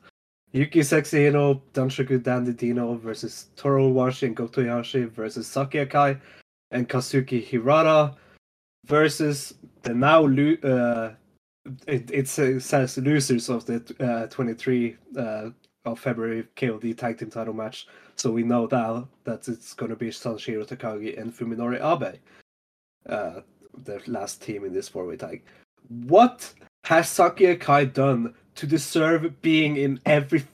Yuki 0.53 0.83
Sexy 0.83 1.19
Hino, 1.19 1.61
Danshoku 1.75 2.23
Dandy 2.23 2.53
Dino 2.53 2.95
versus 2.97 3.51
Toru 3.57 3.93
Owashi 3.93 4.25
and 4.25 4.37
Goto 4.37 4.63
Yashi 4.63 5.09
versus 5.09 5.47
Saki 5.47 5.79
Akai 5.79 6.21
and 6.73 6.89
Kazuki 6.89 7.43
Hirata 7.45 8.17
versus 8.87 9.55
the 9.83 9.95
now 9.95 10.23
lo- 10.23 10.57
uh, 10.65 11.15
it, 11.87 12.11
it 12.11 12.29
says 12.29 12.99
losers 12.99 13.49
of 13.49 13.65
the 13.67 13.95
uh, 14.01 14.27
23 14.27 14.97
uh, 15.17 15.51
of 15.85 15.99
February 15.99 16.47
KOD 16.57 16.97
tag 16.97 17.19
team 17.19 17.31
title 17.31 17.55
match. 17.55 17.87
So 18.17 18.31
we 18.31 18.43
know 18.43 18.69
now 18.71 19.09
that 19.25 19.47
it's 19.49 19.73
going 19.75 19.91
to 19.91 19.97
be 19.97 20.09
Sanshiro 20.09 20.67
Takagi 20.67 21.21
and 21.21 21.33
Fuminori 21.33 21.77
Abe, 21.77 22.19
uh, 23.09 23.41
the 23.85 24.01
last 24.07 24.43
team 24.43 24.65
in 24.65 24.73
this 24.73 24.89
four 24.89 25.07
way 25.07 25.17
tag. 25.17 25.43
What 25.89 26.53
has 26.85 27.09
Saki 27.09 27.45
Akai 27.45 27.93
done 27.93 28.35
to 28.57 28.67
deserve 28.67 29.41
being 29.43 29.77
in 29.77 30.01
every 30.05 30.45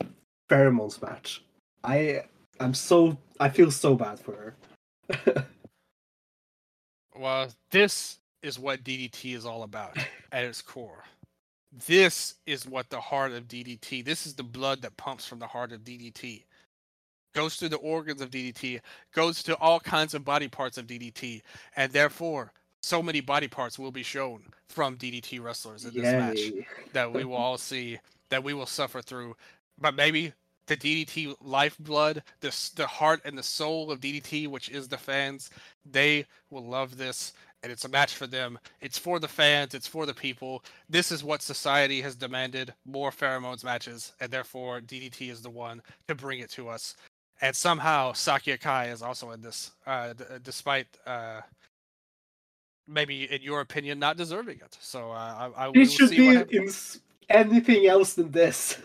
pheromones 0.48 1.00
match. 1.02 1.42
I 1.84 2.22
I'm 2.60 2.74
so 2.74 3.18
I 3.40 3.48
feel 3.48 3.70
so 3.70 3.94
bad 3.94 4.18
for 4.18 4.54
her. 5.12 5.46
well, 7.16 7.48
this 7.70 8.18
is 8.42 8.58
what 8.58 8.84
DDT 8.84 9.34
is 9.34 9.46
all 9.46 9.62
about 9.62 9.96
at 10.32 10.44
its 10.44 10.62
core. 10.62 11.04
This 11.86 12.34
is 12.46 12.66
what 12.66 12.88
the 12.90 13.00
heart 13.00 13.32
of 13.32 13.48
DDT. 13.48 14.04
This 14.04 14.26
is 14.26 14.34
the 14.34 14.42
blood 14.42 14.82
that 14.82 14.96
pumps 14.96 15.26
from 15.26 15.38
the 15.38 15.46
heart 15.46 15.72
of 15.72 15.80
DDT. 15.80 16.44
Goes 17.36 17.56
through 17.56 17.68
the 17.68 17.76
organs 17.76 18.22
of 18.22 18.30
DDT, 18.30 18.80
goes 19.12 19.42
to 19.42 19.54
all 19.58 19.78
kinds 19.78 20.14
of 20.14 20.24
body 20.24 20.48
parts 20.48 20.78
of 20.78 20.86
DDT, 20.86 21.42
and 21.76 21.92
therefore 21.92 22.50
so 22.80 23.02
many 23.02 23.20
body 23.20 23.46
parts 23.46 23.78
will 23.78 23.92
be 23.92 24.02
shown 24.02 24.42
from 24.70 24.96
DDT 24.96 25.42
wrestlers 25.42 25.84
in 25.84 25.92
this 25.92 26.04
Yay. 26.04 26.18
match 26.18 26.38
that 26.94 27.12
we 27.12 27.24
will 27.24 27.36
all 27.36 27.58
see 27.58 27.98
that 28.30 28.42
we 28.42 28.54
will 28.54 28.64
suffer 28.64 29.02
through. 29.02 29.36
But 29.78 29.94
maybe 29.94 30.32
the 30.66 30.78
DDT 30.78 31.34
lifeblood, 31.42 32.22
the 32.40 32.70
the 32.74 32.86
heart 32.86 33.20
and 33.26 33.36
the 33.36 33.42
soul 33.42 33.90
of 33.90 34.00
DDT, 34.00 34.48
which 34.48 34.70
is 34.70 34.88
the 34.88 34.96
fans, 34.96 35.50
they 35.84 36.24
will 36.48 36.66
love 36.66 36.96
this, 36.96 37.34
and 37.62 37.70
it's 37.70 37.84
a 37.84 37.88
match 37.90 38.14
for 38.14 38.26
them. 38.26 38.58
It's 38.80 38.96
for 38.96 39.18
the 39.18 39.28
fans. 39.28 39.74
It's 39.74 39.86
for 39.86 40.06
the 40.06 40.14
people. 40.14 40.64
This 40.88 41.12
is 41.12 41.22
what 41.22 41.42
society 41.42 42.00
has 42.00 42.16
demanded: 42.16 42.72
more 42.86 43.10
pheromones 43.10 43.62
matches, 43.62 44.14
and 44.20 44.30
therefore 44.30 44.80
DDT 44.80 45.30
is 45.30 45.42
the 45.42 45.50
one 45.50 45.82
to 46.08 46.14
bring 46.14 46.40
it 46.40 46.50
to 46.52 46.70
us. 46.70 46.96
And 47.40 47.54
somehow 47.54 48.12
Saki 48.12 48.56
Kai 48.56 48.86
is 48.86 49.02
also 49.02 49.30
in 49.32 49.42
this, 49.42 49.72
uh, 49.86 50.14
d- 50.14 50.24
despite 50.42 50.86
uh, 51.06 51.42
maybe 52.88 53.24
in 53.24 53.42
your 53.42 53.60
opinion 53.60 53.98
not 53.98 54.16
deserving 54.16 54.58
it. 54.58 54.76
So 54.80 55.10
uh, 55.10 55.50
I, 55.56 55.64
I 55.64 55.68
will 55.68 55.86
should 55.86 56.08
see 56.08 56.16
be 56.16 56.56
in 56.56 56.70
anything 57.28 57.86
else 57.86 58.14
than 58.14 58.30
this. 58.30 58.78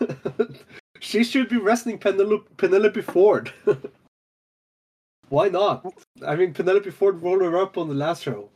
she 1.00 1.24
should 1.24 1.48
be 1.48 1.56
wrestling 1.56 1.98
Penelope, 1.98 2.46
Penelope 2.56 3.00
Ford. 3.02 3.52
Why 5.28 5.48
not? 5.48 5.86
I 6.26 6.36
mean, 6.36 6.52
Penelope 6.52 6.90
Ford 6.90 7.22
rolled 7.22 7.40
her 7.40 7.56
up 7.56 7.78
on 7.78 7.88
the 7.88 7.94
last 7.94 8.22
show. 8.22 8.50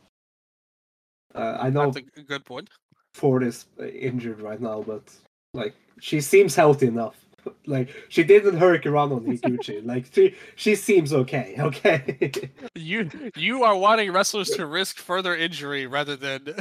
Uh, 1.33 1.57
I 1.59 1.69
know. 1.71 1.91
That's 1.91 2.07
a 2.17 2.21
good 2.21 2.45
point. 2.45 2.69
Ford 3.15 3.43
is 3.43 3.65
uh, 3.79 3.85
injured 3.85 4.41
right 4.41 4.61
now, 4.61 4.83
but 4.85 5.11
like 5.53 5.73
she 5.99 6.21
seems 6.21 6.55
healthy 6.55 6.87
enough. 6.87 7.15
like 7.65 7.89
she 8.09 8.23
didn't 8.23 8.57
hurt 8.57 8.83
hurricane 8.83 8.93
on 8.95 9.25
Higuchi. 9.25 9.85
like 9.85 10.05
she 10.13 10.35
she 10.55 10.75
seems 10.75 11.13
okay. 11.13 11.55
Okay. 11.67 12.49
you 12.75 13.09
you 13.35 13.63
are 13.63 13.75
wanting 13.75 14.11
wrestlers 14.11 14.49
to 14.51 14.65
risk 14.65 14.97
further 14.97 15.35
injury 15.35 15.85
rather 15.85 16.15
than 16.15 16.55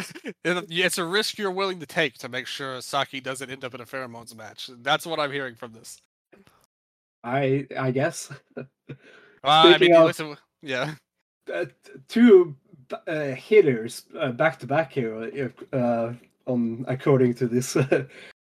it's 0.44 0.98
a 0.98 1.04
risk 1.04 1.38
you're 1.38 1.50
willing 1.50 1.78
to 1.80 1.86
take 1.86 2.14
to 2.18 2.28
make 2.28 2.46
sure 2.46 2.80
Saki 2.80 3.20
doesn't 3.20 3.50
end 3.50 3.64
up 3.64 3.74
in 3.74 3.80
a 3.80 3.84
pheromones 3.84 4.34
match. 4.34 4.68
That's 4.82 5.06
what 5.06 5.20
I'm 5.20 5.30
hearing 5.30 5.54
from 5.54 5.72
this. 5.72 6.00
I 7.22 7.66
I 7.78 7.90
guess. 7.90 8.30
Uh, 8.56 8.64
I 9.44 9.78
mean, 9.78 9.94
of, 9.94 10.06
listen, 10.06 10.36
yeah. 10.62 10.94
Uh, 11.52 11.66
two 12.08 12.56
uh, 13.06 13.28
hitters 13.30 14.02
back 14.34 14.58
to 14.58 14.66
back 14.66 14.92
here 14.92 15.52
uh, 15.72 16.12
on 16.46 16.84
according 16.88 17.34
to 17.34 17.46
this 17.46 17.76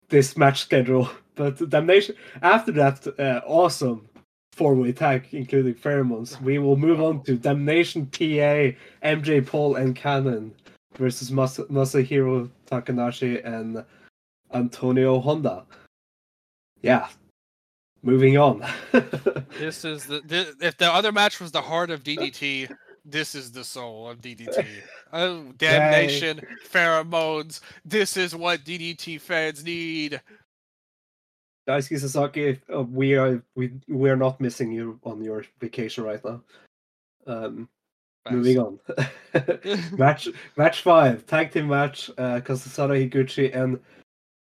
this 0.09 0.37
match 0.37 0.61
schedule. 0.61 1.09
But 1.41 1.71
Damnation 1.71 2.15
after 2.43 2.71
that 2.73 3.07
uh, 3.17 3.41
awesome 3.47 4.07
four 4.51 4.75
way 4.75 4.91
tag, 4.91 5.25
including 5.31 5.73
pheromones, 5.73 6.39
we 6.39 6.59
will 6.59 6.77
move 6.77 7.01
on 7.01 7.23
to 7.23 7.35
Damnation 7.35 8.05
PA, 8.05 8.77
MJ 9.03 9.43
Paul 9.43 9.77
and 9.77 9.95
Kanon 9.95 10.51
versus 10.99 11.31
Mas- 11.31 11.57
Masahiro 11.57 12.47
Takanashi 12.69 13.43
and 13.43 13.83
Antonio 14.53 15.19
Honda. 15.19 15.65
Yeah. 16.83 17.07
Moving 18.03 18.37
on. 18.37 18.63
this 19.57 19.83
is 19.83 20.05
the 20.05 20.21
this, 20.23 20.53
if 20.61 20.77
the 20.77 20.93
other 20.93 21.11
match 21.11 21.39
was 21.39 21.51
the 21.51 21.61
heart 21.61 21.89
of 21.89 22.03
DDT, 22.03 22.71
this 23.03 23.33
is 23.33 23.51
the 23.51 23.63
soul 23.63 24.07
of 24.07 24.21
DDT. 24.21 24.67
Oh, 25.13 25.51
damnation, 25.57 26.37
Dang. 26.37 26.45
pheromones. 26.71 27.59
This 27.83 28.15
is 28.15 28.33
what 28.33 28.63
DDT 28.63 29.19
fans 29.19 29.61
need. 29.61 30.21
Daisuke 31.71 31.99
Sasaki, 31.99 32.59
uh, 32.73 32.83
we 32.83 33.15
are 33.15 33.41
we 33.55 33.71
we 33.87 34.09
are 34.09 34.17
not 34.17 34.41
missing 34.41 34.73
you 34.73 34.99
on 35.03 35.23
your 35.23 35.45
vacation 35.59 36.03
right 36.03 36.23
now. 36.25 36.41
Um, 37.25 37.69
nice. 38.25 38.33
moving 38.33 38.59
on. 38.59 38.79
match 39.97 40.27
match 40.57 40.81
five 40.81 41.25
tag 41.27 41.53
team 41.53 41.69
match. 41.69 42.09
Uh, 42.17 42.41
Kazusada 42.41 42.99
Higuchi 42.99 43.55
and 43.55 43.79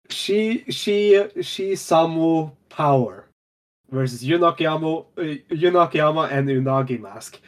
she 0.09 0.63
she 0.69 1.23
she 1.41 1.73
Samu 1.73 2.51
Power 2.69 3.27
versus 3.91 4.23
Yu 4.23 4.39
Nakayama 4.39 5.05
uh, 5.17 5.21
Yu 5.21 5.69
Nakayama 5.69 6.31
and 6.31 6.49
Unagi 6.49 6.99
Mask. 6.99 7.39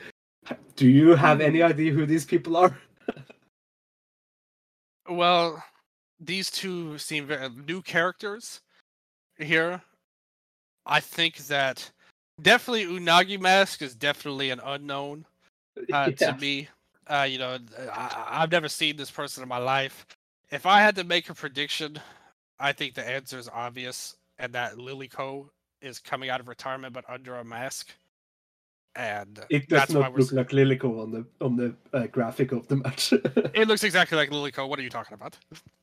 Do 0.75 0.87
you 0.87 1.15
have 1.15 1.41
any 1.41 1.61
hmm. 1.61 1.65
idea 1.65 1.91
who 1.91 2.05
these 2.05 2.25
people 2.25 2.55
are? 2.55 2.77
well, 5.09 5.63
these 6.19 6.51
two 6.51 6.99
seem 6.99 7.25
very 7.25 7.49
new 7.49 7.81
characters 7.81 8.61
here. 9.41 9.81
I 10.85 10.99
think 10.99 11.37
that 11.47 11.89
definitely 12.41 12.85
Unagi 12.85 13.39
Mask 13.39 13.81
is 13.81 13.95
definitely 13.95 14.49
an 14.49 14.59
unknown 14.63 15.25
uh, 15.77 16.11
yeah. 16.19 16.31
to 16.31 16.37
me. 16.39 16.67
Uh, 17.07 17.27
you 17.29 17.37
know, 17.37 17.57
I, 17.93 18.39
have 18.39 18.51
never 18.51 18.69
seen 18.69 18.95
this 18.95 19.11
person 19.11 19.43
in 19.43 19.49
my 19.49 19.57
life. 19.57 20.05
If 20.49 20.65
I 20.65 20.81
had 20.81 20.95
to 20.95 21.03
make 21.03 21.29
a 21.29 21.33
prediction, 21.33 21.99
I 22.59 22.71
think 22.71 22.93
the 22.93 23.07
answer 23.07 23.37
is 23.37 23.49
obvious, 23.49 24.15
and 24.39 24.53
that 24.53 24.75
Lilyko 24.75 25.49
is 25.81 25.99
coming 25.99 26.29
out 26.29 26.39
of 26.39 26.47
retirement 26.47 26.93
but 26.93 27.09
under 27.09 27.35
a 27.35 27.43
mask. 27.43 27.89
And 28.95 29.39
it 29.49 29.69
does 29.69 29.89
not 29.89 30.13
look 30.13 30.31
like 30.33 30.49
Lilyko 30.49 31.01
on 31.01 31.11
the 31.11 31.25
on 31.39 31.55
the 31.55 31.73
uh, 31.93 32.07
graphic 32.07 32.51
of 32.51 32.67
the 32.67 32.75
match. 32.75 33.13
it 33.53 33.67
looks 33.67 33.83
exactly 33.85 34.17
like 34.17 34.29
Lilyko. 34.31 34.67
What 34.67 34.79
are 34.79 34.81
you 34.81 34.89
talking 34.89 35.13
about? 35.13 35.37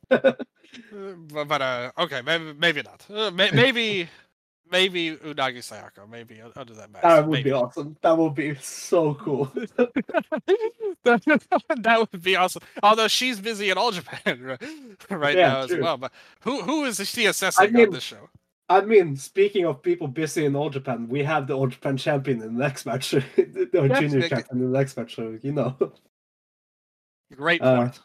but, 0.09 0.37
but 1.47 1.61
uh, 1.61 1.91
okay, 1.97 2.21
maybe 2.21 2.53
maybe 2.53 2.83
not. 2.83 3.05
Uh, 3.09 3.31
may, 3.31 3.49
maybe 3.53 4.07
maybe 4.71 5.15
Unagi 5.15 5.57
Sayaka, 5.63 6.07
maybe 6.07 6.39
un- 6.39 6.51
under 6.55 6.75
that 6.75 6.91
mask. 6.91 7.01
That 7.01 7.25
would 7.25 7.31
maybe. 7.33 7.49
be 7.49 7.51
awesome. 7.51 7.97
That 8.01 8.15
would 8.15 8.35
be 8.35 8.53
so 8.61 9.15
cool. 9.15 9.45
that, 11.03 12.07
would 12.11 12.21
be 12.21 12.35
awesome. 12.35 12.61
Although 12.83 13.07
she's 13.07 13.39
busy 13.39 13.71
in 13.71 13.77
all 13.79 13.89
Japan 13.91 14.57
right, 15.09 15.35
Yeah, 15.35 15.47
now 15.49 15.59
as 15.61 15.69
true. 15.69 15.81
well. 15.81 15.97
But 15.97 16.11
who 16.41 16.61
who 16.61 16.85
is 16.85 17.01
she 17.09 17.25
assessing 17.25 17.73
mean- 17.73 17.87
on 17.87 17.93
this 17.93 18.03
show? 18.03 18.29
I 18.69 18.81
mean, 18.81 19.15
speaking 19.15 19.65
of 19.65 19.81
people 19.81 20.07
busy 20.07 20.45
in 20.45 20.55
All 20.55 20.69
Japan, 20.69 21.07
we 21.09 21.23
have 21.23 21.47
the 21.47 21.53
All 21.55 21.67
Japan 21.67 21.97
champion 21.97 22.41
in 22.41 22.53
the 22.55 22.63
next 22.63 22.85
match, 22.85 23.13
or 23.15 23.23
Yes, 23.37 23.99
junior 23.99 24.21
champion 24.29 24.45
in 24.63 24.71
the 24.71 24.77
next 24.77 24.95
match. 24.95 25.15
So 25.15 25.37
you 25.41 25.51
know, 25.51 25.75
Great 27.35 27.61
Uh, 27.61 27.77
point. 27.77 27.99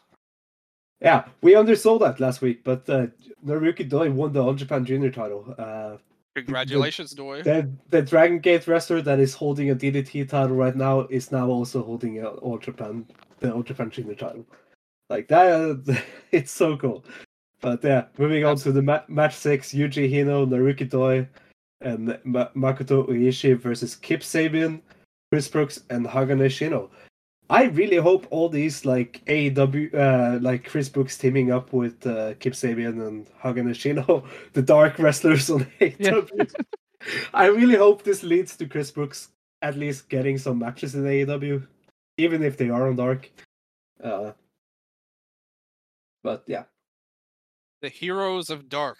yeah, 1.01 1.25
we 1.41 1.55
undersold 1.55 2.01
that 2.01 2.19
last 2.19 2.41
week, 2.41 2.63
but 2.63 2.89
uh, 2.89 3.07
Naruki 3.45 3.87
Doi 3.87 4.09
won 4.11 4.33
the 4.33 4.41
All 4.43 4.53
Japan 4.55 4.83
junior 4.85 5.11
title. 5.11 5.53
Uh, 5.57 5.97
Congratulations, 6.35 7.11
Doi. 7.11 7.43
the 7.43 7.71
the 7.89 8.01
Dragon 8.01 8.39
Gate 8.39 8.67
wrestler 8.67 9.01
that 9.03 9.19
is 9.19 9.33
holding 9.35 9.69
a 9.69 9.75
DDT 9.75 10.27
title 10.27 10.55
right 10.55 10.75
now 10.75 11.01
is 11.11 11.31
now 11.31 11.47
also 11.47 11.83
holding 11.83 12.19
a 12.21 12.27
All 12.27 12.57
Japan 12.57 13.05
the 13.39 13.53
All 13.53 13.63
Japan 13.63 13.89
junior 13.91 14.15
title. 14.15 14.45
Like 15.09 15.27
that, 15.27 16.03
it's 16.31 16.51
so 16.51 16.75
cool. 16.75 17.05
But 17.65 17.83
yeah, 17.83 18.05
moving 18.19 18.45
on 18.45 18.57
to 18.57 18.71
the 18.71 18.83
ma- 18.83 19.01
match 19.07 19.33
six: 19.33 19.73
Yuji 19.73 20.07
Hino, 20.07 20.47
Naruki 20.47 20.87
Doi, 20.87 21.27
and 21.81 22.15
Ma- 22.23 22.49
Makoto 22.55 23.09
Oishi 23.09 23.57
versus 23.57 23.95
Kip 23.95 24.21
Sabian, 24.21 24.81
Chris 25.31 25.47
Brooks, 25.47 25.81
and 25.89 26.05
Hagane 26.05 26.45
Shino. 26.45 26.91
I 27.49 27.63
really 27.63 27.97
hope 27.97 28.27
all 28.29 28.49
these 28.49 28.85
like 28.85 29.25
AEW, 29.25 29.95
uh, 29.95 30.39
like 30.43 30.69
Chris 30.69 30.89
Brooks 30.89 31.17
teaming 31.17 31.51
up 31.51 31.73
with 31.73 32.05
uh, 32.05 32.35
Kip 32.35 32.53
Sabian 32.53 33.07
and 33.07 33.27
Hagane 33.43 33.73
Shino, 33.73 34.23
the 34.53 34.61
dark 34.61 34.99
wrestlers 34.99 35.49
on 35.49 35.61
AEW. 35.81 36.53
I 37.33 37.47
really 37.47 37.77
hope 37.77 38.03
this 38.03 38.21
leads 38.21 38.55
to 38.57 38.67
Chris 38.67 38.91
Brooks 38.91 39.29
at 39.63 39.75
least 39.75 40.07
getting 40.09 40.37
some 40.37 40.59
matches 40.59 40.93
in 40.93 41.03
AEW, 41.03 41.65
even 42.19 42.43
if 42.43 42.57
they 42.57 42.69
are 42.69 42.87
on 42.87 42.95
dark. 42.95 43.31
Uh, 44.03 44.33
but 46.21 46.43
yeah, 46.45 46.65
The 47.85 47.89
heroes 47.89 48.49
of 48.49 48.67
Dark 48.67 48.97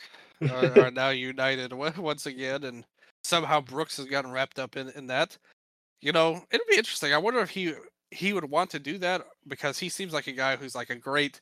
are, 0.48 0.80
are 0.80 0.92
now 0.92 1.10
united 1.10 1.74
once 1.98 2.28
again, 2.28 2.64
and 2.66 2.86
somehow 3.24 3.60
Brooks 3.60 3.98
has 3.98 4.06
gotten 4.06 4.30
wrapped 4.30 4.60
up 4.60 4.78
in, 4.78 4.90
in 4.90 5.08
that. 5.08 5.36
You 6.02 6.12
know, 6.12 6.44
it'd 6.52 6.68
be 6.70 6.78
interesting. 6.78 7.12
I 7.12 7.18
wonder 7.18 7.40
if 7.40 7.50
he 7.50 7.74
he 8.12 8.32
would 8.32 8.46
want 8.46 8.70
to 8.70 8.80
do 8.80 9.00
that 9.00 9.26
because 9.48 9.80
he 9.80 9.90
seems 9.90 10.14
like 10.14 10.28
a 10.28 10.34
guy 10.34 10.56
who's 10.56 10.76
like 10.76 10.92
a 10.92 10.96
great, 10.96 11.42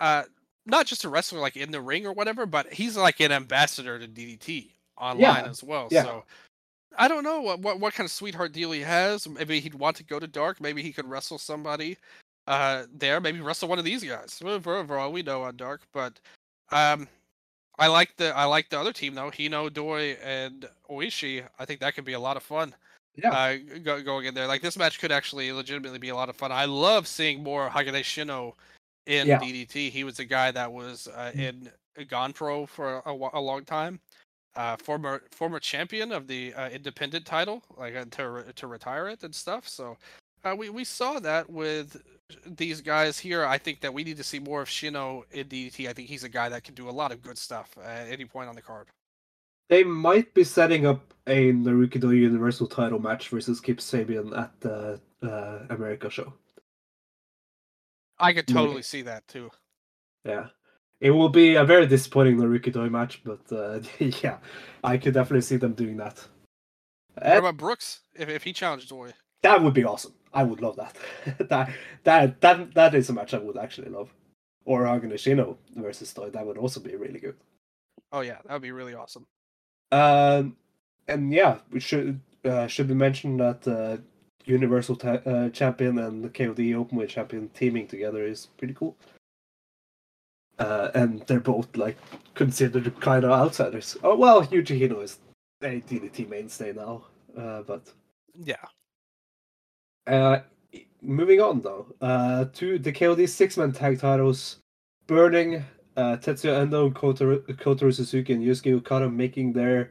uh, 0.00 0.24
not 0.66 0.86
just 0.86 1.04
a 1.04 1.08
wrestler 1.08 1.38
like 1.38 1.56
in 1.56 1.70
the 1.70 1.80
ring 1.80 2.08
or 2.08 2.12
whatever, 2.12 2.44
but 2.44 2.72
he's 2.72 2.96
like 2.96 3.20
an 3.20 3.30
ambassador 3.30 3.96
to 3.96 4.08
DDT 4.08 4.72
online 4.98 5.44
as 5.44 5.62
well. 5.62 5.86
yeah. 5.92 6.02
So 6.02 6.24
I 6.98 7.06
don't 7.06 7.22
know 7.22 7.40
what, 7.40 7.60
what 7.60 7.78
what 7.78 7.94
kind 7.94 8.04
of 8.04 8.10
sweetheart 8.10 8.50
deal 8.50 8.72
he 8.72 8.80
has. 8.80 9.28
Maybe 9.28 9.60
he'd 9.60 9.76
want 9.76 9.96
to 9.98 10.04
go 10.04 10.18
to 10.18 10.26
Dark. 10.26 10.60
Maybe 10.60 10.82
he 10.82 10.92
could 10.92 11.08
wrestle 11.08 11.38
somebody 11.38 11.98
uh 12.48 12.86
there. 12.92 13.20
Maybe 13.20 13.38
wrestle 13.38 13.68
one 13.68 13.78
of 13.78 13.84
these 13.84 14.02
guys. 14.02 14.40
For, 14.42 14.58
for 14.58 14.98
all 14.98 15.12
we 15.12 15.22
know 15.22 15.44
on 15.44 15.56
Dark, 15.56 15.82
but 15.92 16.18
um, 16.70 17.08
I 17.78 17.88
like 17.88 18.16
the 18.16 18.34
I 18.36 18.44
like 18.44 18.68
the 18.70 18.78
other 18.78 18.92
team 18.92 19.14
though. 19.14 19.30
Hino, 19.30 19.72
Doi, 19.72 20.16
and 20.22 20.68
Oishi. 20.90 21.44
I 21.58 21.64
think 21.64 21.80
that 21.80 21.94
could 21.94 22.04
be 22.04 22.12
a 22.12 22.20
lot 22.20 22.36
of 22.36 22.42
fun. 22.42 22.74
Yeah. 23.16 23.30
Uh, 23.30 23.56
go, 23.82 24.02
going 24.02 24.26
in 24.26 24.34
there, 24.34 24.46
like 24.46 24.62
this 24.62 24.76
match 24.76 24.98
could 25.00 25.12
actually 25.12 25.52
legitimately 25.52 25.98
be 25.98 26.08
a 26.08 26.14
lot 26.14 26.28
of 26.28 26.36
fun. 26.36 26.50
I 26.50 26.64
love 26.64 27.06
seeing 27.06 27.42
more 27.42 27.68
Hagane 27.68 28.00
Shino 28.02 28.54
in 29.06 29.26
Yeah. 29.28 29.38
DDT. 29.38 29.90
He 29.90 30.04
was 30.04 30.18
a 30.18 30.24
guy 30.24 30.50
that 30.50 30.72
was 30.72 31.08
uh, 31.08 31.30
in 31.34 31.70
GanPro 31.98 32.68
for 32.68 33.02
a, 33.06 33.12
a 33.38 33.40
long 33.40 33.64
time. 33.64 34.00
Uh, 34.56 34.76
former 34.76 35.22
former 35.32 35.58
champion 35.58 36.12
of 36.12 36.28
the 36.28 36.54
uh, 36.54 36.68
independent 36.68 37.26
title, 37.26 37.60
like 37.76 37.96
uh, 37.96 38.04
to 38.12 38.28
re- 38.28 38.52
to 38.54 38.66
retire 38.68 39.08
it 39.08 39.24
and 39.24 39.34
stuff. 39.34 39.68
So 39.68 39.96
uh, 40.44 40.54
we 40.56 40.70
we 40.70 40.84
saw 40.84 41.18
that 41.18 41.50
with 41.50 42.00
these 42.46 42.80
guys 42.80 43.18
here. 43.18 43.44
I 43.44 43.58
think 43.58 43.80
that 43.80 43.94
we 43.94 44.04
need 44.04 44.16
to 44.18 44.24
see 44.24 44.38
more 44.38 44.62
of 44.62 44.68
Shino 44.68 45.24
in 45.30 45.48
DDT. 45.48 45.88
I 45.88 45.92
think 45.92 46.08
he's 46.08 46.24
a 46.24 46.28
guy 46.28 46.48
that 46.48 46.64
can 46.64 46.74
do 46.74 46.88
a 46.88 46.92
lot 46.92 47.12
of 47.12 47.22
good 47.22 47.38
stuff 47.38 47.76
at 47.82 48.08
any 48.08 48.24
point 48.24 48.48
on 48.48 48.54
the 48.54 48.62
card. 48.62 48.88
they 49.68 49.84
might 49.84 50.34
be 50.34 50.44
setting 50.44 50.86
up 50.86 51.14
a 51.26 51.52
Naruki 51.52 52.00
Doi 52.00 52.10
Universal 52.12 52.68
title 52.68 52.98
match 52.98 53.28
versus 53.28 53.60
Kip 53.60 53.78
Sabian 53.78 54.36
at 54.38 54.58
the 54.60 55.00
uh, 55.22 55.66
America 55.70 56.10
show. 56.10 56.34
I 58.18 58.32
could 58.32 58.48
Maybe. 58.48 58.54
totally 58.60 58.82
see 58.82 59.02
that 59.02 59.28
too. 59.28 59.50
Yeah. 60.24 60.48
It 61.00 61.10
will 61.12 61.28
be 61.30 61.56
a 61.56 61.64
very 61.64 61.86
disappointing 61.86 62.36
Naruki 62.38 62.72
Doi 62.72 62.88
match, 62.88 63.22
but 63.24 63.40
uh, 63.52 63.80
yeah, 63.98 64.38
I 64.82 64.98
could 64.98 65.14
definitely 65.14 65.42
see 65.42 65.56
them 65.56 65.74
doing 65.74 65.98
that. 65.98 66.26
What 67.22 67.36
And 67.36 67.38
about 67.38 67.56
Brooks? 67.56 68.00
If 68.14 68.28
if 68.28 68.44
he 68.44 68.52
challenged 68.52 68.88
Doi, 68.88 69.14
that 69.42 69.62
would 69.62 69.74
be 69.74 69.84
awesome. 69.84 70.14
I 70.34 70.42
would 70.42 70.60
love 70.60 70.76
that. 70.76 70.96
that 71.48 71.70
that 72.04 72.40
that 72.40 72.74
that 72.74 72.94
is 72.94 73.08
a 73.08 73.12
match 73.12 73.32
I 73.34 73.38
would 73.38 73.56
actually 73.56 73.88
love. 73.90 74.12
Or 74.66 74.82
Hagane 74.84 75.12
Shino 75.14 75.56
versus 75.76 76.12
Doi. 76.12 76.30
That 76.30 76.46
would 76.46 76.58
also 76.58 76.80
be 76.80 76.96
really 76.96 77.20
good. 77.20 77.36
oh 78.12 78.20
yeah, 78.22 78.38
that 78.44 78.52
would 78.52 78.62
be 78.62 78.72
really 78.72 78.94
awesome. 78.94 79.26
Um, 79.92 80.56
and 81.06 81.32
yeah, 81.32 81.58
we 81.70 81.80
should 81.80 82.20
uh, 82.44 82.66
should 82.66 82.88
be 82.88 82.94
mentioned 82.94 83.40
that 83.40 83.66
uh, 83.68 83.98
Universal 84.46 84.96
ta- 84.96 85.22
uh, 85.26 85.48
Champion 85.50 85.98
and 85.98 86.24
the 86.24 86.28
KOD 86.30 86.74
Openweight 86.74 87.08
Champion 87.08 87.48
teaming 87.50 87.86
together 87.86 88.24
is 88.26 88.48
pretty 88.58 88.74
cool. 88.74 88.96
Uh, 90.58 90.90
and 90.94 91.20
they're 91.26 91.40
both 91.40 91.76
like 91.76 91.96
considered 92.34 92.98
kind 93.00 93.24
of 93.24 93.32
outsiders. 93.32 93.96
Oh 94.04 94.14
well, 94.16 94.44
Yuji 94.46 94.80
Hino 94.80 95.02
is 95.02 95.18
a 95.62 95.80
DDT 95.80 96.28
mainstay 96.28 96.72
now, 96.72 97.04
uh, 97.36 97.62
but 97.62 97.92
Yeah. 98.34 98.64
Uh, 100.06 100.38
moving 101.02 101.40
on 101.40 101.60
though, 101.60 101.86
uh, 102.00 102.46
to 102.52 102.78
the 102.78 102.92
KOD 102.92 103.28
six 103.28 103.56
man 103.56 103.72
tag 103.72 104.00
titles, 104.00 104.58
Burning, 105.06 105.64
uh, 105.96 106.16
Tetsuya 106.16 106.60
Endo, 106.60 106.90
Kotaro, 106.90 107.40
Kotaro 107.56 107.94
Suzuki, 107.94 108.32
and 108.32 108.42
Yusuke 108.42 108.76
Okada 108.76 109.08
making 109.08 109.52
their 109.52 109.90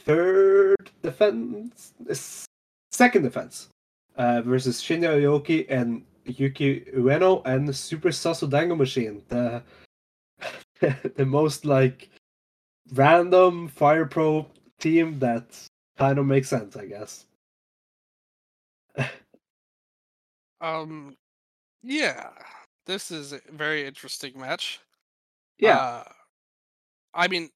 third 0.00 0.90
defense, 1.02 1.92
second 2.92 3.22
defense, 3.22 3.68
uh, 4.16 4.42
versus 4.42 4.80
Shinya 4.80 5.20
Aoki 5.20 5.66
and 5.68 6.02
Yuki 6.24 6.80
Ueno 6.96 7.42
and 7.44 7.74
Super 7.74 8.08
Sasadango 8.10 8.76
Machine, 8.76 9.22
the 9.28 9.62
the 11.16 11.26
most 11.26 11.64
like 11.64 12.08
random 12.92 13.68
Fire 13.68 14.06
Pro 14.06 14.46
team 14.78 15.18
that 15.18 15.56
kind 15.98 16.18
of 16.18 16.26
makes 16.26 16.48
sense, 16.48 16.76
I 16.76 16.86
guess. 16.86 17.26
Um. 20.60 21.16
Yeah. 21.82 22.30
This 22.86 23.10
is 23.10 23.32
a 23.32 23.40
very 23.52 23.86
interesting 23.86 24.38
match. 24.38 24.80
Yeah. 25.58 25.76
Uh, 25.76 26.04
I 27.14 27.28
mean, 27.28 27.48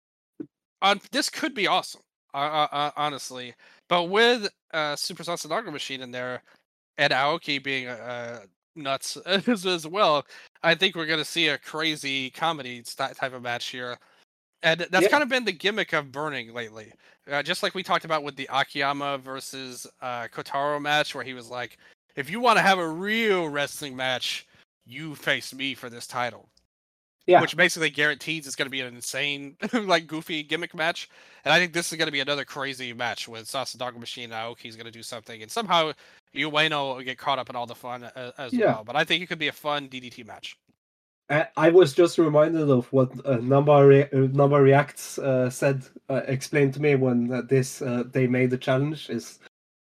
on 0.82 1.00
this 1.12 1.28
could 1.30 1.54
be 1.54 1.66
awesome. 1.66 2.00
Uh, 2.32 2.66
uh, 2.70 2.90
honestly, 2.96 3.54
but 3.88 4.04
with 4.04 4.48
uh, 4.72 4.94
Super 4.94 5.24
Sasadango 5.24 5.72
machine 5.72 6.00
in 6.00 6.10
there, 6.12 6.42
and 6.98 7.12
Aoki 7.12 7.62
being 7.62 7.88
uh, 7.88 8.40
nuts 8.76 9.16
as, 9.26 9.66
as 9.66 9.86
well, 9.86 10.24
I 10.62 10.74
think 10.74 10.94
we're 10.94 11.06
gonna 11.06 11.24
see 11.24 11.48
a 11.48 11.58
crazy 11.58 12.30
comedy 12.30 12.82
type 12.96 13.32
of 13.32 13.42
match 13.42 13.66
here. 13.66 13.98
And 14.62 14.80
that's 14.90 15.04
Yeah. 15.04 15.08
kind 15.08 15.22
of 15.22 15.28
been 15.28 15.44
the 15.44 15.52
gimmick 15.52 15.92
of 15.92 16.12
Burning 16.12 16.52
lately. 16.52 16.92
Uh, 17.30 17.42
just 17.42 17.62
like 17.62 17.74
we 17.74 17.82
talked 17.82 18.04
about 18.04 18.22
with 18.22 18.36
the 18.36 18.48
Akiyama 18.52 19.18
versus 19.18 19.86
uh, 20.02 20.28
Kotaro 20.28 20.80
match, 20.80 21.14
where 21.14 21.24
he 21.24 21.34
was 21.34 21.48
like, 21.48 21.78
if 22.16 22.30
you 22.30 22.40
want 22.40 22.58
to 22.58 22.62
have 22.62 22.78
a 22.78 22.88
real 22.88 23.48
wrestling 23.48 23.96
match, 23.96 24.46
you 24.86 25.14
face 25.14 25.54
me 25.54 25.74
for 25.74 25.88
this 25.90 26.06
title. 26.06 26.48
Yeah. 27.26 27.40
Which 27.40 27.56
basically 27.56 27.90
guarantees 27.90 28.46
it's 28.46 28.56
going 28.56 28.66
to 28.66 28.70
be 28.70 28.80
an 28.80 28.94
insane, 28.94 29.56
like 29.72 30.06
goofy 30.06 30.42
gimmick 30.42 30.74
match. 30.74 31.08
And 31.44 31.52
I 31.52 31.58
think 31.58 31.72
this 31.72 31.92
is 31.92 31.98
going 31.98 32.08
to 32.08 32.12
be 32.12 32.20
another 32.20 32.44
crazy 32.44 32.92
match 32.92 33.28
with 33.28 33.46
Sasadango 33.46 34.00
Machine 34.00 34.32
and 34.32 34.32
Aoki's 34.32 34.74
going 34.74 34.86
to 34.86 34.90
do 34.90 35.02
something. 35.02 35.40
And 35.42 35.50
somehow 35.50 35.92
Ueno 36.34 36.96
will 36.96 37.02
get 37.04 37.18
caught 37.18 37.38
up 37.38 37.48
in 37.48 37.54
all 37.56 37.66
the 37.66 37.74
fun 37.74 38.04
uh, 38.04 38.32
as 38.38 38.52
Yeah. 38.52 38.66
well. 38.66 38.84
But 38.84 38.96
I 38.96 39.04
think 39.04 39.22
it 39.22 39.26
could 39.26 39.38
be 39.38 39.48
a 39.48 39.52
fun 39.52 39.88
DDT 39.88 40.26
match. 40.26 40.56
I, 41.28 41.46
I 41.56 41.68
was 41.70 41.92
just 41.92 42.18
reminded 42.18 42.68
of 42.68 42.92
what 42.92 43.12
uh, 43.24 43.36
Number 43.36 43.86
Re- 43.86 44.08
uh, 44.12 44.26
Number 44.32 44.60
Reacts 44.60 45.16
uh, 45.18 45.48
said, 45.48 45.84
uh, 46.08 46.22
explained 46.26 46.74
to 46.74 46.82
me 46.82 46.96
when 46.96 47.32
uh, 47.32 47.42
this 47.48 47.80
uh, 47.80 48.02
they 48.10 48.26
made 48.26 48.50
the 48.50 48.58
challenge 48.58 49.08
is, 49.08 49.38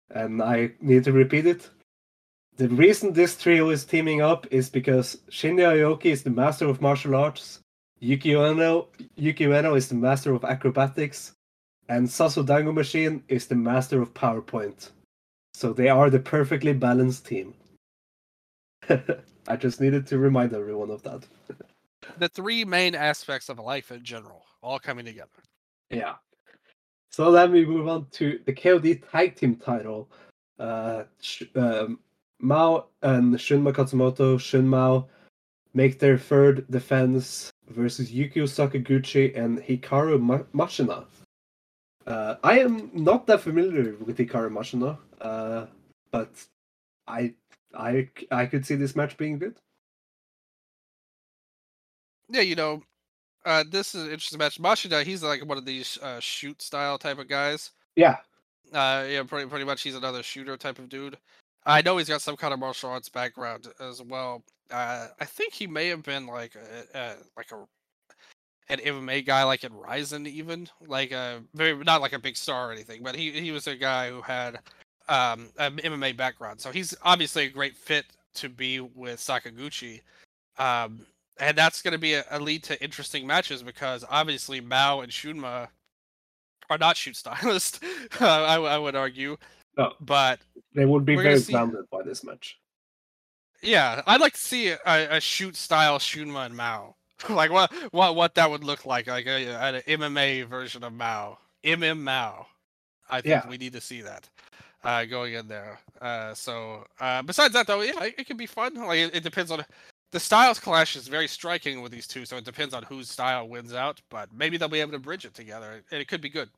and 0.09 0.41
I 0.41 0.71
need 0.81 1.05
to 1.05 1.13
repeat 1.13 1.47
it. 1.47 1.69
The 2.57 2.69
reason 2.69 3.13
this 3.13 3.37
trio 3.37 3.69
is 3.69 3.85
teaming 3.85 4.21
up 4.21 4.47
is 4.49 4.67
because 4.67 5.17
Shinya 5.29 5.77
Aoki 5.77 6.05
is 6.05 6.23
the 6.23 6.31
master 6.31 6.67
of 6.67 6.81
martial 6.81 7.15
arts, 7.15 7.59
Yuki 7.99 8.31
Ueno, 8.31 8.87
Yuki 9.15 9.45
Ueno 9.45 9.77
is 9.77 9.89
the 9.89 9.95
master 9.95 10.33
of 10.33 10.43
acrobatics, 10.43 11.33
and 11.87 12.07
Sasadango 12.07 12.73
Machine 12.73 13.23
is 13.27 13.45
the 13.45 13.55
master 13.55 14.01
of 14.01 14.13
PowerPoint. 14.15 14.89
So 15.53 15.71
they 15.71 15.89
are 15.89 16.09
the 16.09 16.19
perfectly 16.19 16.73
balanced 16.73 17.27
team. 17.27 17.53
I 18.89 19.55
just 19.55 19.79
needed 19.79 20.07
to 20.07 20.17
remind 20.17 20.53
everyone 20.53 20.89
of 20.91 21.03
that. 21.03 21.25
The 22.19 22.29
three 22.29 22.63
main 22.63 22.95
aspects 22.95 23.49
of 23.49 23.59
life 23.59 23.91
in 23.91 24.03
general 24.03 24.45
all 24.61 24.79
coming 24.79 25.03
together. 25.03 25.43
Yeah. 25.89 26.15
So 27.11 27.31
then 27.31 27.51
we 27.51 27.65
move 27.65 27.87
on 27.87 28.07
to 28.11 28.39
the 28.45 28.53
KOD 28.53 29.03
tag 29.11 29.35
team 29.35 29.55
title. 29.55 30.09
Uh, 30.57 31.03
um, 31.55 31.99
Mao 32.39 32.85
and 33.01 33.35
Shunma 33.35 33.73
Katsumata, 33.73 34.39
Shun 34.39 34.67
Mao 34.67 35.07
make 35.73 35.99
their 35.99 36.17
third 36.17 36.65
defense 36.69 37.51
versus 37.69 38.11
Yukio 38.11 38.43
Sakaguchi 38.43 39.37
and 39.37 39.59
Hikaru 39.59 40.19
Ma- 40.19 40.43
Mashina. 40.53 41.05
Uh, 42.05 42.35
I 42.43 42.59
am 42.59 42.89
not 42.93 43.27
that 43.27 43.41
familiar 43.41 43.95
with 43.99 44.17
Hikaru 44.17 44.49
Mashina, 44.49 44.97
uh, 45.21 45.65
but 46.11 46.29
I 47.07 47.33
I 47.75 48.09
I 48.31 48.45
could 48.45 48.65
see 48.65 48.75
this 48.75 48.95
match 48.95 49.17
being 49.17 49.39
good. 49.39 49.55
Yeah, 52.29 52.41
you 52.41 52.55
know, 52.55 52.81
uh, 53.45 53.63
this 53.69 53.95
is 53.95 54.03
an 54.03 54.11
interesting 54.11 54.39
match. 54.39 54.59
Mashida, 54.59 55.03
he's 55.03 55.23
like 55.23 55.45
one 55.45 55.57
of 55.57 55.65
these 55.65 55.97
uh, 56.01 56.19
shoot 56.19 56.61
style 56.61 56.97
type 56.97 57.19
of 57.19 57.27
guys. 57.27 57.71
Yeah, 57.95 58.17
Uh, 58.73 59.05
yeah, 59.09 59.23
pretty 59.23 59.49
pretty 59.49 59.65
much 59.65 59.81
he's 59.81 59.95
another 59.95 60.23
shooter 60.23 60.57
type 60.57 60.79
of 60.79 60.89
dude. 60.89 61.17
I 61.67 61.81
know 61.81 61.97
he's 61.97 62.07
got 62.07 62.21
some 62.21 62.37
kind 62.37 62.53
of 62.53 62.59
martial 62.59 62.89
arts 62.89 63.09
background 63.09 63.67
as 63.81 64.01
well. 64.01 64.41
Uh, 64.71 65.07
I 65.19 65.25
think 65.25 65.53
he 65.53 65.67
may 65.67 65.87
have 65.89 66.01
been 66.01 66.25
like 66.25 66.55
a, 66.55 66.97
a 66.97 67.15
like 67.35 67.51
a 67.51 67.65
an 68.69 68.79
MMA 68.79 69.25
guy, 69.25 69.43
like 69.43 69.63
in 69.63 69.73
RIZIN, 69.73 70.27
even 70.27 70.69
like 70.87 71.11
a 71.11 71.41
very 71.53 71.75
not 71.83 72.01
like 72.01 72.13
a 72.13 72.19
big 72.19 72.37
star 72.37 72.69
or 72.69 72.71
anything, 72.71 73.03
but 73.03 73.15
he 73.15 73.31
he 73.31 73.51
was 73.51 73.67
a 73.67 73.75
guy 73.75 74.09
who 74.09 74.21
had 74.21 74.59
um 75.09 75.49
an 75.57 75.75
MMA 75.77 76.15
background, 76.15 76.59
so 76.61 76.71
he's 76.71 76.95
obviously 77.03 77.45
a 77.45 77.49
great 77.49 77.75
fit 77.75 78.05
to 78.35 78.49
be 78.49 78.79
with 78.79 79.19
Sakaguchi. 79.19 80.01
Um, 80.57 81.05
and 81.39 81.57
that's 81.57 81.81
going 81.81 81.91
to 81.91 81.99
be 81.99 82.13
a, 82.13 82.23
a 82.31 82.39
lead 82.39 82.63
to 82.63 82.81
interesting 82.83 83.27
matches 83.27 83.61
because 83.61 84.03
obviously 84.09 84.59
Mao 84.61 85.01
and 85.01 85.11
Shunma 85.11 85.67
are 86.69 86.77
not 86.77 86.97
shoot 86.97 87.15
stylists. 87.15 87.79
uh, 88.19 88.25
I, 88.25 88.55
I 88.55 88.77
would 88.77 88.95
argue, 88.95 89.37
No. 89.77 89.93
but 90.01 90.39
they 90.73 90.85
would 90.85 91.05
be 91.05 91.15
very 91.15 91.39
see- 91.39 91.53
grounded 91.53 91.89
by 91.91 92.01
this 92.03 92.23
match. 92.23 92.59
yeah, 93.61 94.01
I'd 94.07 94.21
like 94.21 94.33
to 94.33 94.39
see 94.39 94.69
a, 94.69 94.77
a 95.17 95.19
shoot 95.21 95.55
style 95.55 95.99
Shunma 95.99 96.45
and 96.47 96.55
Mao. 96.55 96.95
like 97.29 97.51
what 97.51 97.71
what 97.91 98.15
what 98.15 98.35
that 98.35 98.49
would 98.49 98.63
look 98.63 98.85
like, 98.85 99.07
like 99.07 99.25
a, 99.25 99.47
an 99.61 99.81
MMA 99.87 100.45
version 100.47 100.83
of 100.83 100.93
Mao, 100.93 101.37
MM 101.63 101.99
Mao. 101.99 102.45
I 103.09 103.21
think 103.21 103.43
Yeah. 103.43 103.49
we 103.49 103.57
need 103.57 103.73
to 103.73 103.81
see 103.81 104.01
that 104.01 104.29
uh, 104.83 105.05
going 105.05 105.33
in 105.33 105.47
there. 105.47 105.79
Uh, 106.01 106.33
so 106.33 106.85
uh, 106.99 107.21
besides 107.23 107.53
that, 107.53 107.65
though, 107.67 107.81
yeah, 107.81 108.03
it, 108.03 108.15
it 108.19 108.27
can 108.27 108.37
be 108.37 108.45
fun. 108.45 108.73
Like 108.75 108.99
it, 108.99 109.15
it 109.15 109.23
depends 109.23 109.49
on 109.49 109.63
the 110.11 110.19
styles 110.19 110.59
clash 110.59 110.95
is 110.95 111.07
very 111.07 111.27
striking 111.27 111.81
with 111.81 111.91
these 111.91 112.07
two, 112.07 112.25
so 112.25 112.37
it 112.37 112.45
depends 112.45 112.73
on 112.73 112.83
whose 112.83 113.09
style 113.09 113.47
wins 113.47 113.73
out. 113.73 113.99
But 114.09 114.31
maybe 114.33 114.57
they'll 114.57 114.69
be 114.69 114.81
able 114.81 114.91
to 114.93 114.99
bridge 114.99 115.25
it 115.25 115.33
together, 115.33 115.83
and 115.91 116.01
it 116.01 116.07
could 116.07 116.21
be 116.21 116.29
good. 116.29 116.49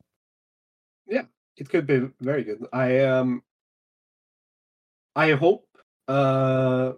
It 1.60 1.70
could 1.70 1.86
be 1.86 2.10
very 2.22 2.44
good. 2.44 2.66
I 2.72 3.00
um 3.02 3.44
I 5.16 5.32
hope 5.32 5.68
uh 6.08 6.94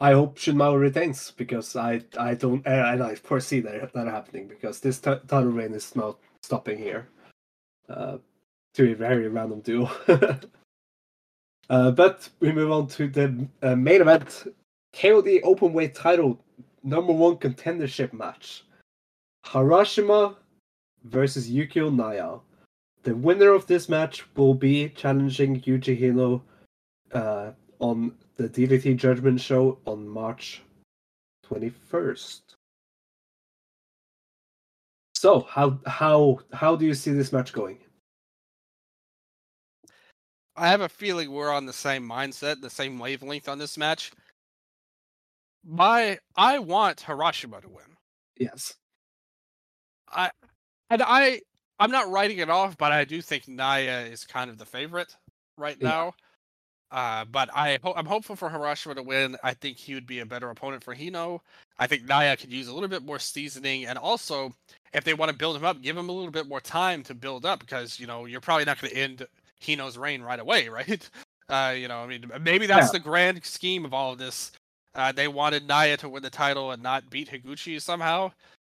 I 0.00 0.12
hope 0.12 0.38
Shinmao 0.38 0.78
retains 0.78 1.30
because 1.30 1.76
I 1.76 2.02
I 2.18 2.34
don't 2.34 2.66
and 2.66 3.02
I 3.02 3.14
foresee 3.14 3.60
that 3.60 3.92
that 3.92 4.06
happening 4.06 4.48
because 4.48 4.80
this 4.80 4.98
t- 4.98 5.24
title 5.28 5.52
reign 5.52 5.74
is 5.74 5.94
not 5.94 6.18
stopping 6.42 6.78
here. 6.78 7.08
Uh, 7.88 8.18
to 8.74 8.92
a 8.92 8.94
very 8.94 9.28
random 9.28 9.60
duo. 9.60 9.90
uh, 11.70 11.90
but 11.90 12.28
we 12.38 12.52
move 12.52 12.70
on 12.70 12.86
to 12.86 13.08
the 13.08 13.48
uh, 13.62 13.74
main 13.74 14.00
event, 14.00 14.46
KOD 14.94 15.42
Openweight 15.42 15.94
title 15.94 16.38
number 16.84 17.12
one 17.12 17.36
contendership 17.36 18.12
match. 18.12 18.64
Harashima 19.44 20.36
versus 21.04 21.50
Yukio 21.50 21.92
Naya. 21.92 22.38
The 23.02 23.16
winner 23.16 23.52
of 23.52 23.66
this 23.66 23.88
match 23.88 24.24
will 24.36 24.54
be 24.54 24.90
challenging 24.90 25.60
Yuji 25.62 25.98
Hino 25.98 26.42
uh, 27.12 27.52
on 27.78 28.14
the 28.36 28.48
DDT 28.48 28.96
Judgment 28.96 29.40
Show 29.40 29.78
on 29.86 30.06
March 30.06 30.62
21st. 31.46 32.40
So, 35.14 35.40
how 35.40 35.78
how 35.86 36.40
how 36.52 36.76
do 36.76 36.86
you 36.86 36.94
see 36.94 37.12
this 37.12 37.32
match 37.32 37.52
going? 37.52 37.78
I 40.56 40.68
have 40.68 40.80
a 40.80 40.88
feeling 40.88 41.30
we're 41.30 41.52
on 41.52 41.66
the 41.66 41.72
same 41.72 42.08
mindset, 42.08 42.60
the 42.60 42.70
same 42.70 42.98
wavelength 42.98 43.48
on 43.48 43.58
this 43.58 43.76
match. 43.76 44.12
My 45.64 46.18
I 46.36 46.58
want 46.58 46.98
Harashima 46.98 47.60
to 47.62 47.68
win. 47.68 47.96
Yes. 48.38 48.74
I 50.10 50.30
and 50.88 51.02
I 51.02 51.40
I'm 51.80 51.90
not 51.90 52.10
writing 52.10 52.38
it 52.38 52.50
off, 52.50 52.76
but 52.76 52.92
I 52.92 53.04
do 53.04 53.20
think 53.22 53.48
Naya 53.48 54.02
is 54.02 54.24
kind 54.24 54.50
of 54.50 54.58
the 54.58 54.66
favorite 54.66 55.16
right 55.56 55.76
Yeah. 55.80 55.88
now. 55.88 56.14
Uh, 56.92 57.24
but 57.26 57.48
I 57.54 57.78
ho- 57.82 57.94
I'm 57.96 58.06
hopeful 58.06 58.34
for 58.34 58.50
Harashima 58.50 58.96
to 58.96 59.02
win. 59.02 59.36
I 59.44 59.54
think 59.54 59.76
he 59.78 59.94
would 59.94 60.06
be 60.08 60.18
a 60.18 60.26
better 60.26 60.50
opponent 60.50 60.82
for 60.82 60.94
Hino. 60.94 61.40
I 61.78 61.86
think 61.86 62.04
Naya 62.04 62.36
could 62.36 62.52
use 62.52 62.66
a 62.66 62.74
little 62.74 62.88
bit 62.88 63.04
more 63.04 63.20
seasoning, 63.20 63.86
and 63.86 63.96
also 63.96 64.52
if 64.92 65.04
they 65.04 65.14
want 65.14 65.30
to 65.30 65.36
build 65.36 65.54
him 65.56 65.64
up, 65.64 65.80
give 65.82 65.96
him 65.96 66.08
a 66.08 66.12
little 66.12 66.32
bit 66.32 66.48
more 66.48 66.60
time 66.60 67.04
to 67.04 67.14
build 67.14 67.46
up 67.46 67.60
because 67.60 68.00
you 68.00 68.06
know 68.08 68.24
you're 68.26 68.40
probably 68.40 68.64
not 68.64 68.80
going 68.80 68.92
to 68.92 68.98
end 68.98 69.26
Hino's 69.62 69.96
reign 69.96 70.20
right 70.20 70.40
away, 70.40 70.68
right? 70.68 71.08
Uh, 71.48 71.74
you 71.76 71.86
know, 71.88 72.02
I 72.02 72.06
mean, 72.08 72.30
maybe 72.40 72.66
that's 72.66 72.88
Yeah. 72.88 72.98
the 72.98 73.04
grand 73.04 73.44
scheme 73.44 73.84
of 73.84 73.94
all 73.94 74.12
of 74.12 74.18
this. 74.18 74.50
Uh, 74.96 75.12
they 75.12 75.28
wanted 75.28 75.68
Naya 75.68 75.96
to 75.98 76.08
win 76.08 76.24
the 76.24 76.30
title 76.30 76.72
and 76.72 76.82
not 76.82 77.08
beat 77.08 77.30
Higuchi 77.30 77.80
somehow 77.80 78.32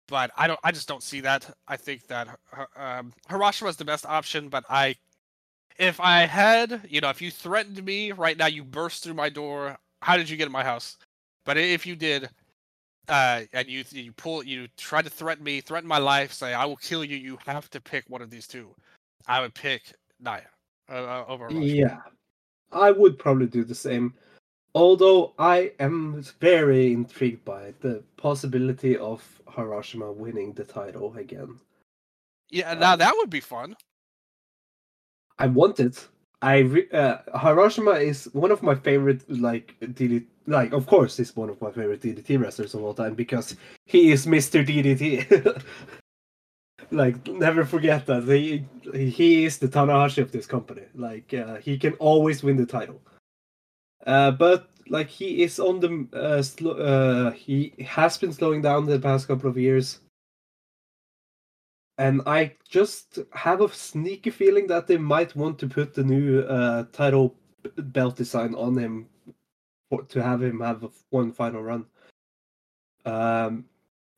but 0.08 0.32
I 0.38 0.48
don't. 0.48 0.60
I 0.64 0.72
just 0.72 0.88
don't 0.88 1.04
see 1.04 1.22
that. 1.22 1.50
I 1.68 1.78
think 1.78 2.08
that 2.08 2.28
Har- 2.52 2.70
um, 2.76 3.14
Harashima 3.30 3.70
is 3.70 3.78
the 3.78 3.86
best 3.86 4.06
option. 4.06 4.50
But 4.50 4.64
I, 4.70 4.96
if 5.78 6.00
I 6.00 6.26
had, 6.26 6.82
you 6.90 7.02
know, 7.02 7.10
if 7.10 7.22
you 7.22 7.32
threatened 7.32 7.84
me 7.84 8.12
right 8.12 8.38
now, 8.38 8.48
you 8.48 8.64
burst 8.64 9.04
through 9.04 9.16
my 9.16 9.30
door. 9.30 9.78
How 10.02 10.18
did 10.18 10.30
you 10.30 10.38
get 10.38 10.46
in 10.46 10.52
my 10.52 10.64
house? 10.64 10.98
But 11.46 11.58
if 11.58 11.86
you 11.86 11.96
did, 11.96 12.30
uh, 13.08 13.42
and 13.54 13.68
you 13.68 13.84
you 13.92 14.12
pull, 14.14 14.44
you 14.44 14.68
try 14.78 15.02
to 15.02 15.10
threaten 15.10 15.44
me, 15.44 15.62
threaten 15.62 15.88
my 15.88 15.98
life, 15.98 16.34
say 16.34 16.54
I 16.54 16.66
will 16.66 16.78
kill 16.78 17.04
you. 17.04 17.18
You 17.18 17.38
have 17.46 17.70
to 17.72 17.82
pick 17.82 18.06
one 18.08 18.22
of 18.22 18.30
these 18.30 18.48
two. 18.48 18.70
I 19.28 19.42
would 19.42 19.54
pick 19.54 19.94
Naya 20.20 20.42
uh, 20.90 20.94
uh, 20.94 21.26
over 21.28 21.50
Harashima. 21.50 21.76
Yeah. 21.76 21.98
I 22.72 22.92
would 22.92 23.18
probably 23.18 23.48
do 23.48 23.64
the 23.64 23.76
same. 23.76 24.14
Although 24.76 25.32
I 25.40 25.72
am 25.80 26.22
very 26.42 26.92
intrigued 26.92 27.46
by 27.46 27.74
the 27.80 28.04
possibility 28.18 28.98
of 28.98 29.24
Harashima 29.48 30.14
winning 30.14 30.52
the 30.52 30.66
title 30.66 31.16
again. 31.16 31.62
Yeah, 32.50 32.74
now 32.74 32.94
Um, 32.94 33.00
that 33.00 33.14
would 33.16 33.30
be 33.30 33.40
fun. 33.40 33.76
I 35.40 35.48
want 35.48 35.80
it. 35.80 36.08
I 36.42 36.58
re- 36.60 36.90
uh, 36.92 37.20
Harashima 37.34 38.02
is 38.02 38.26
one 38.34 38.52
of 38.52 38.62
my 38.62 38.76
favorite 38.76 39.24
like 39.30 39.76
DDT. 39.80 40.26
Like, 40.48 40.74
of 40.74 40.86
course, 40.86 41.18
he's 41.18 41.36
one 41.36 41.50
of 41.50 41.60
my 41.62 41.72
favorite 41.72 42.02
DDT 42.02 42.40
wrestlers 42.40 42.76
of 42.76 42.84
all 42.84 42.94
time 42.94 43.16
because 43.16 43.56
he 43.86 44.12
is 44.12 44.28
Mr. 44.28 44.64
DDT. 44.64 45.64
like, 46.92 47.26
never 47.28 47.66
forget 47.66 48.06
that 48.06 48.24
he 48.28 48.66
he 48.94 49.46
is 49.46 49.58
the 49.58 49.68
Tanahashi 49.70 50.22
of 50.22 50.32
this 50.32 50.46
company. 50.46 50.84
Like, 50.94 51.34
uh, 51.34 51.56
he 51.56 51.78
can 51.78 51.94
always 51.94 52.44
win 52.44 52.58
the 52.58 52.66
title. 52.66 53.02
Uh, 54.06 54.32
but 54.32 54.70
like, 54.88 55.10
he 55.10 55.42
is 55.44 55.60
on 55.60 55.80
the 55.80 56.08
uh, 56.18 56.42
sl- 56.42 56.80
uh, 56.80 57.32
he 57.32 57.74
has 57.86 58.18
been 58.18 58.32
slowing 58.32 58.62
down 58.62 58.86
the 58.86 59.00
past 59.00 59.28
couple 59.28 59.50
of 59.50 59.58
years 59.58 60.00
and 61.98 62.22
I 62.26 62.54
just 62.68 63.20
have 63.32 63.62
a 63.62 63.70
sneaky 63.70 64.30
feeling 64.30 64.68
that 64.68 64.88
they 64.88 64.98
might 64.98 65.36
want 65.36 65.60
to 65.60 65.68
put 65.68 65.94
the 65.94 66.04
new 66.04 66.42
uh, 66.42 66.86
title 66.92 67.36
belt 67.78 68.18
design 68.18 68.54
on 68.56 68.78
him 68.78 69.08
for, 69.90 70.04
to 70.04 70.22
have 70.22 70.44
him 70.44 70.60
have 70.60 70.84
a, 70.84 70.90
one 71.10 71.32
final 71.32 71.64
run. 71.64 71.86
Um, 73.06 73.66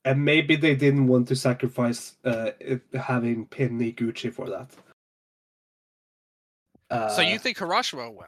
and 0.05 0.23
maybe 0.23 0.55
they 0.55 0.75
didn't 0.75 1.07
want 1.07 1.27
to 1.27 1.35
sacrifice 1.35 2.15
uh, 2.25 2.51
it- 2.59 2.81
having 2.93 3.45
pin 3.45 3.77
Gucci 3.77 4.33
for 4.33 4.49
that. 4.49 4.71
Uh, 6.89 7.09
so 7.09 7.21
you 7.21 7.37
think 7.37 7.57
Harashima 7.57 8.07
will 8.07 8.15
win? 8.15 8.27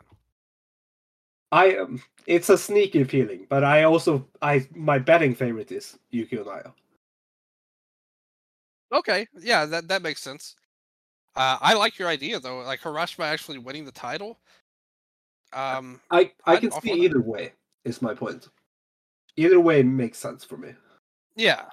I 1.51 1.77
um, 1.77 2.01
it's 2.27 2.49
a 2.49 2.57
sneaky 2.57 3.03
feeling, 3.03 3.47
but 3.49 3.63
I 3.63 3.83
also 3.83 4.27
I 4.41 4.67
my 4.75 4.99
betting 4.99 5.33
favorite 5.33 5.71
is 5.71 5.97
Yukio 6.13 6.45
Naya. 6.45 6.71
Okay, 8.91 9.27
yeah, 9.39 9.65
that 9.65 9.87
that 9.87 10.01
makes 10.01 10.21
sense. 10.21 10.55
Uh, 11.35 11.57
I 11.61 11.73
like 11.73 11.97
your 11.99 12.07
idea 12.07 12.39
though, 12.39 12.59
like 12.59 12.81
Harashima 12.81 13.25
actually 13.25 13.57
winning 13.59 13.85
the 13.85 13.91
title. 13.91 14.39
Um, 15.53 15.99
I 16.11 16.31
I 16.45 16.57
can 16.57 16.71
see 16.71 16.89
that. 16.89 16.97
either 16.97 17.21
way. 17.21 17.53
Is 17.85 18.01
my 18.01 18.13
point. 18.13 18.49
Either 19.37 19.59
way 19.59 19.81
makes 19.83 20.17
sense 20.17 20.43
for 20.43 20.57
me. 20.57 20.73
yeah, 21.35 21.65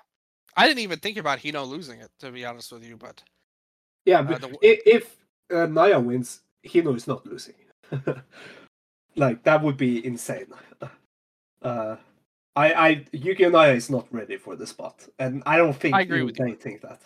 I 0.56 0.66
didn't 0.66 0.80
even 0.80 0.98
think 1.00 1.16
about 1.18 1.40
Hino 1.40 1.66
losing 1.66 2.00
it 2.00 2.10
to 2.20 2.30
be 2.30 2.44
honest 2.44 2.70
with 2.72 2.84
you, 2.84 2.96
but 2.96 3.22
Yeah, 4.04 4.20
uh, 4.20 4.24
but 4.24 4.40
the, 4.40 4.48
i- 4.48 4.82
if 4.86 5.16
uh, 5.52 5.66
Naya 5.66 5.98
wins, 6.00 6.40
Hino 6.64 6.94
is 6.96 7.06
not 7.06 7.26
losing. 7.26 7.54
like 9.16 9.42
that 9.44 9.62
would 9.62 9.76
be 9.76 10.04
insane. 10.04 10.46
Uh, 11.62 11.96
I, 12.54 12.88
I, 12.88 12.94
Yukio 13.12 13.50
Naya 13.50 13.74
is 13.74 13.90
not 13.90 14.06
ready 14.12 14.36
for 14.36 14.56
the 14.56 14.66
spot, 14.66 15.06
and 15.18 15.42
I 15.46 15.56
don't 15.56 15.76
think 15.76 15.94
I 15.94 16.02
agree 16.02 16.22
with 16.22 16.38
you. 16.38 16.46
they 16.46 16.52
think 16.52 16.80
that. 16.82 17.02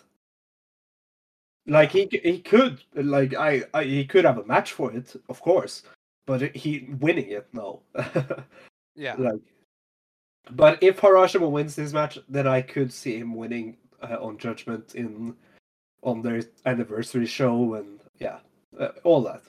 Like 1.67 1.91
he 1.91 2.07
he 2.23 2.39
could 2.39 2.81
like 2.95 3.35
I, 3.35 3.63
I 3.73 3.83
he 3.83 4.05
could 4.05 4.25
have 4.25 4.39
a 4.39 4.45
match 4.45 4.73
for 4.73 4.91
it, 4.93 5.15
of 5.29 5.41
course, 5.41 5.83
but 6.25 6.55
he 6.55 6.87
winning 6.99 7.29
it 7.29 7.47
no. 7.53 7.81
Yeah. 8.95 9.15
like, 9.17 9.39
but 10.51 10.83
if 10.83 10.99
Harashima 10.99 11.49
wins 11.49 11.75
this 11.75 11.93
match, 11.93 12.19
then 12.27 12.45
I 12.45 12.61
could 12.61 12.91
see 12.91 13.17
him 13.17 13.35
winning 13.35 13.77
uh, 14.01 14.17
on 14.19 14.37
Judgment 14.37 14.95
in 14.95 15.35
on 16.03 16.21
their 16.21 16.41
anniversary 16.65 17.25
show 17.25 17.75
and 17.75 18.01
yeah, 18.19 18.39
uh, 18.79 18.89
all 19.03 19.21
that. 19.23 19.43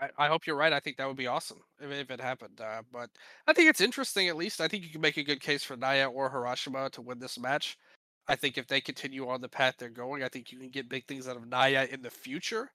I, 0.00 0.08
I 0.18 0.28
hope 0.28 0.46
you're 0.46 0.56
right. 0.56 0.72
I 0.72 0.80
think 0.80 0.96
that 0.96 1.06
would 1.06 1.16
be 1.16 1.26
awesome 1.26 1.60
if, 1.80 1.90
if 1.90 2.10
it 2.10 2.20
happened. 2.20 2.60
Uh, 2.60 2.82
but 2.92 3.10
I 3.46 3.52
think 3.52 3.68
it's 3.70 3.80
interesting. 3.80 4.28
At 4.28 4.36
least 4.36 4.60
I 4.60 4.68
think 4.68 4.84
you 4.84 4.90
can 4.90 5.00
make 5.00 5.16
a 5.16 5.24
good 5.24 5.40
case 5.40 5.62
for 5.62 5.76
Naya 5.76 6.08
or 6.08 6.30
Harashima 6.30 6.90
to 6.90 7.02
win 7.02 7.18
this 7.18 7.38
match. 7.38 7.78
I 8.28 8.34
think 8.34 8.58
if 8.58 8.66
they 8.66 8.80
continue 8.80 9.28
on 9.28 9.40
the 9.40 9.48
path 9.48 9.76
they're 9.78 9.88
going, 9.88 10.22
I 10.22 10.28
think 10.28 10.50
you 10.50 10.58
can 10.58 10.70
get 10.70 10.88
big 10.88 11.06
things 11.06 11.28
out 11.28 11.36
of 11.36 11.48
Naya 11.48 11.86
in 11.90 12.02
the 12.02 12.10
future. 12.10 12.70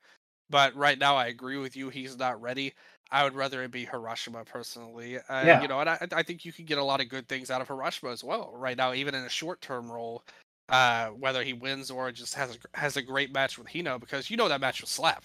But 0.50 0.76
right 0.76 1.00
now, 1.00 1.16
I 1.16 1.28
agree 1.28 1.58
with 1.58 1.78
you. 1.78 1.90
He's 1.90 2.18
not 2.18 2.42
ready. 2.42 2.74
I 3.12 3.24
would 3.24 3.36
rather 3.36 3.64
it 3.64 3.72
be 3.72 3.86
Harashima 3.86 4.46
personally. 4.46 5.18
Uh, 5.18 5.44
Yeah. 5.46 5.62
You 5.62 5.68
know, 5.68 5.80
and 5.80 5.90
I, 5.90 6.08
I 6.14 6.24
think 6.24 6.44
you 6.46 6.54
can 6.54 6.66
get 6.66 6.78
a 6.78 6.84
lot 6.84 7.02
of 7.02 7.10
good 7.10 7.28
things 7.28 7.50
out 7.52 7.62
of 7.62 7.68
Harashima 7.68 8.12
as 8.12 8.24
well. 8.24 8.52
Right 8.56 8.78
now, 8.78 8.94
even 8.94 9.16
in 9.16 9.24
a 9.24 9.30
short-term 9.30 9.92
role, 9.92 10.24
uh, 10.70 11.08
whether 11.08 11.44
he 11.44 11.54
wins 11.54 11.92
or 11.92 12.12
just 12.12 12.34
has 12.36 12.58
a, 12.58 12.78
has 12.78 12.98
a 12.98 13.02
great 13.02 13.34
match 13.34 13.58
with 13.58 13.68
Hino, 13.68 14.00
because 14.00 14.30
you 14.30 14.38
know 14.38 14.48
that 14.48 14.62
match 14.62 14.82
was 14.82 14.90
slap. 14.90 15.24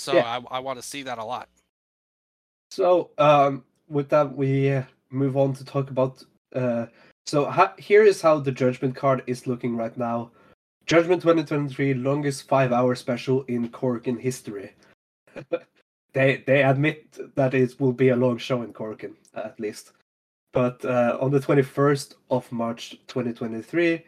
So 0.00 0.14
Yeah. 0.14 0.40
I, 0.50 0.56
I 0.56 0.58
want 0.60 0.78
to 0.78 0.82
see 0.82 1.02
that 1.02 1.18
a 1.18 1.24
lot. 1.24 1.48
So 2.70 3.10
um, 3.18 3.64
with 3.88 4.08
that, 4.08 4.34
we 4.34 4.80
move 5.10 5.36
on 5.36 5.52
to 5.54 5.64
talk 5.64 5.90
about. 5.90 6.24
Uh, 6.54 6.86
so 7.26 7.44
ha- 7.44 7.74
here 7.78 8.02
is 8.02 8.22
how 8.22 8.40
the 8.40 8.50
Judgment 8.50 8.96
card 8.96 9.22
is 9.26 9.46
looking 9.46 9.76
right 9.76 9.96
now. 9.96 10.30
Judgment 10.86 11.20
2023 11.20 11.94
longest 11.94 12.48
five 12.48 12.72
hour 12.72 12.94
special 12.94 13.42
in 13.42 13.68
Korakuen 13.68 14.18
history. 14.18 14.72
they 16.14 16.42
they 16.46 16.62
admit 16.62 17.18
that 17.34 17.52
it 17.52 17.78
will 17.78 17.92
be 17.92 18.08
a 18.08 18.16
long 18.16 18.38
show 18.38 18.62
in 18.62 18.72
Korakuen 18.72 19.14
at 19.34 19.60
least. 19.60 19.92
But 20.52 20.82
uh, 20.84 21.18
on 21.20 21.30
the 21.30 21.38
21st 21.38 22.14
of 22.30 22.50
March 22.50 22.98
2023, 23.06 24.02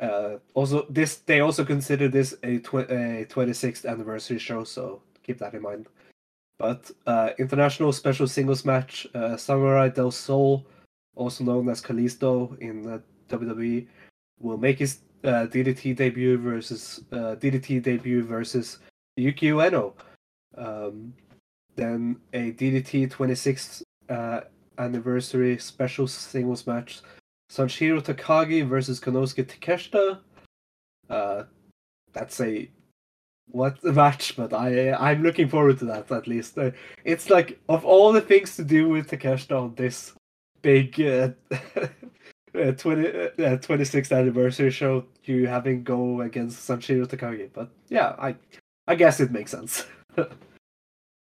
uh, 0.00 0.36
also 0.52 0.84
this 0.90 1.16
they 1.16 1.40
also 1.40 1.64
consider 1.64 2.08
this 2.08 2.34
a, 2.42 2.58
tw- 2.58 2.90
a 2.90 3.26
26th 3.30 3.86
anniversary 3.86 4.38
show, 4.38 4.64
so 4.64 5.00
keep 5.28 5.38
that 5.38 5.54
in 5.54 5.62
mind. 5.62 5.86
But 6.58 6.90
uh, 7.06 7.30
international 7.38 7.92
special 7.92 8.26
singles 8.26 8.64
match, 8.64 9.06
uh, 9.14 9.36
Samurai 9.36 9.90
Del 9.90 10.10
Sol, 10.10 10.66
also 11.14 11.44
known 11.44 11.68
as 11.68 11.80
Kalisto 11.80 12.58
in 12.60 12.90
uh, 12.90 12.98
WWE, 13.28 13.86
will 14.40 14.56
make 14.56 14.78
his 14.78 15.00
uh, 15.24 15.46
DDT 15.52 15.94
debut 15.94 16.38
versus 16.38 17.04
uh, 17.12 17.36
DDT 17.36 17.82
debut 17.82 18.24
versus 18.24 18.78
Yuki 19.16 19.48
Ueno. 19.48 19.92
Um, 20.56 21.12
then 21.76 22.16
a 22.32 22.52
DDT 22.52 23.10
26th 23.10 23.82
uh, 24.08 24.40
anniversary 24.78 25.58
special 25.58 26.08
singles 26.08 26.66
match, 26.66 27.02
Sanshiro 27.52 28.02
Takagi 28.02 28.66
versus 28.66 28.98
Konosuke 28.98 29.44
Takeshita. 29.46 30.18
Uh, 31.08 31.44
that's 32.12 32.40
a 32.40 32.68
what 33.50 33.78
a 33.84 33.92
match, 33.92 34.36
but 34.36 34.52
I 34.52 34.92
I'm 34.92 35.22
looking 35.22 35.48
forward 35.48 35.78
to 35.80 35.84
that 35.86 36.10
at 36.10 36.26
least. 36.26 36.58
Uh, 36.58 36.70
it's 37.04 37.30
like 37.30 37.58
of 37.68 37.84
all 37.84 38.12
the 38.12 38.20
things 38.20 38.56
to 38.56 38.64
do 38.64 38.88
with 38.88 39.10
Takeshita 39.10 39.60
on 39.60 39.74
this 39.74 40.14
big 40.62 41.00
uh, 41.00 41.30
uh, 42.54 42.72
20 42.72 43.08
uh, 43.08 43.56
26th 43.58 44.16
anniversary 44.16 44.70
show, 44.70 45.04
you 45.24 45.46
having 45.46 45.82
go 45.82 46.22
against 46.22 46.68
Sanshiro 46.68 47.06
Takagi. 47.06 47.50
But 47.52 47.70
yeah, 47.88 48.14
I 48.18 48.36
I 48.86 48.94
guess 48.94 49.20
it 49.20 49.30
makes 49.30 49.50
sense. 49.50 49.86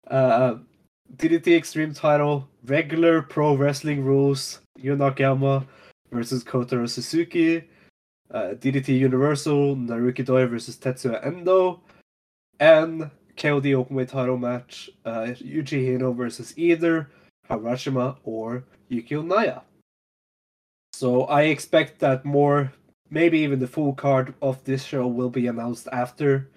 uh, 0.08 0.56
DDT 1.16 1.56
Extreme 1.56 1.94
title, 1.94 2.48
regular 2.66 3.22
pro 3.22 3.54
wrestling 3.54 4.04
rules, 4.04 4.60
Yu 4.78 4.94
Nakayama 4.94 5.66
versus 6.12 6.44
Kotaro 6.44 6.88
Suzuki, 6.88 7.64
uh, 8.30 8.54
DDT 8.54 8.88
Universal, 8.98 9.76
Naruki 9.76 10.24
Doi 10.24 10.46
versus 10.46 10.76
Tetsuya 10.76 11.24
Endo, 11.26 11.80
and 12.60 13.10
KOD 13.36 13.72
Openweight 13.72 14.08
title 14.08 14.36
match, 14.36 14.90
uh, 15.04 15.32
Yuji 15.38 15.86
Hino 15.86 16.14
versus 16.14 16.54
either 16.56 17.10
Harashima 17.48 18.16
or 18.24 18.64
Yukio 18.90 19.24
Naya. 19.24 19.60
So 20.92 21.24
I 21.24 21.42
expect 21.42 22.00
that 22.00 22.24
more, 22.24 22.72
maybe 23.10 23.38
even 23.38 23.60
the 23.60 23.66
full 23.66 23.94
card 23.94 24.34
of 24.42 24.62
this 24.64 24.82
show 24.84 25.06
will 25.06 25.30
be 25.30 25.46
announced 25.46 25.88
after 25.92 26.48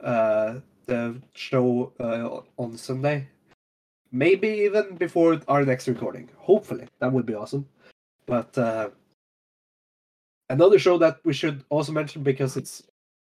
uh, 0.00 0.60
the 0.86 1.20
show 1.34 1.92
uh, 2.00 2.40
on 2.56 2.76
Sunday. 2.78 3.28
Maybe 4.10 4.48
even 4.48 4.94
before 4.96 5.40
our 5.48 5.64
next 5.64 5.88
recording. 5.88 6.30
Hopefully, 6.38 6.86
that 7.00 7.12
would 7.12 7.26
be 7.26 7.34
awesome. 7.34 7.66
But 8.26 8.56
uh, 8.56 8.90
another 10.48 10.78
show 10.78 10.98
that 10.98 11.18
we 11.24 11.32
should 11.32 11.64
also 11.68 11.92
mention 11.92 12.22
because 12.22 12.56
it's 12.56 12.82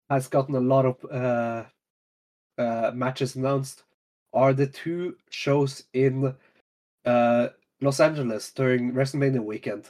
has 0.09 0.27
gotten 0.27 0.55
a 0.55 0.59
lot 0.59 0.85
of 0.85 1.05
uh, 2.59 2.91
matches 2.93 3.35
announced 3.35 3.83
are 4.33 4.53
the 4.53 4.67
two 4.67 5.15
shows 5.29 5.85
in 5.93 6.35
uh, 7.05 7.47
Los 7.81 7.99
Angeles 7.99 8.51
during 8.51 8.91
WrestleMania 8.93 9.43
weekend. 9.43 9.89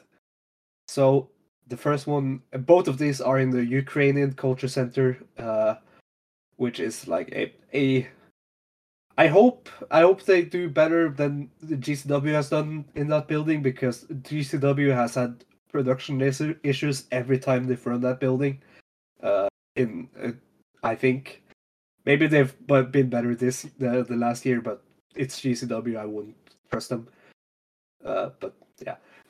So 0.87 1.29
the 1.67 1.77
first 1.77 2.07
one, 2.07 2.41
both 2.51 2.87
of 2.87 2.97
these 2.97 3.21
are 3.21 3.39
in 3.39 3.49
the 3.49 3.65
Ukrainian 3.65 4.33
Culture 4.33 4.67
Center, 4.67 5.17
uh, 5.37 5.75
which 6.57 6.79
is 6.79 7.07
like 7.07 7.29
a, 7.31 7.53
a. 7.73 8.07
I 9.17 9.27
hope 9.27 9.67
I 9.91 10.01
hope 10.01 10.23
they 10.23 10.43
do 10.43 10.69
better 10.69 11.09
than 11.09 11.49
the 11.61 11.75
GCW 11.75 12.31
has 12.31 12.49
done 12.49 12.85
in 12.95 13.07
that 13.09 13.27
building 13.27 13.61
because 13.61 14.05
GCW 14.05 14.95
has 14.95 15.15
had 15.15 15.43
production 15.69 16.21
is- 16.21 16.41
issues 16.63 17.05
every 17.11 17.37
time 17.37 17.67
they've 17.67 17.85
run 17.85 18.01
that 18.01 18.19
building. 18.19 18.61
Uh, 19.21 19.49
in 19.75 20.07
uh, 20.23 20.31
I 20.83 20.95
think 20.95 21.43
maybe 22.05 22.27
they've 22.27 22.53
been 22.67 23.09
better 23.09 23.35
this 23.35 23.63
the, 23.77 24.05
the 24.07 24.15
last 24.15 24.45
year, 24.45 24.61
but 24.61 24.83
it's 25.15 25.39
GCW. 25.39 25.97
I 25.97 26.05
wouldn't 26.05 26.35
trust 26.69 26.89
them. 26.89 27.07
Uh, 28.03 28.29
but 28.39 28.53
yeah, 28.85 28.95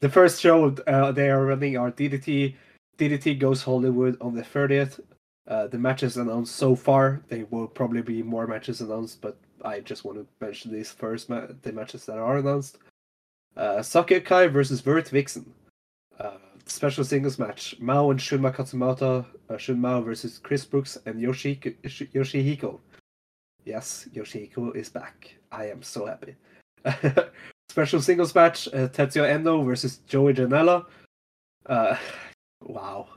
the 0.00 0.08
first 0.08 0.40
show 0.40 0.74
uh, 0.86 1.12
they 1.12 1.30
are 1.30 1.44
running 1.44 1.76
are 1.76 1.90
DDT. 1.90 2.54
DDT 2.98 3.38
goes 3.38 3.62
Hollywood 3.62 4.16
on 4.20 4.34
the 4.34 4.44
thirtieth. 4.44 5.00
Uh, 5.48 5.66
the 5.66 5.78
matches 5.78 6.16
announced 6.16 6.54
so 6.54 6.76
far, 6.76 7.20
there 7.28 7.44
will 7.50 7.66
probably 7.66 8.00
be 8.00 8.22
more 8.22 8.46
matches 8.46 8.80
announced, 8.80 9.20
but 9.20 9.36
I 9.64 9.80
just 9.80 10.04
want 10.04 10.18
to 10.18 10.26
mention 10.40 10.72
these 10.72 10.92
first 10.92 11.28
ma- 11.28 11.46
the 11.62 11.72
matches 11.72 12.06
that 12.06 12.18
are 12.18 12.38
announced. 12.38 12.78
Uh, 13.56 13.78
Sakukai 13.78 14.50
versus 14.50 14.80
Vert 14.80 15.08
Vixen. 15.08 15.52
Uh, 16.18 16.38
special 16.66 17.04
singles 17.04 17.38
match. 17.38 17.74
Mao 17.80 18.10
and 18.10 18.20
Shunma 18.20 18.54
Katsumata. 18.54 19.24
Uh, 19.50 19.56
Shun 19.56 19.80
Mao 19.80 20.00
versus 20.00 20.38
Chris 20.38 20.64
Brooks 20.64 20.98
and 21.06 21.20
Yoshi- 21.20 21.56
Yoshihiko. 21.56 22.80
Yes, 23.64 24.08
Yoshihiko 24.14 24.74
is 24.74 24.88
back. 24.88 25.34
I 25.50 25.66
am 25.66 25.82
so 25.82 26.06
happy. 26.06 26.34
Special 27.68 28.00
singles 28.00 28.34
match: 28.34 28.68
uh, 28.68 28.88
Tetsuya 28.88 29.28
Endo 29.28 29.62
versus 29.62 29.98
Joey 30.06 30.34
Janela. 30.34 30.86
Uh, 31.66 31.96
wow. 32.62 33.08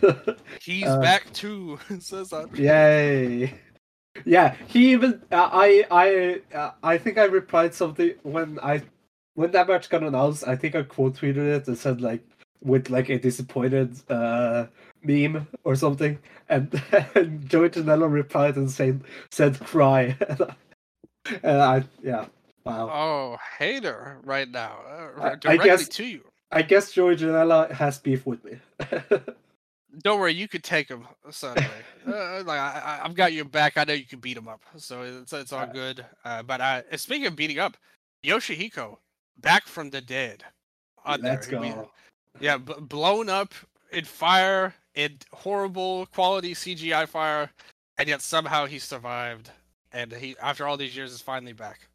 He's 0.62 0.86
Uh, 0.86 0.98
back 1.00 1.32
too. 1.32 1.78
says 1.98 2.30
that. 2.30 2.56
Yay! 2.56 3.54
Yeah, 4.26 4.54
he 4.68 4.92
even 4.92 5.22
uh, 5.32 5.48
I 5.52 5.84
I 5.90 6.56
uh, 6.56 6.72
I 6.82 6.98
think 6.98 7.16
I 7.18 7.24
replied 7.24 7.74
something 7.74 8.14
when 8.22 8.58
I 8.62 8.82
when 9.34 9.50
that 9.52 9.68
match 9.68 9.88
got 9.88 10.02
announced. 10.02 10.46
I 10.46 10.54
think 10.56 10.74
I 10.74 10.82
quote 10.82 11.14
tweeted 11.16 11.38
it 11.56 11.66
and 11.68 11.78
said 11.78 12.00
like 12.00 12.22
with 12.62 12.90
like 12.90 13.08
a 13.08 13.18
disappointed 13.18 13.94
uh 14.10 14.66
meme 15.02 15.46
or 15.64 15.74
something, 15.76 16.18
and, 16.48 16.80
and 17.14 17.48
Joey 17.48 17.70
Janela 17.70 18.10
replied 18.10 18.56
and 18.56 18.70
said 18.70 19.02
said 19.30 19.58
cry. 19.60 20.16
and 21.42 21.62
I 21.62 21.84
yeah 22.02 22.26
wow. 22.64 22.88
Oh, 22.90 23.38
hater 23.58 24.18
right 24.24 24.48
now. 24.48 24.78
Uh, 25.18 25.36
I- 25.44 25.52
I 25.52 25.56
guess- 25.56 25.88
to 25.88 26.04
you. 26.04 26.22
I 26.54 26.60
guess 26.60 26.92
Joey 26.92 27.16
Janela 27.16 27.70
has 27.70 27.98
beef 27.98 28.26
with 28.26 28.44
me. 28.44 28.58
Don't 30.02 30.20
worry, 30.20 30.32
you 30.34 30.48
could 30.48 30.62
take 30.62 30.88
him 30.88 31.06
Sunday. 31.30 31.66
uh, 32.06 32.42
like 32.44 32.58
I, 32.60 33.00
I've 33.02 33.14
got 33.14 33.32
your 33.32 33.44
back. 33.46 33.76
I 33.78 33.84
know 33.84 33.94
you 33.94 34.04
can 34.06 34.20
beat 34.20 34.36
him 34.36 34.48
up, 34.48 34.62
so 34.76 35.02
it's 35.02 35.32
it's 35.32 35.52
all 35.52 35.66
good. 35.66 36.04
Uh, 36.24 36.42
but 36.42 36.60
uh, 36.60 36.82
speaking 36.96 37.26
of 37.26 37.36
beating 37.36 37.58
up, 37.58 37.76
Yoshihiko 38.24 38.98
back 39.40 39.64
from 39.66 39.88
the 39.90 40.00
dead. 40.02 40.44
on 41.04 41.20
there. 41.22 41.32
Let's 41.34 41.46
go. 41.46 41.90
Yeah, 42.40 42.58
b- 42.58 42.74
blown 42.80 43.28
up 43.28 43.54
in 43.92 44.04
fire, 44.04 44.74
in 44.94 45.18
horrible 45.32 46.06
quality 46.06 46.54
CGI 46.54 47.06
fire, 47.08 47.50
and 47.98 48.08
yet 48.08 48.22
somehow 48.22 48.66
he 48.66 48.78
survived. 48.78 49.50
And 49.92 50.12
he, 50.12 50.36
after 50.42 50.66
all 50.66 50.76
these 50.76 50.96
years, 50.96 51.12
is 51.12 51.20
finally 51.20 51.52
back. 51.52 51.88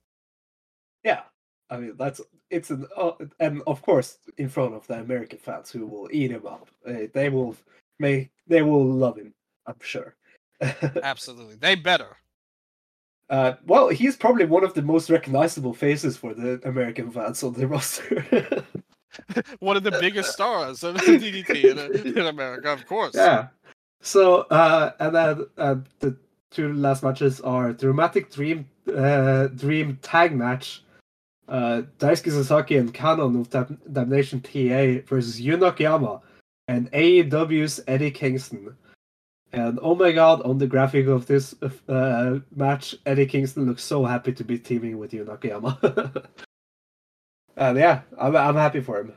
Yeah, 1.04 1.22
I 1.70 1.78
mean 1.78 1.96
that's 1.98 2.22
it's 2.50 2.70
an 2.70 2.86
uh, 2.96 3.12
and 3.40 3.62
of 3.66 3.82
course 3.82 4.18
in 4.38 4.50
front 4.50 4.74
of 4.74 4.86
the 4.88 5.00
American 5.00 5.40
fans 5.40 5.72
who 5.72 5.86
will 5.88 6.10
eat 6.12 6.32
him 6.32 6.46
up. 6.46 6.68
Uh, 6.88 7.08
they 7.14 7.30
will 7.30 7.56
make 8.00 8.30
they 8.48 8.62
will 8.62 8.86
love 8.86 9.18
him. 9.18 9.34
I'm 9.66 9.76
sure. 9.82 10.16
Absolutely, 10.62 11.56
they 11.56 11.76
better. 11.76 12.18
Uh, 13.30 13.54
well, 13.66 13.90
he's 13.90 14.16
probably 14.16 14.46
one 14.46 14.64
of 14.64 14.74
the 14.74 14.82
most 14.82 15.10
recognizable 15.10 15.74
faces 15.74 16.16
for 16.16 16.34
the 16.34 16.62
American 16.64 17.12
fans 17.12 17.44
on 17.44 17.54
the 17.54 17.68
roster. 17.76 18.66
one 19.60 19.78
of 19.78 19.84
the 19.84 19.92
biggest 19.92 20.32
stars 20.34 20.84
of 20.84 20.96
DDT 20.98 21.64
in, 21.64 22.18
in 22.18 22.26
America, 22.26 22.72
of 22.72 22.86
course. 22.86 23.16
Yeah. 23.16 23.48
So, 24.02 24.42
uh, 24.42 24.92
and 25.00 25.16
then 25.16 25.46
uh, 25.58 25.76
the 26.00 26.16
two 26.52 26.74
last 26.74 27.04
matches 27.04 27.42
are 27.42 27.74
Dramatic 27.74 28.32
Dream 28.32 28.68
uh, 28.96 29.48
Dream 29.48 30.00
Tag 30.02 30.36
Match. 30.36 30.84
Uh, 31.48 31.84
Daisuke 32.00 32.32
Sasaki 32.32 32.76
and 32.76 32.94
Kanon 32.94 33.40
of 33.40 33.50
Dam- 33.50 33.80
Damnation 33.92 34.42
TA 34.42 35.02
versus 35.08 35.40
Yunok 35.40 35.80
Yama 35.80 36.22
and 36.68 36.92
AEW's 36.92 37.80
Eddie 37.88 38.12
Kingston. 38.12 38.76
And 39.54 39.80
oh 39.82 39.96
my 39.96 40.12
god, 40.12 40.42
on 40.42 40.58
the 40.58 40.68
graphic 40.68 41.08
of 41.08 41.26
this 41.26 41.56
uh, 41.88 42.40
match, 42.54 42.96
Eddie 43.06 43.26
Kingston 43.26 43.66
looks 43.66 43.84
so 43.84 44.04
happy 44.04 44.34
to 44.34 44.44
be 44.44 44.60
teaming 44.60 44.98
with 44.98 45.12
Yunok 45.12 45.46
Yama. 45.46 46.24
and 47.58 47.78
yeah, 47.78 48.02
I'm, 48.20 48.36
I'm 48.36 48.56
happy 48.56 48.82
for 48.82 49.02
him. 49.02 49.14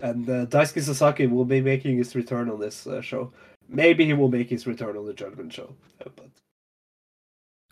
And 0.00 0.28
uh, 0.28 0.46
Daisuke 0.46 0.82
Sasaki 0.82 1.26
will 1.28 1.44
be 1.44 1.60
making 1.60 1.98
his 1.98 2.16
return 2.16 2.50
on 2.50 2.60
this 2.60 2.86
uh, 2.86 3.00
show. 3.00 3.32
Maybe 3.68 4.04
he 4.06 4.12
will 4.14 4.28
make 4.28 4.50
his 4.50 4.66
return 4.66 4.96
on 4.96 5.06
the 5.06 5.14
Judgment 5.14 5.52
Show. 5.52 5.74
uh, 6.04 6.10
But 6.16 6.30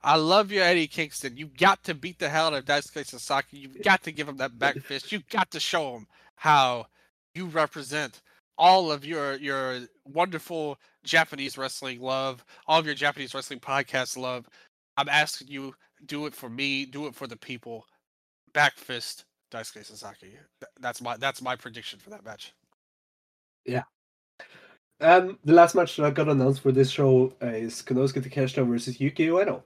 I 0.04 0.16
love 0.16 0.50
you, 0.52 0.62
Eddie 0.62 0.86
Kingston. 0.88 1.36
You've 1.36 1.56
got 1.56 1.82
to 1.84 1.94
beat 1.94 2.18
the 2.18 2.28
hell 2.28 2.48
out 2.48 2.54
of 2.54 2.64
Daisuke 2.64 3.06
Sasaki. 3.06 3.58
You've 3.58 3.82
got 3.82 4.02
to 4.04 4.12
give 4.12 4.28
him 4.28 4.36
that 4.38 4.58
back 4.58 4.78
fist. 4.82 5.12
You've 5.12 5.28
got 5.28 5.50
to 5.52 5.60
show 5.60 5.96
him 5.96 6.06
how 6.36 6.86
you 7.34 7.46
represent 7.46 8.22
all 8.58 8.92
of 8.92 9.04
your 9.04 9.36
your 9.36 9.80
wonderful 10.06 10.78
Japanese 11.04 11.58
wrestling 11.58 12.00
love, 12.00 12.44
all 12.66 12.78
of 12.78 12.86
your 12.86 12.94
Japanese 12.94 13.34
wrestling 13.34 13.60
podcast 13.60 14.16
love. 14.16 14.48
I'm 14.96 15.08
asking 15.08 15.48
you, 15.48 15.74
do 16.06 16.26
it 16.26 16.34
for 16.34 16.50
me, 16.50 16.84
do 16.86 17.06
it 17.06 17.14
for 17.14 17.26
the 17.26 17.36
people. 17.36 17.86
Back 18.54 18.76
fist, 18.76 19.24
Daisuke 19.52 19.84
Sasaki. 19.84 20.30
Th- 20.30 20.72
That's 20.80 21.00
my 21.00 21.16
that's 21.16 21.42
my 21.42 21.54
prediction 21.56 21.98
for 21.98 22.10
that 22.10 22.24
match. 22.24 22.52
Yeah. 23.66 23.84
and 25.00 25.36
the 25.44 25.52
last 25.52 25.74
match 25.74 25.96
that 25.96 26.14
got 26.14 26.28
announced 26.28 26.62
for 26.62 26.72
this 26.72 26.90
show 26.90 27.32
uh, 27.42 27.46
is 27.46 27.82
Konosuke 27.82 28.22
Takeshita 28.24 28.66
versus 28.66 29.00
Yuki 29.00 29.26
Ueno, 29.28 29.62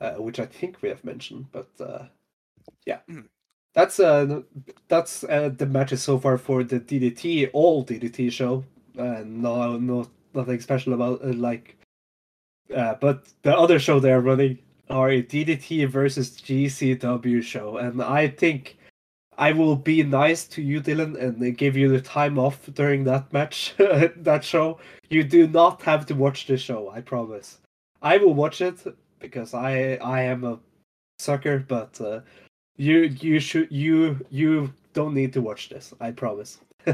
uh, 0.00 0.14
which 0.14 0.38
I 0.40 0.46
think 0.46 0.82
we 0.82 0.88
have 0.88 1.04
mentioned. 1.04 1.46
But 1.52 1.68
uh, 1.80 2.04
yeah, 2.86 2.98
Mm. 3.10 3.26
that's 3.74 4.00
uh 4.00 4.42
that's 4.88 5.24
uh, 5.24 5.50
the 5.56 5.66
matches 5.66 6.02
so 6.02 6.18
far 6.18 6.38
for 6.38 6.64
the 6.64 6.80
DDT 6.80 7.50
all 7.52 7.84
DDT 7.84 8.30
show. 8.32 8.64
Uh, 8.98 9.22
no, 9.24 9.78
no, 9.78 10.08
nothing 10.34 10.60
special 10.60 10.94
about 10.94 11.22
uh, 11.24 11.28
like. 11.34 11.76
Uh, 12.74 12.94
but 13.00 13.28
the 13.42 13.56
other 13.56 13.78
show 13.78 13.98
they're 14.00 14.20
running 14.20 14.58
are 14.90 15.10
a 15.10 15.22
DDT 15.22 15.88
versus 15.88 16.30
GCW 16.32 17.42
show, 17.42 17.76
and 17.78 18.02
I 18.02 18.28
think 18.28 18.77
I 19.38 19.52
will 19.52 19.76
be 19.76 20.02
nice 20.02 20.46
to 20.48 20.60
you, 20.60 20.80
Dylan, 20.80 21.16
and 21.16 21.56
give 21.56 21.76
you 21.76 21.88
the 21.88 22.00
time 22.00 22.40
off 22.40 22.58
during 22.74 23.04
that 23.04 23.32
match, 23.32 23.72
that 23.78 24.42
show. 24.42 24.80
You 25.10 25.22
do 25.22 25.46
not 25.46 25.80
have 25.82 26.04
to 26.06 26.14
watch 26.14 26.46
the 26.46 26.58
show, 26.58 26.90
I 26.90 27.00
promise. 27.00 27.58
I 28.02 28.18
will 28.18 28.34
watch 28.34 28.60
it 28.60 28.84
because 29.20 29.54
I 29.54 29.94
I 30.02 30.22
am 30.22 30.42
a 30.44 30.58
sucker, 31.20 31.60
but 31.60 32.00
uh, 32.00 32.20
you 32.76 33.02
you 33.20 33.38
should 33.38 33.70
you 33.70 34.24
you 34.30 34.72
don't 34.92 35.14
need 35.14 35.32
to 35.34 35.40
watch 35.40 35.68
this. 35.68 35.94
I 36.00 36.10
promise. 36.10 36.58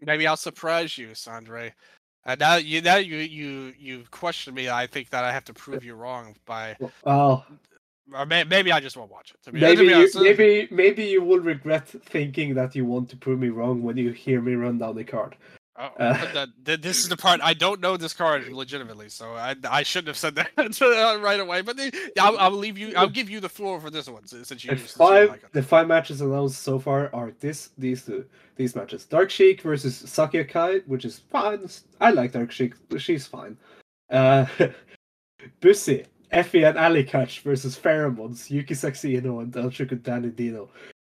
Maybe 0.00 0.26
I'll 0.26 0.36
surprise 0.36 0.98
you, 0.98 1.08
Sondre. 1.08 1.72
Uh, 2.26 2.36
now 2.38 2.56
you 2.56 2.80
now 2.80 2.96
you 2.96 3.18
you 3.18 3.72
you've 3.78 4.10
questioned 4.10 4.56
me. 4.56 4.68
I 4.68 4.86
think 4.86 5.10
that 5.10 5.24
I 5.24 5.32
have 5.32 5.44
to 5.44 5.54
prove 5.54 5.84
you 5.84 5.94
wrong 5.94 6.34
by, 6.44 6.76
well, 7.04 7.46
or 8.14 8.26
may, 8.26 8.44
maybe 8.44 8.72
I 8.72 8.80
just 8.80 8.96
won't 8.96 9.10
watch 9.10 9.32
it. 9.32 9.52
Be, 9.52 9.60
maybe 9.60 9.84
you, 9.86 10.08
maybe 10.16 10.68
maybe 10.70 11.04
you 11.04 11.22
will 11.22 11.40
regret 11.40 11.88
thinking 11.88 12.54
that 12.54 12.74
you 12.74 12.84
want 12.84 13.08
to 13.10 13.16
prove 13.16 13.38
me 13.38 13.48
wrong 13.48 13.82
when 13.82 13.96
you 13.96 14.10
hear 14.10 14.40
me 14.40 14.54
run 14.54 14.78
down 14.78 14.96
the 14.96 15.04
card. 15.04 15.36
Oh, 15.76 15.90
Uh, 15.98 16.32
but 16.34 16.48
that, 16.64 16.82
this 16.82 16.98
is 16.98 17.08
the 17.08 17.16
part 17.16 17.40
I 17.42 17.54
don't 17.54 17.80
know 17.80 17.96
this 17.96 18.12
card 18.12 18.46
legitimately, 18.48 19.08
so 19.08 19.32
I 19.32 19.54
I 19.64 19.82
shouldn't 19.82 20.08
have 20.08 20.16
said 20.18 20.34
that 20.34 20.50
uh, 20.58 21.18
right 21.20 21.40
away. 21.40 21.62
But 21.62 21.78
the, 21.78 22.12
I'll, 22.20 22.36
I'll 22.38 22.50
leave 22.50 22.76
you. 22.76 22.92
I'll 22.96 23.08
give 23.08 23.30
you 23.30 23.40
the 23.40 23.48
floor 23.48 23.80
for 23.80 23.88
this 23.88 24.08
one 24.08 24.26
since 24.26 24.48
since 24.48 24.64
you. 24.64 24.72
The 24.72 24.76
five 24.76 25.28
like 25.30 25.42
it. 25.42 25.52
the 25.52 25.62
five 25.62 25.86
matches 25.88 26.20
announced 26.20 26.62
so 26.62 26.78
far 26.78 27.08
are 27.14 27.32
this 27.40 27.70
these 27.78 28.04
two 28.04 28.26
these 28.56 28.76
matches. 28.76 29.06
Dark 29.06 29.30
Sheik 29.30 29.62
versus 29.62 29.96
Saki 29.96 30.44
Akai, 30.44 30.86
which 30.86 31.06
is 31.06 31.20
fine. 31.30 31.66
I 32.00 32.10
like 32.10 32.32
Dark 32.32 32.50
Sheik. 32.52 32.74
She's 32.98 33.26
fine. 33.26 33.56
Uh 34.10 34.44
Bussy, 35.60 36.04
Effie 36.30 36.64
and 36.64 36.78
Ali 36.78 37.04
Catch 37.04 37.40
versus 37.40 37.78
Pheromones, 37.78 38.50
Yuki 38.50 38.74
Saxino 38.74 39.42
and 39.42 39.52
Elchuku 39.52 40.02
Danny 40.02 40.28
Dino. 40.28 40.68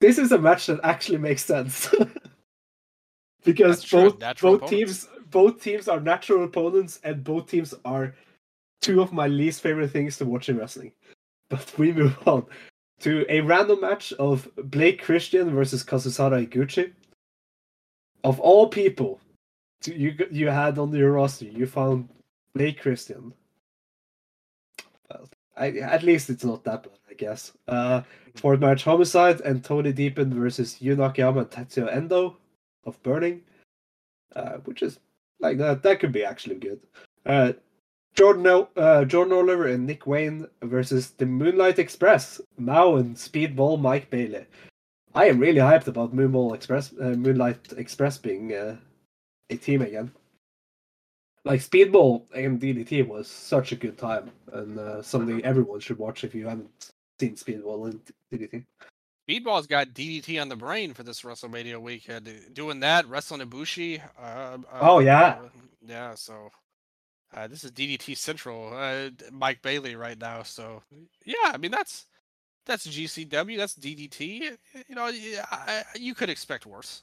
This 0.00 0.18
is 0.18 0.32
a 0.32 0.38
match 0.38 0.66
that 0.66 0.80
actually 0.82 1.18
makes 1.18 1.44
sense. 1.44 1.94
because 3.44 3.80
That's 3.80 3.90
both 3.90 4.18
both 4.40 4.62
opponents. 4.62 4.70
teams 4.70 5.08
both 5.30 5.62
teams 5.62 5.88
are 5.88 6.00
natural 6.00 6.44
opponents 6.44 7.00
and 7.04 7.24
both 7.24 7.46
teams 7.46 7.74
are 7.84 8.14
two 8.80 9.00
of 9.00 9.12
my 9.12 9.26
least 9.26 9.60
favorite 9.60 9.90
things 9.90 10.16
to 10.18 10.26
watch 10.26 10.48
in 10.48 10.58
wrestling. 10.58 10.92
But 11.48 11.72
we 11.78 11.92
move 11.92 12.16
on 12.26 12.46
to 13.00 13.24
a 13.28 13.40
random 13.40 13.80
match 13.80 14.12
of 14.14 14.48
Blake 14.56 15.02
Christian 15.02 15.50
versus 15.50 15.84
Kazusada 15.84 16.46
Higuchi. 16.46 16.92
Of 18.24 18.38
all 18.40 18.68
people, 18.68 19.20
you 19.86 20.14
you 20.30 20.48
had 20.48 20.78
on 20.78 20.92
your 20.92 21.12
roster, 21.12 21.46
you 21.46 21.66
found 21.66 22.08
Blake 22.54 22.80
Christian. 22.80 23.32
I, 25.56 25.68
at 25.78 26.02
least 26.02 26.30
it's 26.30 26.44
not 26.44 26.64
that 26.64 26.82
bad, 26.82 26.98
I 27.10 27.14
guess. 27.14 27.52
Uh, 27.68 28.02
match, 28.44 28.84
Homicide 28.84 29.40
and 29.42 29.62
Tony 29.62 29.92
Deppen 29.92 30.32
versus 30.32 30.80
Yu 30.80 30.96
Nakayama 30.96 31.40
and 31.40 31.50
Tetsuya 31.50 31.94
Endo 31.94 32.36
of 32.84 33.02
Burning, 33.02 33.42
uh, 34.34 34.58
which 34.64 34.82
is 34.82 34.98
like 35.40 35.58
that. 35.58 35.82
That 35.82 36.00
could 36.00 36.12
be 36.12 36.24
actually 36.24 36.56
good. 36.56 36.80
Uh, 37.26 37.52
Jordan, 38.14 38.66
uh, 38.76 39.04
Jordan 39.04 39.32
Oliver 39.32 39.68
and 39.68 39.86
Nick 39.86 40.06
Wayne 40.06 40.46
versus 40.62 41.10
the 41.10 41.26
Moonlight 41.26 41.78
Express, 41.78 42.40
Mao 42.58 42.96
and 42.96 43.16
Speedball 43.16 43.80
Mike 43.80 44.10
Bailey. 44.10 44.46
I 45.14 45.26
am 45.26 45.38
really 45.38 45.58
hyped 45.58 45.88
about 45.88 46.14
Moonball 46.14 46.54
Express, 46.54 46.92
uh, 47.00 47.14
Moonlight 47.16 47.72
Express 47.76 48.18
being 48.18 48.54
uh, 48.54 48.76
a 49.50 49.56
team 49.56 49.82
again. 49.82 50.10
Like 51.44 51.60
Speedball 51.60 52.24
and 52.34 52.60
DDT 52.60 53.06
was 53.06 53.28
such 53.28 53.72
a 53.72 53.76
good 53.76 53.98
time, 53.98 54.30
and 54.52 54.78
uh, 54.78 55.02
something 55.02 55.44
everyone 55.44 55.80
should 55.80 55.98
watch 55.98 56.22
if 56.24 56.34
you 56.34 56.46
haven't 56.46 56.92
seen 57.18 57.34
Speedball 57.34 57.90
and 57.90 58.00
DDT. 58.32 58.64
Speedball's 59.28 59.66
got 59.66 59.88
DDT 59.88 60.40
on 60.40 60.48
the 60.48 60.56
brain 60.56 60.94
for 60.94 61.02
this 61.02 61.22
WrestleMania 61.22 61.78
weekend. 61.80 62.28
uh, 62.28 62.32
Doing 62.52 62.80
that, 62.80 63.08
wrestling 63.08 63.40
Ibushi. 63.40 64.00
Uh, 64.20 64.22
uh, 64.22 64.58
Oh, 64.80 64.98
yeah. 65.00 65.38
yeah. 65.84 66.14
So 66.14 66.50
uh, 67.34 67.46
this 67.48 67.64
is 67.64 67.72
DDT 67.72 68.16
Central. 68.16 68.72
Uh, 68.74 69.10
Mike 69.32 69.62
Bailey 69.62 69.96
right 69.96 70.18
now. 70.20 70.42
So 70.42 70.82
yeah, 71.24 71.34
I 71.46 71.56
mean 71.56 71.70
that's 71.72 72.06
that's 72.66 72.86
GCW. 72.86 73.56
That's 73.56 73.74
DDT. 73.74 74.50
You 74.88 74.94
know, 74.94 75.06
I- 75.50 75.84
you 75.96 76.14
could 76.14 76.30
expect 76.30 76.66
worse. 76.66 77.02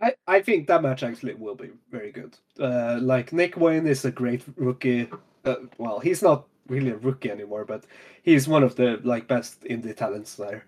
I, 0.00 0.14
I 0.26 0.40
think 0.40 0.66
that 0.66 0.82
match 0.82 1.02
actually 1.02 1.34
will 1.34 1.54
be 1.54 1.70
very 1.90 2.10
good. 2.10 2.36
Uh, 2.58 2.98
like 3.00 3.32
Nick 3.32 3.56
Wayne 3.56 3.86
is 3.86 4.04
a 4.04 4.10
great 4.10 4.42
rookie. 4.56 5.08
Uh, 5.44 5.56
well, 5.78 6.00
he's 6.00 6.22
not 6.22 6.46
really 6.68 6.90
a 6.90 6.96
rookie 6.96 7.30
anymore, 7.30 7.64
but 7.64 7.84
he's 8.22 8.48
one 8.48 8.62
of 8.62 8.76
the 8.76 9.00
like 9.04 9.28
best 9.28 9.62
indie 9.64 9.96
talents 9.96 10.36
there. 10.36 10.64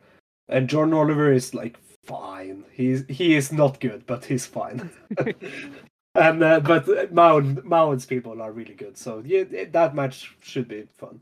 And 0.49 0.69
Jordan 0.69 0.95
Oliver 0.95 1.33
is 1.33 1.55
like 1.55 1.79
fine. 2.05 2.65
He's 2.73 3.05
he 3.09 3.35
is 3.35 3.53
not 3.53 3.81
good, 3.81 4.07
but 4.07 4.25
he's 4.25 4.45
fine. 4.45 4.91
and 6.15 6.43
uh, 6.43 6.61
but 6.61 6.87
and, 6.89 7.13
Mao 7.13 7.93
and 7.93 8.09
people 8.09 8.43
are 8.43 8.53
really 8.53 8.75
good. 8.75 8.99
So 8.99 9.23
yeah, 9.25 9.45
that 9.71 9.95
match 9.95 10.35
should 10.41 10.69
be 10.69 10.87
fun. 10.99 11.21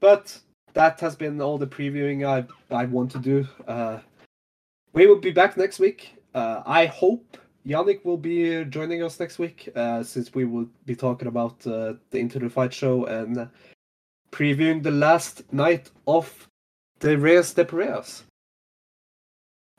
But 0.00 0.38
that 0.74 1.00
has 1.00 1.16
been 1.16 1.40
all 1.40 1.58
the 1.58 1.66
previewing 1.66 2.26
I 2.26 2.46
I 2.74 2.86
want 2.86 3.10
to 3.12 3.18
do. 3.18 3.46
Uh, 3.66 3.98
we 4.94 5.06
will 5.06 5.20
be 5.20 5.32
back 5.32 5.56
next 5.56 5.78
week. 5.78 6.17
Uh, 6.34 6.62
I 6.66 6.86
hope 6.86 7.36
Yannik 7.66 8.04
will 8.04 8.16
be 8.16 8.64
joining 8.64 9.02
us 9.02 9.18
next 9.18 9.38
week, 9.38 9.68
uh, 9.74 10.02
since 10.02 10.34
we 10.34 10.44
will 10.44 10.68
be 10.86 10.94
talking 10.94 11.28
about 11.28 11.66
uh, 11.66 11.94
the 12.10 12.18
Into 12.18 12.38
the 12.38 12.48
Fight 12.48 12.72
show 12.72 13.04
and 13.06 13.48
previewing 14.32 14.82
the 14.82 14.90
last 14.90 15.50
night 15.52 15.90
of 16.06 16.48
the 17.00 17.16
Reyes 17.16 17.52
de 17.54 17.64
Parejas. 17.64 18.22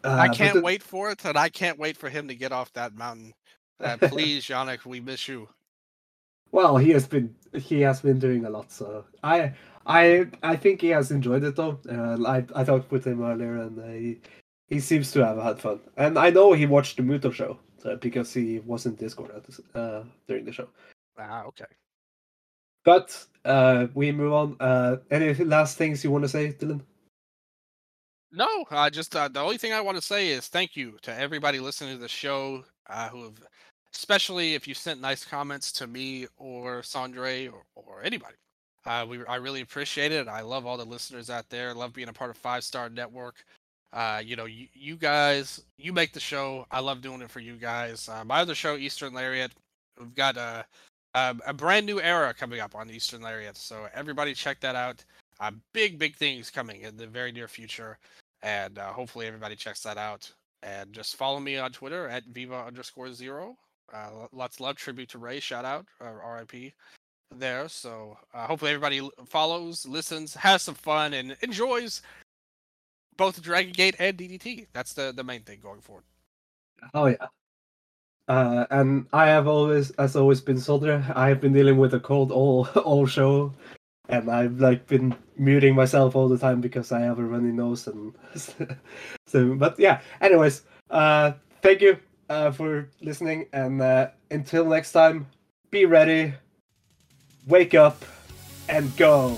Uh, 0.04 0.18
I 0.20 0.30
can't 0.30 0.56
the- 0.56 0.62
wait 0.62 0.84
for 0.84 1.12
it, 1.12 1.26
and 1.26 1.38
I 1.38 1.50
can't 1.50 1.78
wait 1.78 1.98
for 1.98 2.10
him 2.10 2.28
to 2.28 2.36
get 2.36 2.52
off 2.52 2.72
that 2.74 2.96
mountain. 2.96 3.34
Uh, 3.80 3.98
please, 4.02 4.46
Yannik, 4.46 4.86
we 4.86 5.00
miss 5.00 5.28
you. 5.28 5.50
Well, 6.52 6.78
he 6.78 6.90
has 6.92 7.08
been 7.08 7.36
he 7.54 7.82
has 7.82 8.02
been 8.02 8.18
doing 8.18 8.46
a 8.46 8.50
lot, 8.50 8.72
so 8.72 9.06
I 9.24 9.54
I 9.86 10.28
I 10.42 10.56
think 10.56 10.82
he 10.82 10.88
has 10.90 11.12
enjoyed 11.12 11.44
it 11.44 11.56
though. 11.56 11.80
Uh, 11.88 12.18
I 12.28 12.44
I 12.56 12.64
talked 12.64 12.92
with 12.92 13.06
him 13.06 13.22
earlier, 13.24 13.58
and 13.58 13.80
uh, 13.80 13.88
he 13.88 14.20
he 14.70 14.80
seems 14.80 15.12
to 15.12 15.26
have 15.26 15.38
had 15.38 15.60
fun. 15.60 15.80
And 15.98 16.18
I 16.18 16.30
know 16.30 16.54
he 16.54 16.66
watched 16.66 16.98
the 16.98 17.04
Muto 17.04 17.34
show 17.34 17.60
uh, 17.86 17.96
because 17.96 18.34
he 18.34 18.60
was 18.60 18.86
in 18.86 18.96
Discord 18.96 19.32
at 19.36 19.44
this, 19.46 19.60
uh, 19.76 20.04
during 20.28 20.46
the 20.46 20.52
show. 20.52 20.68
Ah, 21.18 21.44
okay. 21.44 21.66
but 22.86 23.26
uh, 23.46 23.88
we 23.94 24.12
move 24.12 24.34
on. 24.34 24.56
Uh, 24.60 24.98
any 25.12 25.34
last 25.34 25.78
things 25.78 26.04
you 26.04 26.12
want 26.12 26.24
to 26.24 26.30
say, 26.30 26.54
Dylan? 26.54 26.82
No, 28.32 28.48
uh, 28.70 28.90
just 28.90 29.16
uh, 29.16 29.28
the 29.28 29.40
only 29.40 29.58
thing 29.58 29.74
I 29.74 29.82
want 29.82 29.98
to 29.98 30.02
say 30.02 30.30
is 30.30 30.48
thank 30.48 30.76
you 30.76 30.98
to 31.02 31.18
everybody 31.20 31.60
listening 31.60 31.96
to 31.96 32.02
the 32.02 32.08
show 32.08 32.64
uh, 32.88 33.10
who 33.10 33.24
have, 33.24 33.44
especially 33.94 34.54
if 34.54 34.68
you 34.68 34.76
sent 34.76 35.02
nice 35.02 35.26
comments 35.26 35.72
to 35.74 35.88
me 35.88 36.28
or 36.38 36.82
Sondre 36.82 37.52
or, 37.52 37.64
or 37.76 38.04
anybody. 38.04 38.36
Uh, 38.86 39.06
we 39.10 39.26
I 39.26 39.36
really 39.36 39.62
appreciate 39.62 40.12
it. 40.12 40.28
I 40.28 40.42
love 40.42 40.66
all 40.66 40.78
the 40.78 40.86
listeners 40.86 41.30
out 41.30 41.50
there. 41.50 41.74
Love 41.74 41.94
being 41.94 42.08
a 42.10 42.14
part 42.14 42.30
of 42.30 42.38
Five 42.38 42.64
Star 42.64 42.90
Network. 42.90 43.44
Uh, 43.92 44.22
you 44.24 44.36
know, 44.36 44.46
you, 44.46 44.68
you 44.74 44.96
guys, 44.96 45.62
you 45.78 45.92
make 45.94 46.14
the 46.14 46.20
show. 46.20 46.66
I 46.72 46.80
love 46.80 47.02
doing 47.02 47.22
it 47.22 47.32
for 47.32 47.40
you 47.40 47.56
guys. 47.56 48.08
Uh, 48.08 48.24
my 48.24 48.40
other 48.40 48.56
show, 48.56 48.76
Eastern 48.78 49.14
Lariat, 49.14 49.52
we've 50.00 50.14
got 50.14 50.38
a, 50.38 50.66
a, 51.16 51.36
a 51.48 51.54
brand 51.54 51.86
new 51.86 52.00
era 52.00 52.34
coming 52.34 52.60
up 52.60 52.76
on 52.76 52.90
Eastern 52.90 53.22
Lariat. 53.22 53.58
So 53.58 53.88
everybody 53.94 54.34
check 54.34 54.60
that 54.62 54.76
out. 54.76 55.04
Uh, 55.40 55.52
big, 55.74 55.98
big 55.98 56.16
things 56.16 56.52
coming 56.52 56.82
in 56.82 56.98
the 56.98 57.08
very 57.08 57.32
near 57.32 57.48
future. 57.48 57.98
And 58.44 58.78
uh, 58.78 58.92
hopefully 58.92 59.26
everybody 59.26 59.56
checks 59.56 59.82
that 59.82 59.98
out. 59.98 60.32
And 60.62 60.94
just 60.94 61.16
follow 61.16 61.40
me 61.40 61.58
on 61.58 61.72
Twitter 61.72 62.08
at 62.08 62.26
Viva 62.26 62.66
underscore 62.66 63.12
zero. 63.14 63.58
Uh, 63.92 64.28
lots 64.32 64.58
of 64.58 64.62
love. 64.62 64.76
Tribute 64.76 65.10
to 65.10 65.18
Ray. 65.18 65.40
Shout 65.40 65.66
out. 65.66 65.86
Uh, 66.00 66.12
RIP 66.12 66.74
there. 67.36 67.68
So 67.70 68.18
uh, 68.34 68.46
hopefully 68.46 68.72
everybody 68.72 69.08
follows, 69.26 69.86
listens, 69.88 70.36
has 70.36 70.62
some 70.62 70.76
fun, 70.76 71.14
and 71.14 71.36
enjoys 71.42 72.02
both 73.20 73.42
Dragon 73.42 73.74
Gate 73.74 73.96
and 74.00 74.18
DDT. 74.18 74.68
That's 74.74 74.94
the 74.94 75.12
the 75.12 75.24
main 75.24 75.42
thing 75.44 75.60
going 75.62 75.82
forward. 75.82 76.06
Oh 76.96 77.06
yeah. 77.06 77.28
Uh, 78.30 78.66
and 78.70 79.08
I 79.12 79.28
have 79.28 79.48
always, 79.48 79.92
as 79.92 80.16
always, 80.16 80.40
been 80.40 80.58
Sondre. 80.58 81.04
I 81.16 81.30
have 81.30 81.42
been 81.42 81.52
dealing 81.52 81.78
with 81.78 81.94
a 81.94 82.00
cold 82.00 82.32
all 82.32 82.68
all 82.86 83.06
show, 83.06 83.54
and 84.08 84.32
I've 84.32 84.60
like 84.60 84.88
been 84.88 85.14
muting 85.38 85.76
myself 85.76 86.16
all 86.16 86.30
the 86.30 86.38
time 86.38 86.62
because 86.62 86.92
I 86.92 87.02
have 87.02 87.20
a 87.20 87.24
runny 87.24 87.52
nose 87.52 87.88
and 87.88 88.16
so. 89.28 89.56
But 89.56 89.78
yeah. 89.78 90.02
Anyways, 90.22 90.64
uh, 90.90 91.34
thank 91.62 91.82
you 91.82 91.98
uh, 92.30 92.52
for 92.52 92.88
listening, 93.02 93.48
and 93.52 93.82
uh, 93.82 94.10
until 94.32 94.64
next 94.66 94.94
time, 94.94 95.28
be 95.72 95.86
ready, 95.86 96.34
wake 97.48 97.74
up, 97.74 98.06
and 98.70 98.96
go. 98.96 99.36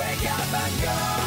Wake 0.00 0.26
up 0.32 0.52
and 0.54 0.82
go. 0.82 1.19